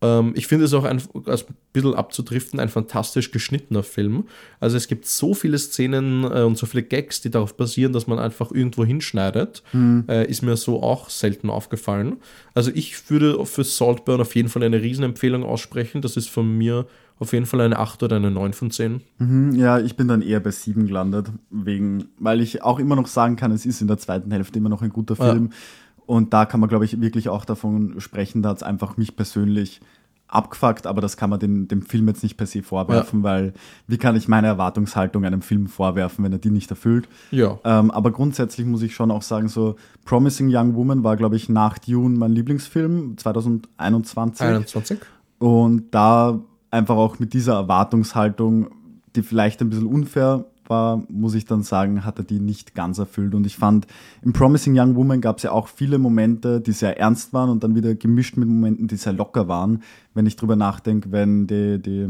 Ähm, 0.01 0.33
ich 0.35 0.47
finde 0.47 0.65
es 0.65 0.73
auch 0.73 0.83
ein, 0.83 1.01
also 1.25 1.45
ein 1.47 1.55
bisschen 1.73 1.95
abzudriften, 1.95 2.59
ein 2.59 2.69
fantastisch 2.69 3.31
geschnittener 3.31 3.83
Film. 3.83 4.25
Also 4.59 4.77
es 4.77 4.87
gibt 4.87 5.05
so 5.05 5.33
viele 5.33 5.57
Szenen 5.57 6.23
äh, 6.23 6.41
und 6.41 6.57
so 6.57 6.65
viele 6.65 6.83
Gags, 6.83 7.21
die 7.21 7.31
darauf 7.31 7.55
basieren, 7.55 7.93
dass 7.93 8.07
man 8.07 8.19
einfach 8.19 8.51
irgendwo 8.51 8.85
hinschneidet. 8.85 9.63
Mhm. 9.73 10.05
Äh, 10.07 10.25
ist 10.25 10.41
mir 10.41 10.57
so 10.57 10.83
auch 10.83 11.09
selten 11.09 11.49
aufgefallen. 11.49 12.17
Also 12.53 12.71
ich 12.73 13.09
würde 13.09 13.45
für 13.45 13.63
Saltburn 13.63 14.21
auf 14.21 14.35
jeden 14.35 14.49
Fall 14.49 14.63
eine 14.63 14.81
Riesenempfehlung 14.81 15.43
aussprechen. 15.43 16.01
Das 16.01 16.17
ist 16.17 16.29
von 16.29 16.57
mir 16.57 16.85
auf 17.19 17.31
jeden 17.33 17.45
Fall 17.45 17.61
eine 17.61 17.79
8 17.79 18.03
oder 18.03 18.17
eine 18.17 18.31
9 18.31 18.53
von 18.53 18.71
10. 18.71 19.01
Mhm, 19.19 19.55
ja, 19.55 19.79
ich 19.79 19.95
bin 19.95 20.07
dann 20.07 20.21
eher 20.21 20.39
bei 20.39 20.51
7 20.51 20.87
gelandet, 20.87 21.31
wegen, 21.49 22.05
weil 22.19 22.41
ich 22.41 22.63
auch 22.63 22.79
immer 22.79 22.95
noch 22.95 23.07
sagen 23.07 23.35
kann, 23.35 23.51
es 23.51 23.65
ist 23.65 23.81
in 23.81 23.87
der 23.87 23.97
zweiten 23.97 24.31
Hälfte 24.31 24.59
immer 24.59 24.69
noch 24.69 24.81
ein 24.81 24.89
guter 24.89 25.15
Film. 25.15 25.49
Ja. 25.51 25.57
Und 26.05 26.33
da 26.33 26.45
kann 26.45 26.59
man, 26.59 26.69
glaube 26.69 26.85
ich, 26.85 27.01
wirklich 27.01 27.29
auch 27.29 27.45
davon 27.45 27.99
sprechen, 27.99 28.41
da 28.41 28.49
hat 28.49 28.57
es 28.57 28.63
einfach 28.63 28.97
mich 28.97 29.15
persönlich 29.15 29.81
abgefuckt, 30.27 30.87
aber 30.87 31.01
das 31.01 31.17
kann 31.17 31.29
man 31.29 31.39
den, 31.39 31.67
dem 31.67 31.81
Film 31.81 32.07
jetzt 32.07 32.23
nicht 32.23 32.35
per 32.35 32.47
se 32.47 32.63
vorwerfen, 32.63 33.19
ja. 33.19 33.23
weil 33.23 33.53
wie 33.87 33.97
kann 33.97 34.15
ich 34.15 34.27
meine 34.27 34.47
Erwartungshaltung 34.47 35.23
einem 35.23 35.41
Film 35.41 35.67
vorwerfen, 35.67 36.25
wenn 36.25 36.31
er 36.31 36.39
die 36.39 36.49
nicht 36.49 36.69
erfüllt? 36.69 37.07
Ja. 37.31 37.59
Ähm, 37.63 37.91
aber 37.91 38.11
grundsätzlich 38.11 38.65
muss 38.65 38.81
ich 38.81 38.95
schon 38.95 39.11
auch 39.11 39.21
sagen, 39.21 39.47
so 39.47 39.75
Promising 40.03 40.49
Young 40.51 40.75
Woman 40.75 41.03
war, 41.03 41.15
glaube 41.15 41.35
ich, 41.35 41.47
nach 41.47 41.77
Dune 41.77 42.17
mein 42.17 42.31
Lieblingsfilm 42.31 43.17
2021. 43.17 44.45
21. 44.45 44.99
Und 45.37 45.93
da 45.93 46.39
einfach 46.75 46.95
auch 46.95 47.19
mit 47.19 47.33
dieser 47.33 47.53
Erwartungshaltung, 47.53 48.67
die 49.15 49.21
vielleicht 49.21 49.61
ein 49.61 49.69
bisschen 49.69 49.87
unfair 49.87 50.45
war, 50.67 51.03
muss 51.09 51.35
ich 51.35 51.45
dann 51.45 51.63
sagen, 51.63 52.05
hat 52.05 52.17
er 52.17 52.23
die 52.23 52.39
nicht 52.39 52.75
ganz 52.75 52.97
erfüllt. 52.97 53.35
Und 53.35 53.45
ich 53.45 53.55
fand, 53.55 53.87
im 54.23 54.33
Promising 54.33 54.77
Young 54.77 54.95
Woman 54.95 55.21
gab 55.21 55.37
es 55.37 55.43
ja 55.43 55.51
auch 55.51 55.67
viele 55.67 55.97
Momente, 55.97 56.59
die 56.59 56.71
sehr 56.71 56.99
ernst 56.99 57.33
waren 57.33 57.49
und 57.49 57.63
dann 57.63 57.75
wieder 57.75 57.95
gemischt 57.95 58.37
mit 58.37 58.47
Momenten, 58.47 58.87
die 58.87 58.95
sehr 58.95 59.13
locker 59.13 59.47
waren. 59.47 59.83
Wenn 60.13 60.25
ich 60.25 60.35
drüber 60.35 60.55
nachdenke, 60.55 61.11
wenn 61.11 61.47
die, 61.47 61.79
die 61.79 62.07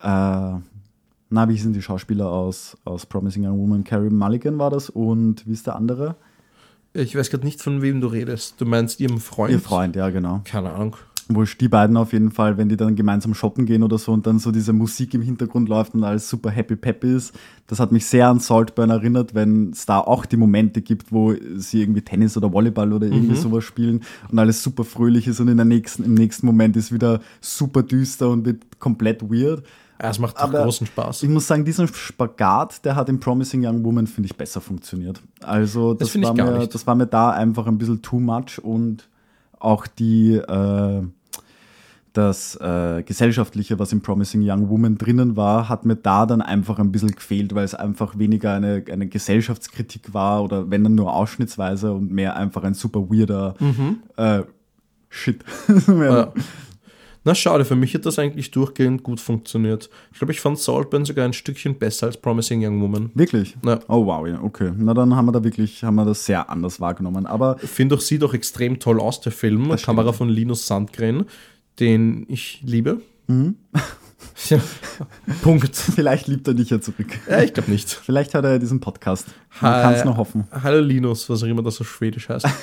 äh, 0.00 0.58
na, 1.30 1.48
wie 1.48 1.52
hießen 1.52 1.72
die 1.72 1.82
Schauspieler 1.82 2.30
aus, 2.30 2.76
aus 2.84 3.04
Promising 3.06 3.46
Young 3.46 3.58
Woman? 3.58 3.84
Carrie 3.84 4.10
Mulligan 4.10 4.58
war 4.58 4.70
das 4.70 4.88
und 4.88 5.46
wie 5.46 5.52
ist 5.52 5.66
der 5.66 5.76
andere? 5.76 6.16
Ich 6.94 7.14
weiß 7.14 7.30
gerade 7.30 7.44
nicht, 7.44 7.62
von 7.62 7.82
wem 7.82 8.00
du 8.00 8.06
redest. 8.06 8.60
Du 8.60 8.64
meinst 8.64 8.98
ihrem 8.98 9.20
Freund? 9.20 9.52
Ihr 9.52 9.60
Freund, 9.60 9.94
ja, 9.94 10.08
genau. 10.08 10.40
Keine 10.44 10.72
Ahnung. 10.72 10.96
Wurscht, 11.28 11.60
die 11.60 11.68
beiden 11.68 11.96
auf 11.96 12.14
jeden 12.14 12.30
Fall, 12.30 12.56
wenn 12.56 12.70
die 12.70 12.76
dann 12.76 12.96
gemeinsam 12.96 13.34
shoppen 13.34 13.66
gehen 13.66 13.82
oder 13.82 13.98
so 13.98 14.12
und 14.12 14.26
dann 14.26 14.38
so 14.38 14.50
diese 14.50 14.72
Musik 14.72 15.12
im 15.12 15.20
Hintergrund 15.20 15.68
läuft 15.68 15.94
und 15.94 16.02
alles 16.02 16.28
super 16.28 16.50
happy 16.50 16.76
peppy 16.76 17.14
ist. 17.14 17.34
Das 17.66 17.80
hat 17.80 17.92
mich 17.92 18.06
sehr 18.06 18.28
an 18.28 18.40
Saltburn 18.40 18.88
erinnert, 18.88 19.34
wenn 19.34 19.70
es 19.72 19.84
da 19.84 19.98
auch 19.98 20.24
die 20.24 20.38
Momente 20.38 20.80
gibt, 20.80 21.12
wo 21.12 21.34
sie 21.56 21.82
irgendwie 21.82 22.00
Tennis 22.00 22.36
oder 22.36 22.52
Volleyball 22.52 22.94
oder 22.94 23.06
irgendwie 23.06 23.36
mhm. 23.36 23.42
sowas 23.42 23.64
spielen 23.64 24.02
und 24.30 24.38
alles 24.38 24.62
super 24.62 24.84
fröhlich 24.84 25.26
ist 25.26 25.38
und 25.40 25.48
in 25.48 25.58
der 25.58 25.66
nächsten, 25.66 26.02
im 26.02 26.14
nächsten 26.14 26.46
Moment 26.46 26.76
ist 26.76 26.92
wieder 26.92 27.20
super 27.42 27.82
düster 27.82 28.30
und 28.30 28.46
wird 28.46 28.78
komplett 28.78 29.22
weird. 29.22 29.64
Ja, 30.00 30.10
es 30.10 30.18
macht 30.18 30.38
Aber 30.38 30.62
großen 30.62 30.86
Spaß. 30.86 31.24
Ich 31.24 31.28
muss 31.28 31.46
sagen, 31.46 31.64
diesen 31.64 31.88
Spagat, 31.88 32.84
der 32.84 32.94
hat 32.94 33.08
in 33.08 33.18
Promising 33.18 33.66
Young 33.66 33.84
Woman, 33.84 34.06
finde 34.06 34.28
ich, 34.28 34.36
besser 34.36 34.60
funktioniert. 34.60 35.20
Also 35.42 35.92
das, 35.94 36.12
das 36.12 36.22
war, 36.22 36.34
mir, 36.34 36.66
das 36.66 36.86
war 36.86 36.94
mir 36.94 37.06
da 37.06 37.30
einfach 37.30 37.66
ein 37.66 37.78
bisschen 37.78 38.00
too 38.00 38.20
much 38.20 38.62
und 38.62 39.08
auch 39.58 39.86
die 39.86 40.34
äh, 40.34 41.02
das 42.12 42.56
äh, 42.56 43.02
Gesellschaftliche, 43.02 43.78
was 43.78 43.92
im 43.92 44.00
Promising 44.00 44.42
Young 44.42 44.68
Woman 44.68 44.98
drinnen 44.98 45.36
war, 45.36 45.68
hat 45.68 45.84
mir 45.84 45.96
da 45.96 46.26
dann 46.26 46.42
einfach 46.42 46.78
ein 46.78 46.90
bisschen 46.92 47.12
gefehlt, 47.12 47.54
weil 47.54 47.64
es 47.64 47.74
einfach 47.74 48.18
weniger 48.18 48.54
eine, 48.54 48.84
eine 48.90 49.06
Gesellschaftskritik 49.06 50.14
war 50.14 50.42
oder 50.42 50.70
wenn 50.70 50.84
dann 50.84 50.94
nur 50.94 51.14
ausschnittsweise 51.14 51.92
und 51.92 52.10
mehr 52.10 52.36
einfach 52.36 52.64
ein 52.64 52.74
super 52.74 53.08
weirder 53.10 53.54
mhm. 53.60 53.98
äh, 54.16 54.42
Shit. 55.10 55.44
ja. 55.88 56.32
Na 57.24 57.34
schade, 57.34 57.64
für 57.64 57.76
mich 57.76 57.92
hat 57.94 58.06
das 58.06 58.18
eigentlich 58.18 58.50
durchgehend 58.50 59.02
gut 59.02 59.20
funktioniert. 59.20 59.90
Ich 60.12 60.18
glaube, 60.18 60.32
ich 60.32 60.40
fand 60.40 60.58
Saltburn 60.58 61.04
sogar 61.04 61.24
ein 61.24 61.32
Stückchen 61.32 61.78
besser 61.78 62.06
als 62.06 62.16
Promising 62.16 62.64
Young 62.64 62.80
Woman. 62.80 63.10
Wirklich? 63.14 63.56
Ja. 63.64 63.80
Oh 63.88 64.06
wow, 64.06 64.26
ja, 64.26 64.40
okay. 64.42 64.72
Na 64.76 64.94
dann 64.94 65.14
haben 65.14 65.26
wir 65.26 65.32
da 65.32 65.44
wirklich, 65.44 65.82
haben 65.82 65.96
wir 65.96 66.04
das 66.04 66.24
sehr 66.24 66.48
anders 66.48 66.80
wahrgenommen. 66.80 67.26
Aber 67.26 67.56
ich 67.60 67.68
finde 67.68 67.96
auch, 67.96 68.00
sieht 68.00 68.22
auch 68.22 68.34
extrem 68.34 68.78
toll 68.78 69.00
aus, 69.00 69.20
der 69.20 69.32
Film. 69.32 69.74
Kamera 69.76 70.12
von 70.12 70.28
Linus 70.28 70.66
Sandgren 70.66 71.26
den 71.80 72.26
ich 72.28 72.60
liebe. 72.64 73.00
Mhm. 73.26 73.56
Ja. 74.48 74.58
Punkt. 75.42 75.76
Vielleicht 75.76 76.26
liebt 76.26 76.48
er 76.48 76.54
dich 76.54 76.70
ja 76.70 76.80
zurück. 76.80 77.06
Ja, 77.28 77.40
ich 77.42 77.54
glaube 77.54 77.70
nicht. 77.70 77.90
Vielleicht 77.90 78.34
hört 78.34 78.44
er 78.44 78.52
ja 78.52 78.58
diesen 78.58 78.80
Podcast. 78.80 79.26
Man 79.60 79.72
kann 79.82 79.94
es 79.94 80.04
noch 80.04 80.16
hoffen. 80.16 80.46
Hallo 80.50 80.80
Linus, 80.80 81.28
was 81.28 81.42
auch 81.42 81.46
immer 81.46 81.62
das 81.62 81.80
auf 81.80 81.88
Schwedisch 81.90 82.28
heißt. 82.28 82.46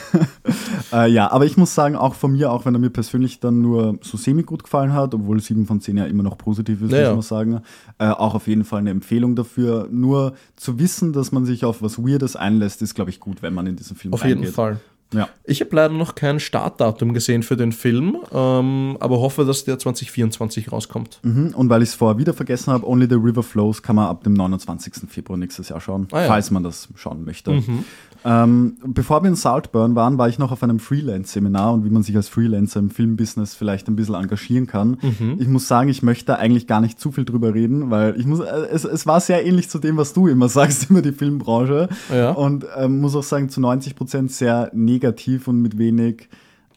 Äh, 0.94 1.10
ja, 1.10 1.32
aber 1.32 1.46
ich 1.46 1.58
muss 1.58 1.74
sagen, 1.74 1.96
auch 1.96 2.14
von 2.14 2.34
mir, 2.34 2.52
auch 2.52 2.66
wenn 2.66 2.76
er 2.76 2.80
mir 2.80 2.92
persönlich 2.92 3.40
dann 3.40 3.62
nur 3.62 3.98
so 4.02 4.18
semi 4.18 4.44
gut 4.44 4.64
gefallen 4.64 4.94
hat, 4.94 5.16
obwohl 5.16 5.40
7 5.40 5.66
von 5.66 5.82
10 5.82 5.98
ja 5.98 6.06
immer 6.06 6.22
noch 6.22 6.38
positiv 6.38 6.82
ist, 6.84 6.92
Ja, 6.92 7.00
ja. 7.00 7.16
muss 7.16 7.32
man 7.32 7.40
sagen, 7.40 7.62
äh, 7.98 8.10
auch 8.10 8.36
auf 8.36 8.48
jeden 8.48 8.66
Fall 8.66 8.80
eine 8.80 8.92
Empfehlung 8.92 9.36
dafür. 9.36 9.88
Nur 9.90 10.36
zu 10.56 10.78
wissen, 10.78 11.12
dass 11.12 11.32
man 11.32 11.44
sich 11.46 11.66
auf 11.66 11.82
was 11.82 11.98
Weirdes 11.98 12.36
einlässt, 12.36 12.84
ist, 12.84 12.94
glaube 12.94 13.10
ich, 13.10 13.20
gut, 13.20 13.42
wenn 13.42 13.54
man 13.54 13.66
in 13.66 13.76
diesen 13.76 13.96
Film 13.98 14.14
Auf 14.14 14.24
jeden 14.24 14.40
reingeht. 14.42 14.54
Fall. 14.54 14.80
Ja. 15.16 15.30
Ich 15.44 15.62
habe 15.62 15.76
leider 15.76 15.94
noch 15.94 16.16
kein 16.16 16.40
Startdatum 16.40 17.14
gesehen 17.14 17.44
für 17.44 17.56
den 17.58 17.72
Film, 17.72 18.18
ähm, 18.34 18.98
aber 19.00 19.20
hoffe, 19.20 19.46
dass 19.46 19.64
der 19.66 19.80
2024 19.80 20.72
rauskommt. 20.72 21.20
Mhm. 21.24 21.54
Und 21.56 21.70
weil 21.70 21.82
ich 21.82 21.90
es 21.90 21.96
vorher 21.96 22.18
wieder 22.18 22.34
vergessen 22.34 22.72
habe, 22.74 22.88
Only 22.88 23.08
the 23.10 23.16
River 23.16 23.44
Flows 23.44 23.82
kann 23.82 23.96
man 23.96 24.08
ab 24.08 24.24
dem 24.24 24.34
29. 24.34 25.10
Februar 25.10 25.38
nächstes 25.38 25.70
Jahr 25.70 25.80
schauen, 25.82 26.08
Ah, 26.12 26.22
ja. 26.22 26.28
falls 26.28 26.52
man 26.52 26.64
das 26.64 26.88
schauen 26.96 27.24
möchte. 27.26 27.52
Ähm, 28.26 28.78
bevor 28.84 29.22
wir 29.24 29.30
in 29.30 29.36
Saltburn 29.36 29.96
waren, 29.96 30.18
war 30.18 30.28
ich 30.28 30.40
noch 30.40 30.52
auf 30.52 30.64
einem 30.64 30.80
Freelance-Seminar 30.80 31.74
und 31.74 31.86
wie 31.86 31.92
man 31.92 32.02
sich 32.02 32.16
als 32.16 32.28
Freelancer 32.28 32.80
im 32.80 32.90
Filmbusiness 32.90 33.54
vielleicht 33.54 33.88
ein 33.88 33.96
bisschen 33.96 34.16
engagieren 34.16 34.66
kann. 34.66 34.98
Ich 35.40 35.48
muss 35.48 35.68
sagen, 35.68 35.90
ich 35.90 36.02
möchte 36.02 36.38
eigentlich 36.40 36.66
gar 36.66 36.82
nicht 36.82 37.00
zu 37.00 37.12
viel 37.12 37.24
drüber 37.24 37.54
reden, 37.54 37.92
weil 37.92 38.20
ich 38.20 38.26
muss, 38.26 38.40
äh, 38.40 38.68
es, 38.72 38.84
es 38.84 39.06
war 39.06 39.20
sehr 39.20 39.46
ähnlich 39.46 39.70
zu 39.70 39.78
dem, 39.78 39.98
was 39.98 40.14
du 40.14 40.28
immer 40.28 40.50
sagst 40.56 40.90
über 40.90 41.04
die 41.04 41.12
Filmbranche. 41.12 41.88
Ja. 42.12 42.32
Und 42.32 42.66
ähm, 42.76 43.00
muss 43.00 43.16
auch 43.16 43.24
sagen, 43.24 43.50
zu 43.50 43.62
90 43.62 43.96
Prozent 43.96 44.32
sehr 44.32 44.72
negativ 44.74 45.48
und 45.48 45.62
mit 45.62 45.78
wenig, 45.78 46.28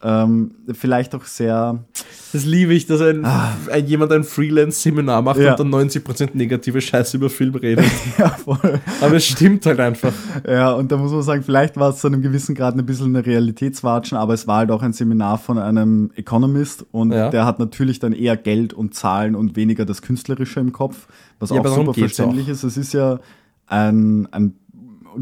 ähm, 0.01 0.51
vielleicht 0.73 1.13
auch 1.15 1.25
sehr, 1.25 1.83
Das 2.31 2.45
liebe 2.45 2.73
ich, 2.73 2.85
dass 2.87 3.01
ein, 3.01 3.25
ein, 3.25 3.85
jemand 3.87 4.11
ein 4.13 4.23
Freelance-Seminar 4.23 5.21
macht 5.21 5.39
Ja. 5.39 5.51
und 5.55 5.59
dann 5.59 5.69
90% 5.89 6.29
negative 6.33 6.79
Scheiße 6.79 7.17
über 7.17 7.29
Film 7.29 7.55
redet. 7.55 7.85
ja, 8.17 8.29
voll. 8.29 8.79
aber 9.01 9.15
es 9.15 9.25
stimmt 9.25 9.65
halt 9.65 9.79
einfach. 9.79 10.13
Ja, 10.47 10.71
und 10.71 10.91
da 10.91 10.97
muss 10.97 11.11
man 11.11 11.21
sagen, 11.23 11.43
vielleicht 11.43 11.75
war 11.77 11.89
es 11.89 11.97
zu 11.97 12.07
einem 12.07 12.21
gewissen 12.21 12.55
Grad 12.55 12.75
ein 12.77 12.85
bisschen 12.85 13.07
eine 13.15 13.25
Realitätswatschen, 13.25 14.17
aber 14.17 14.33
es 14.33 14.47
war 14.47 14.57
halt 14.59 14.71
auch 14.71 14.81
ein 14.83 14.93
Seminar 14.93 15.37
von 15.37 15.57
einem 15.57 16.11
Economist 16.15 16.85
und 16.91 17.11
Ja. 17.11 17.29
der 17.29 17.45
hat 17.45 17.59
natürlich 17.59 17.99
dann 17.99 18.13
eher 18.13 18.37
Geld 18.37 18.73
und 18.73 18.93
Zahlen 18.95 19.35
und 19.35 19.55
weniger 19.55 19.85
das 19.85 20.01
Künstlerische 20.01 20.59
im 20.61 20.71
Kopf, 20.71 21.07
was 21.39 21.49
Ja, 21.49 21.59
auch 21.61 21.75
super 21.75 21.93
verständlich 21.93 22.47
ist. 22.47 22.63
Es 22.63 22.77
ist 22.77 22.93
ja 22.93 23.19
ein, 23.67 24.27
ein 24.31 24.53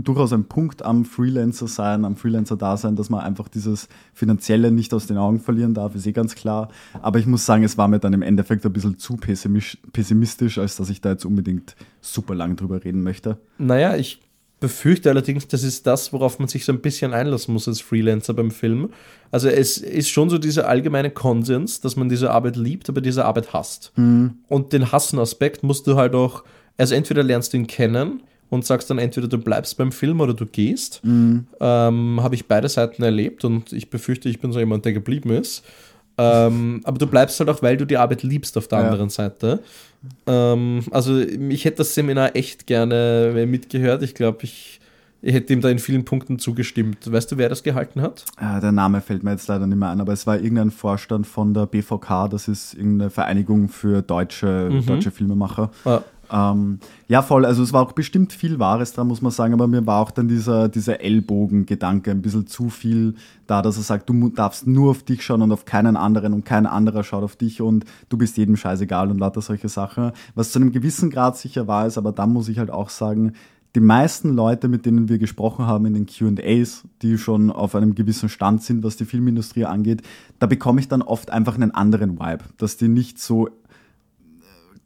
durchaus 0.04 0.34
ein 0.34 0.46
Punkt 0.46 0.84
am 0.84 1.06
Freelancer 1.06 1.68
sein, 1.68 2.06
am 2.06 2.16
Freelancer-Dasein, 2.16 2.96
dass 2.96 3.10
man 3.10 3.22
einfach 3.22 3.48
dieses 3.48 3.88
Finanzielle 4.14 4.72
nicht 4.72 4.94
aus 4.94 5.08
den 5.08 5.18
Augen 5.18 5.40
verlieren 5.40 5.74
darf, 5.74 5.96
ist 5.96 6.08
eh 6.08 6.12
ganz 6.12 6.36
klar. 6.36 6.70
Aber 7.02 7.20
ich 7.20 7.26
muss 7.26 7.46
sagen, 7.46 7.64
es 7.64 7.78
war 7.78 7.88
mir 7.88 8.00
dann 8.00 8.14
im 8.14 8.22
Endeffekt 8.22 8.66
ein 8.66 8.74
bisschen 8.74 8.98
zu 9.00 9.18
pessimistisch, 9.18 10.58
als 10.58 10.76
dass 10.76 10.90
ich 10.90 11.02
da 11.02 11.12
jetzt 11.12 11.26
unbedingt 11.26 11.76
super 12.02 12.36
lang 12.36 12.56
drüber 12.56 12.84
reden 12.84 13.04
möchte. 13.04 13.38
Naja, 13.58 13.96
ich 13.96 14.22
befürchte 14.60 15.10
allerdings, 15.10 15.48
das 15.48 15.62
ist 15.64 15.86
das, 15.86 16.14
worauf 16.14 16.40
man 16.40 16.48
sich 16.48 16.66
so 16.66 16.72
ein 16.72 16.82
bisschen 16.82 17.14
einlassen 17.14 17.54
muss 17.54 17.68
als 17.68 17.80
Freelancer 17.80 18.34
beim 18.34 18.50
Film. 18.50 18.90
Also 19.30 19.50
es 19.50 19.78
ist 19.78 20.10
schon 20.10 20.30
so 20.30 20.38
dieser 20.40 20.68
allgemeine 20.68 21.12
Konsens, 21.12 21.80
dass 21.80 21.96
man 21.96 22.10
diese 22.10 22.32
Arbeit 22.32 22.56
liebt, 22.56 22.90
aber 22.90 23.02
diese 23.02 23.26
Arbeit 23.26 23.54
hasst. 23.54 23.94
Und 23.96 24.74
den 24.74 24.92
Hassen-Aspekt 24.92 25.62
musst 25.64 25.86
du 25.86 25.96
halt 25.96 26.16
auch, 26.16 26.44
also 26.78 26.96
entweder 26.96 27.22
lernst 27.22 27.54
du 27.54 27.58
ihn 27.58 27.68
kennen 27.68 28.24
und 28.50 28.66
sagst 28.66 28.90
dann 28.90 28.98
entweder 28.98 29.28
du 29.28 29.38
bleibst 29.38 29.78
beim 29.78 29.92
Film 29.92 30.22
oder 30.22 30.34
du 30.34 30.46
gehst. 30.46 31.02
Ähm, 31.04 32.20
Habe 32.22 32.36
ich 32.36 32.46
beide 32.48 32.70
Seiten 32.70 33.04
erlebt 33.04 33.44
und 33.46 33.74
ich 33.74 33.90
befürchte, 33.90 34.30
ich 34.30 34.40
bin 34.40 34.52
so 34.52 34.60
jemand, 34.60 34.86
der 34.86 34.94
geblieben 34.94 35.32
ist. 35.32 35.64
Ähm, 36.20 36.82
aber 36.84 36.98
du 36.98 37.06
bleibst 37.06 37.40
halt 37.40 37.50
auch, 37.50 37.62
weil 37.62 37.78
du 37.78 37.86
die 37.86 37.98
Arbeit 37.98 38.24
liebst 38.24 38.58
auf 38.58 38.68
der 38.68 38.80
Ja. 38.80 38.86
anderen 38.90 39.10
Seite. 39.10 39.60
Ähm, 40.26 40.84
also 40.92 41.20
ich 41.20 41.66
hätte 41.66 41.78
das 41.78 41.94
Seminar 41.94 42.36
echt 42.36 42.66
gerne 42.68 43.46
mitgehört. 43.48 44.02
Ich 44.02 44.16
glaube, 44.16 44.40
ich, 44.44 44.80
ich 45.22 45.34
hätte 45.36 45.54
ihm 45.54 45.62
da 45.62 45.70
in 45.70 45.78
vielen 45.78 46.06
Punkten 46.06 46.40
zugestimmt. 46.40 47.12
Weißt 47.12 47.32
du, 47.32 47.38
wer 47.38 47.50
das 47.50 47.62
gehalten 47.62 48.02
hat? 48.02 48.26
Äh, 48.40 48.60
der 48.62 48.72
Name 48.72 49.02
fällt 49.02 49.24
mir 49.24 49.32
jetzt 49.32 49.48
leider 49.48 49.68
nicht 49.68 49.78
mehr 49.78 49.90
ein, 49.90 50.02
aber 50.02 50.14
es 50.14 50.26
war 50.26 50.38
irgendein 50.40 50.72
Vorstand 50.72 51.28
von 51.28 51.54
der 51.54 51.68
BVK, 51.68 52.30
das 52.30 52.48
ist 52.48 52.74
irgendeine 52.74 53.10
Vereinigung 53.12 53.70
für 53.70 54.02
deutsche, 54.02 54.70
deutsche 54.88 55.12
Filmemacher. 55.12 55.70
Ah, 55.86 56.02
Ähm, 56.32 56.80
ja, 57.08 57.22
voll, 57.22 57.46
also 57.46 57.64
es 57.64 57.72
war 57.74 57.84
auch 57.84 57.94
bestimmt 57.94 58.34
viel 58.34 58.60
Wahres 58.60 58.94
dran, 58.94 59.08
muss 59.08 59.22
man 59.22 59.32
sagen, 59.32 59.54
aber 59.54 59.68
mir 59.68 59.86
war 59.86 60.02
auch 60.02 60.12
dann 60.12 60.28
dieser, 60.28 60.68
dieser 60.68 61.00
Ellbogen-Gedanke 61.02 62.12
ein 62.12 62.22
bisschen 62.22 62.48
zu 62.48 62.70
viel 62.70 63.16
da, 63.46 63.62
dass 63.62 63.78
er 63.78 63.84
sagt, 63.84 64.10
du 64.10 64.30
darfst 64.30 64.68
nur 64.68 64.92
auf 64.92 65.04
dich 65.04 65.24
schauen 65.24 65.42
und 65.42 65.52
auf 65.52 65.66
keinen 65.66 65.96
anderen 65.96 66.34
und 66.34 66.44
kein 66.44 66.66
anderer 66.66 67.04
schaut 67.04 67.24
auf 67.24 67.36
dich 67.38 67.62
und 67.62 67.86
du 68.10 68.18
bist 68.18 68.38
jedem 68.38 68.58
scheißegal 68.58 69.10
und 69.10 69.20
lauter 69.20 69.42
solche 69.42 69.70
Sachen. 69.70 70.12
Was 70.36 70.52
zu 70.52 70.60
einem 70.60 70.72
gewissen 70.72 71.10
Grad 71.10 71.38
sicher 71.38 71.68
wahr 71.68 71.88
ist, 71.88 71.98
aber 71.98 72.12
dann 72.12 72.34
muss 72.34 72.50
ich 72.50 72.60
halt 72.60 72.72
auch 72.72 72.90
sagen, 72.90 73.34
die 73.76 73.82
meisten 73.82 74.34
Leute, 74.34 74.70
mit 74.70 74.86
denen 74.86 75.08
wir 75.08 75.20
gesprochen 75.20 75.68
haben 75.68 75.86
in 75.86 75.94
den 75.94 76.08
QAs, 76.08 76.84
die 77.04 77.18
schon 77.18 77.52
auf 77.52 77.76
einem 77.76 77.96
gewissen 77.96 78.28
Stand 78.28 78.64
sind, 78.64 78.84
was 78.84 78.98
die 78.98 79.06
Filmindustrie 79.06 79.66
angeht, 79.66 80.02
da 80.40 80.48
bekomme 80.48 80.80
ich 80.80 80.88
dann 80.88 81.02
oft 81.02 81.30
einfach 81.30 81.56
einen 81.56 81.72
anderen 81.72 82.20
Vibe, 82.20 82.44
dass 82.58 82.78
die 82.78 82.88
nicht 82.88 83.20
so 83.20 83.50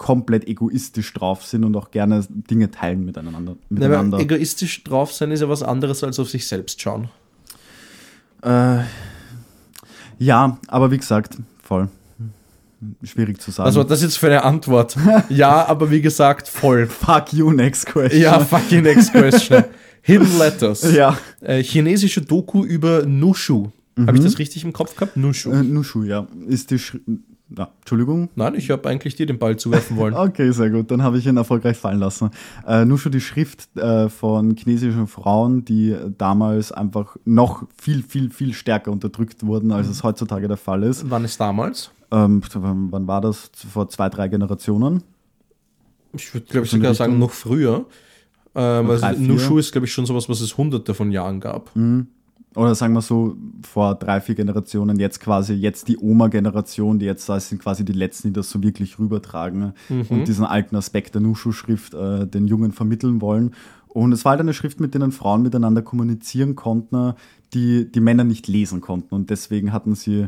komplett 0.01 0.47
egoistisch 0.47 1.13
drauf 1.13 1.45
sind 1.45 1.63
und 1.63 1.75
auch 1.77 1.91
gerne 1.91 2.25
Dinge 2.27 2.71
teilen 2.71 3.05
miteinander. 3.05 3.55
Na, 3.69 3.75
miteinander. 3.75 4.17
aber 4.17 4.23
egoistisch 4.23 4.83
drauf 4.83 5.13
sein 5.13 5.29
ist 5.29 5.41
ja 5.41 5.47
was 5.47 5.61
anderes 5.61 6.03
als 6.03 6.19
auf 6.19 6.27
sich 6.27 6.47
selbst 6.47 6.81
schauen. 6.81 7.09
Äh, 8.41 8.79
ja, 10.17 10.57
aber 10.67 10.89
wie 10.89 10.97
gesagt, 10.97 11.37
voll. 11.61 11.87
Schwierig 13.03 13.39
zu 13.39 13.51
sagen. 13.51 13.67
Was 13.69 13.75
war 13.75 13.85
das 13.85 14.01
jetzt 14.01 14.17
für 14.17 14.25
eine 14.25 14.43
Antwort? 14.43 14.97
ja, 15.29 15.67
aber 15.67 15.91
wie 15.91 16.01
gesagt, 16.01 16.47
voll. 16.47 16.87
fuck 16.87 17.31
you, 17.31 17.51
next 17.51 17.85
question. 17.85 18.23
Ja, 18.23 18.39
fucking 18.39 18.81
next 18.81 19.11
question. 19.11 19.65
Hidden 20.01 20.39
Letters. 20.39 20.91
ja. 20.95 21.15
Äh, 21.41 21.61
chinesische 21.61 22.21
Doku 22.21 22.65
über 22.65 23.05
Nushu. 23.05 23.69
Habe 23.99 24.17
ich 24.17 24.23
das 24.23 24.39
richtig 24.39 24.63
im 24.63 24.73
Kopf 24.73 24.95
gehabt? 24.95 25.15
Nushu. 25.15 25.51
Äh, 25.51 25.61
Nushu, 25.61 26.01
ja. 26.05 26.27
Ist 26.47 26.71
die 26.71 26.79
Sch 26.79 26.97
ja, 27.57 27.69
Entschuldigung. 27.79 28.29
Nein, 28.35 28.55
ich 28.55 28.69
habe 28.69 28.87
eigentlich 28.87 29.15
dir 29.15 29.25
den 29.25 29.39
Ball 29.39 29.57
zuwerfen 29.57 29.97
wollen. 29.97 30.13
Okay, 30.21 30.51
sehr 30.51 30.69
gut. 30.69 30.91
Dann 30.91 31.03
habe 31.03 31.17
ich 31.17 31.25
ihn 31.25 31.37
erfolgreich 31.37 31.77
fallen 31.77 31.99
lassen. 31.99 32.29
Äh, 32.67 32.85
Nushu, 32.85 33.09
die 33.09 33.21
Schrift 33.21 33.75
äh, 33.75 34.07
von 34.07 34.55
chinesischen 34.55 35.07
Frauen, 35.07 35.65
die 35.65 35.95
damals 36.17 36.71
einfach 36.71 37.17
noch 37.25 37.67
viel, 37.75 38.03
viel, 38.03 38.29
viel 38.29 38.53
stärker 38.53 38.91
unterdrückt 38.91 39.45
wurden, 39.45 39.71
als 39.71 39.87
es 39.87 40.03
heutzutage 40.03 40.47
der 40.47 40.57
Fall 40.57 40.83
ist. 40.83 41.09
Wann 41.09 41.25
ist 41.25 41.39
damals? 41.39 41.91
Ähm, 42.11 42.41
wann 42.53 43.07
war 43.07 43.21
das? 43.21 43.51
Vor 43.53 43.89
zwei, 43.89 44.09
drei 44.09 44.27
Generationen? 44.27 45.03
Ich 46.13 46.33
würde, 46.33 46.45
glaube 46.47 46.65
ich, 46.65 46.71
sogar 46.71 46.93
sagen, 46.93 47.17
noch 47.19 47.31
früher. 47.31 47.85
Ähm, 48.53 48.89
also? 48.89 49.21
Nushu 49.21 49.57
ist, 49.57 49.71
glaube 49.71 49.87
ich, 49.87 49.93
schon 49.93 50.05
sowas, 50.05 50.27
was 50.29 50.41
es 50.41 50.57
hunderte 50.57 50.93
von 50.93 51.11
Jahren 51.11 51.39
gab. 51.39 51.71
Oder 52.53 52.75
sagen 52.75 52.93
wir 52.93 53.01
so, 53.01 53.37
vor 53.63 53.95
drei, 53.95 54.19
vier 54.19 54.35
Generationen, 54.35 54.99
jetzt 54.99 55.21
quasi, 55.21 55.53
jetzt 55.53 55.87
die 55.87 55.97
Oma-Generation, 55.97 56.99
die 56.99 57.05
jetzt 57.05 57.27
da 57.29 57.37
ist, 57.37 57.47
sind 57.47 57.61
quasi 57.61 57.85
die 57.85 57.93
letzten, 57.93 58.29
die 58.29 58.33
das 58.33 58.49
so 58.49 58.61
wirklich 58.61 58.99
rübertragen 58.99 59.73
und 60.09 60.27
diesen 60.27 60.43
alten 60.43 60.75
Aspekt 60.75 61.15
der 61.15 61.21
Nushu-Schrift 61.21 61.93
äh, 61.93 62.27
den 62.27 62.47
Jungen 62.47 62.73
vermitteln 62.73 63.21
wollen. 63.21 63.55
Und 63.87 64.11
es 64.11 64.25
war 64.25 64.31
halt 64.31 64.41
eine 64.41 64.53
Schrift, 64.53 64.79
mit 64.79 64.93
denen 64.93 65.11
Frauen 65.11 65.41
miteinander 65.41 65.81
kommunizieren 65.81 66.55
konnten, 66.55 67.13
die 67.53 67.89
die 67.89 67.99
Männer 68.01 68.23
nicht 68.25 68.47
lesen 68.47 68.81
konnten. 68.81 69.15
Und 69.15 69.29
deswegen 69.29 69.71
hatten 69.71 69.95
sie 69.95 70.27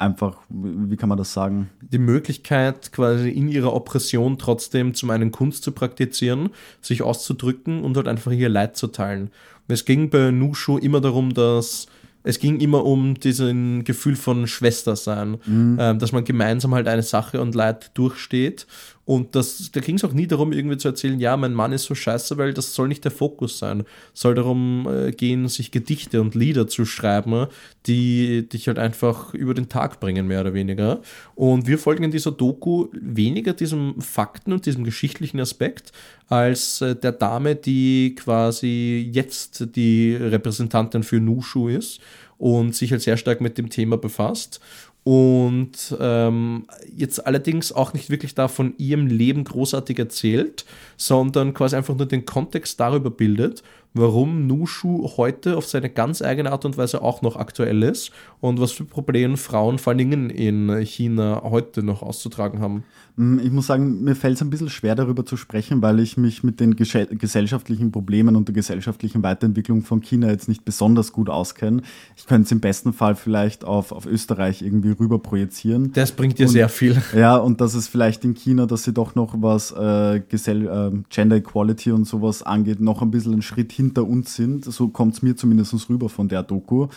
einfach, 0.00 0.38
wie 0.48 0.96
kann 0.96 1.08
man 1.08 1.18
das 1.18 1.32
sagen? 1.32 1.70
Die 1.80 1.98
Möglichkeit, 1.98 2.92
quasi 2.92 3.28
in 3.30 3.48
ihrer 3.48 3.74
Oppression 3.74 4.38
trotzdem 4.38 4.94
zum 4.94 5.10
einen 5.10 5.30
Kunst 5.30 5.62
zu 5.62 5.72
praktizieren, 5.72 6.50
sich 6.80 7.02
auszudrücken 7.02 7.82
und 7.82 7.96
halt 7.96 8.08
einfach 8.08 8.32
ihr 8.32 8.48
Leid 8.48 8.76
zu 8.76 8.88
teilen. 8.88 9.30
Es 9.68 9.84
ging 9.84 10.10
bei 10.10 10.30
Nushu 10.30 10.78
immer 10.78 11.00
darum, 11.00 11.34
dass 11.34 11.86
es 12.22 12.38
ging 12.38 12.60
immer 12.60 12.84
um 12.84 13.14
diesen 13.14 13.84
Gefühl 13.84 14.14
von 14.14 14.46
Schwestersein, 14.46 15.38
ähm, 15.78 15.98
dass 15.98 16.12
man 16.12 16.24
gemeinsam 16.24 16.74
halt 16.74 16.86
eine 16.86 17.02
Sache 17.02 17.40
und 17.40 17.54
Leid 17.54 17.92
durchsteht. 17.94 18.66
Und 19.10 19.34
das, 19.34 19.72
da 19.72 19.80
ging 19.80 19.96
es 19.96 20.04
auch 20.04 20.12
nie 20.12 20.28
darum, 20.28 20.52
irgendwie 20.52 20.76
zu 20.76 20.86
erzählen, 20.86 21.18
ja, 21.18 21.36
mein 21.36 21.52
Mann 21.52 21.72
ist 21.72 21.82
so 21.82 21.96
scheiße, 21.96 22.38
weil 22.38 22.54
das 22.54 22.76
soll 22.76 22.86
nicht 22.86 23.02
der 23.02 23.10
Fokus 23.10 23.58
sein. 23.58 23.82
Es 24.14 24.20
soll 24.20 24.36
darum 24.36 24.86
äh, 24.88 25.10
gehen, 25.10 25.48
sich 25.48 25.72
Gedichte 25.72 26.20
und 26.20 26.36
Lieder 26.36 26.68
zu 26.68 26.84
schreiben, 26.84 27.48
die 27.88 28.48
dich 28.48 28.68
halt 28.68 28.78
einfach 28.78 29.34
über 29.34 29.52
den 29.52 29.68
Tag 29.68 29.98
bringen, 29.98 30.28
mehr 30.28 30.42
oder 30.42 30.54
weniger. 30.54 31.00
Und 31.34 31.66
wir 31.66 31.80
folgen 31.80 32.04
in 32.04 32.12
dieser 32.12 32.30
Doku 32.30 32.86
weniger 32.92 33.52
diesem 33.52 34.00
Fakten 34.00 34.52
und 34.52 34.64
diesem 34.64 34.84
geschichtlichen 34.84 35.40
Aspekt, 35.40 35.90
als 36.28 36.80
äh, 36.80 36.94
der 36.94 37.10
Dame, 37.10 37.56
die 37.56 38.14
quasi 38.14 39.10
jetzt 39.12 39.74
die 39.74 40.14
Repräsentantin 40.14 41.02
für 41.02 41.18
Nushu 41.18 41.66
ist 41.66 42.00
und 42.38 42.74
sich 42.74 42.90
halt 42.90 43.02
sehr 43.02 43.16
stark 43.16 43.40
mit 43.40 43.58
dem 43.58 43.70
Thema 43.70 43.98
befasst. 43.98 44.60
Und 45.02 45.96
ähm, 45.98 46.66
jetzt 46.94 47.26
allerdings 47.26 47.72
auch 47.72 47.94
nicht 47.94 48.10
wirklich 48.10 48.34
da 48.34 48.48
von 48.48 48.74
ihrem 48.76 49.06
Leben 49.06 49.44
großartig 49.44 49.98
erzählt, 49.98 50.66
sondern 50.96 51.54
quasi 51.54 51.76
einfach 51.76 51.96
nur 51.96 52.06
den 52.06 52.26
Kontext 52.26 52.78
darüber 52.78 53.10
bildet 53.10 53.62
warum 53.92 54.46
Nushu 54.46 55.08
heute 55.16 55.56
auf 55.56 55.66
seine 55.66 55.90
ganz 55.90 56.22
eigene 56.22 56.52
Art 56.52 56.64
und 56.64 56.76
Weise 56.76 57.02
auch 57.02 57.22
noch 57.22 57.36
aktuell 57.36 57.82
ist 57.82 58.12
und 58.40 58.60
was 58.60 58.72
für 58.72 58.84
Probleme 58.84 59.36
Frauen 59.36 59.78
vor 59.78 59.92
allen 59.92 59.98
Dingen 59.98 60.30
in 60.30 60.70
China 60.84 61.42
heute 61.44 61.82
noch 61.82 62.02
auszutragen 62.02 62.60
haben. 62.60 62.84
Mm, 63.16 63.38
ich 63.40 63.50
muss 63.50 63.66
sagen, 63.66 64.02
mir 64.02 64.14
fällt 64.14 64.36
es 64.36 64.42
ein 64.42 64.50
bisschen 64.50 64.70
schwer 64.70 64.94
darüber 64.94 65.26
zu 65.26 65.36
sprechen, 65.36 65.82
weil 65.82 66.00
ich 66.00 66.16
mich 66.16 66.44
mit 66.44 66.60
den 66.60 66.76
gesellschaftlichen 66.76 67.90
Problemen 67.90 68.36
und 68.36 68.48
der 68.48 68.54
gesellschaftlichen 68.54 69.22
Weiterentwicklung 69.22 69.82
von 69.82 70.00
China 70.00 70.28
jetzt 70.28 70.48
nicht 70.48 70.64
besonders 70.64 71.12
gut 71.12 71.28
auskenne. 71.28 71.82
Ich 72.16 72.26
könnte 72.26 72.46
es 72.46 72.52
im 72.52 72.60
besten 72.60 72.92
Fall 72.92 73.16
vielleicht 73.16 73.64
auf, 73.64 73.92
auf 73.92 74.06
Österreich 74.06 74.62
irgendwie 74.62 74.92
rüber 74.92 75.18
projizieren. 75.18 75.92
Das 75.92 76.12
bringt 76.12 76.38
dir 76.38 76.46
und, 76.46 76.52
sehr 76.52 76.68
viel. 76.68 77.00
Ja, 77.14 77.36
und 77.36 77.60
das 77.60 77.74
ist 77.74 77.88
vielleicht 77.88 78.24
in 78.24 78.34
China, 78.34 78.66
dass 78.66 78.84
sie 78.84 78.92
doch 78.92 79.14
noch 79.14 79.34
was 79.42 79.72
äh, 79.72 80.16
äh, 80.16 80.90
Gender 81.10 81.36
Equality 81.36 81.92
und 81.92 82.04
sowas 82.06 82.42
angeht, 82.42 82.80
noch 82.80 83.02
ein 83.02 83.10
bisschen 83.10 83.32
einen 83.32 83.42
Schritt 83.42 83.72
hinter 83.80 84.06
uns 84.06 84.34
sind. 84.34 84.64
So 84.64 84.88
kommt 84.88 85.14
es 85.14 85.22
mir 85.22 85.36
zumindest 85.36 85.88
rüber 85.88 86.08
von 86.08 86.28
der 86.28 86.42
Doku. 86.42 86.88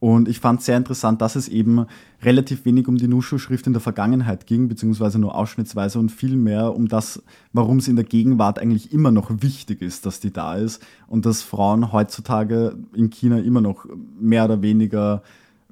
Und 0.00 0.28
ich 0.28 0.40
fand 0.40 0.60
es 0.60 0.66
sehr 0.66 0.78
interessant, 0.78 1.20
dass 1.20 1.36
es 1.36 1.46
eben 1.46 1.84
relativ 2.22 2.64
wenig 2.64 2.88
um 2.88 2.96
die 2.96 3.06
Nushu-Schrift 3.06 3.66
in 3.66 3.74
der 3.74 3.82
Vergangenheit 3.82 4.46
ging, 4.46 4.66
beziehungsweise 4.66 5.18
nur 5.18 5.34
ausschnittsweise 5.34 5.98
und 5.98 6.10
viel 6.10 6.36
mehr 6.36 6.74
um 6.74 6.88
das, 6.88 7.22
warum 7.52 7.76
es 7.76 7.88
in 7.88 7.96
der 7.96 8.06
Gegenwart 8.06 8.58
eigentlich 8.58 8.94
immer 8.94 9.10
noch 9.10 9.30
wichtig 9.42 9.82
ist, 9.82 10.06
dass 10.06 10.18
die 10.18 10.32
da 10.32 10.54
ist 10.54 10.82
und 11.06 11.26
dass 11.26 11.42
Frauen 11.42 11.92
heutzutage 11.92 12.78
in 12.94 13.10
China 13.10 13.38
immer 13.40 13.60
noch 13.60 13.84
mehr 14.18 14.46
oder 14.46 14.62
weniger 14.62 15.22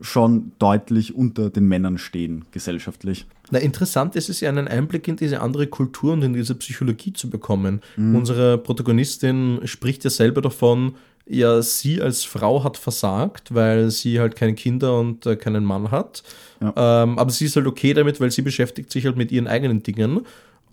schon 0.03 0.53
deutlich 0.59 1.15
unter 1.15 1.49
den 1.49 1.67
Männern 1.67 1.97
stehen, 1.97 2.45
gesellschaftlich. 2.53 3.27
Na, 3.51 3.59
interessant 3.59 4.17
ist 4.17 4.29
es 4.29 4.41
ja, 4.41 4.49
einen 4.49 4.69
Einblick 4.69 5.09
in 5.09 5.17
diese 5.17 5.41
andere 5.41 5.67
Kultur 5.67 6.13
und 6.13 6.23
in 6.23 6.33
diese 6.33 6.55
Psychologie 6.55 7.13
zu 7.13 7.31
bekommen. 7.31 7.81
Mhm. 7.97 8.17
Unsere 8.17 8.59
Protagonistin 8.59 9.61
spricht 9.65 10.05
ja 10.05 10.11
selber 10.11 10.43
davon, 10.43 10.95
ja, 11.31 11.61
sie 11.61 12.01
als 12.01 12.25
Frau 12.25 12.65
hat 12.65 12.79
versagt, 12.79 13.55
weil 13.55 13.91
sie 13.91 14.19
halt 14.19 14.35
keine 14.35 14.55
Kinder 14.55 14.99
und 14.99 15.27
äh, 15.27 15.37
keinen 15.37 15.65
Mann 15.65 15.91
hat. 15.91 16.23
Ja. 16.61 17.03
Ähm, 17.03 17.19
aber 17.19 17.31
sie 17.31 17.45
ist 17.45 17.57
halt 17.57 17.67
okay 17.67 17.93
damit, 17.93 18.21
weil 18.21 18.31
sie 18.31 18.43
beschäftigt 18.43 18.91
sich 18.91 19.05
halt 19.05 19.17
mit 19.17 19.31
ihren 19.31 19.47
eigenen 19.47 19.83
Dingen. 19.83 20.23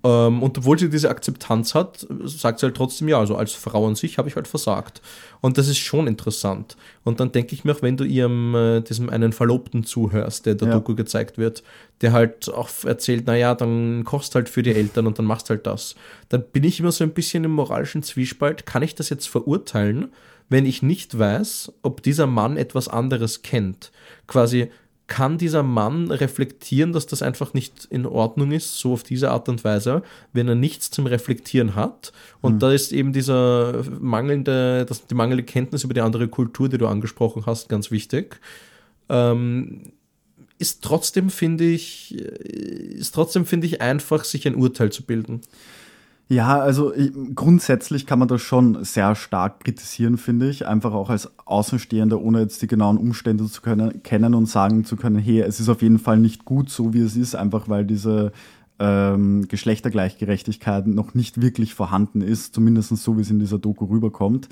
Ähm, 0.05 0.43
und 0.43 0.55
obwohl 0.59 0.77
sie 0.77 0.87
diese 0.87 1.09
Akzeptanz 1.09 1.73
hat, 1.73 2.05
sagt 2.25 2.59
sie 2.59 2.67
halt 2.67 2.77
trotzdem, 2.77 3.07
ja, 3.07 3.17
also 3.17 3.35
als 3.35 3.53
Frau 3.53 3.87
an 3.87 3.95
sich 3.95 4.19
habe 4.19 4.29
ich 4.29 4.35
halt 4.35 4.47
versagt. 4.47 5.01
Und 5.41 5.57
das 5.57 5.67
ist 5.67 5.79
schon 5.79 6.05
interessant. 6.05 6.77
Und 7.03 7.19
dann 7.19 7.31
denke 7.31 7.55
ich 7.55 7.63
mir 7.63 7.71
auch, 7.71 7.81
wenn 7.81 7.97
du 7.97 8.03
ihrem, 8.03 8.53
äh, 8.53 8.81
diesem 8.81 9.09
einen 9.09 9.33
Verlobten 9.33 9.83
zuhörst, 9.83 10.45
der 10.45 10.53
der 10.53 10.67
ja. 10.67 10.73
Doku 10.75 10.93
gezeigt 10.93 11.39
wird, 11.39 11.63
der 12.01 12.13
halt 12.13 12.53
auch 12.53 12.69
erzählt, 12.83 13.25
naja, 13.25 13.55
dann 13.55 14.03
kochst 14.03 14.35
halt 14.35 14.47
für 14.47 14.61
die 14.61 14.75
Eltern 14.75 15.07
und 15.07 15.17
dann 15.17 15.25
machst 15.25 15.49
halt 15.49 15.65
das. 15.65 15.95
Dann 16.29 16.43
bin 16.53 16.63
ich 16.63 16.79
immer 16.79 16.91
so 16.91 17.03
ein 17.03 17.13
bisschen 17.13 17.43
im 17.43 17.51
moralischen 17.51 18.03
Zwiespalt. 18.03 18.67
Kann 18.67 18.83
ich 18.83 18.93
das 18.93 19.09
jetzt 19.09 19.27
verurteilen, 19.27 20.11
wenn 20.49 20.67
ich 20.67 20.83
nicht 20.83 21.17
weiß, 21.17 21.73
ob 21.81 22.03
dieser 22.03 22.27
Mann 22.27 22.57
etwas 22.57 22.87
anderes 22.87 23.41
kennt? 23.41 23.91
Quasi, 24.27 24.69
kann 25.07 25.37
dieser 25.37 25.61
Mann 25.61 26.09
reflektieren, 26.09 26.91
dass 26.91 27.05
das 27.05 27.21
einfach 27.21 27.53
nicht 27.53 27.87
in 27.91 28.05
Ordnung 28.05 28.51
ist, 28.51 28.79
so 28.79 28.93
auf 28.93 29.03
diese 29.03 29.29
Art 29.29 29.47
und 29.49 29.63
Weise, 29.63 30.01
wenn 30.33 30.47
er 30.47 30.55
nichts 30.55 30.89
zum 30.89 31.05
Reflektieren 31.05 31.75
hat. 31.75 32.11
Und 32.41 32.55
mhm. 32.55 32.59
da 32.59 32.71
ist 32.71 32.91
eben 32.91 33.13
dieser 33.13 33.83
mangelnde, 33.99 34.85
das, 34.87 35.05
die 35.05 35.13
mangelnde 35.13 35.43
Kenntnis 35.43 35.83
über 35.83 35.93
die 35.93 36.01
andere 36.01 36.27
Kultur, 36.27 36.69
die 36.69 36.79
du 36.79 36.87
angesprochen 36.87 37.45
hast, 37.45 37.69
ganz 37.69 37.91
wichtig. 37.91 38.39
Ähm, 39.09 39.93
ist 40.57 40.83
trotzdem, 40.83 41.29
finde 41.29 41.65
ich, 41.65 42.15
ist 42.15 43.13
trotzdem, 43.13 43.45
finde 43.45 43.67
ich, 43.67 43.81
einfach, 43.81 44.23
sich 44.23 44.47
ein 44.47 44.55
Urteil 44.55 44.91
zu 44.91 45.03
bilden. 45.03 45.41
Ja, 46.27 46.59
also 46.59 46.93
ich, 46.93 47.11
grundsätzlich 47.35 48.07
kann 48.07 48.17
man 48.17 48.27
das 48.27 48.41
schon 48.41 48.83
sehr 48.83 49.13
stark 49.13 49.63
kritisieren, 49.63 50.17
finde 50.17 50.49
ich. 50.49 50.65
Einfach 50.65 50.93
auch 50.93 51.11
als 51.11 51.29
Außenstehender, 51.45 52.19
ohne 52.19 52.39
jetzt 52.41 52.61
die 52.63 52.67
genauen 52.67 52.97
Umstände 52.97 53.45
zu 53.45 53.61
können, 53.61 54.01
kennen 54.01 54.33
und 54.33 54.47
sagen 54.47 54.85
zu 54.85 54.95
können, 54.95 55.19
hey, 55.19 55.41
es 55.41 55.59
ist 55.59 55.69
auf 55.69 55.83
jeden 55.83 55.99
Fall 55.99 56.17
nicht 56.17 56.43
gut 56.43 56.69
so, 56.69 56.93
wie 56.93 57.01
es 57.01 57.15
ist, 57.15 57.35
einfach 57.35 57.69
weil 57.69 57.85
diese 57.85 58.31
ähm, 58.79 59.47
Geschlechtergleichgerechtigkeit 59.47 60.87
noch 60.87 61.13
nicht 61.13 61.41
wirklich 61.41 61.75
vorhanden 61.75 62.21
ist, 62.21 62.55
zumindest 62.55 62.95
so, 62.97 63.17
wie 63.17 63.21
es 63.21 63.29
in 63.29 63.39
dieser 63.39 63.59
Doku 63.59 63.85
rüberkommt. 63.85 64.49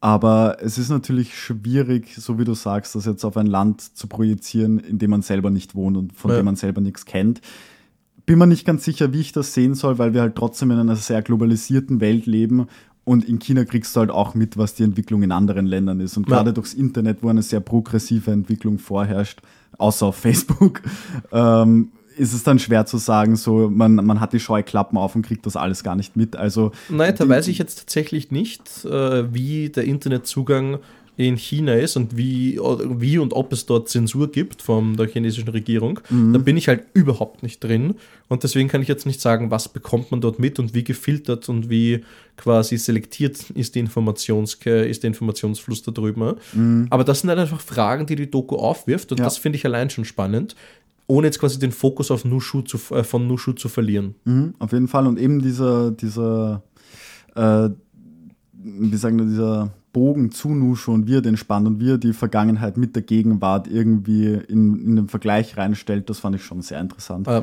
Aber 0.00 0.56
es 0.62 0.78
ist 0.78 0.88
natürlich 0.88 1.38
schwierig, 1.38 2.16
so 2.16 2.38
wie 2.38 2.44
du 2.44 2.54
sagst, 2.54 2.94
das 2.94 3.04
jetzt 3.04 3.24
auf 3.26 3.36
ein 3.36 3.46
Land 3.46 3.82
zu 3.82 4.06
projizieren, 4.06 4.78
in 4.78 4.98
dem 4.98 5.10
man 5.10 5.20
selber 5.20 5.50
nicht 5.50 5.74
wohnt 5.74 5.98
und 5.98 6.14
von 6.14 6.30
ja. 6.30 6.38
dem 6.38 6.46
man 6.46 6.56
selber 6.56 6.80
nichts 6.80 7.04
kennt 7.04 7.42
bin 8.30 8.38
mir 8.38 8.46
nicht 8.46 8.64
ganz 8.64 8.84
sicher, 8.84 9.12
wie 9.12 9.18
ich 9.18 9.32
das 9.32 9.54
sehen 9.54 9.74
soll, 9.74 9.98
weil 9.98 10.14
wir 10.14 10.20
halt 10.20 10.36
trotzdem 10.36 10.70
in 10.70 10.78
einer 10.78 10.94
sehr 10.94 11.20
globalisierten 11.20 12.00
Welt 12.00 12.26
leben 12.26 12.68
und 13.02 13.28
in 13.28 13.40
China 13.40 13.64
kriegst 13.64 13.96
du 13.96 13.98
halt 13.98 14.12
auch 14.12 14.36
mit, 14.36 14.56
was 14.56 14.76
die 14.76 14.84
Entwicklung 14.84 15.24
in 15.24 15.32
anderen 15.32 15.66
Ländern 15.66 15.98
ist. 15.98 16.16
Und 16.16 16.28
gerade 16.28 16.52
durchs 16.52 16.72
Internet, 16.72 17.24
wo 17.24 17.28
eine 17.28 17.42
sehr 17.42 17.58
progressive 17.58 18.30
Entwicklung 18.30 18.78
vorherrscht, 18.78 19.40
außer 19.78 20.06
auf 20.06 20.14
Facebook, 20.20 20.80
ähm, 21.32 21.90
ist 22.16 22.32
es 22.32 22.44
dann 22.44 22.60
schwer 22.60 22.86
zu 22.86 22.98
sagen, 22.98 23.34
so 23.34 23.68
man, 23.68 23.96
man 23.96 24.20
hat 24.20 24.32
die 24.32 24.38
Scheuklappen 24.38 24.96
auf 24.96 25.16
und 25.16 25.22
kriegt 25.22 25.44
das 25.44 25.56
alles 25.56 25.82
gar 25.82 25.96
nicht 25.96 26.14
mit. 26.14 26.36
Also 26.36 26.70
Nein, 26.88 27.16
da 27.18 27.28
weiß 27.28 27.48
ich 27.48 27.58
jetzt 27.58 27.80
tatsächlich 27.80 28.30
nicht, 28.30 28.84
äh, 28.84 29.34
wie 29.34 29.70
der 29.70 29.86
Internetzugang 29.86 30.78
in 31.28 31.36
China 31.36 31.74
ist 31.74 31.96
und 31.96 32.16
wie, 32.16 32.58
wie 32.58 33.18
und 33.18 33.32
ob 33.32 33.52
es 33.52 33.66
dort 33.66 33.88
Zensur 33.88 34.30
gibt 34.30 34.62
von 34.62 34.96
der 34.96 35.06
chinesischen 35.06 35.48
Regierung, 35.48 36.00
mhm. 36.08 36.32
da 36.32 36.38
bin 36.38 36.56
ich 36.56 36.68
halt 36.68 36.84
überhaupt 36.94 37.42
nicht 37.42 37.62
drin. 37.62 37.94
Und 38.28 38.42
deswegen 38.42 38.68
kann 38.68 38.82
ich 38.82 38.88
jetzt 38.88 39.06
nicht 39.06 39.20
sagen, 39.20 39.50
was 39.50 39.68
bekommt 39.68 40.10
man 40.10 40.20
dort 40.20 40.38
mit 40.38 40.58
und 40.58 40.74
wie 40.74 40.84
gefiltert 40.84 41.48
und 41.48 41.68
wie 41.68 42.04
quasi 42.36 42.78
selektiert 42.78 43.50
ist, 43.50 43.74
die 43.74 43.80
Informations 43.80 44.54
ist 44.54 45.02
der 45.02 45.08
Informationsfluss 45.08 45.82
da 45.82 45.92
drüben. 45.92 46.36
Mhm. 46.52 46.86
Aber 46.90 47.04
das 47.04 47.20
sind 47.20 47.28
halt 47.28 47.38
einfach 47.38 47.60
Fragen, 47.60 48.06
die 48.06 48.16
die 48.16 48.30
Doku 48.30 48.56
aufwirft 48.56 49.12
und 49.12 49.18
ja. 49.18 49.24
das 49.24 49.38
finde 49.38 49.56
ich 49.56 49.66
allein 49.66 49.90
schon 49.90 50.04
spannend 50.04 50.56
ohne 51.06 51.26
jetzt 51.26 51.40
quasi 51.40 51.58
den 51.58 51.72
Fokus 51.72 52.12
auf 52.12 52.24
Nushu 52.24 52.62
zu, 52.62 52.78
äh, 52.94 53.02
von 53.02 53.26
Nushu 53.26 53.52
zu 53.52 53.68
verlieren. 53.68 54.14
Mhm, 54.24 54.54
auf 54.60 54.70
jeden 54.70 54.86
Fall. 54.86 55.08
Und 55.08 55.18
eben 55.18 55.42
dieser, 55.42 55.90
dieser 55.90 56.62
äh, 57.34 57.70
wie 58.62 58.96
sagen 58.96 59.18
wir, 59.18 59.24
dieser 59.26 59.72
Bogen 59.92 60.30
zu 60.30 60.50
Nushu 60.50 60.92
und 60.92 61.06
wie 61.06 61.16
er 61.16 61.22
den 61.22 61.36
spannt 61.36 61.66
und 61.66 61.80
wie 61.80 61.92
er 61.92 61.98
die 61.98 62.12
Vergangenheit 62.12 62.76
mit 62.76 62.94
der 62.94 63.02
Gegenwart 63.02 63.66
irgendwie 63.66 64.34
in, 64.48 64.80
in 64.80 64.96
den 64.96 65.08
Vergleich 65.08 65.56
reinstellt, 65.56 66.08
das 66.10 66.20
fand 66.20 66.36
ich 66.36 66.44
schon 66.44 66.62
sehr 66.62 66.80
interessant. 66.80 67.26
Äh, 67.26 67.42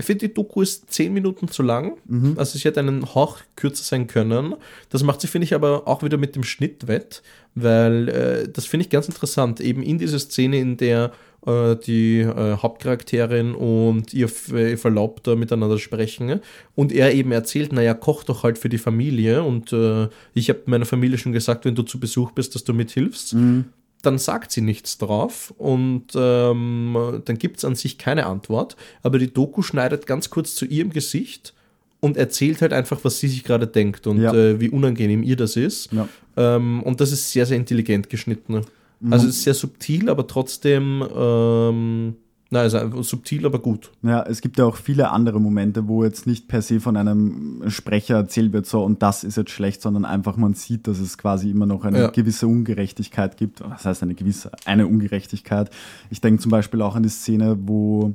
ich 0.00 0.06
finde, 0.06 0.28
die 0.28 0.34
Doku 0.34 0.62
ist 0.62 0.90
zehn 0.90 1.12
Minuten 1.12 1.48
zu 1.48 1.62
lang. 1.62 1.98
Mhm. 2.06 2.34
Also 2.38 2.58
sie 2.58 2.64
hätte 2.64 2.80
einen 2.80 3.14
Hauch 3.14 3.38
kürzer 3.54 3.84
sein 3.84 4.06
können. 4.06 4.54
Das 4.88 5.02
macht 5.02 5.20
sie, 5.20 5.26
finde 5.26 5.44
ich, 5.44 5.54
aber 5.54 5.86
auch 5.86 6.02
wieder 6.02 6.16
mit 6.16 6.36
dem 6.36 6.42
Schnitt 6.42 6.88
wett, 6.88 7.22
weil 7.54 8.08
äh, 8.08 8.48
das 8.48 8.64
finde 8.64 8.86
ich 8.86 8.90
ganz 8.90 9.08
interessant. 9.08 9.60
Eben 9.60 9.82
in 9.82 9.98
dieser 9.98 10.18
Szene, 10.18 10.58
in 10.58 10.78
der 10.78 11.12
die 11.46 12.20
äh, 12.20 12.56
Hauptcharakterin 12.58 13.54
und 13.54 14.12
ihr, 14.12 14.30
ihr 14.52 14.76
Verlobter 14.76 15.36
miteinander 15.36 15.78
sprechen 15.78 16.40
und 16.74 16.92
er 16.92 17.14
eben 17.14 17.32
erzählt, 17.32 17.72
naja, 17.72 17.94
koch 17.94 18.24
doch 18.24 18.42
halt 18.42 18.58
für 18.58 18.68
die 18.68 18.78
Familie 18.78 19.42
und 19.42 19.72
äh, 19.72 20.08
ich 20.34 20.50
habe 20.50 20.60
meiner 20.66 20.84
Familie 20.84 21.16
schon 21.16 21.32
gesagt, 21.32 21.64
wenn 21.64 21.74
du 21.74 21.82
zu 21.82 21.98
Besuch 21.98 22.32
bist, 22.32 22.54
dass 22.54 22.64
du 22.64 22.74
mithilfst. 22.74 23.34
Mhm. 23.34 23.66
Dann 24.02 24.18
sagt 24.18 24.52
sie 24.52 24.60
nichts 24.60 24.98
drauf 24.98 25.52
und 25.58 26.08
ähm, 26.14 27.22
dann 27.24 27.38
gibt 27.38 27.58
es 27.58 27.64
an 27.64 27.74
sich 27.74 27.98
keine 27.98 28.26
Antwort, 28.26 28.76
aber 29.02 29.18
die 29.18 29.32
Doku 29.32 29.62
schneidet 29.62 30.06
ganz 30.06 30.30
kurz 30.30 30.54
zu 30.54 30.66
ihrem 30.66 30.90
Gesicht 30.90 31.54
und 32.00 32.16
erzählt 32.16 32.62
halt 32.62 32.72
einfach, 32.72 33.00
was 33.02 33.18
sie 33.18 33.28
sich 33.28 33.44
gerade 33.44 33.66
denkt 33.66 34.06
und 34.06 34.20
ja. 34.20 34.32
äh, 34.34 34.60
wie 34.60 34.70
unangenehm 34.70 35.22
ihr 35.22 35.36
das 35.36 35.56
ist. 35.56 35.92
Ja. 35.92 36.08
Ähm, 36.36 36.82
und 36.82 37.00
das 37.00 37.12
ist 37.12 37.30
sehr, 37.30 37.46
sehr 37.46 37.56
intelligent 37.56 38.08
geschnitten. 38.10 38.62
Also 39.08 39.28
es 39.28 39.36
ist 39.36 39.44
sehr 39.44 39.54
subtil, 39.54 40.10
aber 40.10 40.26
trotzdem, 40.26 41.02
ähm, 41.16 42.16
na, 42.50 42.60
also 42.60 43.02
subtil, 43.02 43.46
aber 43.46 43.60
gut. 43.60 43.92
Ja, 44.02 44.22
es 44.24 44.40
gibt 44.40 44.58
ja 44.58 44.64
auch 44.64 44.76
viele 44.76 45.10
andere 45.10 45.40
Momente, 45.40 45.86
wo 45.88 46.04
jetzt 46.04 46.26
nicht 46.26 46.48
per 46.48 46.60
se 46.60 46.80
von 46.80 46.96
einem 46.96 47.62
Sprecher 47.68 48.16
erzählt 48.16 48.52
wird, 48.52 48.66
so 48.66 48.82
und 48.84 49.02
das 49.02 49.24
ist 49.24 49.36
jetzt 49.36 49.52
schlecht, 49.52 49.80
sondern 49.80 50.04
einfach 50.04 50.36
man 50.36 50.54
sieht, 50.54 50.86
dass 50.86 50.98
es 50.98 51.16
quasi 51.16 51.50
immer 51.50 51.66
noch 51.66 51.84
eine 51.84 51.98
ja. 51.98 52.06
gewisse 52.08 52.46
Ungerechtigkeit 52.46 53.36
gibt. 53.36 53.62
Was 53.62 53.84
heißt 53.84 54.02
eine 54.02 54.14
gewisse, 54.14 54.50
eine 54.64 54.86
Ungerechtigkeit? 54.86 55.70
Ich 56.10 56.20
denke 56.20 56.42
zum 56.42 56.50
Beispiel 56.50 56.82
auch 56.82 56.96
an 56.96 57.04
die 57.04 57.08
Szene, 57.08 57.56
wo 57.62 58.14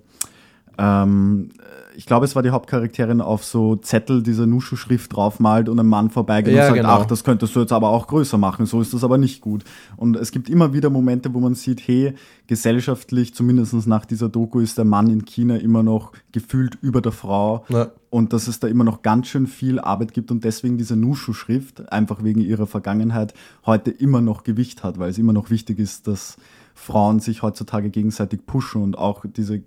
ähm, 0.78 1.49
ich 1.96 2.06
glaube, 2.06 2.26
es 2.26 2.36
war 2.36 2.44
die 2.44 2.50
Hauptcharakterin 2.50 3.22
auf 3.22 3.44
so 3.44 3.76
Zettel 3.76 4.24
diese 4.24 4.46
Nushu-Schrift 4.46 5.16
draufmalt 5.16 5.70
und 5.70 5.80
ein 5.80 5.86
Mann 5.86 6.10
vorbeigeht 6.10 6.54
ja, 6.54 6.62
und 6.62 6.68
sagt, 6.68 6.78
genau. 6.78 6.90
ach, 6.90 7.06
das 7.06 7.24
könntest 7.24 7.56
du 7.56 7.62
jetzt 7.62 7.72
aber 7.72 7.90
auch 7.90 8.08
größer 8.08 8.38
machen, 8.38 8.66
so 8.66 8.82
ist 8.82 8.94
das 8.94 9.04
aber 9.04 9.18
nicht 9.18 9.42
gut. 9.42 9.64
Und 9.96 10.16
es 10.18 10.32
gibt 10.32 10.50
immer 10.50 10.74
wieder 10.74 10.90
Momente, 10.90 11.34
wo 11.34 11.40
man 11.40 11.56
sieht, 11.56 11.88
hey, 11.88 12.14
gesellschaftlich, 12.48 13.34
zumindest 13.34 13.74
nach 13.88 14.06
dieser 14.06 14.30
Doku, 14.30 14.60
ist 14.60 14.78
der 14.78 14.86
Mann 14.86 15.10
in 15.10 15.26
China 15.26 15.58
immer 15.58 15.84
noch 15.84 16.12
gefühlt 16.32 16.78
über 16.82 17.02
der 17.02 17.12
Frau. 17.12 17.66
Ja. 17.70 17.92
Und 18.10 18.34
dass 18.34 18.48
es 18.48 18.60
da 18.60 18.68
immer 18.68 18.84
noch 18.84 19.02
ganz 19.02 19.28
schön 19.28 19.48
viel 19.48 19.80
Arbeit 19.80 20.14
gibt 20.14 20.32
und 20.32 20.44
deswegen 20.44 20.78
diese 20.78 20.96
Nushu-Schrift, 20.96 21.92
einfach 21.92 22.24
wegen 22.24 22.42
ihrer 22.42 22.68
Vergangenheit, 22.68 23.34
heute 23.66 23.92
immer 23.92 24.22
noch 24.22 24.44
Gewicht 24.44 24.84
hat, 24.84 25.00
weil 25.00 25.10
es 25.10 25.18
immer 25.18 25.34
noch 25.34 25.50
wichtig 25.50 25.80
ist, 25.80 26.08
dass 26.08 26.38
Frauen 26.74 27.20
sich 27.20 27.42
heutzutage 27.42 27.90
gegenseitig 27.90 28.46
pushen 28.46 28.82
und 28.82 28.98
auch 28.98 29.26
diese 29.26 29.64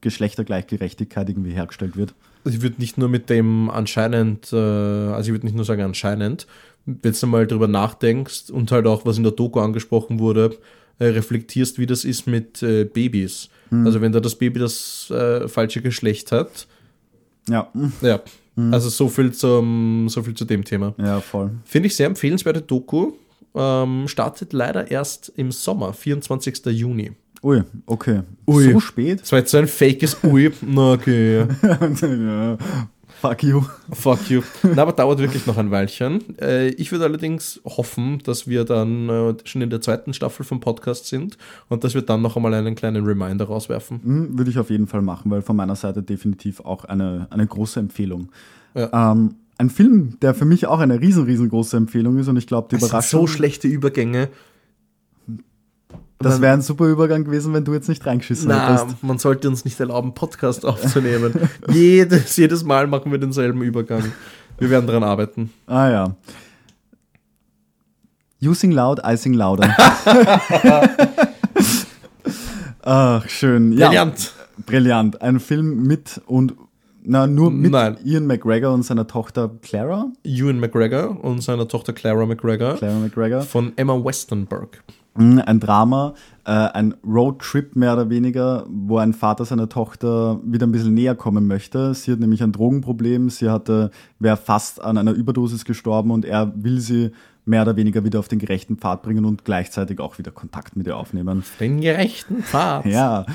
Geschlechtergleichgerechtigkeit 0.00 1.28
irgendwie 1.28 1.52
hergestellt 1.52 1.96
wird. 1.96 2.14
Also 2.44 2.56
ich 2.56 2.62
würde 2.62 2.76
nicht 2.78 2.98
nur 2.98 3.08
mit 3.08 3.30
dem 3.30 3.70
anscheinend, 3.70 4.52
äh, 4.52 4.56
also 4.56 5.28
ich 5.28 5.34
würde 5.34 5.46
nicht 5.46 5.56
nur 5.56 5.64
sagen 5.64 5.82
anscheinend, 5.82 6.46
wenn 6.86 7.12
du 7.12 7.26
mal 7.26 7.46
drüber 7.46 7.68
nachdenkst 7.68 8.50
und 8.50 8.72
halt 8.72 8.86
auch, 8.86 9.04
was 9.04 9.18
in 9.18 9.24
der 9.24 9.32
Doku 9.32 9.60
angesprochen 9.60 10.18
wurde, 10.18 10.56
äh, 10.98 11.06
reflektierst, 11.06 11.78
wie 11.78 11.86
das 11.86 12.04
ist 12.04 12.26
mit 12.26 12.62
äh, 12.62 12.84
Babys. 12.84 13.50
Mhm. 13.70 13.86
Also 13.86 14.00
wenn 14.00 14.12
da 14.12 14.20
das 14.20 14.36
Baby 14.36 14.60
das 14.60 15.12
falsche 15.46 15.82
Geschlecht 15.82 16.32
hat. 16.32 16.66
Ja. 17.48 17.70
Ja. 18.00 18.20
Mhm. 18.58 18.74
Also 18.74 18.88
so 18.88 19.08
viel, 19.08 19.32
zum, 19.32 20.08
so 20.08 20.22
viel 20.22 20.34
zu 20.34 20.44
dem 20.44 20.64
Thema. 20.64 20.94
Ja, 20.98 21.20
voll. 21.20 21.52
Finde 21.64 21.86
ich 21.86 21.96
sehr 21.96 22.06
empfehlenswerte 22.06 22.60
Doku. 22.60 23.12
Ähm, 23.54 24.08
startet 24.08 24.52
leider 24.52 24.90
erst 24.90 25.32
im 25.36 25.52
Sommer, 25.52 25.92
24. 25.92 26.66
Juni. 26.66 27.12
Ui, 27.42 27.62
okay. 27.86 28.22
Ui. 28.46 28.72
So 28.72 28.80
spät? 28.80 29.22
Das 29.22 29.32
war 29.32 29.38
jetzt 29.38 29.50
so 29.50 29.58
ein 29.58 29.68
fakes 29.68 30.16
Ui. 30.24 30.50
Na, 30.62 30.92
okay. 30.92 31.46
ja. 31.62 32.58
Fuck 33.20 33.42
you. 33.42 33.62
Fuck 33.92 34.30
you. 34.30 34.42
Na, 34.62 34.82
aber 34.82 34.92
dauert 34.92 35.18
wirklich 35.18 35.44
noch 35.46 35.56
ein 35.56 35.72
Weilchen. 35.72 36.38
Äh, 36.38 36.68
ich 36.68 36.92
würde 36.92 37.04
allerdings 37.04 37.60
hoffen, 37.64 38.20
dass 38.24 38.46
wir 38.46 38.64
dann 38.64 39.08
äh, 39.08 39.34
schon 39.44 39.60
in 39.60 39.70
der 39.70 39.80
zweiten 39.80 40.12
Staffel 40.12 40.44
vom 40.44 40.60
Podcast 40.60 41.06
sind 41.06 41.36
und 41.68 41.82
dass 41.82 41.94
wir 41.94 42.02
dann 42.02 42.22
noch 42.22 42.36
einmal 42.36 42.54
einen 42.54 42.76
kleinen 42.76 43.04
Reminder 43.04 43.46
rauswerfen. 43.46 44.00
Mhm, 44.02 44.38
würde 44.38 44.50
ich 44.50 44.58
auf 44.58 44.70
jeden 44.70 44.86
Fall 44.86 45.02
machen, 45.02 45.30
weil 45.32 45.42
von 45.42 45.56
meiner 45.56 45.74
Seite 45.74 46.02
definitiv 46.02 46.60
auch 46.60 46.84
eine, 46.84 47.26
eine 47.30 47.46
große 47.46 47.80
Empfehlung. 47.80 48.30
Ja. 48.74 49.12
Ähm, 49.12 49.34
ein 49.58 49.70
Film, 49.70 50.18
der 50.22 50.34
für 50.34 50.44
mich 50.44 50.66
auch 50.66 50.78
eine 50.78 51.00
riesen, 51.00 51.24
riesengroße 51.24 51.76
Empfehlung 51.76 52.18
ist 52.18 52.28
und 52.28 52.36
ich 52.36 52.46
glaube, 52.46 52.68
die 52.70 52.76
das 52.76 52.90
Überraschung. 52.90 53.20
Sind 53.20 53.28
so 53.28 53.36
schlechte 53.36 53.66
Übergänge. 53.66 54.28
Das 56.20 56.40
wäre 56.40 56.52
ein 56.52 56.62
super 56.62 56.86
Übergang 56.86 57.24
gewesen, 57.24 57.54
wenn 57.54 57.64
du 57.64 57.72
jetzt 57.74 57.88
nicht 57.88 58.04
reingeschissen 58.04 58.48
Na, 58.48 58.80
hättest. 58.80 59.02
Man 59.04 59.18
sollte 59.18 59.48
uns 59.48 59.64
nicht 59.64 59.78
erlauben, 59.78 60.14
Podcast 60.14 60.64
aufzunehmen. 60.66 61.32
jedes, 61.70 62.36
jedes 62.36 62.64
Mal 62.64 62.86
machen 62.88 63.12
wir 63.12 63.18
denselben 63.18 63.62
Übergang. 63.62 64.02
Wir 64.58 64.70
werden 64.70 64.86
daran 64.86 65.04
arbeiten. 65.04 65.52
Ah 65.66 65.88
ja. 65.88 66.16
You 68.40 68.54
sing 68.54 68.72
loud, 68.72 69.00
I 69.06 69.16
sing 69.16 69.34
louder. 69.34 69.74
Ach, 72.82 73.28
schön. 73.28 73.70
Brillant. 73.76 74.32
Ja, 74.34 74.62
brillant. 74.66 75.22
Ein 75.22 75.40
Film 75.40 75.84
mit 75.84 76.20
und 76.26 76.54
na, 77.02 77.26
nur 77.26 77.50
mit 77.50 77.72
Nein. 77.72 77.96
Ian 78.04 78.26
McGregor 78.26 78.74
und 78.74 78.82
seiner 78.82 79.06
Tochter 79.06 79.50
Clara. 79.62 80.12
Ewan 80.24 80.60
McGregor 80.60 81.22
und 81.24 81.42
seiner 81.42 81.66
Tochter 81.66 81.92
Clara 81.92 82.26
McGregor. 82.26 82.74
Clara 82.74 82.98
McGregor. 82.98 83.42
Von 83.42 83.72
Emma 83.76 83.94
Westenberg. 84.04 84.82
Mhm, 85.18 85.42
ein 85.44 85.60
Drama, 85.60 86.14
äh, 86.44 86.50
ein 86.50 86.94
Roadtrip 87.06 87.76
mehr 87.76 87.92
oder 87.94 88.10
weniger, 88.10 88.66
wo 88.68 88.98
ein 88.98 89.12
Vater 89.12 89.44
seiner 89.44 89.68
Tochter 89.68 90.40
wieder 90.44 90.66
ein 90.66 90.72
bisschen 90.72 90.94
näher 90.94 91.14
kommen 91.14 91.46
möchte. 91.46 91.94
Sie 91.94 92.12
hat 92.12 92.20
nämlich 92.20 92.42
ein 92.42 92.52
Drogenproblem, 92.52 93.30
sie 93.30 93.50
hatte, 93.50 93.90
wäre 94.18 94.36
fast 94.36 94.82
an 94.82 94.98
einer 94.98 95.12
Überdosis 95.12 95.64
gestorben 95.64 96.10
und 96.10 96.24
er 96.24 96.52
will 96.56 96.80
sie 96.80 97.10
mehr 97.44 97.62
oder 97.62 97.76
weniger 97.76 98.04
wieder 98.04 98.18
auf 98.18 98.28
den 98.28 98.38
gerechten 98.38 98.76
Pfad 98.76 99.02
bringen 99.02 99.24
und 99.24 99.44
gleichzeitig 99.44 100.00
auch 100.00 100.18
wieder 100.18 100.30
Kontakt 100.30 100.76
mit 100.76 100.86
ihr 100.86 100.96
aufnehmen. 100.96 101.44
Den 101.58 101.80
gerechten 101.80 102.42
Pfad. 102.42 102.84
ja. 102.86 103.26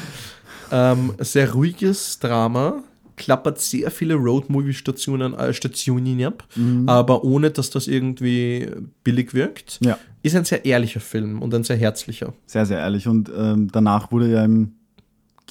Ähm, 0.71 1.13
sehr 1.19 1.53
ruhiges 1.53 2.19
Drama, 2.19 2.83
klappert 3.15 3.59
sehr 3.59 3.91
viele 3.91 4.15
Road-Movie-Stationen 4.15 5.33
äh, 5.33 5.53
Stationen 5.53 6.23
ab, 6.23 6.43
mhm. 6.55 6.87
aber 6.87 7.23
ohne, 7.23 7.51
dass 7.51 7.69
das 7.69 7.87
irgendwie 7.87 8.71
billig 9.03 9.33
wirkt. 9.33 9.79
Ja. 9.81 9.97
Ist 10.23 10.35
ein 10.35 10.45
sehr 10.45 10.63
ehrlicher 10.63 11.01
Film 11.01 11.41
und 11.41 11.53
ein 11.53 11.65
sehr 11.65 11.75
herzlicher. 11.75 12.33
Sehr, 12.45 12.65
sehr 12.65 12.79
ehrlich. 12.79 13.07
Und 13.07 13.29
ähm, 13.37 13.69
danach 13.71 14.11
wurde 14.11 14.31
ja 14.31 14.43
im 14.43 14.71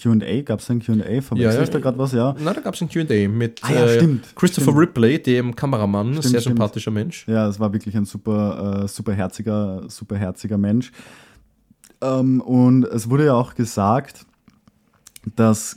QA, 0.00 0.40
gab 0.42 0.60
es 0.60 0.70
ein 0.70 0.80
QA? 0.80 1.20
Verwechsel 1.20 1.36
ja, 1.36 1.52
ja. 1.52 1.62
ich 1.62 1.68
da 1.68 1.78
gerade 1.78 1.98
was? 1.98 2.12
Ja. 2.12 2.34
Nein, 2.42 2.54
da 2.54 2.60
gab 2.62 2.74
es 2.74 2.80
ein 2.80 2.88
QA 2.88 3.28
mit 3.28 3.60
ah, 3.62 3.70
ja, 3.70 3.84
äh, 3.84 4.18
Christopher 4.34 4.70
stimmt. 4.70 4.78
Ripley, 4.78 5.22
dem 5.22 5.54
Kameramann, 5.54 6.14
stimmt, 6.14 6.24
sehr 6.24 6.40
stimmt. 6.40 6.56
sympathischer 6.56 6.90
Mensch. 6.90 7.28
Ja, 7.28 7.46
es 7.48 7.60
war 7.60 7.72
wirklich 7.74 7.94
ein 7.96 8.06
super, 8.06 8.84
äh, 8.84 8.88
super 8.88 9.12
herziger, 9.12 9.82
super 9.88 10.16
herziger 10.16 10.56
Mensch. 10.56 10.90
Ähm, 12.00 12.40
und 12.40 12.84
es 12.84 13.10
wurde 13.10 13.26
ja 13.26 13.34
auch 13.34 13.54
gesagt, 13.54 14.24
dass 15.36 15.76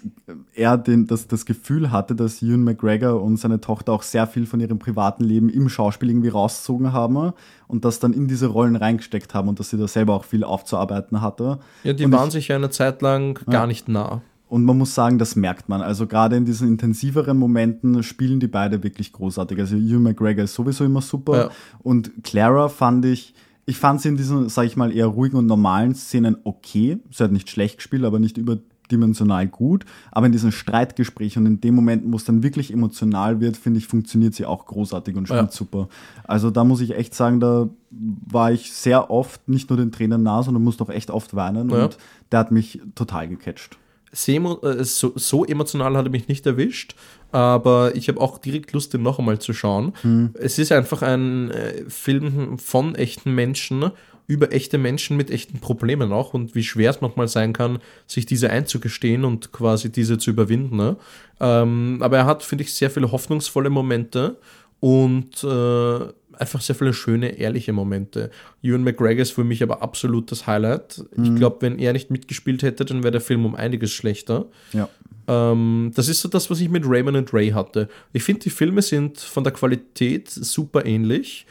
er 0.53 0.77
den, 0.77 1.05
dass 1.05 1.27
das 1.27 1.45
Gefühl 1.45 1.91
hatte, 1.91 2.15
dass 2.15 2.41
Ewan 2.41 2.63
McGregor 2.63 3.21
und 3.21 3.37
seine 3.37 3.61
Tochter 3.61 3.91
auch 3.91 4.01
sehr 4.01 4.25
viel 4.25 4.45
von 4.45 4.59
ihrem 4.59 4.79
privaten 4.79 5.23
Leben 5.23 5.49
im 5.49 5.69
Schauspiel 5.69 6.09
irgendwie 6.09 6.29
rausgezogen 6.29 6.93
haben 6.93 7.33
und 7.67 7.85
das 7.85 7.99
dann 7.99 8.13
in 8.13 8.27
diese 8.27 8.47
Rollen 8.47 8.75
reingesteckt 8.75 9.33
haben 9.33 9.49
und 9.49 9.59
dass 9.59 9.69
sie 9.69 9.77
da 9.77 9.87
selber 9.87 10.13
auch 10.13 10.25
viel 10.25 10.43
aufzuarbeiten 10.43 11.21
hatte. 11.21 11.59
Ja, 11.83 11.93
die 11.93 12.05
und 12.05 12.11
waren 12.11 12.27
ich, 12.27 12.33
sich 12.33 12.47
ja 12.49 12.55
eine 12.55 12.69
Zeit 12.69 13.01
lang 13.01 13.39
ja. 13.47 13.51
gar 13.51 13.67
nicht 13.67 13.89
nah. 13.89 14.21
Und 14.47 14.63
man 14.63 14.77
muss 14.77 14.93
sagen, 14.93 15.17
das 15.17 15.35
merkt 15.35 15.69
man. 15.69 15.81
Also 15.81 16.05
gerade 16.05 16.35
in 16.35 16.45
diesen 16.45 16.67
intensiveren 16.67 17.37
Momenten 17.37 18.03
spielen 18.03 18.39
die 18.39 18.47
beide 18.47 18.83
wirklich 18.83 19.11
großartig. 19.11 19.59
Also 19.59 19.75
Ewan 19.75 20.03
McGregor 20.03 20.43
ist 20.43 20.53
sowieso 20.53 20.85
immer 20.85 21.01
super 21.01 21.37
ja. 21.37 21.49
und 21.79 22.23
Clara 22.23 22.69
fand 22.69 23.05
ich 23.05 23.33
ich 23.65 23.77
fand 23.77 24.01
sie 24.01 24.09
in 24.09 24.17
diesen, 24.17 24.47
sag 24.49 24.65
ich 24.65 24.77
mal, 24.77 24.95
eher 24.95 25.07
ruhigen 25.07 25.37
und 25.37 25.47
normalen 25.47 25.95
Szenen 25.95 26.37
okay. 26.43 26.99
Sie 27.11 27.23
hat 27.23 27.31
nicht 27.31 27.49
schlecht 27.49 27.77
gespielt, 27.77 28.03
aber 28.03 28.19
nicht 28.19 28.37
über 28.37 28.59
dimensional 28.91 29.47
gut, 29.47 29.85
aber 30.11 30.25
in 30.25 30.31
diesem 30.31 30.51
Streitgespräch 30.51 31.37
und 31.37 31.45
in 31.45 31.61
dem 31.61 31.75
Moment, 31.75 32.03
wo 32.05 32.17
es 32.17 32.25
dann 32.25 32.43
wirklich 32.43 32.71
emotional 32.71 33.39
wird, 33.39 33.57
finde 33.57 33.79
ich, 33.79 33.87
funktioniert 33.87 34.33
sie 34.33 34.45
auch 34.45 34.65
großartig 34.65 35.15
und 35.15 35.27
spielt 35.27 35.41
ja. 35.41 35.51
super. 35.51 35.87
Also 36.23 36.51
da 36.51 36.63
muss 36.63 36.81
ich 36.81 36.95
echt 36.95 37.13
sagen, 37.13 37.39
da 37.39 37.69
war 37.89 38.51
ich 38.51 38.71
sehr 38.73 39.09
oft 39.09 39.47
nicht 39.47 39.69
nur 39.69 39.77
den 39.77 39.91
Tränen 39.91 40.23
nah, 40.23 40.43
sondern 40.43 40.63
musste 40.63 40.83
auch 40.83 40.89
echt 40.89 41.11
oft 41.11 41.35
weinen 41.35 41.69
ja. 41.69 41.85
und 41.85 41.97
der 42.31 42.39
hat 42.39 42.51
mich 42.51 42.81
total 42.95 43.27
gecatcht. 43.27 43.77
Äh, 44.15 44.83
so, 44.83 45.11
so, 45.15 45.45
emotional 45.45 45.97
hat 45.97 46.05
er 46.05 46.11
mich 46.11 46.27
nicht 46.27 46.45
erwischt, 46.45 46.95
aber 47.31 47.95
ich 47.95 48.07
habe 48.07 48.21
auch 48.21 48.37
direkt 48.37 48.71
Lust, 48.71 48.93
den 48.93 49.03
noch 49.03 49.19
einmal 49.19 49.39
zu 49.39 49.53
schauen. 49.53 49.93
Hm. 50.01 50.29
Es 50.35 50.57
ist 50.57 50.71
einfach 50.71 51.01
ein 51.01 51.51
äh, 51.51 51.83
Film 51.89 52.57
von 52.57 52.95
echten 52.95 53.35
Menschen 53.35 53.91
über 54.27 54.51
echte 54.51 54.77
Menschen 54.77 55.17
mit 55.17 55.29
echten 55.29 55.59
Problemen 55.59 56.11
auch 56.11 56.33
und 56.33 56.55
wie 56.55 56.63
schwer 56.63 56.89
es 56.89 57.01
manchmal 57.01 57.27
sein 57.27 57.53
kann, 57.53 57.79
sich 58.07 58.25
diese 58.25 58.49
einzugestehen 58.49 59.23
und 59.23 59.51
quasi 59.51 59.91
diese 59.91 60.17
zu 60.17 60.31
überwinden. 60.31 60.77
Ne? 60.77 60.97
Ähm, 61.39 61.99
aber 62.01 62.17
er 62.17 62.25
hat, 62.25 62.43
finde 62.43 62.63
ich, 62.63 62.73
sehr 62.73 62.89
viele 62.89 63.11
hoffnungsvolle 63.11 63.69
Momente 63.69 64.37
und 64.79 65.43
äh, 65.43 65.99
einfach 66.39 66.61
sehr 66.61 66.75
viele 66.75 66.93
schöne, 66.93 67.37
ehrliche 67.37 67.73
Momente. 67.73 68.29
Ewan 68.61 68.83
McGregor 68.83 69.21
ist 69.21 69.31
für 69.31 69.43
mich 69.43 69.63
aber 69.63 69.81
absolut 69.81 70.31
das 70.31 70.47
Highlight. 70.47 71.03
Mhm. 71.15 71.23
Ich 71.23 71.35
glaube, 71.35 71.57
wenn 71.61 71.79
er 71.79 71.93
nicht 71.93 72.11
mitgespielt 72.11 72.63
hätte, 72.63 72.85
dann 72.85 73.03
wäre 73.03 73.11
der 73.11 73.21
Film 73.21 73.45
um 73.45 73.55
einiges 73.55 73.91
schlechter. 73.91 74.45
Ja. 74.73 74.89
Ähm, 75.27 75.91
das 75.95 76.07
ist 76.07 76.21
so 76.21 76.29
das, 76.29 76.49
was 76.49 76.59
ich 76.59 76.69
mit 76.69 76.83
Raymond 76.85 77.17
and 77.17 77.33
Ray 77.33 77.51
hatte. 77.51 77.89
Ich 78.13 78.23
finde, 78.23 78.41
die 78.41 78.49
Filme 78.49 78.81
sind 78.81 79.19
von 79.19 79.43
der 79.43 79.53
Qualität 79.53 80.29
super 80.29 80.85
ähnlich. 80.85 81.45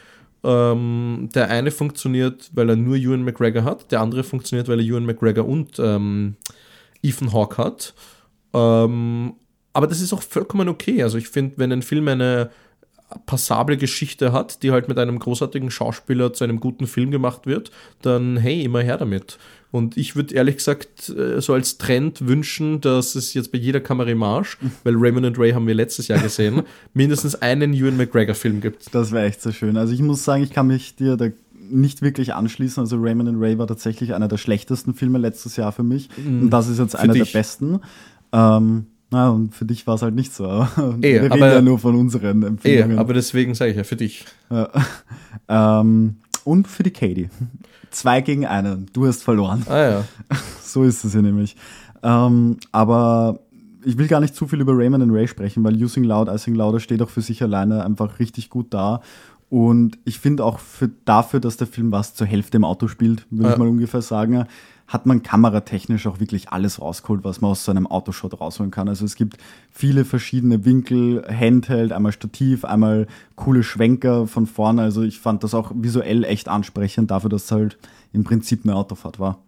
Ähm, 0.45 1.29
der 1.33 1.49
eine 1.49 1.71
funktioniert, 1.71 2.51
weil 2.53 2.69
er 2.69 2.75
nur 2.75 2.97
Ewan 2.97 3.23
McGregor 3.23 3.63
hat, 3.63 3.91
der 3.91 4.01
andere 4.01 4.23
funktioniert, 4.23 4.67
weil 4.67 4.79
er 4.79 4.85
Ewan 4.85 5.05
McGregor 5.05 5.47
und 5.47 5.79
ähm, 5.79 6.35
Ethan 7.01 7.33
Hawke 7.33 7.57
hat. 7.57 7.95
Ähm, 8.53 9.33
aber 9.73 9.87
das 9.87 10.01
ist 10.01 10.13
auch 10.13 10.21
vollkommen 10.21 10.69
okay. 10.69 11.01
Also 11.01 11.17
ich 11.17 11.27
finde, 11.27 11.55
wenn 11.57 11.71
ein 11.71 11.81
Film 11.81 12.07
eine 12.07 12.51
passable 13.25 13.77
Geschichte 13.77 14.31
hat, 14.31 14.63
die 14.63 14.71
halt 14.71 14.87
mit 14.87 14.97
einem 14.99 15.19
großartigen 15.19 15.71
Schauspieler 15.71 16.33
zu 16.33 16.43
einem 16.43 16.59
guten 16.59 16.87
Film 16.87 17.11
gemacht 17.11 17.45
wird, 17.45 17.71
dann 18.01 18.37
hey, 18.37 18.63
immer 18.63 18.81
her 18.81 18.97
damit. 18.97 19.37
Und 19.71 19.97
ich 19.97 20.15
würde 20.15 20.33
ehrlich 20.33 20.55
gesagt 20.55 21.09
äh, 21.09 21.41
so 21.41 21.53
als 21.53 21.77
Trend 21.77 22.25
wünschen, 22.27 22.79
dass 22.79 23.15
es 23.15 23.33
jetzt 23.33 23.51
bei 23.51 23.57
jeder 23.57 23.81
Kamerimage, 23.81 24.57
weil 24.83 24.95
Raymond 24.95 25.25
and 25.25 25.39
Ray 25.39 25.51
haben 25.51 25.67
wir 25.67 25.73
letztes 25.73 26.07
Jahr 26.07 26.19
gesehen, 26.19 26.61
mindestens 26.93 27.35
einen 27.35 27.73
Ewan 27.73 27.97
McGregor-Film 27.97 28.61
gibt. 28.61 28.95
Das 28.95 29.11
wäre 29.11 29.25
echt 29.25 29.41
so 29.41 29.51
schön. 29.51 29.75
Also 29.75 29.93
ich 29.93 30.01
muss 30.01 30.23
sagen, 30.23 30.43
ich 30.43 30.51
kann 30.51 30.67
mich 30.67 30.95
dir 30.95 31.17
da 31.17 31.27
nicht 31.69 32.01
wirklich 32.01 32.33
anschließen. 32.33 32.81
Also 32.81 32.97
Raymond 32.97 33.29
and 33.29 33.41
Ray 33.41 33.57
war 33.57 33.67
tatsächlich 33.67 34.13
einer 34.13 34.27
der 34.27 34.37
schlechtesten 34.37 34.93
Filme 34.93 35.17
letztes 35.17 35.55
Jahr 35.57 35.71
für 35.71 35.83
mich. 35.83 36.09
Mhm. 36.17 36.43
Und 36.43 36.49
das 36.51 36.67
ist 36.67 36.79
jetzt 36.79 36.95
einer 36.95 37.13
der 37.13 37.25
besten. 37.25 37.81
Ähm, 38.31 38.85
na, 39.15 39.29
und 39.29 39.55
für 39.55 39.63
dich 39.63 39.87
war 39.87 39.95
es 39.95 40.01
halt 40.01 40.13
nicht 40.13 40.33
so. 40.33 40.43
Ehe, 41.01 41.01
Wir 41.01 41.21
reden 41.23 41.31
aber, 41.31 41.53
ja 41.53 41.61
nur 41.61 41.79
von 41.79 41.95
unseren 41.95 42.43
Empfehlungen. 42.43 42.97
Ehe, 42.97 42.99
aber 42.99 43.13
deswegen 43.13 43.55
sage 43.55 43.71
ich 43.71 43.77
ja, 43.77 43.85
für 43.85 43.95
dich. 43.95 44.25
Ja. 44.49 44.69
Ähm, 45.47 46.15
und 46.43 46.67
für 46.67 46.81
die 46.81 46.89
Katie. 46.89 47.29
Zwei 47.91 48.21
gegen 48.21 48.47
einen. 48.47 48.87
Du 48.93 49.05
hast 49.05 49.23
verloren. 49.23 49.63
Ah 49.69 49.77
ja. 49.77 50.03
So 50.59 50.83
ist 50.83 51.03
es 51.05 51.13
ja 51.13 51.21
nämlich. 51.21 51.55
Ähm, 52.01 52.57
aber 52.71 53.41
ich 53.83 53.95
will 53.99 54.07
gar 54.07 54.21
nicht 54.21 54.33
zu 54.33 54.47
viel 54.47 54.59
über 54.59 54.75
Raymond 54.75 55.03
and 55.03 55.13
Ray 55.13 55.27
sprechen, 55.27 55.63
weil 55.63 55.75
Using 55.75 56.03
Loud, 56.03 56.29
I 56.29 56.39
Sing 56.39 56.55
Louder 56.55 56.79
steht 56.79 57.03
auch 57.03 57.11
für 57.11 57.21
sich 57.21 57.43
alleine 57.43 57.85
einfach 57.85 58.17
richtig 58.17 58.49
gut 58.49 58.73
da. 58.73 59.01
Und 59.49 59.99
ich 60.03 60.17
finde 60.17 60.43
auch 60.43 60.57
für, 60.57 60.89
dafür, 61.05 61.39
dass 61.39 61.57
der 61.57 61.67
Film 61.67 61.91
was 61.91 62.15
zur 62.15 62.25
Hälfte 62.25 62.57
im 62.57 62.63
Auto 62.63 62.87
spielt, 62.87 63.27
würde 63.29 63.49
ja. 63.49 63.53
ich 63.53 63.59
mal 63.59 63.67
ungefähr 63.67 64.01
sagen, 64.01 64.47
hat 64.87 65.07
man 65.07 65.23
kameratechnisch 65.23 66.05
auch 66.05 66.19
wirklich 66.19 66.49
alles 66.49 66.79
rausgeholt, 66.79 67.23
was 67.23 67.41
man 67.41 67.51
aus 67.51 67.65
so 67.65 67.71
einem 67.71 67.87
Autoshot 67.87 68.39
rausholen 68.39 68.71
kann. 68.71 68.87
Also 68.87 69.03
es 69.03 69.15
gibt 69.15 69.37
viele 69.71 70.05
verschiedene 70.05 70.63
Winkel, 70.63 71.25
Handheld, 71.27 71.91
einmal 71.91 72.11
Stativ, 72.11 72.63
einmal 72.65 73.07
coole 73.35 73.63
Schwenker 73.63 74.27
von 74.27 74.45
vorne. 74.45 74.83
Also 74.83 75.01
ich 75.01 75.19
fand 75.19 75.43
das 75.43 75.55
auch 75.55 75.71
visuell 75.73 76.23
echt 76.23 76.47
ansprechend 76.47 77.09
dafür, 77.09 77.31
dass 77.31 77.45
es 77.45 77.51
halt 77.51 77.77
im 78.13 78.23
Prinzip 78.23 78.61
eine 78.63 78.75
Autofahrt 78.75 79.19
war. 79.19 79.39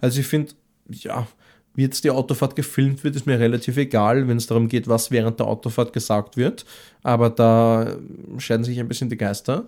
Also 0.00 0.20
ich 0.20 0.26
finde, 0.26 0.52
ja, 0.88 1.26
Wie 1.76 1.82
jetzt 1.82 2.04
die 2.04 2.10
Autofahrt 2.10 2.56
gefilmt 2.56 3.04
wird, 3.04 3.16
ist 3.16 3.26
mir 3.26 3.38
relativ 3.38 3.76
egal, 3.76 4.26
wenn 4.28 4.38
es 4.38 4.46
darum 4.46 4.66
geht, 4.66 4.88
was 4.88 5.10
während 5.10 5.38
der 5.38 5.46
Autofahrt 5.46 5.92
gesagt 5.92 6.38
wird. 6.38 6.64
Aber 7.02 7.28
da 7.28 7.98
scheiden 8.38 8.64
sich 8.64 8.80
ein 8.80 8.88
bisschen 8.88 9.10
die 9.10 9.18
Geister. 9.18 9.66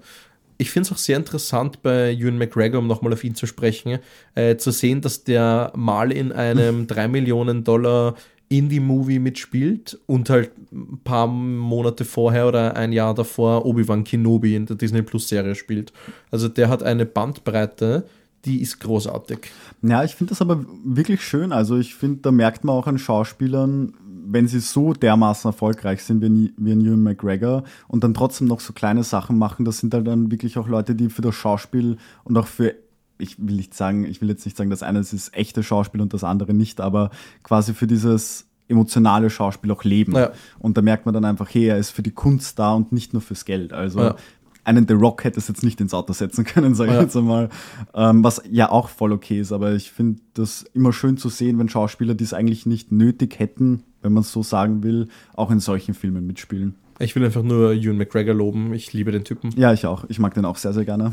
Ich 0.59 0.71
finde 0.71 0.89
es 0.89 0.93
auch 0.93 0.99
sehr 0.99 1.17
interessant 1.17 1.83
bei 1.83 2.13
Ewan 2.13 2.37
McGregor, 2.37 2.81
um 2.81 2.89
nochmal 2.89 3.13
auf 3.13 3.23
ihn 3.23 3.37
zu 3.37 3.47
sprechen, 3.47 4.01
äh, 4.35 4.57
zu 4.57 4.73
sehen, 4.73 5.01
dass 5.01 5.23
der 5.23 5.73
mal 5.77 6.11
in 6.11 6.33
einem 6.33 6.87
3 6.89 7.07
Millionen 7.09 7.63
Dollar 7.63 8.17
Indie-Movie 8.49 9.19
mitspielt 9.19 9.99
und 10.07 10.31
halt 10.31 10.51
ein 10.73 11.01
paar 11.05 11.27
Monate 11.27 12.05
vorher 12.05 12.49
oder 12.49 12.77
ein 12.77 12.93
Jahr 12.93 13.15
davor 13.15 13.67
Obi-Wan 13.67 14.05
Kenobi 14.05 14.57
in 14.57 14.67
der 14.67 14.77
Disney 14.77 15.03
Plus-Serie 15.03 15.55
spielt. 15.55 15.93
Also 16.31 16.49
der 16.49 16.69
hat 16.69 16.83
eine 16.83 17.05
Bandbreite, 17.05 18.07
die 18.45 18.63
ist 18.63 18.81
großartig. 18.81 19.51
Ja, 19.83 20.03
ich 20.05 20.15
finde 20.15 20.31
das 20.31 20.41
aber 20.41 20.65
wirklich 20.85 21.23
schön. 21.23 21.53
Also 21.53 21.79
ich 21.79 21.95
finde, 21.95 22.21
da 22.23 22.33
merkt 22.33 22.65
man 22.65 22.75
auch 22.75 22.87
an 22.87 22.99
Schauspielern, 22.99 23.95
wenn 24.31 24.47
sie 24.47 24.61
so 24.61 24.93
dermaßen 24.93 25.49
erfolgreich 25.49 26.03
sind 26.03 26.23
wie, 26.23 26.53
wie 26.57 26.73
ein 26.73 26.85
Ewan 26.85 27.03
McGregor 27.03 27.65
und 27.87 28.05
dann 28.05 28.15
trotzdem 28.15 28.47
noch 28.47 28.61
so 28.61 28.73
kleine 28.73 29.03
Sachen 29.03 29.39
machen, 29.39 29.65
das 29.65 29.79
sind 29.79 29.95
halt 29.95 30.07
dann 30.07 30.31
wirklich 30.31 30.59
auch 30.59 30.69
Leute, 30.69 30.95
die 30.95 31.09
für 31.09 31.23
das 31.23 31.35
Schauspiel 31.35 31.97
und 32.25 32.37
auch 32.37 32.47
für 32.47 32.75
ich 33.21 33.37
will 33.39 33.57
nicht 33.57 33.75
sagen, 33.75 34.05
ich 34.05 34.21
will 34.21 34.29
jetzt 34.29 34.45
nicht 34.45 34.57
sagen, 34.57 34.71
das 34.71 34.85
eine 34.85 35.01
ist 35.01 35.35
echte 35.35 35.65
Schauspiel 35.65 36.01
und 36.01 36.15
das 36.15 36.23
andere 36.23 36.55
nicht, 36.55 36.81
aber 36.81 37.11
quasi 37.43 37.75
für 37.75 37.89
dieses 37.89 38.47
emotionale 38.69 39.29
Schauspiel 39.29 39.73
auch 39.73 39.83
leben. 39.83 40.15
Ja. 40.15 40.31
Und 40.59 40.77
da 40.77 40.83
merkt 40.83 41.05
man 41.05 41.15
dann 41.15 41.25
einfach, 41.25 41.49
hey, 41.53 41.67
er 41.67 41.79
ist 41.79 41.91
für 41.91 42.03
die 42.03 42.13
Kunst 42.13 42.59
da 42.61 42.75
und 42.75 42.93
nicht 42.93 43.13
nur 43.13 43.23
fürs 43.23 43.45
Geld. 43.45 43.73
Also 43.73 44.01
ja. 44.01 44.17
einen 44.63 44.87
The 44.87 44.95
Rock 44.95 45.25
hätte 45.25 45.41
es 45.41 45.49
jetzt 45.49 45.65
nicht 45.65 45.81
ins 45.81 45.95
Auto 45.95 46.13
setzen 46.13 46.45
können, 46.45 46.75
sage 46.77 46.91
ich 46.91 46.97
ja. 46.97 47.03
jetzt 47.03 47.17
einmal. 47.17 47.49
Ähm, 47.95 48.23
was 48.23 48.43
ja 48.49 48.71
auch 48.71 48.89
voll 48.89 49.13
okay 49.13 49.41
ist, 49.41 49.53
aber 49.53 49.73
ich 49.73 49.91
finde 49.91 50.21
das 50.35 50.63
immer 50.75 50.93
schön 50.93 51.17
zu 51.17 51.29
sehen, 51.29 51.59
wenn 51.59 51.69
Schauspieler, 51.69 52.15
die 52.15 52.25
es 52.25 52.35
eigentlich 52.35 52.67
nicht 52.67 52.93
nötig 52.93 53.39
hätten, 53.39 53.83
wenn 54.03 54.13
man 54.13 54.23
es 54.23 54.33
so 54.33 54.43
sagen 54.43 54.83
will, 54.83 55.09
auch 55.35 55.51
in 55.51 55.61
solchen 55.61 55.95
Filmen 55.95 56.27
mitspielen. 56.27 56.75
Ich 56.99 57.15
will 57.15 57.25
einfach 57.25 57.43
nur 57.43 57.73
Ewan 57.73 57.97
McGregor 57.97 58.35
loben. 58.35 58.75
Ich 58.75 58.93
liebe 58.93 59.13
den 59.13 59.25
Typen. 59.25 59.51
Ja, 59.57 59.73
ich 59.73 59.87
auch. 59.87 60.05
Ich 60.09 60.19
mag 60.19 60.35
den 60.35 60.45
auch 60.45 60.57
sehr, 60.57 60.73
sehr 60.73 60.85
gerne. 60.85 61.13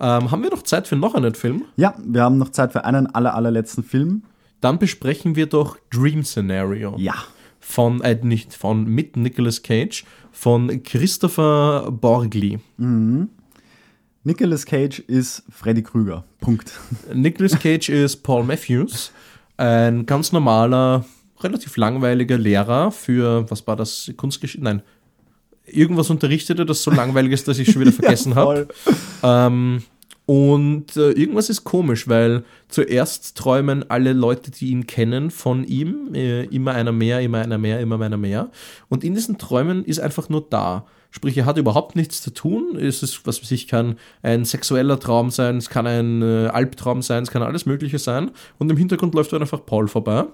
Ähm, 0.00 0.30
haben 0.30 0.42
wir 0.42 0.50
noch 0.50 0.62
Zeit 0.62 0.88
für 0.88 0.96
noch 0.96 1.14
einen 1.14 1.34
Film? 1.34 1.64
Ja, 1.76 1.94
wir 2.04 2.22
haben 2.22 2.38
noch 2.38 2.50
Zeit 2.50 2.72
für 2.72 2.84
einen 2.84 3.06
aller, 3.06 3.34
allerletzten 3.34 3.84
Film. 3.84 4.22
Dann 4.60 4.78
besprechen 4.78 5.36
wir 5.36 5.46
doch 5.46 5.76
Dream 5.90 6.24
Scenario. 6.24 6.96
Ja. 6.98 7.14
Von, 7.60 8.00
äh, 8.00 8.18
nicht 8.22 8.54
von, 8.54 8.84
mit 8.86 9.16
Nicolas 9.16 9.62
Cage, 9.62 10.04
von 10.32 10.82
Christopher 10.82 11.90
Borgli. 11.90 12.58
Mhm. 12.76 13.28
Nicolas 14.24 14.64
Cage 14.64 15.00
ist 15.00 15.44
Freddy 15.50 15.82
Krüger. 15.82 16.24
Punkt. 16.40 16.72
Nicolas 17.12 17.58
Cage 17.58 17.90
ist 17.90 18.22
Paul 18.22 18.44
Matthews, 18.44 19.12
ein 19.58 20.06
ganz 20.06 20.32
normaler, 20.32 21.04
relativ 21.40 21.76
langweiliger 21.76 22.38
Lehrer 22.38 22.90
für, 22.90 23.50
was 23.50 23.66
war 23.66 23.76
das, 23.76 24.12
Kunstgeschichte? 24.16 24.64
Nein, 24.64 24.82
irgendwas 25.66 26.10
unterrichtete, 26.10 26.66
das 26.66 26.82
so 26.82 26.90
langweilig 26.90 27.32
ist, 27.32 27.48
dass 27.48 27.58
ich 27.58 27.70
schon 27.70 27.82
wieder 27.82 27.92
vergessen 28.00 28.34
habe. 28.34 28.68
Ähm, 29.22 29.82
und 30.26 30.96
äh, 30.96 31.10
irgendwas 31.10 31.50
ist 31.50 31.64
komisch, 31.64 32.08
weil 32.08 32.44
zuerst 32.68 33.36
träumen 33.36 33.90
alle 33.90 34.14
Leute, 34.14 34.50
die 34.50 34.70
ihn 34.70 34.86
kennen, 34.86 35.30
von 35.30 35.64
ihm. 35.64 36.14
Äh, 36.14 36.44
immer 36.44 36.72
einer 36.72 36.92
mehr, 36.92 37.20
immer 37.20 37.40
einer 37.40 37.58
mehr, 37.58 37.80
immer 37.80 38.00
einer 38.00 38.16
mehr. 38.16 38.50
Und 38.88 39.04
in 39.04 39.14
diesen 39.14 39.36
Träumen 39.36 39.84
ist 39.84 40.00
einfach 40.00 40.30
nur 40.30 40.46
da. 40.48 40.86
Sprich, 41.10 41.36
er 41.36 41.46
hat 41.46 41.58
überhaupt 41.58 41.94
nichts 41.94 42.22
zu 42.22 42.32
tun. 42.32 42.76
Es 42.76 43.02
ist, 43.02 43.26
was 43.26 43.40
weiß 43.40 43.50
ich, 43.52 43.68
kann 43.68 43.96
ein 44.22 44.44
sexueller 44.44 44.98
Traum 44.98 45.30
sein, 45.30 45.58
es 45.58 45.68
kann 45.68 45.86
ein 45.86 46.22
äh, 46.22 46.46
Albtraum 46.48 47.02
sein, 47.02 47.22
es 47.22 47.30
kann 47.30 47.42
alles 47.42 47.66
Mögliche 47.66 47.98
sein. 47.98 48.30
Und 48.58 48.70
im 48.70 48.76
Hintergrund 48.76 49.14
läuft 49.14 49.32
dann 49.32 49.42
einfach 49.42 49.64
Paul 49.64 49.88
vorbei. 49.88 50.24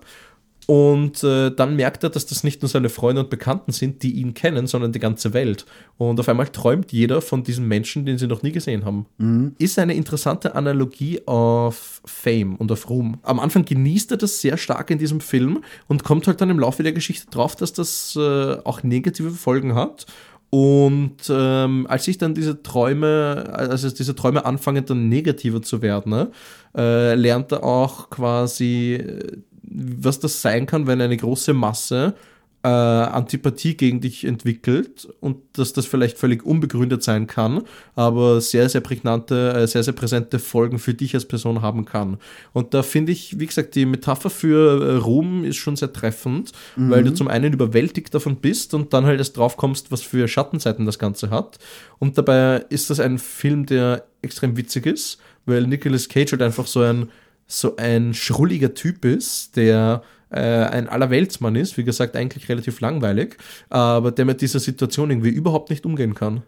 Und 0.67 1.25
äh, 1.25 1.51
dann 1.51 1.75
merkt 1.75 2.05
er, 2.05 2.11
dass 2.11 2.27
das 2.27 2.45
nicht 2.45 2.63
nur 2.63 2.69
seine 2.69 2.91
Freunde 2.91 3.23
und 3.23 3.31
Bekannten 3.31 3.73
sind, 3.73 4.03
die 4.03 4.13
ihn 4.13 4.35
kennen, 4.35 4.67
sondern 4.67 4.93
die 4.93 4.99
ganze 4.99 5.33
Welt. 5.33 5.67
Und 5.99 6.21
auf 6.21 6.29
einmal 6.29 6.49
träumt 6.49 6.93
jeder 6.93 7.21
von 7.21 7.43
diesem 7.43 7.67
Menschen, 7.67 8.07
den 8.07 8.19
sie 8.19 8.27
noch 8.27 8.43
nie 8.43 8.53
gesehen 8.53 8.85
haben. 8.85 9.07
Mhm. 9.19 9.55
Ist 9.59 9.79
eine 9.79 9.95
interessante 9.95 10.55
Analogie 10.55 11.23
auf 11.27 12.03
Fame 12.05 12.57
und 12.57 12.71
auf 12.71 12.89
Ruhm. 12.89 13.19
Am 13.23 13.41
Anfang 13.41 13.65
genießt 13.65 14.13
er 14.13 14.17
das 14.17 14.41
sehr 14.41 14.57
stark 14.57 14.91
in 14.91 14.99
diesem 14.99 15.21
Film 15.21 15.65
und 15.89 16.05
kommt 16.05 16.27
halt 16.27 16.41
dann 16.41 16.51
im 16.51 16.59
Laufe 16.59 16.83
der 16.83 16.93
Geschichte 16.93 17.29
drauf, 17.31 17.57
dass 17.57 17.73
das 17.73 18.17
äh, 18.17 18.57
auch 18.65 18.83
negative 18.83 19.31
Folgen 19.31 19.75
hat. 19.75 20.07
Und 20.51 21.31
ähm, 21.31 21.87
als 21.89 22.05
sich 22.05 22.19
dann 22.19 22.35
diese 22.35 22.61
Träume, 22.63 23.51
also 23.53 23.89
diese 23.89 24.17
Träume 24.17 24.45
anfangen 24.45 24.85
dann 24.85 25.09
negativer 25.09 25.63
zu 25.63 25.81
werden, 25.81 26.11
ne, 26.11 26.31
äh, 26.77 27.15
lernt 27.15 27.53
er 27.53 27.63
auch 27.63 28.11
quasi 28.11 28.95
äh, 28.95 29.37
was 29.71 30.21
das 30.21 30.43
sein 30.43 30.67
kann, 30.67 30.87
wenn 30.87 31.01
eine 31.01 31.17
große 31.17 31.55
Masse 31.55 32.15
äh, 32.63 32.69
Antipathie 32.69 33.75
gegen 33.75 34.01
dich 34.01 34.25
entwickelt 34.25 35.09
und 35.21 35.39
dass 35.55 35.73
das 35.73 35.87
vielleicht 35.87 36.19
völlig 36.19 36.45
unbegründet 36.45 37.03
sein 37.03 37.27
kann, 37.27 37.63
aber 37.95 38.41
sehr, 38.43 38.69
sehr 38.69 38.83
prägnante, 38.83 39.55
äh, 39.55 39.67
sehr, 39.67 39.83
sehr 39.83 39.95
präsente 39.95 40.39
Folgen 40.39 40.79
für 40.79 40.93
dich 40.93 41.15
als 41.15 41.25
Person 41.25 41.63
haben 41.63 41.87
kann. 41.87 42.19
Und 42.53 42.75
da 42.75 42.83
finde 42.83 43.13
ich, 43.13 43.41
wie 43.41 43.47
gesagt, 43.47 43.75
die 43.77 43.87
Metapher 43.87 44.29
für 44.29 44.83
äh, 44.83 44.97
Ruhm 44.97 45.45
ist 45.45 45.57
schon 45.57 45.77
sehr 45.77 45.93
treffend, 45.93 46.53
mhm. 46.77 46.91
weil 46.91 47.03
du 47.03 47.15
zum 47.15 47.29
einen 47.29 47.55
überwältigt 47.55 48.15
davon 48.15 48.37
bist 48.37 48.75
und 48.75 48.93
dann 48.93 49.07
halt 49.07 49.19
erst 49.19 49.39
drauf 49.39 49.57
kommst, 49.57 49.91
was 49.91 50.03
für 50.03 50.29
Schattenseiten 50.29 50.85
das 50.85 50.99
Ganze 50.99 51.31
hat. 51.31 51.59
Und 51.99 52.19
dabei 52.19 52.67
ist 52.69 52.91
das 52.91 53.01
ein 53.01 53.19
Film, 53.19 53.65
der 53.65 54.05
extrem 54.21 54.59
witzig 54.59 54.85
ist, 54.85 55.19
weil 55.47 55.67
Nicolas 55.67 56.11
Cage 56.11 56.33
halt 56.33 56.43
einfach 56.43 56.67
so 56.67 56.81
ein 56.83 57.09
so 57.51 57.77
ein 57.77 58.15
schrulliger 58.15 58.75
Typ 58.75 59.05
ist, 59.05 59.57
der 59.57 60.03
äh, 60.31 60.39
ein 60.39 60.89
Allerweltsmann 60.89 61.57
ist, 61.57 61.77
wie 61.77 61.85
gesagt, 61.85 62.17
eigentlich 62.17 62.49
relativ 62.49 62.81
langweilig, 62.81 63.37
aber 63.69 64.13
der 64.13 64.25
mit 64.25 64.41
dieser 64.41 64.61
Situation 64.61 65.11
irgendwie 65.11 65.31
überhaupt 65.31 65.71
nicht 65.71 65.85
umgehen 65.85 66.15
kann. 66.15 66.43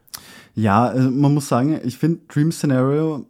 Ja, 0.55 0.87
also 0.87 1.11
man 1.11 1.35
muss 1.35 1.49
sagen, 1.49 1.81
ich 1.85 1.99
finde 1.99 2.20
Dream 2.29 2.53
Scenario 2.53 3.27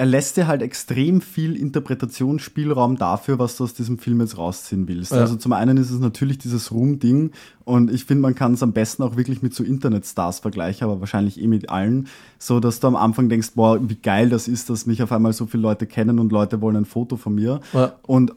er 0.00 0.06
lässt 0.06 0.38
dir 0.38 0.46
halt 0.46 0.62
extrem 0.62 1.20
viel 1.20 1.54
Interpretationsspielraum 1.54 2.96
dafür, 2.96 3.38
was 3.38 3.58
du 3.58 3.64
aus 3.64 3.74
diesem 3.74 3.98
Film 3.98 4.20
jetzt 4.20 4.38
rausziehen 4.38 4.88
willst. 4.88 5.12
Ja. 5.12 5.18
Also 5.18 5.36
zum 5.36 5.52
einen 5.52 5.76
ist 5.76 5.90
es 5.90 6.00
natürlich 6.00 6.38
dieses 6.38 6.72
Ruhm-Ding 6.72 7.32
und 7.66 7.92
ich 7.92 8.06
finde, 8.06 8.22
man 8.22 8.34
kann 8.34 8.54
es 8.54 8.62
am 8.62 8.72
besten 8.72 9.02
auch 9.02 9.16
wirklich 9.16 9.42
mit 9.42 9.54
so 9.54 9.62
Internetstars 9.62 10.38
vergleichen, 10.38 10.84
aber 10.88 11.00
wahrscheinlich 11.00 11.38
eh 11.38 11.46
mit 11.46 11.68
allen, 11.68 12.08
so 12.38 12.60
dass 12.60 12.80
du 12.80 12.86
am 12.86 12.96
Anfang 12.96 13.28
denkst, 13.28 13.50
boah, 13.56 13.78
wie 13.90 13.96
geil 13.96 14.30
das 14.30 14.48
ist, 14.48 14.70
dass 14.70 14.86
mich 14.86 15.02
auf 15.02 15.12
einmal 15.12 15.34
so 15.34 15.44
viele 15.44 15.64
Leute 15.64 15.84
kennen 15.84 16.18
und 16.18 16.32
Leute 16.32 16.62
wollen 16.62 16.76
ein 16.76 16.86
Foto 16.86 17.18
von 17.18 17.34
mir. 17.34 17.60
Ja. 17.74 17.92
Und 18.06 18.32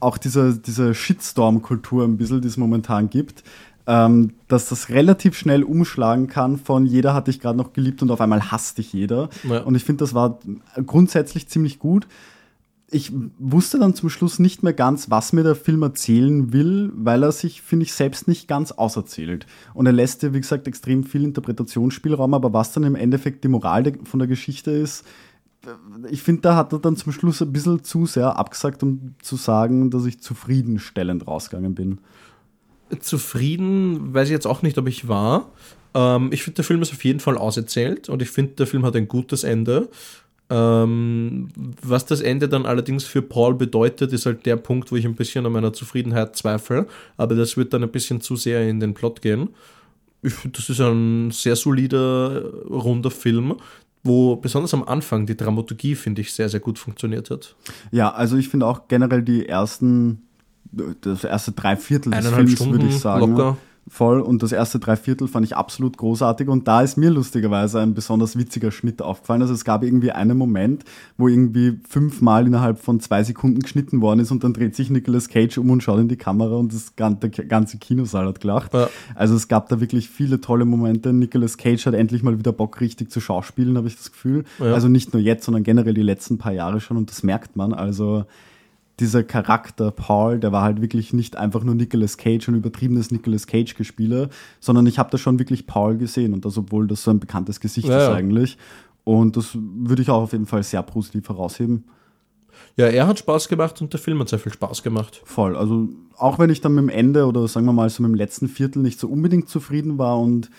auch 0.00 0.18
diese, 0.18 0.58
diese 0.58 0.92
Shitstorm-Kultur 0.92 2.02
ein 2.02 2.16
bisschen, 2.16 2.40
die 2.40 2.48
es 2.48 2.56
momentan 2.56 3.10
gibt, 3.10 3.44
ähm, 3.86 4.32
dass 4.48 4.68
das 4.68 4.88
relativ 4.88 5.36
schnell 5.36 5.62
umschlagen 5.62 6.26
kann 6.26 6.58
von 6.58 6.86
jeder 6.86 7.14
hat 7.14 7.28
dich 7.28 7.40
gerade 7.40 7.56
noch 7.56 7.72
geliebt 7.72 8.02
und 8.02 8.10
auf 8.10 8.20
einmal 8.20 8.50
hasst 8.50 8.78
dich 8.78 8.92
jeder. 8.92 9.28
Ja. 9.44 9.60
Und 9.60 9.74
ich 9.74 9.84
finde, 9.84 10.02
das 10.02 10.14
war 10.14 10.40
grundsätzlich 10.84 11.48
ziemlich 11.48 11.78
gut. 11.78 12.06
Ich 12.90 13.12
wusste 13.38 13.78
dann 13.78 13.94
zum 13.94 14.10
Schluss 14.10 14.38
nicht 14.38 14.62
mehr 14.62 14.72
ganz, 14.72 15.10
was 15.10 15.32
mir 15.32 15.42
der 15.42 15.56
Film 15.56 15.82
erzählen 15.82 16.52
will, 16.52 16.92
weil 16.94 17.24
er 17.24 17.32
sich, 17.32 17.62
finde 17.62 17.84
ich, 17.84 17.92
selbst 17.92 18.28
nicht 18.28 18.46
ganz 18.46 18.70
auserzählt. 18.70 19.46
Und 19.74 19.86
er 19.86 19.92
lässt 19.92 20.22
dir, 20.22 20.34
wie 20.34 20.40
gesagt, 20.40 20.68
extrem 20.68 21.02
viel 21.02 21.24
Interpretationsspielraum, 21.24 22.32
aber 22.32 22.52
was 22.52 22.72
dann 22.72 22.84
im 22.84 22.94
Endeffekt 22.94 23.42
die 23.42 23.48
Moral 23.48 23.92
von 24.04 24.18
der 24.18 24.28
Geschichte 24.28 24.70
ist, 24.70 25.04
ich 26.10 26.22
finde, 26.22 26.42
da 26.42 26.54
hat 26.54 26.72
er 26.72 26.78
dann 26.78 26.96
zum 26.96 27.12
Schluss 27.12 27.42
ein 27.42 27.52
bisschen 27.52 27.82
zu 27.82 28.06
sehr 28.06 28.36
abgesagt, 28.36 28.84
um 28.84 29.14
zu 29.20 29.34
sagen, 29.34 29.90
dass 29.90 30.06
ich 30.06 30.20
zufriedenstellend 30.20 31.26
rausgegangen 31.26 31.74
bin 31.74 31.98
zufrieden, 33.00 34.14
weiß 34.14 34.28
ich 34.28 34.32
jetzt 34.32 34.46
auch 34.46 34.62
nicht, 34.62 34.78
ob 34.78 34.88
ich 34.88 35.08
war. 35.08 35.50
Ähm, 35.94 36.30
ich 36.32 36.42
finde, 36.42 36.56
der 36.56 36.64
Film 36.64 36.82
ist 36.82 36.92
auf 36.92 37.04
jeden 37.04 37.20
Fall 37.20 37.38
auserzählt 37.38 38.08
und 38.08 38.22
ich 38.22 38.30
finde, 38.30 38.54
der 38.54 38.66
Film 38.66 38.84
hat 38.84 38.96
ein 38.96 39.08
gutes 39.08 39.44
Ende. 39.44 39.88
Ähm, 40.48 41.48
was 41.82 42.06
das 42.06 42.20
Ende 42.20 42.48
dann 42.48 42.66
allerdings 42.66 43.04
für 43.04 43.22
Paul 43.22 43.54
bedeutet, 43.54 44.12
ist 44.12 44.26
halt 44.26 44.46
der 44.46 44.56
Punkt, 44.56 44.92
wo 44.92 44.96
ich 44.96 45.04
ein 45.04 45.16
bisschen 45.16 45.44
an 45.44 45.52
meiner 45.52 45.72
Zufriedenheit 45.72 46.36
zweifle. 46.36 46.86
Aber 47.16 47.34
das 47.34 47.56
wird 47.56 47.72
dann 47.72 47.82
ein 47.82 47.90
bisschen 47.90 48.20
zu 48.20 48.36
sehr 48.36 48.68
in 48.68 48.78
den 48.78 48.94
Plot 48.94 49.22
gehen. 49.22 49.48
Ich 50.22 50.34
das 50.52 50.70
ist 50.70 50.80
ein 50.80 51.30
sehr 51.30 51.56
solider, 51.56 52.42
runder 52.68 53.10
Film, 53.10 53.56
wo 54.04 54.36
besonders 54.36 54.72
am 54.72 54.84
Anfang 54.84 55.26
die 55.26 55.36
Dramaturgie, 55.36 55.94
finde 55.94 56.20
ich, 56.20 56.32
sehr, 56.32 56.48
sehr 56.48 56.60
gut 56.60 56.78
funktioniert 56.78 57.30
hat. 57.30 57.56
Ja, 57.90 58.12
also 58.12 58.36
ich 58.36 58.48
finde 58.48 58.66
auch 58.66 58.88
generell 58.88 59.22
die 59.22 59.48
ersten 59.48 60.25
das 61.00 61.24
erste 61.24 61.52
Dreiviertel 61.52 62.12
des 62.12 62.28
Films, 62.28 62.52
Stunden 62.52 62.72
würde 62.72 62.86
ich 62.86 62.98
sagen. 62.98 63.30
Locker. 63.32 63.56
Voll. 63.88 64.20
Und 64.20 64.42
das 64.42 64.50
erste 64.50 64.80
Dreiviertel 64.80 65.28
fand 65.28 65.46
ich 65.46 65.56
absolut 65.56 65.96
großartig. 65.96 66.48
Und 66.48 66.66
da 66.66 66.82
ist 66.82 66.96
mir 66.96 67.08
lustigerweise 67.08 67.78
ein 67.80 67.94
besonders 67.94 68.36
witziger 68.36 68.72
Schnitt 68.72 69.00
aufgefallen. 69.00 69.42
Also 69.42 69.54
es 69.54 69.64
gab 69.64 69.84
irgendwie 69.84 70.10
einen 70.10 70.36
Moment, 70.36 70.84
wo 71.16 71.28
irgendwie 71.28 71.78
fünfmal 71.88 72.48
innerhalb 72.48 72.80
von 72.80 72.98
zwei 72.98 73.22
Sekunden 73.22 73.60
geschnitten 73.60 74.00
worden 74.00 74.18
ist 74.18 74.32
und 74.32 74.42
dann 74.42 74.54
dreht 74.54 74.74
sich 74.74 74.90
Nicolas 74.90 75.28
Cage 75.28 75.58
um 75.58 75.70
und 75.70 75.84
schaut 75.84 76.00
in 76.00 76.08
die 76.08 76.16
Kamera 76.16 76.56
und 76.56 76.74
das 76.74 76.96
ganze, 76.96 77.30
ganze 77.30 77.78
Kinosaal 77.78 78.26
hat 78.26 78.40
gelacht. 78.40 78.74
Ja. 78.74 78.88
Also 79.14 79.36
es 79.36 79.46
gab 79.46 79.68
da 79.68 79.80
wirklich 79.80 80.08
viele 80.10 80.40
tolle 80.40 80.64
Momente. 80.64 81.12
Nicolas 81.12 81.56
Cage 81.56 81.86
hat 81.86 81.94
endlich 81.94 82.24
mal 82.24 82.36
wieder 82.40 82.52
Bock, 82.52 82.80
richtig 82.80 83.12
zu 83.12 83.20
schauspielen, 83.20 83.76
habe 83.76 83.86
ich 83.86 83.96
das 83.96 84.10
Gefühl. 84.10 84.42
Ja. 84.58 84.74
Also 84.74 84.88
nicht 84.88 85.12
nur 85.12 85.22
jetzt, 85.22 85.44
sondern 85.44 85.62
generell 85.62 85.94
die 85.94 86.02
letzten 86.02 86.38
paar 86.38 86.52
Jahre 86.52 86.80
schon 86.80 86.96
und 86.96 87.08
das 87.08 87.22
merkt 87.22 87.54
man. 87.54 87.72
Also 87.72 88.24
dieser 89.00 89.22
Charakter 89.22 89.90
Paul, 89.90 90.38
der 90.40 90.52
war 90.52 90.62
halt 90.62 90.80
wirklich 90.80 91.12
nicht 91.12 91.36
einfach 91.36 91.62
nur 91.64 91.74
Nicolas 91.74 92.16
Cage 92.16 92.48
und 92.48 92.54
übertriebenes 92.54 93.10
Nicolas 93.10 93.46
Cage-Gespiele, 93.46 94.30
sondern 94.60 94.86
ich 94.86 94.98
habe 94.98 95.10
da 95.10 95.18
schon 95.18 95.38
wirklich 95.38 95.66
Paul 95.66 95.98
gesehen 95.98 96.32
und 96.32 96.44
das, 96.44 96.56
obwohl 96.56 96.86
das 96.86 97.02
so 97.02 97.10
ein 97.10 97.20
bekanntes 97.20 97.60
Gesicht 97.60 97.88
Ja, 97.88 97.98
ist 98.08 98.14
eigentlich. 98.14 98.56
Und 99.04 99.36
das 99.36 99.50
würde 99.54 100.02
ich 100.02 100.10
auch 100.10 100.22
auf 100.22 100.32
jeden 100.32 100.46
Fall 100.46 100.62
sehr 100.62 100.82
positiv 100.82 101.28
herausheben. 101.28 101.84
Ja, 102.76 102.86
er 102.86 103.06
hat 103.06 103.18
Spaß 103.18 103.48
gemacht 103.48 103.80
und 103.82 103.92
der 103.92 104.00
Film 104.00 104.18
hat 104.20 104.28
sehr 104.30 104.38
viel 104.38 104.52
Spaß 104.52 104.82
gemacht. 104.82 105.20
Voll. 105.24 105.56
Also 105.56 105.88
auch 106.16 106.38
wenn 106.38 106.50
ich 106.50 106.60
dann 106.62 106.74
mit 106.74 106.82
dem 106.84 106.88
Ende 106.88 107.26
oder 107.26 107.46
sagen 107.48 107.66
wir 107.66 107.72
mal 107.72 107.88
so 107.90 108.02
mit 108.02 108.10
dem 108.12 108.14
letzten 108.14 108.48
Viertel 108.48 108.80
nicht 108.82 108.98
so 108.98 109.08
unbedingt 109.08 109.48
zufrieden 109.48 109.98
war 109.98 110.18
und 110.18 110.50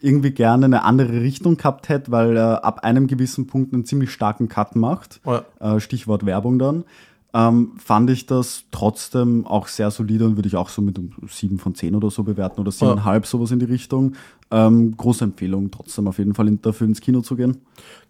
irgendwie 0.00 0.32
gerne 0.32 0.66
eine 0.66 0.82
andere 0.84 1.20
Richtung 1.22 1.56
gehabt 1.56 1.88
hätte, 1.88 2.10
weil 2.10 2.36
er 2.36 2.64
ab 2.64 2.80
einem 2.84 3.06
gewissen 3.06 3.46
Punkt 3.46 3.72
einen 3.72 3.84
ziemlich 3.84 4.10
starken 4.10 4.48
Cut 4.48 4.76
macht, 4.76 5.20
Ja. 5.24 5.44
äh, 5.60 5.80
Stichwort 5.80 6.26
Werbung 6.26 6.58
dann, 6.58 6.84
ähm, 7.34 7.72
fand 7.78 8.10
ich 8.10 8.26
das 8.26 8.64
trotzdem 8.70 9.44
auch 9.44 9.66
sehr 9.66 9.90
solide 9.90 10.24
und 10.24 10.36
würde 10.36 10.46
ich 10.46 10.54
auch 10.54 10.68
so 10.68 10.80
mit 10.80 10.98
um 10.98 11.10
sieben 11.28 11.58
von 11.58 11.74
zehn 11.74 11.96
oder 11.96 12.08
so 12.08 12.22
bewerten 12.22 12.60
oder 12.60 12.70
siebeneinhalb, 12.70 13.26
sowas 13.26 13.50
in 13.50 13.58
die 13.58 13.64
Richtung. 13.64 14.14
Ähm, 14.52 14.96
große 14.96 15.24
Empfehlung, 15.24 15.72
trotzdem 15.72 16.06
auf 16.06 16.18
jeden 16.18 16.34
Fall 16.34 16.48
dafür 16.62 16.86
ins 16.86 17.00
Kino 17.00 17.22
zu 17.22 17.34
gehen. 17.34 17.58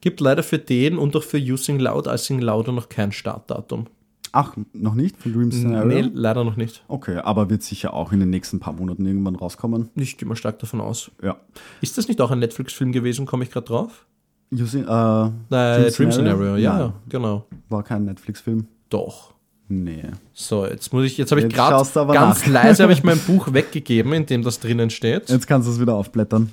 Gibt 0.02 0.20
leider 0.20 0.42
für 0.42 0.58
den 0.58 0.98
und 0.98 1.16
auch 1.16 1.22
für 1.22 1.38
Using 1.38 1.78
Loud, 1.78 2.06
I 2.06 2.18
Sing 2.18 2.38
Louder 2.40 2.72
noch 2.72 2.90
kein 2.90 3.12
Startdatum. 3.12 3.86
Ach, 4.32 4.56
noch 4.72 4.94
nicht 4.94 5.16
von 5.16 5.32
Dream 5.32 5.52
Scenario? 5.52 6.02
Nee, 6.02 6.10
leider 6.12 6.44
noch 6.44 6.56
nicht. 6.56 6.84
Okay, 6.88 7.18
aber 7.18 7.48
wird 7.48 7.62
sicher 7.62 7.94
auch 7.94 8.12
in 8.12 8.20
den 8.20 8.30
nächsten 8.30 8.60
paar 8.60 8.74
Monaten 8.74 9.06
irgendwann 9.06 9.36
rauskommen. 9.36 9.88
Ich 9.94 10.18
gehe 10.18 10.28
mal 10.28 10.34
stark 10.34 10.58
davon 10.58 10.80
aus. 10.80 11.10
Ja. 11.22 11.36
Ist 11.80 11.96
das 11.96 12.08
nicht 12.08 12.20
auch 12.20 12.32
ein 12.32 12.40
Netflix-Film 12.40 12.92
gewesen? 12.92 13.26
Komme 13.26 13.44
ich 13.44 13.50
gerade 13.50 13.66
drauf? 13.66 14.06
Using, 14.52 14.82
äh, 14.82 14.86
Nein, 14.86 15.92
Dream, 15.96 16.12
Scenario, 16.12 16.56
ja, 16.56 16.72
Nein, 16.72 16.80
ja, 16.80 16.94
genau. 17.08 17.46
war 17.68 17.82
kein 17.84 18.04
Netflix-Film. 18.04 18.66
Doch. 18.90 19.34
Nee. 19.68 20.04
So, 20.34 20.66
jetzt 20.66 20.92
muss 20.92 21.04
ich, 21.04 21.16
jetzt 21.16 21.30
habe 21.30 21.40
ich 21.40 21.52
gerade 21.52 21.84
ganz 22.12 22.46
nach. 22.46 22.46
leise 22.52 22.82
habe 22.82 22.92
ich 22.92 23.02
mein 23.02 23.18
Buch 23.18 23.52
weggegeben, 23.52 24.12
in 24.12 24.26
dem 24.26 24.42
das 24.42 24.60
drinnen 24.60 24.90
steht. 24.90 25.30
Jetzt 25.30 25.46
kannst 25.46 25.66
du 25.68 25.72
es 25.72 25.80
wieder 25.80 25.94
aufblättern. 25.94 26.50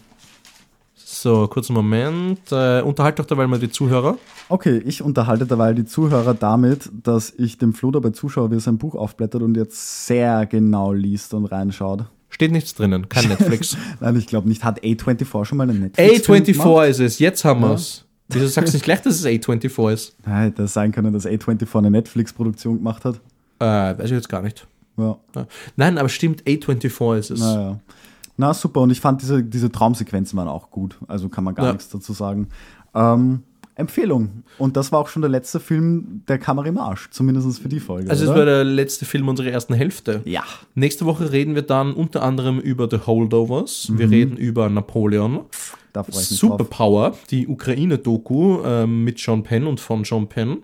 So, 0.95 1.47
kurzen 1.47 1.73
Moment. 1.73 2.39
Äh, 2.51 2.81
unterhalt 2.81 3.19
doch 3.19 3.25
dabei 3.25 3.45
mal 3.45 3.59
die 3.59 3.69
Zuhörer. 3.69 4.17
Okay, 4.49 4.81
ich 4.85 5.01
unterhalte 5.01 5.45
dabei 5.45 5.73
die 5.73 5.85
Zuhörer 5.85 6.33
damit, 6.33 6.89
dass 7.03 7.31
ich 7.37 7.57
dem 7.57 7.73
Flo 7.73 7.91
dabei 7.91 8.09
zuschaue, 8.11 8.49
wie 8.49 8.55
er 8.55 8.59
sein 8.59 8.77
Buch 8.77 8.95
aufblättert 8.95 9.41
und 9.43 9.55
jetzt 9.55 10.07
sehr 10.07 10.45
genau 10.45 10.93
liest 10.93 11.33
und 11.33 11.45
reinschaut. 11.45 12.05
Steht 12.29 12.51
nichts 12.51 12.73
drinnen, 12.73 13.09
kein 13.09 13.27
Netflix. 13.27 13.77
Nein, 13.99 14.15
ich 14.15 14.25
glaube 14.25 14.47
nicht. 14.47 14.63
Hat 14.63 14.81
A24 14.81 15.45
schon 15.45 15.57
mal 15.57 15.69
einen 15.69 15.81
Netflix? 15.81 16.27
A24 16.27 16.87
ist 16.87 16.99
es, 16.99 17.19
jetzt 17.19 17.43
haben 17.45 17.61
Ja. 17.61 17.69
wir's. 17.71 18.05
Wieso 18.33 18.47
sagst 18.47 18.73
du 18.73 18.77
nicht 18.77 18.83
gleich, 18.83 19.01
dass 19.01 19.15
es 19.15 19.25
A24 19.25 19.91
ist? 19.93 20.15
Nein, 20.25 20.53
es 20.57 20.73
sein 20.73 20.91
können, 20.91 21.13
dass 21.13 21.25
A24 21.25 21.77
eine 21.77 21.91
Netflix-Produktion 21.91 22.77
gemacht 22.77 23.05
hat. 23.05 23.15
Äh, 23.59 23.65
weiß 23.97 24.05
ich 24.05 24.11
jetzt 24.11 24.29
gar 24.29 24.41
nicht. 24.41 24.67
Ja. 24.97 25.17
Nein, 25.75 25.97
aber 25.97 26.09
stimmt, 26.09 26.43
A24 26.43 27.17
ist 27.17 27.29
es. 27.31 27.39
naja. 27.39 27.79
Na 28.37 28.53
super, 28.53 28.81
und 28.81 28.89
ich 28.89 28.99
fand 28.99 29.21
diese, 29.21 29.43
diese 29.43 29.71
Traumsequenzen 29.71 30.37
waren 30.37 30.47
auch 30.47 30.71
gut. 30.71 30.97
Also 31.07 31.29
kann 31.29 31.43
man 31.43 31.53
gar 31.53 31.67
Ja. 31.67 31.71
nichts 31.73 31.89
dazu 31.89 32.13
sagen. 32.13 32.47
Ähm, 32.95 33.43
Empfehlung. 33.81 34.43
Und 34.57 34.77
das 34.77 34.91
war 34.91 34.99
auch 34.99 35.07
schon 35.07 35.21
der 35.21 35.29
letzte 35.29 35.59
Film 35.59 36.23
der 36.27 36.37
Kamerimage, 36.37 37.09
zumindest 37.11 37.59
für 37.59 37.69
die 37.69 37.79
Folge. 37.79 38.09
Also, 38.09 38.23
es 38.23 38.29
oder? 38.29 38.39
war 38.39 38.45
der 38.45 38.63
letzte 38.63 39.05
Film 39.05 39.27
unserer 39.27 39.49
ersten 39.49 39.73
Hälfte. 39.73 40.21
ja. 40.25 40.43
Nächste 40.73 41.05
Woche 41.05 41.31
reden 41.31 41.53
wir 41.55 41.63
dann 41.63 41.93
unter 41.93 42.23
anderem 42.23 42.59
über 42.59 42.87
The 42.89 42.99
Holdovers. 43.05 43.91
Wir 43.93 44.09
reden 44.09 44.37
über 44.37 44.69
Napoleon. 44.69 45.41
Da 45.93 46.03
freue 46.03 46.21
ich 46.21 46.31
mich 46.31 46.39
drauf. 46.39 46.51
Superpower, 46.51 47.17
die 47.29 47.47
Ukraine-Doku 47.47 48.61
ähm, 48.63 49.03
mit 49.03 49.19
Sean 49.19 49.43
Penn 49.43 49.67
und 49.67 49.79
von 49.79 50.05
Sean 50.05 50.27
Penn. 50.27 50.59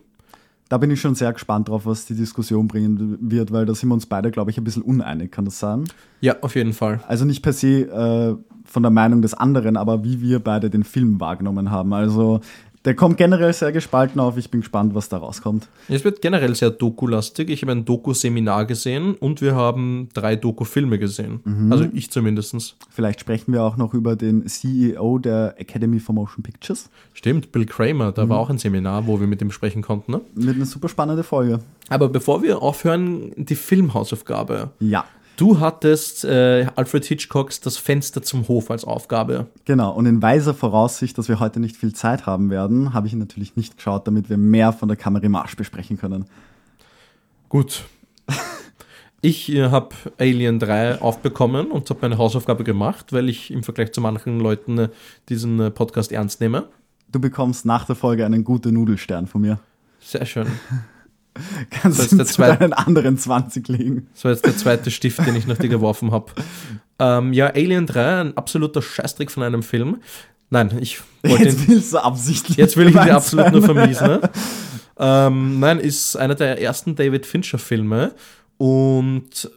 Da 0.70 0.78
bin 0.78 0.92
ich 0.92 1.00
schon 1.00 1.16
sehr 1.16 1.32
gespannt 1.32 1.70
drauf, 1.70 1.86
was 1.86 2.06
die 2.06 2.16
Diskussion 2.16 2.68
bringen 2.68 3.18
wird, 3.22 3.52
weil 3.52 3.66
da 3.66 3.74
sind 3.74 3.90
wir 3.90 3.94
uns 3.94 4.06
beide, 4.06 4.32
glaube 4.32 4.52
ich, 4.52 4.58
ein 4.58 4.64
bisschen 4.66 4.84
uneinig, 4.84 5.32
kann 5.32 5.46
das 5.46 5.60
sein? 5.60 5.86
Ja, 6.20 6.36
auf 6.42 6.56
jeden 6.56 6.74
Fall. 6.74 7.02
Also 7.08 7.24
nicht 7.24 7.42
per 7.42 7.54
se 7.54 7.84
äh, 7.84 8.36
von 8.66 8.84
der 8.84 8.92
Meinung 8.92 9.22
des 9.22 9.34
anderen, 9.34 9.78
aber 9.78 10.04
wie 10.04 10.22
wir 10.22 10.40
beide 10.40 10.70
den 10.70 10.84
Film 10.84 11.22
wahrgenommen 11.22 11.72
haben. 11.72 11.94
Also 11.94 12.42
der 12.88 12.96
kommt 12.96 13.18
generell 13.18 13.52
sehr 13.52 13.74
gespalten 13.74 14.22
auf. 14.22 14.38
Ich 14.38 14.50
bin 14.50 14.62
gespannt, 14.62 14.96
was 14.96 15.10
da 15.10 15.18
rauskommt. 15.18 15.68
Es 15.90 16.06
wird 16.06 16.22
generell 16.22 16.56
sehr 16.56 16.70
Doku-lastig. 16.70 17.50
Ich 17.50 17.62
habe 17.62 17.74
ein 17.74 17.84
Doku-Seminar 17.84 18.66
gesehen 18.66 19.16
und 19.16 19.42
wir 19.42 19.56
haben 19.56 20.08
drei 20.14 20.38
Doku-Filme 20.38 20.98
gesehen. 20.98 21.42
Also 21.70 21.86
ich 21.92 22.12
zumindest. 22.12 22.78
Vielleicht 22.90 23.20
sprechen 23.20 23.52
wir 23.52 23.64
auch 23.64 23.76
noch 23.76 23.94
über 23.94 24.16
den 24.16 24.48
CEO 24.48 25.20
der 25.20 25.56
Academy 25.58 26.00
for 26.00 26.16
Motion 26.16 26.44
Pictures. 26.44 26.90
Stimmt, 27.14 27.52
Bill 27.52 27.66
Kramer, 27.66 28.14
da 28.14 28.30
war 28.30 28.40
auch 28.40 28.50
ein 28.50 28.58
Seminar, 28.58 29.06
wo 29.06 29.20
wir 29.20 29.28
mit 29.28 29.42
ihm 29.42 29.52
sprechen 29.52 29.82
konnten. 29.82 30.14
Ne? 30.14 30.22
Mit 30.36 30.56
einer 30.56 30.66
super 30.66 30.88
spannende 30.88 31.24
Folge. 31.24 31.60
Aber 31.90 32.08
bevor 32.08 32.42
wir 32.42 32.62
aufhören, 32.62 33.34
die 33.36 33.56
Filmhausaufgabe. 33.56 34.70
Ja, 34.80 35.04
Du 35.38 35.60
hattest 35.60 36.26
äh, 36.26 36.66
Alfred 36.76 37.06
Hitchcocks 37.06 37.62
Das 37.62 37.78
Fenster 37.78 38.24
zum 38.24 38.48
Hof 38.48 38.72
als 38.72 38.84
Aufgabe. 38.84 39.46
genau. 39.66 39.94
Und 39.94 40.08
in 40.08 40.22
weiser 40.22 40.56
Voraussicht, 40.56 41.16
dass 41.18 41.30
wir 41.30 41.40
heute 41.40 41.60
nicht 41.60 41.78
viel 41.78 41.94
Zeit 41.94 42.26
haben 42.26 42.50
werden, 42.50 42.94
habe 42.94 43.06
ich 43.06 43.14
ihn 43.14 43.20
natürlich 43.20 43.56
nicht 43.56 43.78
geschaut, 43.78 44.08
damit 44.08 44.30
wir 44.32 44.38
mehr 44.38 44.74
von 44.74 44.88
der 44.88 44.98
Kamerimage 44.98 45.56
besprechen 45.56 45.98
können. 45.98 46.26
Gut. 47.50 47.86
Ich 49.22 49.52
äh, 49.52 49.70
habe 49.70 49.96
Alien 50.20 50.60
3 50.60 51.02
aufbekommen 51.02 51.72
und 51.72 51.90
habe 51.90 52.02
meine 52.02 52.20
Hausaufgabe 52.20 52.64
gemacht, 52.64 53.14
weil 53.14 53.30
ich 53.30 53.50
im 53.52 53.64
Vergleich 53.64 53.92
zu 53.92 54.00
manchen 54.00 54.40
Leuten 54.40 54.78
äh, 54.78 54.90
diesen 55.28 55.60
äh, 55.60 55.72
Podcast 55.72 56.12
ernst 56.12 56.40
nehme. 56.40 56.68
Du 57.12 57.20
bekommst 57.20 57.66
nach 57.66 57.86
der 57.86 57.96
Folge 57.96 58.26
einen 58.26 58.44
guten 58.44 58.74
Nudelstern 58.76 59.26
von 59.26 59.42
mir. 59.42 59.60
Sehr 60.00 60.26
schön. 60.26 60.48
Kannst 61.70 62.12
du 62.12 62.24
zu 62.26 62.42
deinen 62.42 62.74
anderen 62.74 63.18
20 63.18 63.68
legen. 63.68 64.08
War 64.22 64.32
jetzt 64.32 64.46
der 64.46 64.58
zweite 64.58 64.92
Stift, 64.92 65.26
den 65.26 65.36
ich 65.36 65.48
nach 65.48 65.58
dir 65.58 65.70
geworfen 65.70 66.12
habe. 66.12 66.32
Ähm, 67.00 67.34
ja, 67.34 67.48
Alien 67.48 67.86
3, 67.86 68.22
ein 68.22 68.38
absoluter 68.38 68.82
Scheißtrick 68.82 69.32
von 69.32 69.44
einem 69.44 69.64
Film. 69.64 69.98
Nein, 70.50 70.78
ich 70.80 71.00
wollte 71.24 71.44
ihn 71.44 71.50
Jetzt 71.50 71.68
willst 71.68 71.94
du 71.94 71.98
absichtlich. 71.98 72.58
Jetzt 72.58 72.78
will 72.78 72.88
ich 72.88 72.96
ihn 72.96 73.04
dir 73.04 73.16
absolut 73.16 73.52
nur 73.52 73.64
vermiesen. 73.64 74.08
Ne? 74.08 74.22
ähm, 75.00 75.60
nein, 75.60 75.80
ist 75.80 76.16
einer 76.16 76.36
der 76.36 76.62
ersten 76.62 76.96
David 76.96 77.26
Fincher-Filme 77.26 78.14
und 78.58 79.50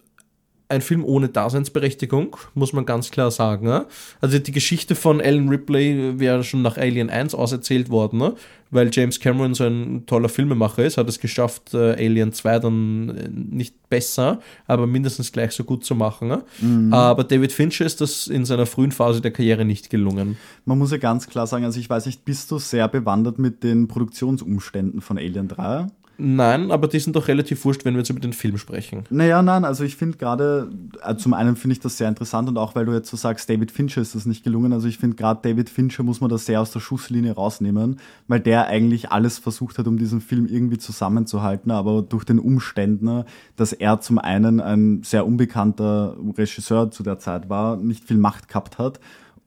ein 0.70 0.80
Film 0.80 1.04
ohne 1.04 1.28
Daseinsberechtigung, 1.28 2.36
muss 2.54 2.72
man 2.72 2.86
ganz 2.86 3.10
klar 3.10 3.30
sagen. 3.30 3.66
Ne? 3.66 3.86
Also 4.20 4.38
die 4.38 4.52
Geschichte 4.52 4.94
von 4.94 5.20
Alan 5.20 5.48
Ripley 5.48 6.18
wäre 6.18 6.44
schon 6.44 6.62
nach 6.62 6.76
Alien 6.76 7.10
1 7.10 7.34
auserzählt 7.34 7.90
worden, 7.90 8.18
ne? 8.18 8.34
weil 8.70 8.90
James 8.92 9.18
Cameron 9.18 9.54
so 9.54 9.64
ein 9.64 10.04
toller 10.06 10.28
Filmemacher 10.28 10.84
ist, 10.84 10.96
hat 10.96 11.08
es 11.08 11.18
geschafft, 11.18 11.74
äh, 11.74 11.94
Alien 11.94 12.32
2 12.32 12.58
dann 12.60 13.08
äh, 13.08 13.28
nicht 13.28 13.88
besser, 13.88 14.40
aber 14.66 14.86
mindestens 14.86 15.32
gleich 15.32 15.52
so 15.52 15.64
gut 15.64 15.84
zu 15.84 15.96
machen. 15.96 16.28
Ne? 16.28 16.44
Aber 16.92 17.24
David 17.24 17.52
Fincher 17.52 17.84
ist 17.84 18.00
das 18.00 18.28
in 18.28 18.44
seiner 18.44 18.66
frühen 18.66 18.92
Phase 18.92 19.20
der 19.20 19.32
Karriere 19.32 19.64
nicht 19.64 19.90
gelungen. 19.90 20.36
Man 20.64 20.78
muss 20.78 20.92
ja 20.92 20.98
ganz 20.98 21.26
klar 21.26 21.48
sagen, 21.48 21.64
also 21.64 21.80
ich 21.80 21.90
weiß 21.90 22.06
nicht, 22.06 22.24
bist 22.24 22.50
du 22.52 22.58
sehr 22.58 22.86
bewandert 22.86 23.40
mit 23.40 23.64
den 23.64 23.88
Produktionsumständen 23.88 25.00
von 25.00 25.18
Alien 25.18 25.48
3? 25.48 25.88
Nein, 26.22 26.70
aber 26.70 26.86
die 26.86 26.98
sind 26.98 27.16
doch 27.16 27.28
relativ 27.28 27.64
wurscht, 27.64 27.86
wenn 27.86 27.94
wir 27.94 28.00
jetzt 28.00 28.10
über 28.10 28.20
den 28.20 28.34
Film 28.34 28.58
sprechen. 28.58 29.04
Naja, 29.08 29.40
nein, 29.42 29.64
also 29.64 29.84
ich 29.84 29.96
finde 29.96 30.18
gerade, 30.18 30.70
äh, 31.02 31.16
zum 31.16 31.32
einen 31.32 31.56
finde 31.56 31.72
ich 31.72 31.80
das 31.80 31.96
sehr 31.96 32.08
interessant 32.08 32.48
und 32.48 32.58
auch 32.58 32.74
weil 32.74 32.84
du 32.84 32.92
jetzt 32.92 33.08
so 33.08 33.16
sagst, 33.16 33.48
David 33.48 33.70
Fincher 33.70 34.02
ist 34.02 34.14
das 34.14 34.26
nicht 34.26 34.44
gelungen. 34.44 34.74
Also 34.74 34.86
ich 34.86 34.98
finde 34.98 35.16
gerade 35.16 35.40
David 35.42 35.70
Fincher 35.70 36.02
muss 36.02 36.20
man 36.20 36.28
das 36.28 36.44
sehr 36.44 36.60
aus 36.60 36.72
der 36.72 36.80
Schusslinie 36.80 37.32
rausnehmen, 37.32 37.98
weil 38.28 38.40
der 38.40 38.66
eigentlich 38.66 39.10
alles 39.10 39.38
versucht 39.38 39.78
hat, 39.78 39.86
um 39.86 39.96
diesen 39.96 40.20
Film 40.20 40.46
irgendwie 40.46 40.78
zusammenzuhalten, 40.78 41.70
aber 41.70 42.02
durch 42.02 42.24
den 42.24 42.38
Umständen, 42.38 43.24
dass 43.56 43.72
er 43.72 44.00
zum 44.00 44.18
einen 44.18 44.60
ein 44.60 45.02
sehr 45.02 45.26
unbekannter 45.26 46.16
Regisseur 46.36 46.90
zu 46.90 47.02
der 47.02 47.18
Zeit 47.18 47.48
war, 47.48 47.78
nicht 47.78 48.04
viel 48.04 48.18
Macht 48.18 48.48
gehabt 48.48 48.78
hat 48.78 49.00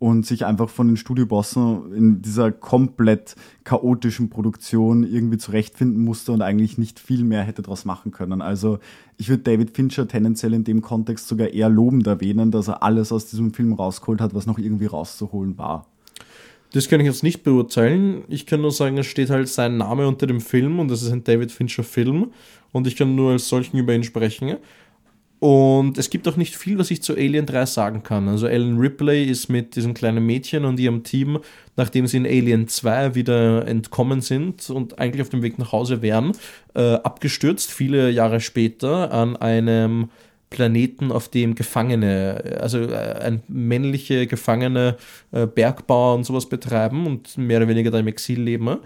und 0.04 0.26
sich 0.26 0.46
einfach 0.46 0.68
von 0.68 0.88
den 0.88 0.98
Studiobossen 0.98 1.94
in 1.96 2.22
dieser 2.22 2.52
komplett 2.52 3.38
chaotischen 3.64 4.30
Produktion 4.30 5.06
irgendwie 5.06 5.38
zurechtfinden 5.38 6.04
musste 6.04 6.34
und 6.34 6.42
eigentlich 6.42 6.78
nicht 6.78 7.00
viel 7.00 7.24
mehr 7.24 7.44
hätte 7.44 7.62
daraus 7.62 7.86
machen 7.86 8.12
können. 8.12 8.42
Also 8.42 8.80
ich 9.16 9.30
würde 9.30 9.44
David 9.44 9.78
Fincher 9.78 10.06
tendenziell 10.06 10.54
in 10.56 10.66
dem 10.66 10.82
Kontext 10.82 11.30
sogar 11.30 11.48
eher 11.48 11.70
lobend 11.70 12.06
erwähnen, 12.06 12.52
dass 12.52 12.68
er 12.68 12.84
alles 12.84 13.14
aus 13.14 13.28
diesem 13.28 13.54
Film 13.54 13.72
rausgeholt 13.72 14.20
hat, 14.20 14.36
was 14.36 14.46
noch 14.46 14.60
irgendwie 14.60 14.88
rauszuholen 14.88 15.58
war. 15.58 15.88
Das 16.74 16.90
kann 16.90 17.00
ich 17.00 17.06
jetzt 17.06 17.24
nicht 17.24 17.44
beurteilen. 17.44 18.24
Ich 18.28 18.46
kann 18.46 18.60
nur 18.60 18.72
sagen, 18.72 18.98
es 18.98 19.06
steht 19.06 19.30
halt 19.30 19.48
sein 19.48 19.78
Name 19.78 20.06
unter 20.06 20.28
dem 20.28 20.42
Film 20.42 20.80
und 20.82 20.92
es 20.92 21.02
ist 21.02 21.14
ein 21.14 21.24
David 21.24 21.54
Fincher 21.54 21.84
Film 21.84 22.32
und 22.74 22.88
ich 22.88 22.98
kann 22.98 23.16
nur 23.16 23.32
als 23.32 23.48
solchen 23.48 23.78
über 23.78 23.96
ihn 23.96 24.04
sprechen. 24.04 24.58
Und 25.44 25.98
es 25.98 26.10
gibt 26.10 26.26
auch 26.30 26.38
nicht 26.38 26.56
viel, 26.56 26.80
was 26.80 26.90
ich 26.90 27.04
zu 27.04 27.16
Alien 27.16 27.46
3 27.46 27.66
sagen 27.66 28.02
kann. 28.02 28.30
Also 28.30 28.48
Ellen 28.48 28.78
Ripley 28.78 29.26
ist 29.26 29.50
mit 29.50 29.76
diesem 29.76 29.94
kleinen 29.94 30.26
Mädchen 30.26 30.64
und 30.64 30.80
ihrem 30.80 31.04
Team, 31.04 31.38
nachdem 31.76 32.08
sie 32.08 32.16
in 32.16 32.26
Alien 32.26 32.70
2 32.70 33.14
wieder 33.14 33.68
entkommen 33.68 34.22
sind 34.22 34.70
und 34.70 35.00
eigentlich 35.00 35.22
auf 35.22 35.28
dem 35.28 35.42
Weg 35.42 35.60
nach 35.60 35.74
Hause 35.74 36.02
wären, 36.02 36.32
äh, 36.76 36.94
abgestürzt, 36.94 37.74
viele 37.74 38.10
Jahre 38.10 38.40
später, 38.40 39.12
an 39.12 39.36
einem 39.36 40.12
Planeten, 40.50 41.12
auf 41.12 41.28
dem 41.28 41.56
Gefangene, 41.56 42.60
also 42.62 42.80
äh, 42.80 43.20
ein 43.22 43.44
männliche 43.50 44.28
Gefangene 44.28 44.96
äh, 45.34 45.46
Bergbauer 45.46 46.16
und 46.16 46.24
sowas 46.24 46.48
betreiben 46.48 47.06
und 47.06 47.38
mehr 47.38 47.58
oder 47.58 47.68
weniger 47.68 47.92
da 47.92 48.00
im 48.00 48.08
Exil 48.08 48.40
leben. 48.40 48.78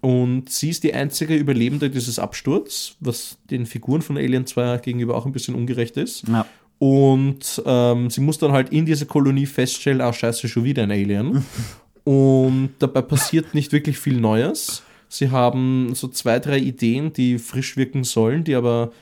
Und 0.00 0.48
sie 0.48 0.70
ist 0.70 0.82
die 0.82 0.94
einzige 0.94 1.36
Überlebende 1.36 1.90
dieses 1.90 2.18
Absturz, 2.18 2.96
was 3.00 3.36
den 3.50 3.66
Figuren 3.66 4.00
von 4.00 4.16
Alien 4.16 4.46
2 4.46 4.78
gegenüber 4.78 5.14
auch 5.16 5.26
ein 5.26 5.32
bisschen 5.32 5.54
ungerecht 5.54 5.96
ist. 5.96 6.26
Ja. 6.26 6.46
Und 6.78 7.62
ähm, 7.66 8.08
sie 8.08 8.22
muss 8.22 8.38
dann 8.38 8.52
halt 8.52 8.70
in 8.70 8.86
dieser 8.86 9.04
Kolonie 9.04 9.44
feststellen, 9.44 10.00
ah 10.00 10.12
scheiße, 10.12 10.48
schon 10.48 10.64
wieder 10.64 10.82
ein 10.82 10.90
Alien. 10.90 11.44
Und 12.04 12.70
dabei 12.78 13.02
passiert 13.02 13.54
nicht 13.54 13.72
wirklich 13.72 13.98
viel 13.98 14.18
Neues. 14.18 14.82
Sie 15.08 15.30
haben 15.30 15.94
so 15.94 16.08
zwei, 16.08 16.38
drei 16.38 16.58
Ideen, 16.58 17.12
die 17.12 17.38
frisch 17.38 17.76
wirken 17.76 18.04
sollen, 18.04 18.44
die 18.44 18.54
aber 18.54 18.92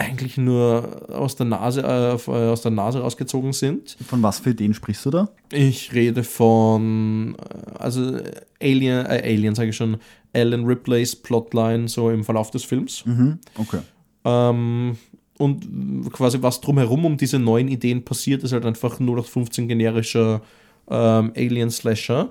eigentlich 0.00 0.38
nur 0.38 1.08
aus 1.10 1.36
der 1.36 1.46
Nase, 1.46 1.82
äh, 1.82 2.30
aus 2.30 2.62
der 2.62 2.70
Nase 2.70 3.00
rausgezogen 3.00 3.52
sind. 3.52 3.96
Von 4.06 4.22
was 4.22 4.38
für 4.38 4.50
Ideen 4.50 4.72
sprichst 4.72 5.04
du 5.04 5.10
da? 5.10 5.28
Ich 5.52 5.92
rede 5.92 6.24
von, 6.24 7.36
äh, 7.36 7.78
also 7.78 8.18
Alien, 8.60 9.06
äh, 9.06 9.22
Alien 9.24 9.54
sage 9.54 9.70
ich 9.70 9.76
schon, 9.76 9.98
Alan 10.32 10.64
Ripleys 10.64 11.14
Plotline 11.14 11.88
so 11.88 12.10
im 12.10 12.24
Verlauf 12.24 12.50
des 12.50 12.64
Films. 12.64 13.04
Mhm. 13.04 13.38
Okay. 13.56 13.80
Ähm, 14.24 14.96
und 15.38 16.10
quasi 16.12 16.40
was 16.40 16.60
drumherum 16.60 17.04
um 17.04 17.16
diese 17.16 17.38
neuen 17.38 17.68
Ideen 17.68 18.04
passiert, 18.04 18.42
ist 18.42 18.52
halt 18.52 18.64
einfach 18.66 19.00
nur 19.00 19.16
noch 19.16 19.26
15 19.26 19.68
generischer 19.68 20.40
ähm, 20.90 21.32
Alien-Slasher. 21.36 22.30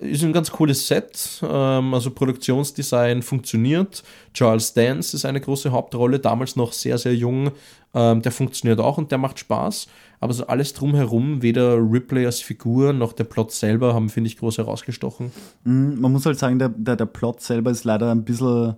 Ist 0.00 0.24
ein 0.24 0.32
ganz 0.32 0.50
cooles 0.50 0.86
Set, 0.88 1.42
ähm, 1.42 1.92
also 1.92 2.10
Produktionsdesign 2.10 3.20
funktioniert. 3.20 4.02
Charles 4.32 4.72
Dance 4.72 5.14
ist 5.14 5.26
eine 5.26 5.40
große 5.40 5.72
Hauptrolle, 5.72 6.18
damals 6.18 6.56
noch 6.56 6.72
sehr, 6.72 6.96
sehr 6.96 7.14
jung. 7.14 7.50
Ähm, 7.92 8.22
der 8.22 8.32
funktioniert 8.32 8.80
auch 8.80 8.96
und 8.96 9.10
der 9.10 9.18
macht 9.18 9.38
Spaß. 9.38 9.88
Aber 10.18 10.32
so 10.32 10.46
alles 10.46 10.72
drumherum, 10.72 11.42
weder 11.42 11.76
Ripley 11.76 12.24
als 12.24 12.40
Figur 12.40 12.94
noch 12.94 13.12
der 13.12 13.24
Plot 13.24 13.52
selber, 13.52 13.92
haben, 13.92 14.08
finde 14.08 14.28
ich, 14.28 14.38
groß 14.38 14.58
herausgestochen. 14.58 15.32
Mhm, 15.64 16.00
man 16.00 16.12
muss 16.12 16.24
halt 16.24 16.38
sagen, 16.38 16.58
der, 16.58 16.70
der, 16.70 16.96
der 16.96 17.06
Plot 17.06 17.42
selber 17.42 17.70
ist 17.70 17.84
leider 17.84 18.10
ein 18.10 18.24
bisschen 18.24 18.76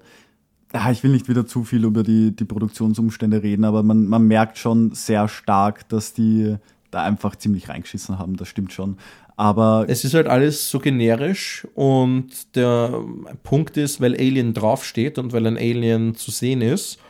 ja, 0.75 0.91
ich 0.91 1.03
will 1.03 1.11
nicht 1.11 1.29
wieder 1.29 1.47
zu 1.47 1.65
viel 1.65 1.85
über 1.85 2.03
die, 2.03 2.35
die 2.35 2.45
Produktionsumstände 2.45 3.43
reden, 3.43 3.65
aber 3.65 3.83
man, 3.83 4.07
man 4.07 4.27
merkt 4.27 4.59
schon 4.59 4.95
sehr 4.95 5.29
stark, 5.29 5.89
dass 5.89 6.15
die 6.15 6.57
da 6.91 7.03
einfach 7.03 7.37
ziemlich 7.37 7.69
reingeschissen 7.69 8.19
haben, 8.19 8.37
das 8.37 8.49
stimmt 8.49 8.73
schon. 8.73 8.99
Aber 9.43 9.87
es 9.89 10.05
ist 10.05 10.15
halt 10.15 10.29
alles 10.29 10.71
so 10.71 10.79
generisch 10.79 11.67
und 11.75 12.55
der 12.55 13.03
Punkt 13.43 13.77
ist, 13.77 14.01
weil 14.01 14.15
Alien 14.15 14.55
draufsteht 14.55 15.19
und 15.19 15.33
weil 15.33 15.45
ein 15.49 15.57
Alien 15.57 16.15
zu 16.15 16.31
sehen 16.31 16.63
ist, 16.63 17.01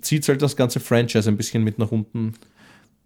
zieht 0.00 0.28
halt 0.28 0.40
das 0.40 0.54
ganze 0.54 0.78
Franchise 0.78 1.28
ein 1.28 1.36
bisschen 1.36 1.64
mit 1.64 1.80
nach 1.80 1.90
unten. 1.90 2.34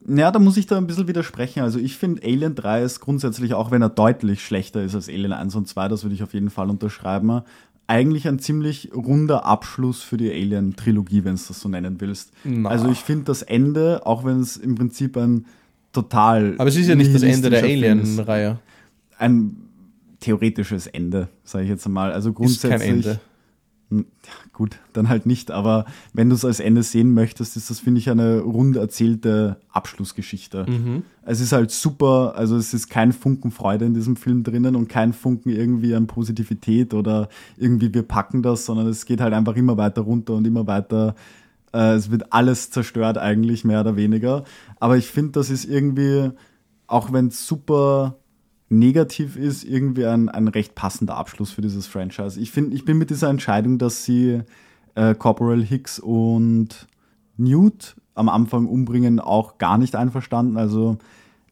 Ja, 0.06 0.30
da 0.30 0.38
muss 0.38 0.58
ich 0.58 0.66
da 0.66 0.76
ein 0.76 0.86
bisschen 0.86 1.08
widersprechen. 1.08 1.62
Also 1.62 1.78
ich 1.78 1.96
finde 1.96 2.24
Alien 2.24 2.54
3 2.54 2.82
ist 2.82 3.00
grundsätzlich, 3.00 3.54
auch 3.54 3.70
wenn 3.70 3.80
er 3.80 3.88
deutlich 3.88 4.44
schlechter 4.44 4.82
ist 4.82 4.94
als 4.94 5.08
Alien 5.08 5.32
1 5.32 5.54
und 5.54 5.66
2, 5.66 5.88
das 5.88 6.02
würde 6.02 6.14
ich 6.14 6.22
auf 6.22 6.34
jeden 6.34 6.50
Fall 6.50 6.68
unterschreiben, 6.68 7.40
eigentlich 7.86 8.28
ein 8.28 8.38
ziemlich 8.38 8.90
runder 8.94 9.46
Abschluss 9.46 10.02
für 10.02 10.18
die 10.18 10.30
Alien-Trilogie, 10.30 11.24
wenn 11.24 11.36
du 11.36 11.42
das 11.48 11.58
so 11.58 11.70
nennen 11.70 12.02
willst. 12.02 12.32
Na. 12.44 12.68
Also 12.68 12.90
ich 12.90 12.98
finde 12.98 13.24
das 13.24 13.40
Ende, 13.40 14.02
auch 14.04 14.26
wenn 14.26 14.40
es 14.40 14.58
im 14.58 14.74
Prinzip 14.74 15.16
ein 15.16 15.46
total. 15.92 16.54
Aber 16.58 16.68
es 16.68 16.76
ist 16.76 16.88
ja 16.88 16.94
nicht 16.94 17.14
das 17.14 17.22
Ende 17.22 17.50
der 17.50 17.60
ist, 17.60 17.64
Alien-Reihe. 17.64 18.58
Ein 19.18 19.56
theoretisches 20.20 20.86
Ende, 20.86 21.28
sage 21.44 21.64
ich 21.64 21.70
jetzt 21.70 21.88
mal. 21.88 22.12
Also 22.12 22.30
Ist 22.30 22.36
grundsätzlich. 22.36 22.80
kein 22.80 22.80
Ende. 22.80 23.20
Hm, 23.90 24.06
ja, 24.24 24.32
gut, 24.54 24.78
dann 24.94 25.10
halt 25.10 25.26
nicht. 25.26 25.50
Aber 25.50 25.84
wenn 26.14 26.30
du 26.30 26.34
es 26.34 26.44
als 26.46 26.60
Ende 26.60 26.82
sehen 26.82 27.12
möchtest, 27.12 27.56
ist 27.56 27.68
das, 27.68 27.80
finde 27.80 27.98
ich, 27.98 28.08
eine 28.08 28.40
rund 28.40 28.76
erzählte 28.76 29.58
Abschlussgeschichte. 29.70 30.64
Mhm. 30.66 31.02
Es 31.24 31.40
ist 31.40 31.52
halt 31.52 31.70
super, 31.70 32.32
also 32.36 32.56
es 32.56 32.72
ist 32.72 32.88
kein 32.88 33.12
Funken 33.12 33.50
Freude 33.50 33.84
in 33.84 33.92
diesem 33.92 34.16
Film 34.16 34.44
drinnen 34.44 34.76
und 34.76 34.88
kein 34.88 35.12
Funken 35.12 35.50
irgendwie 35.50 35.94
an 35.94 36.06
Positivität 36.06 36.94
oder 36.94 37.28
irgendwie 37.58 37.92
wir 37.92 38.02
packen 38.02 38.42
das, 38.42 38.64
sondern 38.64 38.86
es 38.86 39.04
geht 39.04 39.20
halt 39.20 39.34
einfach 39.34 39.56
immer 39.56 39.76
weiter 39.76 40.00
runter 40.00 40.34
und 40.34 40.46
immer 40.46 40.66
weiter. 40.66 41.14
Äh, 41.72 41.94
es 41.94 42.10
wird 42.10 42.32
alles 42.32 42.70
zerstört 42.70 43.18
eigentlich, 43.18 43.64
mehr 43.64 43.80
oder 43.80 43.96
weniger. 43.96 44.44
Aber 44.80 44.96
ich 44.96 45.08
finde, 45.08 45.32
das 45.32 45.50
ist 45.50 45.64
irgendwie, 45.64 46.30
auch 46.86 47.12
wenn 47.12 47.28
es 47.28 47.46
super 47.46 48.16
negativ 48.68 49.36
ist, 49.36 49.64
irgendwie 49.64 50.06
ein, 50.06 50.28
ein 50.28 50.48
recht 50.48 50.74
passender 50.74 51.16
Abschluss 51.16 51.50
für 51.52 51.60
dieses 51.60 51.86
Franchise. 51.86 52.40
Ich 52.40 52.50
finde, 52.50 52.74
ich 52.74 52.84
bin 52.84 52.96
mit 52.96 53.10
dieser 53.10 53.28
Entscheidung, 53.28 53.78
dass 53.78 54.04
sie 54.04 54.42
äh, 54.94 55.14
Corporal 55.14 55.62
Hicks 55.62 55.98
und 55.98 56.86
Newt 57.36 57.96
am 58.14 58.28
Anfang 58.28 58.66
umbringen, 58.66 59.20
auch 59.20 59.58
gar 59.58 59.78
nicht 59.78 59.94
einverstanden. 59.94 60.56
Also 60.56 60.98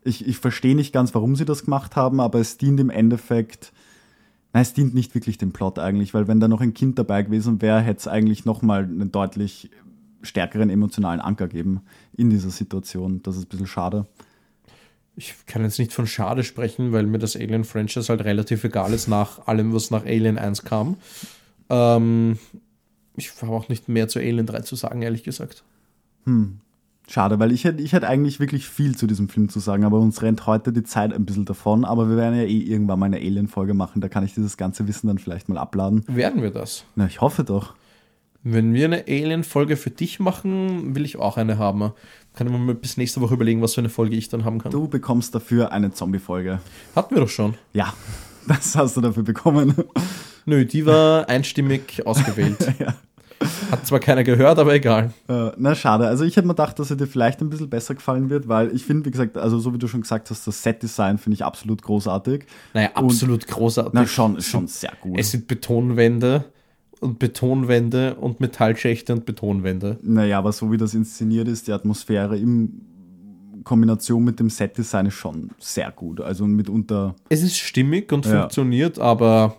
ich, 0.02 0.26
ich 0.26 0.38
verstehe 0.38 0.74
nicht 0.74 0.92
ganz, 0.92 1.14
warum 1.14 1.36
sie 1.36 1.44
das 1.44 1.64
gemacht 1.64 1.97
haben, 1.97 2.20
aber 2.20 2.38
es 2.38 2.56
dient 2.59 2.80
im 2.80 2.90
Endeffekt, 2.90 3.72
nein, 4.52 4.62
es 4.62 4.72
dient 4.72 4.94
nicht 4.94 5.14
wirklich 5.14 5.38
dem 5.38 5.52
Plot 5.52 5.78
eigentlich, 5.78 6.14
weil 6.14 6.28
wenn 6.28 6.40
da 6.40 6.48
noch 6.48 6.60
ein 6.60 6.74
Kind 6.74 6.98
dabei 6.98 7.22
gewesen 7.22 7.60
wäre, 7.60 7.80
hätte 7.80 8.01
es 8.01 8.09
eigentlich 8.09 8.44
nochmal 8.44 8.84
einen 8.84 9.12
deutlich 9.12 9.70
stärkeren 10.22 10.70
emotionalen 10.70 11.20
Anker 11.20 11.48
geben 11.48 11.82
in 12.16 12.30
dieser 12.30 12.51
Situation. 12.51 13.22
Das 13.22 13.36
ist 13.36 13.44
ein 13.44 13.48
bisschen 13.48 13.66
schade. 13.66 14.06
Ich 15.16 15.34
kann 15.47 15.62
jetzt 15.62 15.78
nicht 15.78 15.92
von 15.92 16.06
schade 16.06 16.44
sprechen, 16.44 16.92
weil 16.92 17.06
mir 17.06 17.18
das 17.18 17.36
Alien-Franchise 17.36 18.09
halt 18.09 18.24
relativ 18.24 18.64
egal 18.64 18.92
ist 18.92 19.09
nach 19.09 19.47
allem, 19.47 19.74
was 19.74 19.90
nach 19.90 20.05
Alien 20.05 20.38
1 20.38 20.64
kam. 20.64 20.97
Ähm, 21.68 22.38
ich 23.16 23.30
habe 23.42 23.52
auch 23.52 23.68
nicht 23.68 23.88
mehr 23.88 24.09
zu 24.09 24.18
Alien 24.18 24.47
3 24.47 24.60
zu 24.60 24.76
sagen, 24.76 25.02
ehrlich 25.02 25.24
gesagt. 25.24 25.64
Hm. 26.24 26.60
Schade, 27.09 27.40
weil 27.40 27.51
ich 27.51 27.64
hätte 27.64 27.82
ich 27.82 27.92
hätte 27.92 28.06
eigentlich 28.06 28.38
wirklich 28.38 28.68
viel 28.68 28.97
zu 28.97 29.09
diesem 29.09 29.28
Film 29.28 29.48
zu 29.48 29.59
sagen, 29.59 29.84
aber 29.84 29.98
uns 29.98 30.22
rennt 30.22 30.47
heute 30.47 30.72
die 30.72 30.84
Zeit 30.84 31.12
ein 31.12 31.24
bisschen 31.24 31.44
davon. 31.44 31.84
Aber 31.84 32.09
wir 32.09 32.16
werden 32.16 32.36
ja 32.36 32.44
eh 32.44 32.59
irgendwann 32.59 33.01
mal 33.01 33.06
eine 33.06 33.16
Alien-Folge 33.16 33.74
machen, 33.74 34.01
da 34.01 34.09
kann 34.09 34.24
ich 34.24 34.34
dieses 34.34 34.56
ganze 34.56 34.86
Wissen 34.86 35.09
dann 35.09 35.18
vielleicht 35.18 35.48
mal 35.48 35.59
abladen. 35.59 36.05
Werden 36.06 36.40
wir 36.40 36.52
das? 36.52 36.84
Na, 36.94 37.06
ich 37.06 37.20
hoffe 37.20 37.42
doch. 37.42 37.74
Wenn 38.42 38.72
wir 38.72 38.86
eine 38.86 39.04
Alien-Folge 39.06 39.76
für 39.76 39.90
dich 39.90 40.18
machen, 40.18 40.94
will 40.94 41.04
ich 41.04 41.18
auch 41.18 41.36
eine 41.36 41.58
haben. 41.58 41.92
Kann 42.34 42.46
ich 42.46 42.52
mir 42.52 42.74
bis 42.74 42.96
nächste 42.96 43.20
Woche 43.20 43.34
überlegen, 43.34 43.60
was 43.60 43.74
für 43.74 43.82
eine 43.82 43.90
Folge 43.90 44.16
ich 44.16 44.30
dann 44.30 44.46
haben 44.46 44.58
kann. 44.58 44.72
Du 44.72 44.88
bekommst 44.88 45.34
dafür 45.34 45.72
eine 45.72 45.92
Zombie-Folge. 45.92 46.60
Hatten 46.96 47.14
wir 47.14 47.20
doch 47.20 47.28
schon. 47.28 47.54
Ja, 47.74 47.92
das 48.48 48.74
hast 48.76 48.96
du 48.96 49.02
dafür 49.02 49.24
bekommen. 49.24 49.74
Nö, 50.46 50.64
die 50.64 50.86
war 50.86 51.28
einstimmig 51.28 52.02
ausgewählt. 52.06 52.56
ja. 52.78 52.94
Hat 53.70 53.86
zwar 53.86 54.00
keiner 54.00 54.22
gehört, 54.22 54.58
aber 54.58 54.74
egal. 54.74 55.12
Äh, 55.28 55.50
na, 55.56 55.74
schade. 55.74 56.06
Also 56.06 56.24
ich 56.24 56.36
hätte 56.36 56.46
mir 56.46 56.54
gedacht, 56.54 56.78
dass 56.78 56.90
er 56.90 56.96
dir 56.96 57.06
vielleicht 57.06 57.40
ein 57.40 57.50
bisschen 57.50 57.70
besser 57.70 57.94
gefallen 57.94 58.30
wird, 58.30 58.48
weil 58.48 58.74
ich 58.74 58.84
finde, 58.84 59.06
wie 59.06 59.10
gesagt, 59.10 59.36
also 59.36 59.58
so 59.58 59.72
wie 59.74 59.78
du 59.78 59.86
schon 59.86 60.02
gesagt 60.02 60.30
hast, 60.30 60.46
das 60.46 60.62
Set-Design 60.62 61.18
finde 61.18 61.34
ich 61.34 61.44
absolut 61.44 61.82
großartig. 61.82 62.44
Naja, 62.74 62.90
absolut 62.94 63.46
großartig. 63.46 63.92
Na, 63.94 64.06
schon, 64.06 64.40
schon 64.42 64.66
sehr 64.66 64.92
gut. 65.00 65.18
Es 65.18 65.30
sind 65.30 65.46
Betonwände 65.46 66.44
und 67.01 67.18
Betonwände 67.18 68.14
und 68.16 68.40
Metallschächte 68.40 69.12
und 69.12 69.24
Betonwände. 69.24 69.98
Naja, 70.02 70.39
aber 70.39 70.52
so 70.52 70.70
wie 70.70 70.77
das 70.77 70.94
inszeniert 70.94 71.48
ist, 71.48 71.66
die 71.66 71.72
Atmosphäre 71.72 72.36
in 72.39 72.82
Kombination 73.64 74.24
mit 74.24 74.39
dem 74.40 74.51
Set-Design 74.51 75.06
ist 75.06 75.14
schon 75.14 75.51
sehr 75.59 75.90
gut. 75.90 76.20
Also 76.20 76.47
mitunter. 76.47 77.14
Es 77.28 77.43
ist 77.43 77.56
stimmig 77.59 78.12
und 78.12 78.27
Ja. 78.27 78.40
funktioniert, 78.43 78.98
aber 78.98 79.56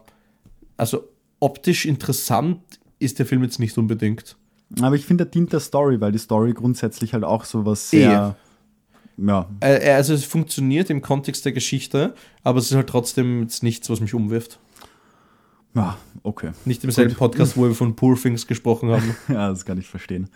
also 0.77 1.03
optisch 1.39 1.85
interessant 1.85 2.59
ist 2.99 3.19
der 3.19 3.25
Film 3.25 3.43
jetzt 3.43 3.59
nicht 3.59 3.77
unbedingt. 3.77 4.35
Aber 4.81 4.95
ich 4.95 5.05
finde, 5.05 5.25
er 5.25 5.27
dient 5.27 5.51
der 5.51 5.59
Story, 5.59 5.99
weil 5.99 6.11
die 6.11 6.17
Story 6.19 6.53
grundsätzlich 6.53 7.13
halt 7.13 7.23
auch 7.23 7.45
so 7.45 7.65
was 7.65 7.89
sehr. 7.89 8.35
Ja, 9.17 9.47
Äh, 9.59 9.91
Also 9.91 10.13
es 10.13 10.23
funktioniert 10.25 10.89
im 10.89 11.01
Kontext 11.01 11.45
der 11.45 11.51
Geschichte, 11.51 12.15
aber 12.43 12.57
es 12.59 12.71
ist 12.71 12.75
halt 12.75 12.87
trotzdem 12.87 13.41
jetzt 13.43 13.61
nichts, 13.61 13.89
was 13.89 13.99
mich 13.99 14.13
umwirft. 14.13 14.59
Ja, 15.75 15.97
okay. 16.23 16.51
Nicht 16.65 16.83
im 16.83 16.91
selben 16.91 17.15
Podcast, 17.15 17.57
wo 17.57 17.63
wir 17.63 17.75
von 17.75 17.95
Poor 17.95 18.15
Things 18.15 18.47
gesprochen 18.47 18.89
haben. 18.89 19.15
Ja, 19.27 19.49
das 19.49 19.65
kann 19.65 19.77
ich 19.77 19.87
verstehen. 19.87 20.29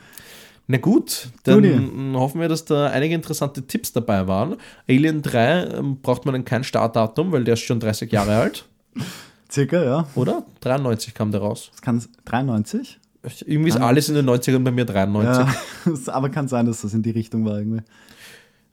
Na 0.68 0.78
gut, 0.78 1.30
dann 1.44 1.62
Guti. 1.62 2.18
hoffen 2.18 2.42
wir, 2.42 2.50
dass 2.50 2.66
da 2.66 2.88
einige 2.88 3.14
interessante 3.14 3.68
Tipps 3.68 3.94
dabei 3.94 4.28
waren. 4.28 4.56
Alien 4.90 5.22
3 5.22 5.64
ähm, 5.66 6.02
braucht 6.02 6.26
man 6.26 6.34
dann 6.34 6.46
kein 6.46 6.64
Startdatum, 6.64 7.32
weil 7.32 7.44
der 7.44 7.54
ist 7.54 7.62
schon 7.62 7.80
30 7.80 8.12
Jahre 8.12 8.36
alt, 8.42 8.66
Circa, 9.52 9.84
ja. 9.84 10.08
oder? 10.16 10.44
93 10.62 11.14
kam 11.14 11.32
der 11.32 11.42
raus. 11.42 11.70
Das 11.72 11.82
kann 11.82 12.04
93? 12.26 13.00
Irgendwie 13.46 13.70
ist 13.70 13.78
alles 13.78 14.10
in 14.10 14.16
den 14.16 14.28
90ern 14.30 14.64
bei 14.64 14.72
mir 14.72 14.86
93. 14.86 15.46
Ja, 15.46 15.94
aber 16.14 16.30
kann 16.30 16.48
sein, 16.48 16.66
dass 16.66 16.82
das 16.82 16.94
in 16.94 17.04
die 17.04 17.12
Richtung 17.12 17.46
war 17.46 17.58
irgendwie. 17.58 17.82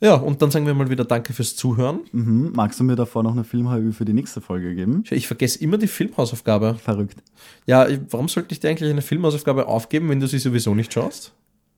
Ja, 0.02 0.14
und 0.14 0.42
dann 0.42 0.50
sagen 0.50 0.66
wir 0.66 0.74
mal 0.74 0.90
wieder 0.90 1.04
Danke 1.04 1.32
fürs 1.32 1.54
Zuhören. 1.54 2.00
Mhm. 2.10 2.50
Magst 2.56 2.80
du 2.80 2.84
mir 2.84 2.96
davor 2.96 3.22
noch 3.22 3.32
eine 3.32 3.44
Film-HÖ 3.44 3.92
für 3.92 4.04
die 4.04 4.12
nächste 4.12 4.40
Folge 4.40 4.74
geben? 4.74 5.04
Ich 5.10 5.28
vergesse 5.28 5.60
immer 5.60 5.78
die 5.78 5.86
Filmhausaufgabe. 5.86 6.74
Verrückt. 6.74 7.22
Ja, 7.66 7.86
warum 8.10 8.26
sollte 8.26 8.52
ich 8.52 8.58
dir 8.58 8.70
eigentlich 8.70 8.90
eine 8.90 9.00
Filmhausaufgabe 9.00 9.68
aufgeben, 9.68 10.08
wenn 10.08 10.18
du 10.18 10.26
sie 10.26 10.40
sowieso 10.40 10.74
nicht 10.74 10.92
schaust? 10.92 11.32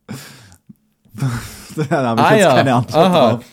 da 1.77 1.91
habe 1.91 2.23
ich 2.23 2.31
jetzt 2.41 2.49
keine 2.49 2.75
Antwort 2.75 2.95
Ah 2.95 3.07
Aha. 3.07 3.31
drauf. 3.33 3.45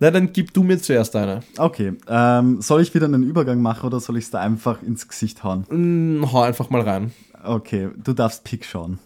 Na, 0.00 0.10
dann 0.10 0.32
gib 0.32 0.54
du 0.54 0.62
mir 0.62 0.78
zuerst 0.78 1.14
eine. 1.14 1.42
Okay, 1.58 1.92
ähm, 2.08 2.62
soll 2.62 2.80
ich 2.80 2.94
wieder 2.94 3.04
einen 3.04 3.22
Übergang 3.22 3.60
machen 3.60 3.86
oder 3.86 4.00
soll 4.00 4.16
ich 4.16 4.24
es 4.24 4.30
da 4.30 4.40
einfach 4.40 4.82
ins 4.82 5.06
Gesicht 5.08 5.44
hauen? 5.44 5.66
Hm, 5.68 6.32
hau 6.32 6.40
einfach 6.40 6.70
mal 6.70 6.80
rein. 6.80 7.12
Okay, 7.44 7.90
du 8.02 8.14
darfst 8.14 8.44
Pick 8.44 8.64
schauen. 8.64 8.98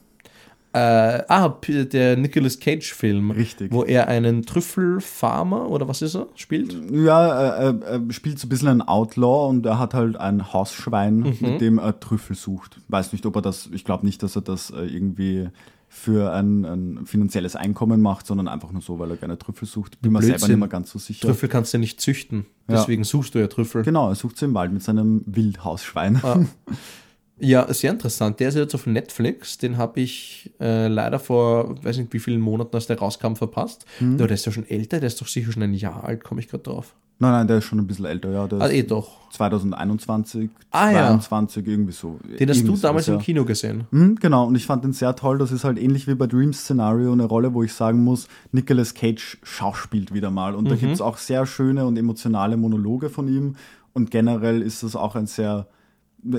Äh, 0.79 1.25
ah, 1.29 1.49
der 1.69 2.17
Nicolas 2.17 2.61
Cage-Film. 2.61 3.31
Richtig. 3.33 3.73
Wo 3.73 3.83
er 3.85 4.09
einen 4.09 4.45
Trüffelfarmer 4.45 5.69
oder 5.69 5.89
was 5.89 6.03
ist 6.03 6.15
er? 6.15 6.27
Spielt? 6.35 6.73
Ja, 6.93 7.27
er, 7.29 7.55
er, 7.55 7.83
er 7.83 8.13
spielt 8.13 8.39
so 8.39 8.47
ein 8.47 8.49
bisschen 8.49 8.69
ein 8.69 8.83
Outlaw 8.83 9.49
und 9.49 9.67
er 9.67 9.79
hat 9.79 9.95
halt 9.95 10.17
ein 10.17 10.53
Hausschwein, 10.53 11.19
Mhm. 11.19 11.37
mit 11.41 11.61
dem 11.61 11.79
er 11.79 11.99
Trüffel 11.99 12.37
sucht. 12.37 12.81
Weiß 12.89 13.13
nicht, 13.13 13.27
ob 13.27 13.37
er 13.37 13.43
das, 13.43 13.69
ich 13.73 13.85
glaube 13.85 14.07
nicht, 14.07 14.23
dass 14.23 14.37
er 14.37 14.43
das 14.43 14.71
äh, 14.71 14.85
irgendwie 14.85 15.49
für 15.91 16.33
ein, 16.33 16.65
ein 16.65 17.07
finanzielles 17.07 17.57
Einkommen 17.57 18.03
macht, 18.03 18.27
sondern 18.27 18.47
einfach 18.47 18.71
nur 18.73 18.83
so, 18.83 18.99
weil 18.99 19.11
er 19.11 19.17
gerne 19.17 19.39
Trüffel 19.39 19.67
sucht. 19.67 20.01
Bin 20.03 20.13
mir 20.13 20.23
selber 20.23 20.47
nicht 20.47 20.59
mehr 20.59 20.69
ganz 20.69 20.91
so 20.91 20.99
sicher. 20.99 21.27
Trüffel 21.27 21.49
kannst 21.49 21.73
du 21.73 21.79
ja 21.79 21.81
nicht 21.81 22.01
züchten. 22.01 22.45
Ja. 22.69 22.77
Deswegen 22.77 23.05
suchst 23.05 23.35
du 23.35 23.39
ja 23.39 23.47
Trüffel. 23.47 23.83
Genau, 23.83 24.11
er 24.11 24.15
sucht 24.15 24.37
sie 24.37 24.45
im 24.45 24.55
Wald 24.55 24.73
mit 24.73 24.83
seinem 24.83 25.23
Wildhausschwein. 25.27 26.21
Ah. 26.23 26.41
Ja, 27.41 27.73
sehr 27.73 27.93
interessant. 27.93 28.41
Der 28.41 28.49
ist 28.49 28.57
jetzt 28.57 28.75
auf 28.75 28.87
Netflix. 28.87 29.59
Den 29.59 29.77
habe 29.79 30.01
ich 30.01 30.51
äh, 30.61 30.89
leider 30.89 31.19
vor, 31.19 31.77
weiß 31.85 31.99
nicht 31.99 32.13
wie 32.13 32.19
vielen 32.19 32.41
Monaten, 32.41 32.75
als 32.75 32.87
der 32.87 32.99
rauskam, 32.99 33.35
verpasst. 33.35 33.85
Mhm. 34.01 34.19
Der 34.19 34.31
ist 34.31 34.45
ja 34.47 34.53
schon 34.53 34.69
älter. 34.69 34.99
Der 35.01 35.07
ist 35.07 35.21
doch 35.21 35.29
sicher 35.29 35.53
schon 35.53 35.63
ein 35.63 35.75
Jahr 35.75 36.05
alt, 36.05 36.25
komme 36.25 36.41
ich 36.41 36.49
gerade 36.49 36.65
drauf. 36.65 36.95
Nein, 37.21 37.33
nein, 37.33 37.49
der 37.49 37.59
ist 37.59 37.65
schon 37.65 37.79
ein 37.81 37.87
bisschen 37.89 38.05
älter, 38.05 38.31
ja. 38.31 38.47
Der 38.47 38.61
Ah, 38.61 38.69
eh 38.71 38.85
doch. 38.85 39.29
2021, 39.33 40.51
Ah, 40.71 40.91
ja. 40.93 41.09
22, 41.09 41.67
irgendwie 41.67 41.93
so. 41.93 42.19
Den 42.39 42.49
hast 42.49 42.63
du 42.63 42.77
damals 42.77 43.07
sowas, 43.07 43.09
im 43.09 43.15
ja. 43.15 43.21
Kino 43.21 43.45
gesehen. 43.45 43.85
Mhm, 43.91 44.17
genau, 44.17 44.47
und 44.47 44.55
ich 44.55 44.67
fand 44.67 44.85
den 44.85 44.93
sehr 44.93 45.15
toll. 45.17 45.39
Das 45.39 45.51
ist 45.51 45.65
halt 45.65 45.79
ähnlich 45.79 46.07
wie 46.07 46.15
bei 46.15 46.27
Dreams 46.29 46.61
Szenario 46.61 47.13
eine 47.13 47.25
Rolle, 47.25 47.55
wo 47.55 47.63
ich 47.65 47.73
sagen 47.73 48.05
muss, 48.05 48.29
Nicolas 48.53 48.95
Cage 48.95 49.39
schauspielt 49.43 50.15
wieder 50.15 50.31
mal. 50.31 50.55
Und 50.55 50.71
da 50.71 50.75
Mhm. 50.77 50.79
gibt 50.81 50.93
es 50.93 51.01
auch 51.01 51.17
sehr 51.19 51.45
schöne 51.47 51.87
und 51.87 51.97
emotionale 51.97 52.57
Monologe 52.57 53.11
von 53.11 53.29
ihm. 53.29 53.57
Und 53.95 54.11
generell 54.13 54.63
ist 54.63 54.83
das 54.85 54.95
auch 54.95 55.17
ein 55.17 55.27
sehr 55.27 55.67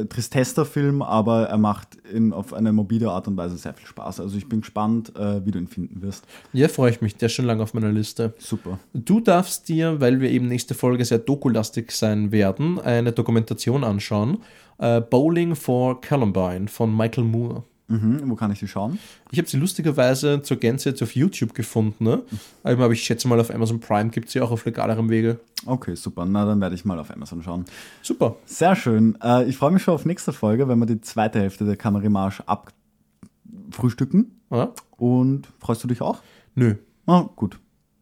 tristester 0.10 0.66
Film, 0.66 1.02
aber 1.02 1.46
er 1.46 1.58
macht 1.58 1.96
in, 2.12 2.34
auf 2.34 2.54
eine 2.54 2.74
mobile 2.74 3.10
Art 3.10 3.28
und 3.28 3.38
Weise 3.38 3.58
sehr 3.58 3.74
viel 3.74 3.88
Spaß. 3.88 4.20
Also 4.20 4.38
ich 4.38 4.48
bin 4.50 4.62
gespannt, 4.62 5.16
äh, 5.16 5.46
wie 5.46 5.52
du 5.52 5.60
ihn 5.60 5.68
finden 5.68 6.02
wirst. 6.02 6.26
Ja, 6.54 6.68
freue 6.68 6.92
ich 6.92 7.02
mich. 7.02 7.16
Der 7.16 7.28
ist 7.28 7.34
schon 7.34 7.46
lange 7.46 7.64
auf 7.64 7.74
meiner 7.74 7.92
Liste. 7.92 8.34
Super. 8.38 8.80
Du 8.94 9.20
darfst 9.20 9.70
dir, 9.70 10.02
weil 10.02 10.20
wir 10.20 10.30
eben 10.30 10.48
nächste 10.48 10.74
Folge 10.74 11.06
sehr 11.06 11.20
dokulastig 11.20 11.92
sein 11.92 12.32
werden, 12.32 12.80
eine 12.80 13.12
Dokumentation 13.12 13.84
anschauen. 13.84 14.40
Äh, 14.78 15.02
Bowling 15.02 15.56
for 15.56 16.02
Columbine 16.02 16.68
von 16.68 16.96
Michael 16.96 17.26
Moore. 17.26 17.64
Mhm, 17.90 18.22
wo 18.30 18.36
kann 18.36 18.52
ich 18.52 18.60
die 18.60 18.68
schauen? 18.68 18.99
Ich 19.32 19.40
habe 19.40 19.49
sie 19.49 19.57
lustigerweise 19.57 20.44
zur 20.44 20.57
Gänze 20.57 20.90
jetzt 20.90 21.02
auf 21.02 21.16
YouTube 21.16 21.56
gefunden. 21.56 22.03
Ne? 22.03 22.22
Aber 22.64 22.91
ich 22.91 23.03
schätze 23.03 23.28
mal, 23.28 23.40
auf 23.40 23.52
Amazon 23.53 23.80
Prime 23.80 24.11
gibt 24.11 24.28
es 24.28 24.34
sie 24.34 24.41
auch 24.41 24.52
auf 24.52 24.64
legalerem 24.66 25.10
Wege. 25.10 25.40
Okay, 25.66 25.95
super. 25.95 26.26
Na, 26.26 26.45
dann 26.45 26.61
werde 26.61 26.76
ich 26.76 26.86
mal 26.86 26.99
auf 26.99 27.11
Amazon 27.11 27.41
schauen. 27.41 27.66
Super. 28.03 28.36
Sehr 28.45 28.76
schön. 28.76 29.18
Äh, 29.24 29.45
ich 29.45 29.57
freue 29.57 29.72
mich 29.72 29.82
schon 29.82 29.95
auf 29.95 30.06
nächste 30.06 30.32
Folge, 30.32 30.68
wenn 30.68 30.78
wir 30.78 30.86
die 30.86 31.02
zweite 31.02 31.40
Hälfte 31.40 31.66
der 31.66 31.78
Kamerimage 31.78 32.44
abfrühstücken. 32.45 34.40
Ja? 34.52 34.72
Und 34.98 35.48
freust 35.60 35.84
du 35.84 35.88
dich 35.88 36.02
auch? 36.02 36.20
Nö. 36.53 36.76
Ah, 37.07 37.28
gut. 37.36 37.60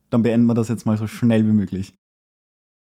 Dann 0.09 0.21
beenden 0.21 0.47
wir 0.47 0.53
das 0.53 0.67
jetzt 0.67 0.85
mal 0.85 0.97
so 0.97 1.07
schnell 1.07 1.45
wie 1.47 1.53
möglich. 1.53 1.93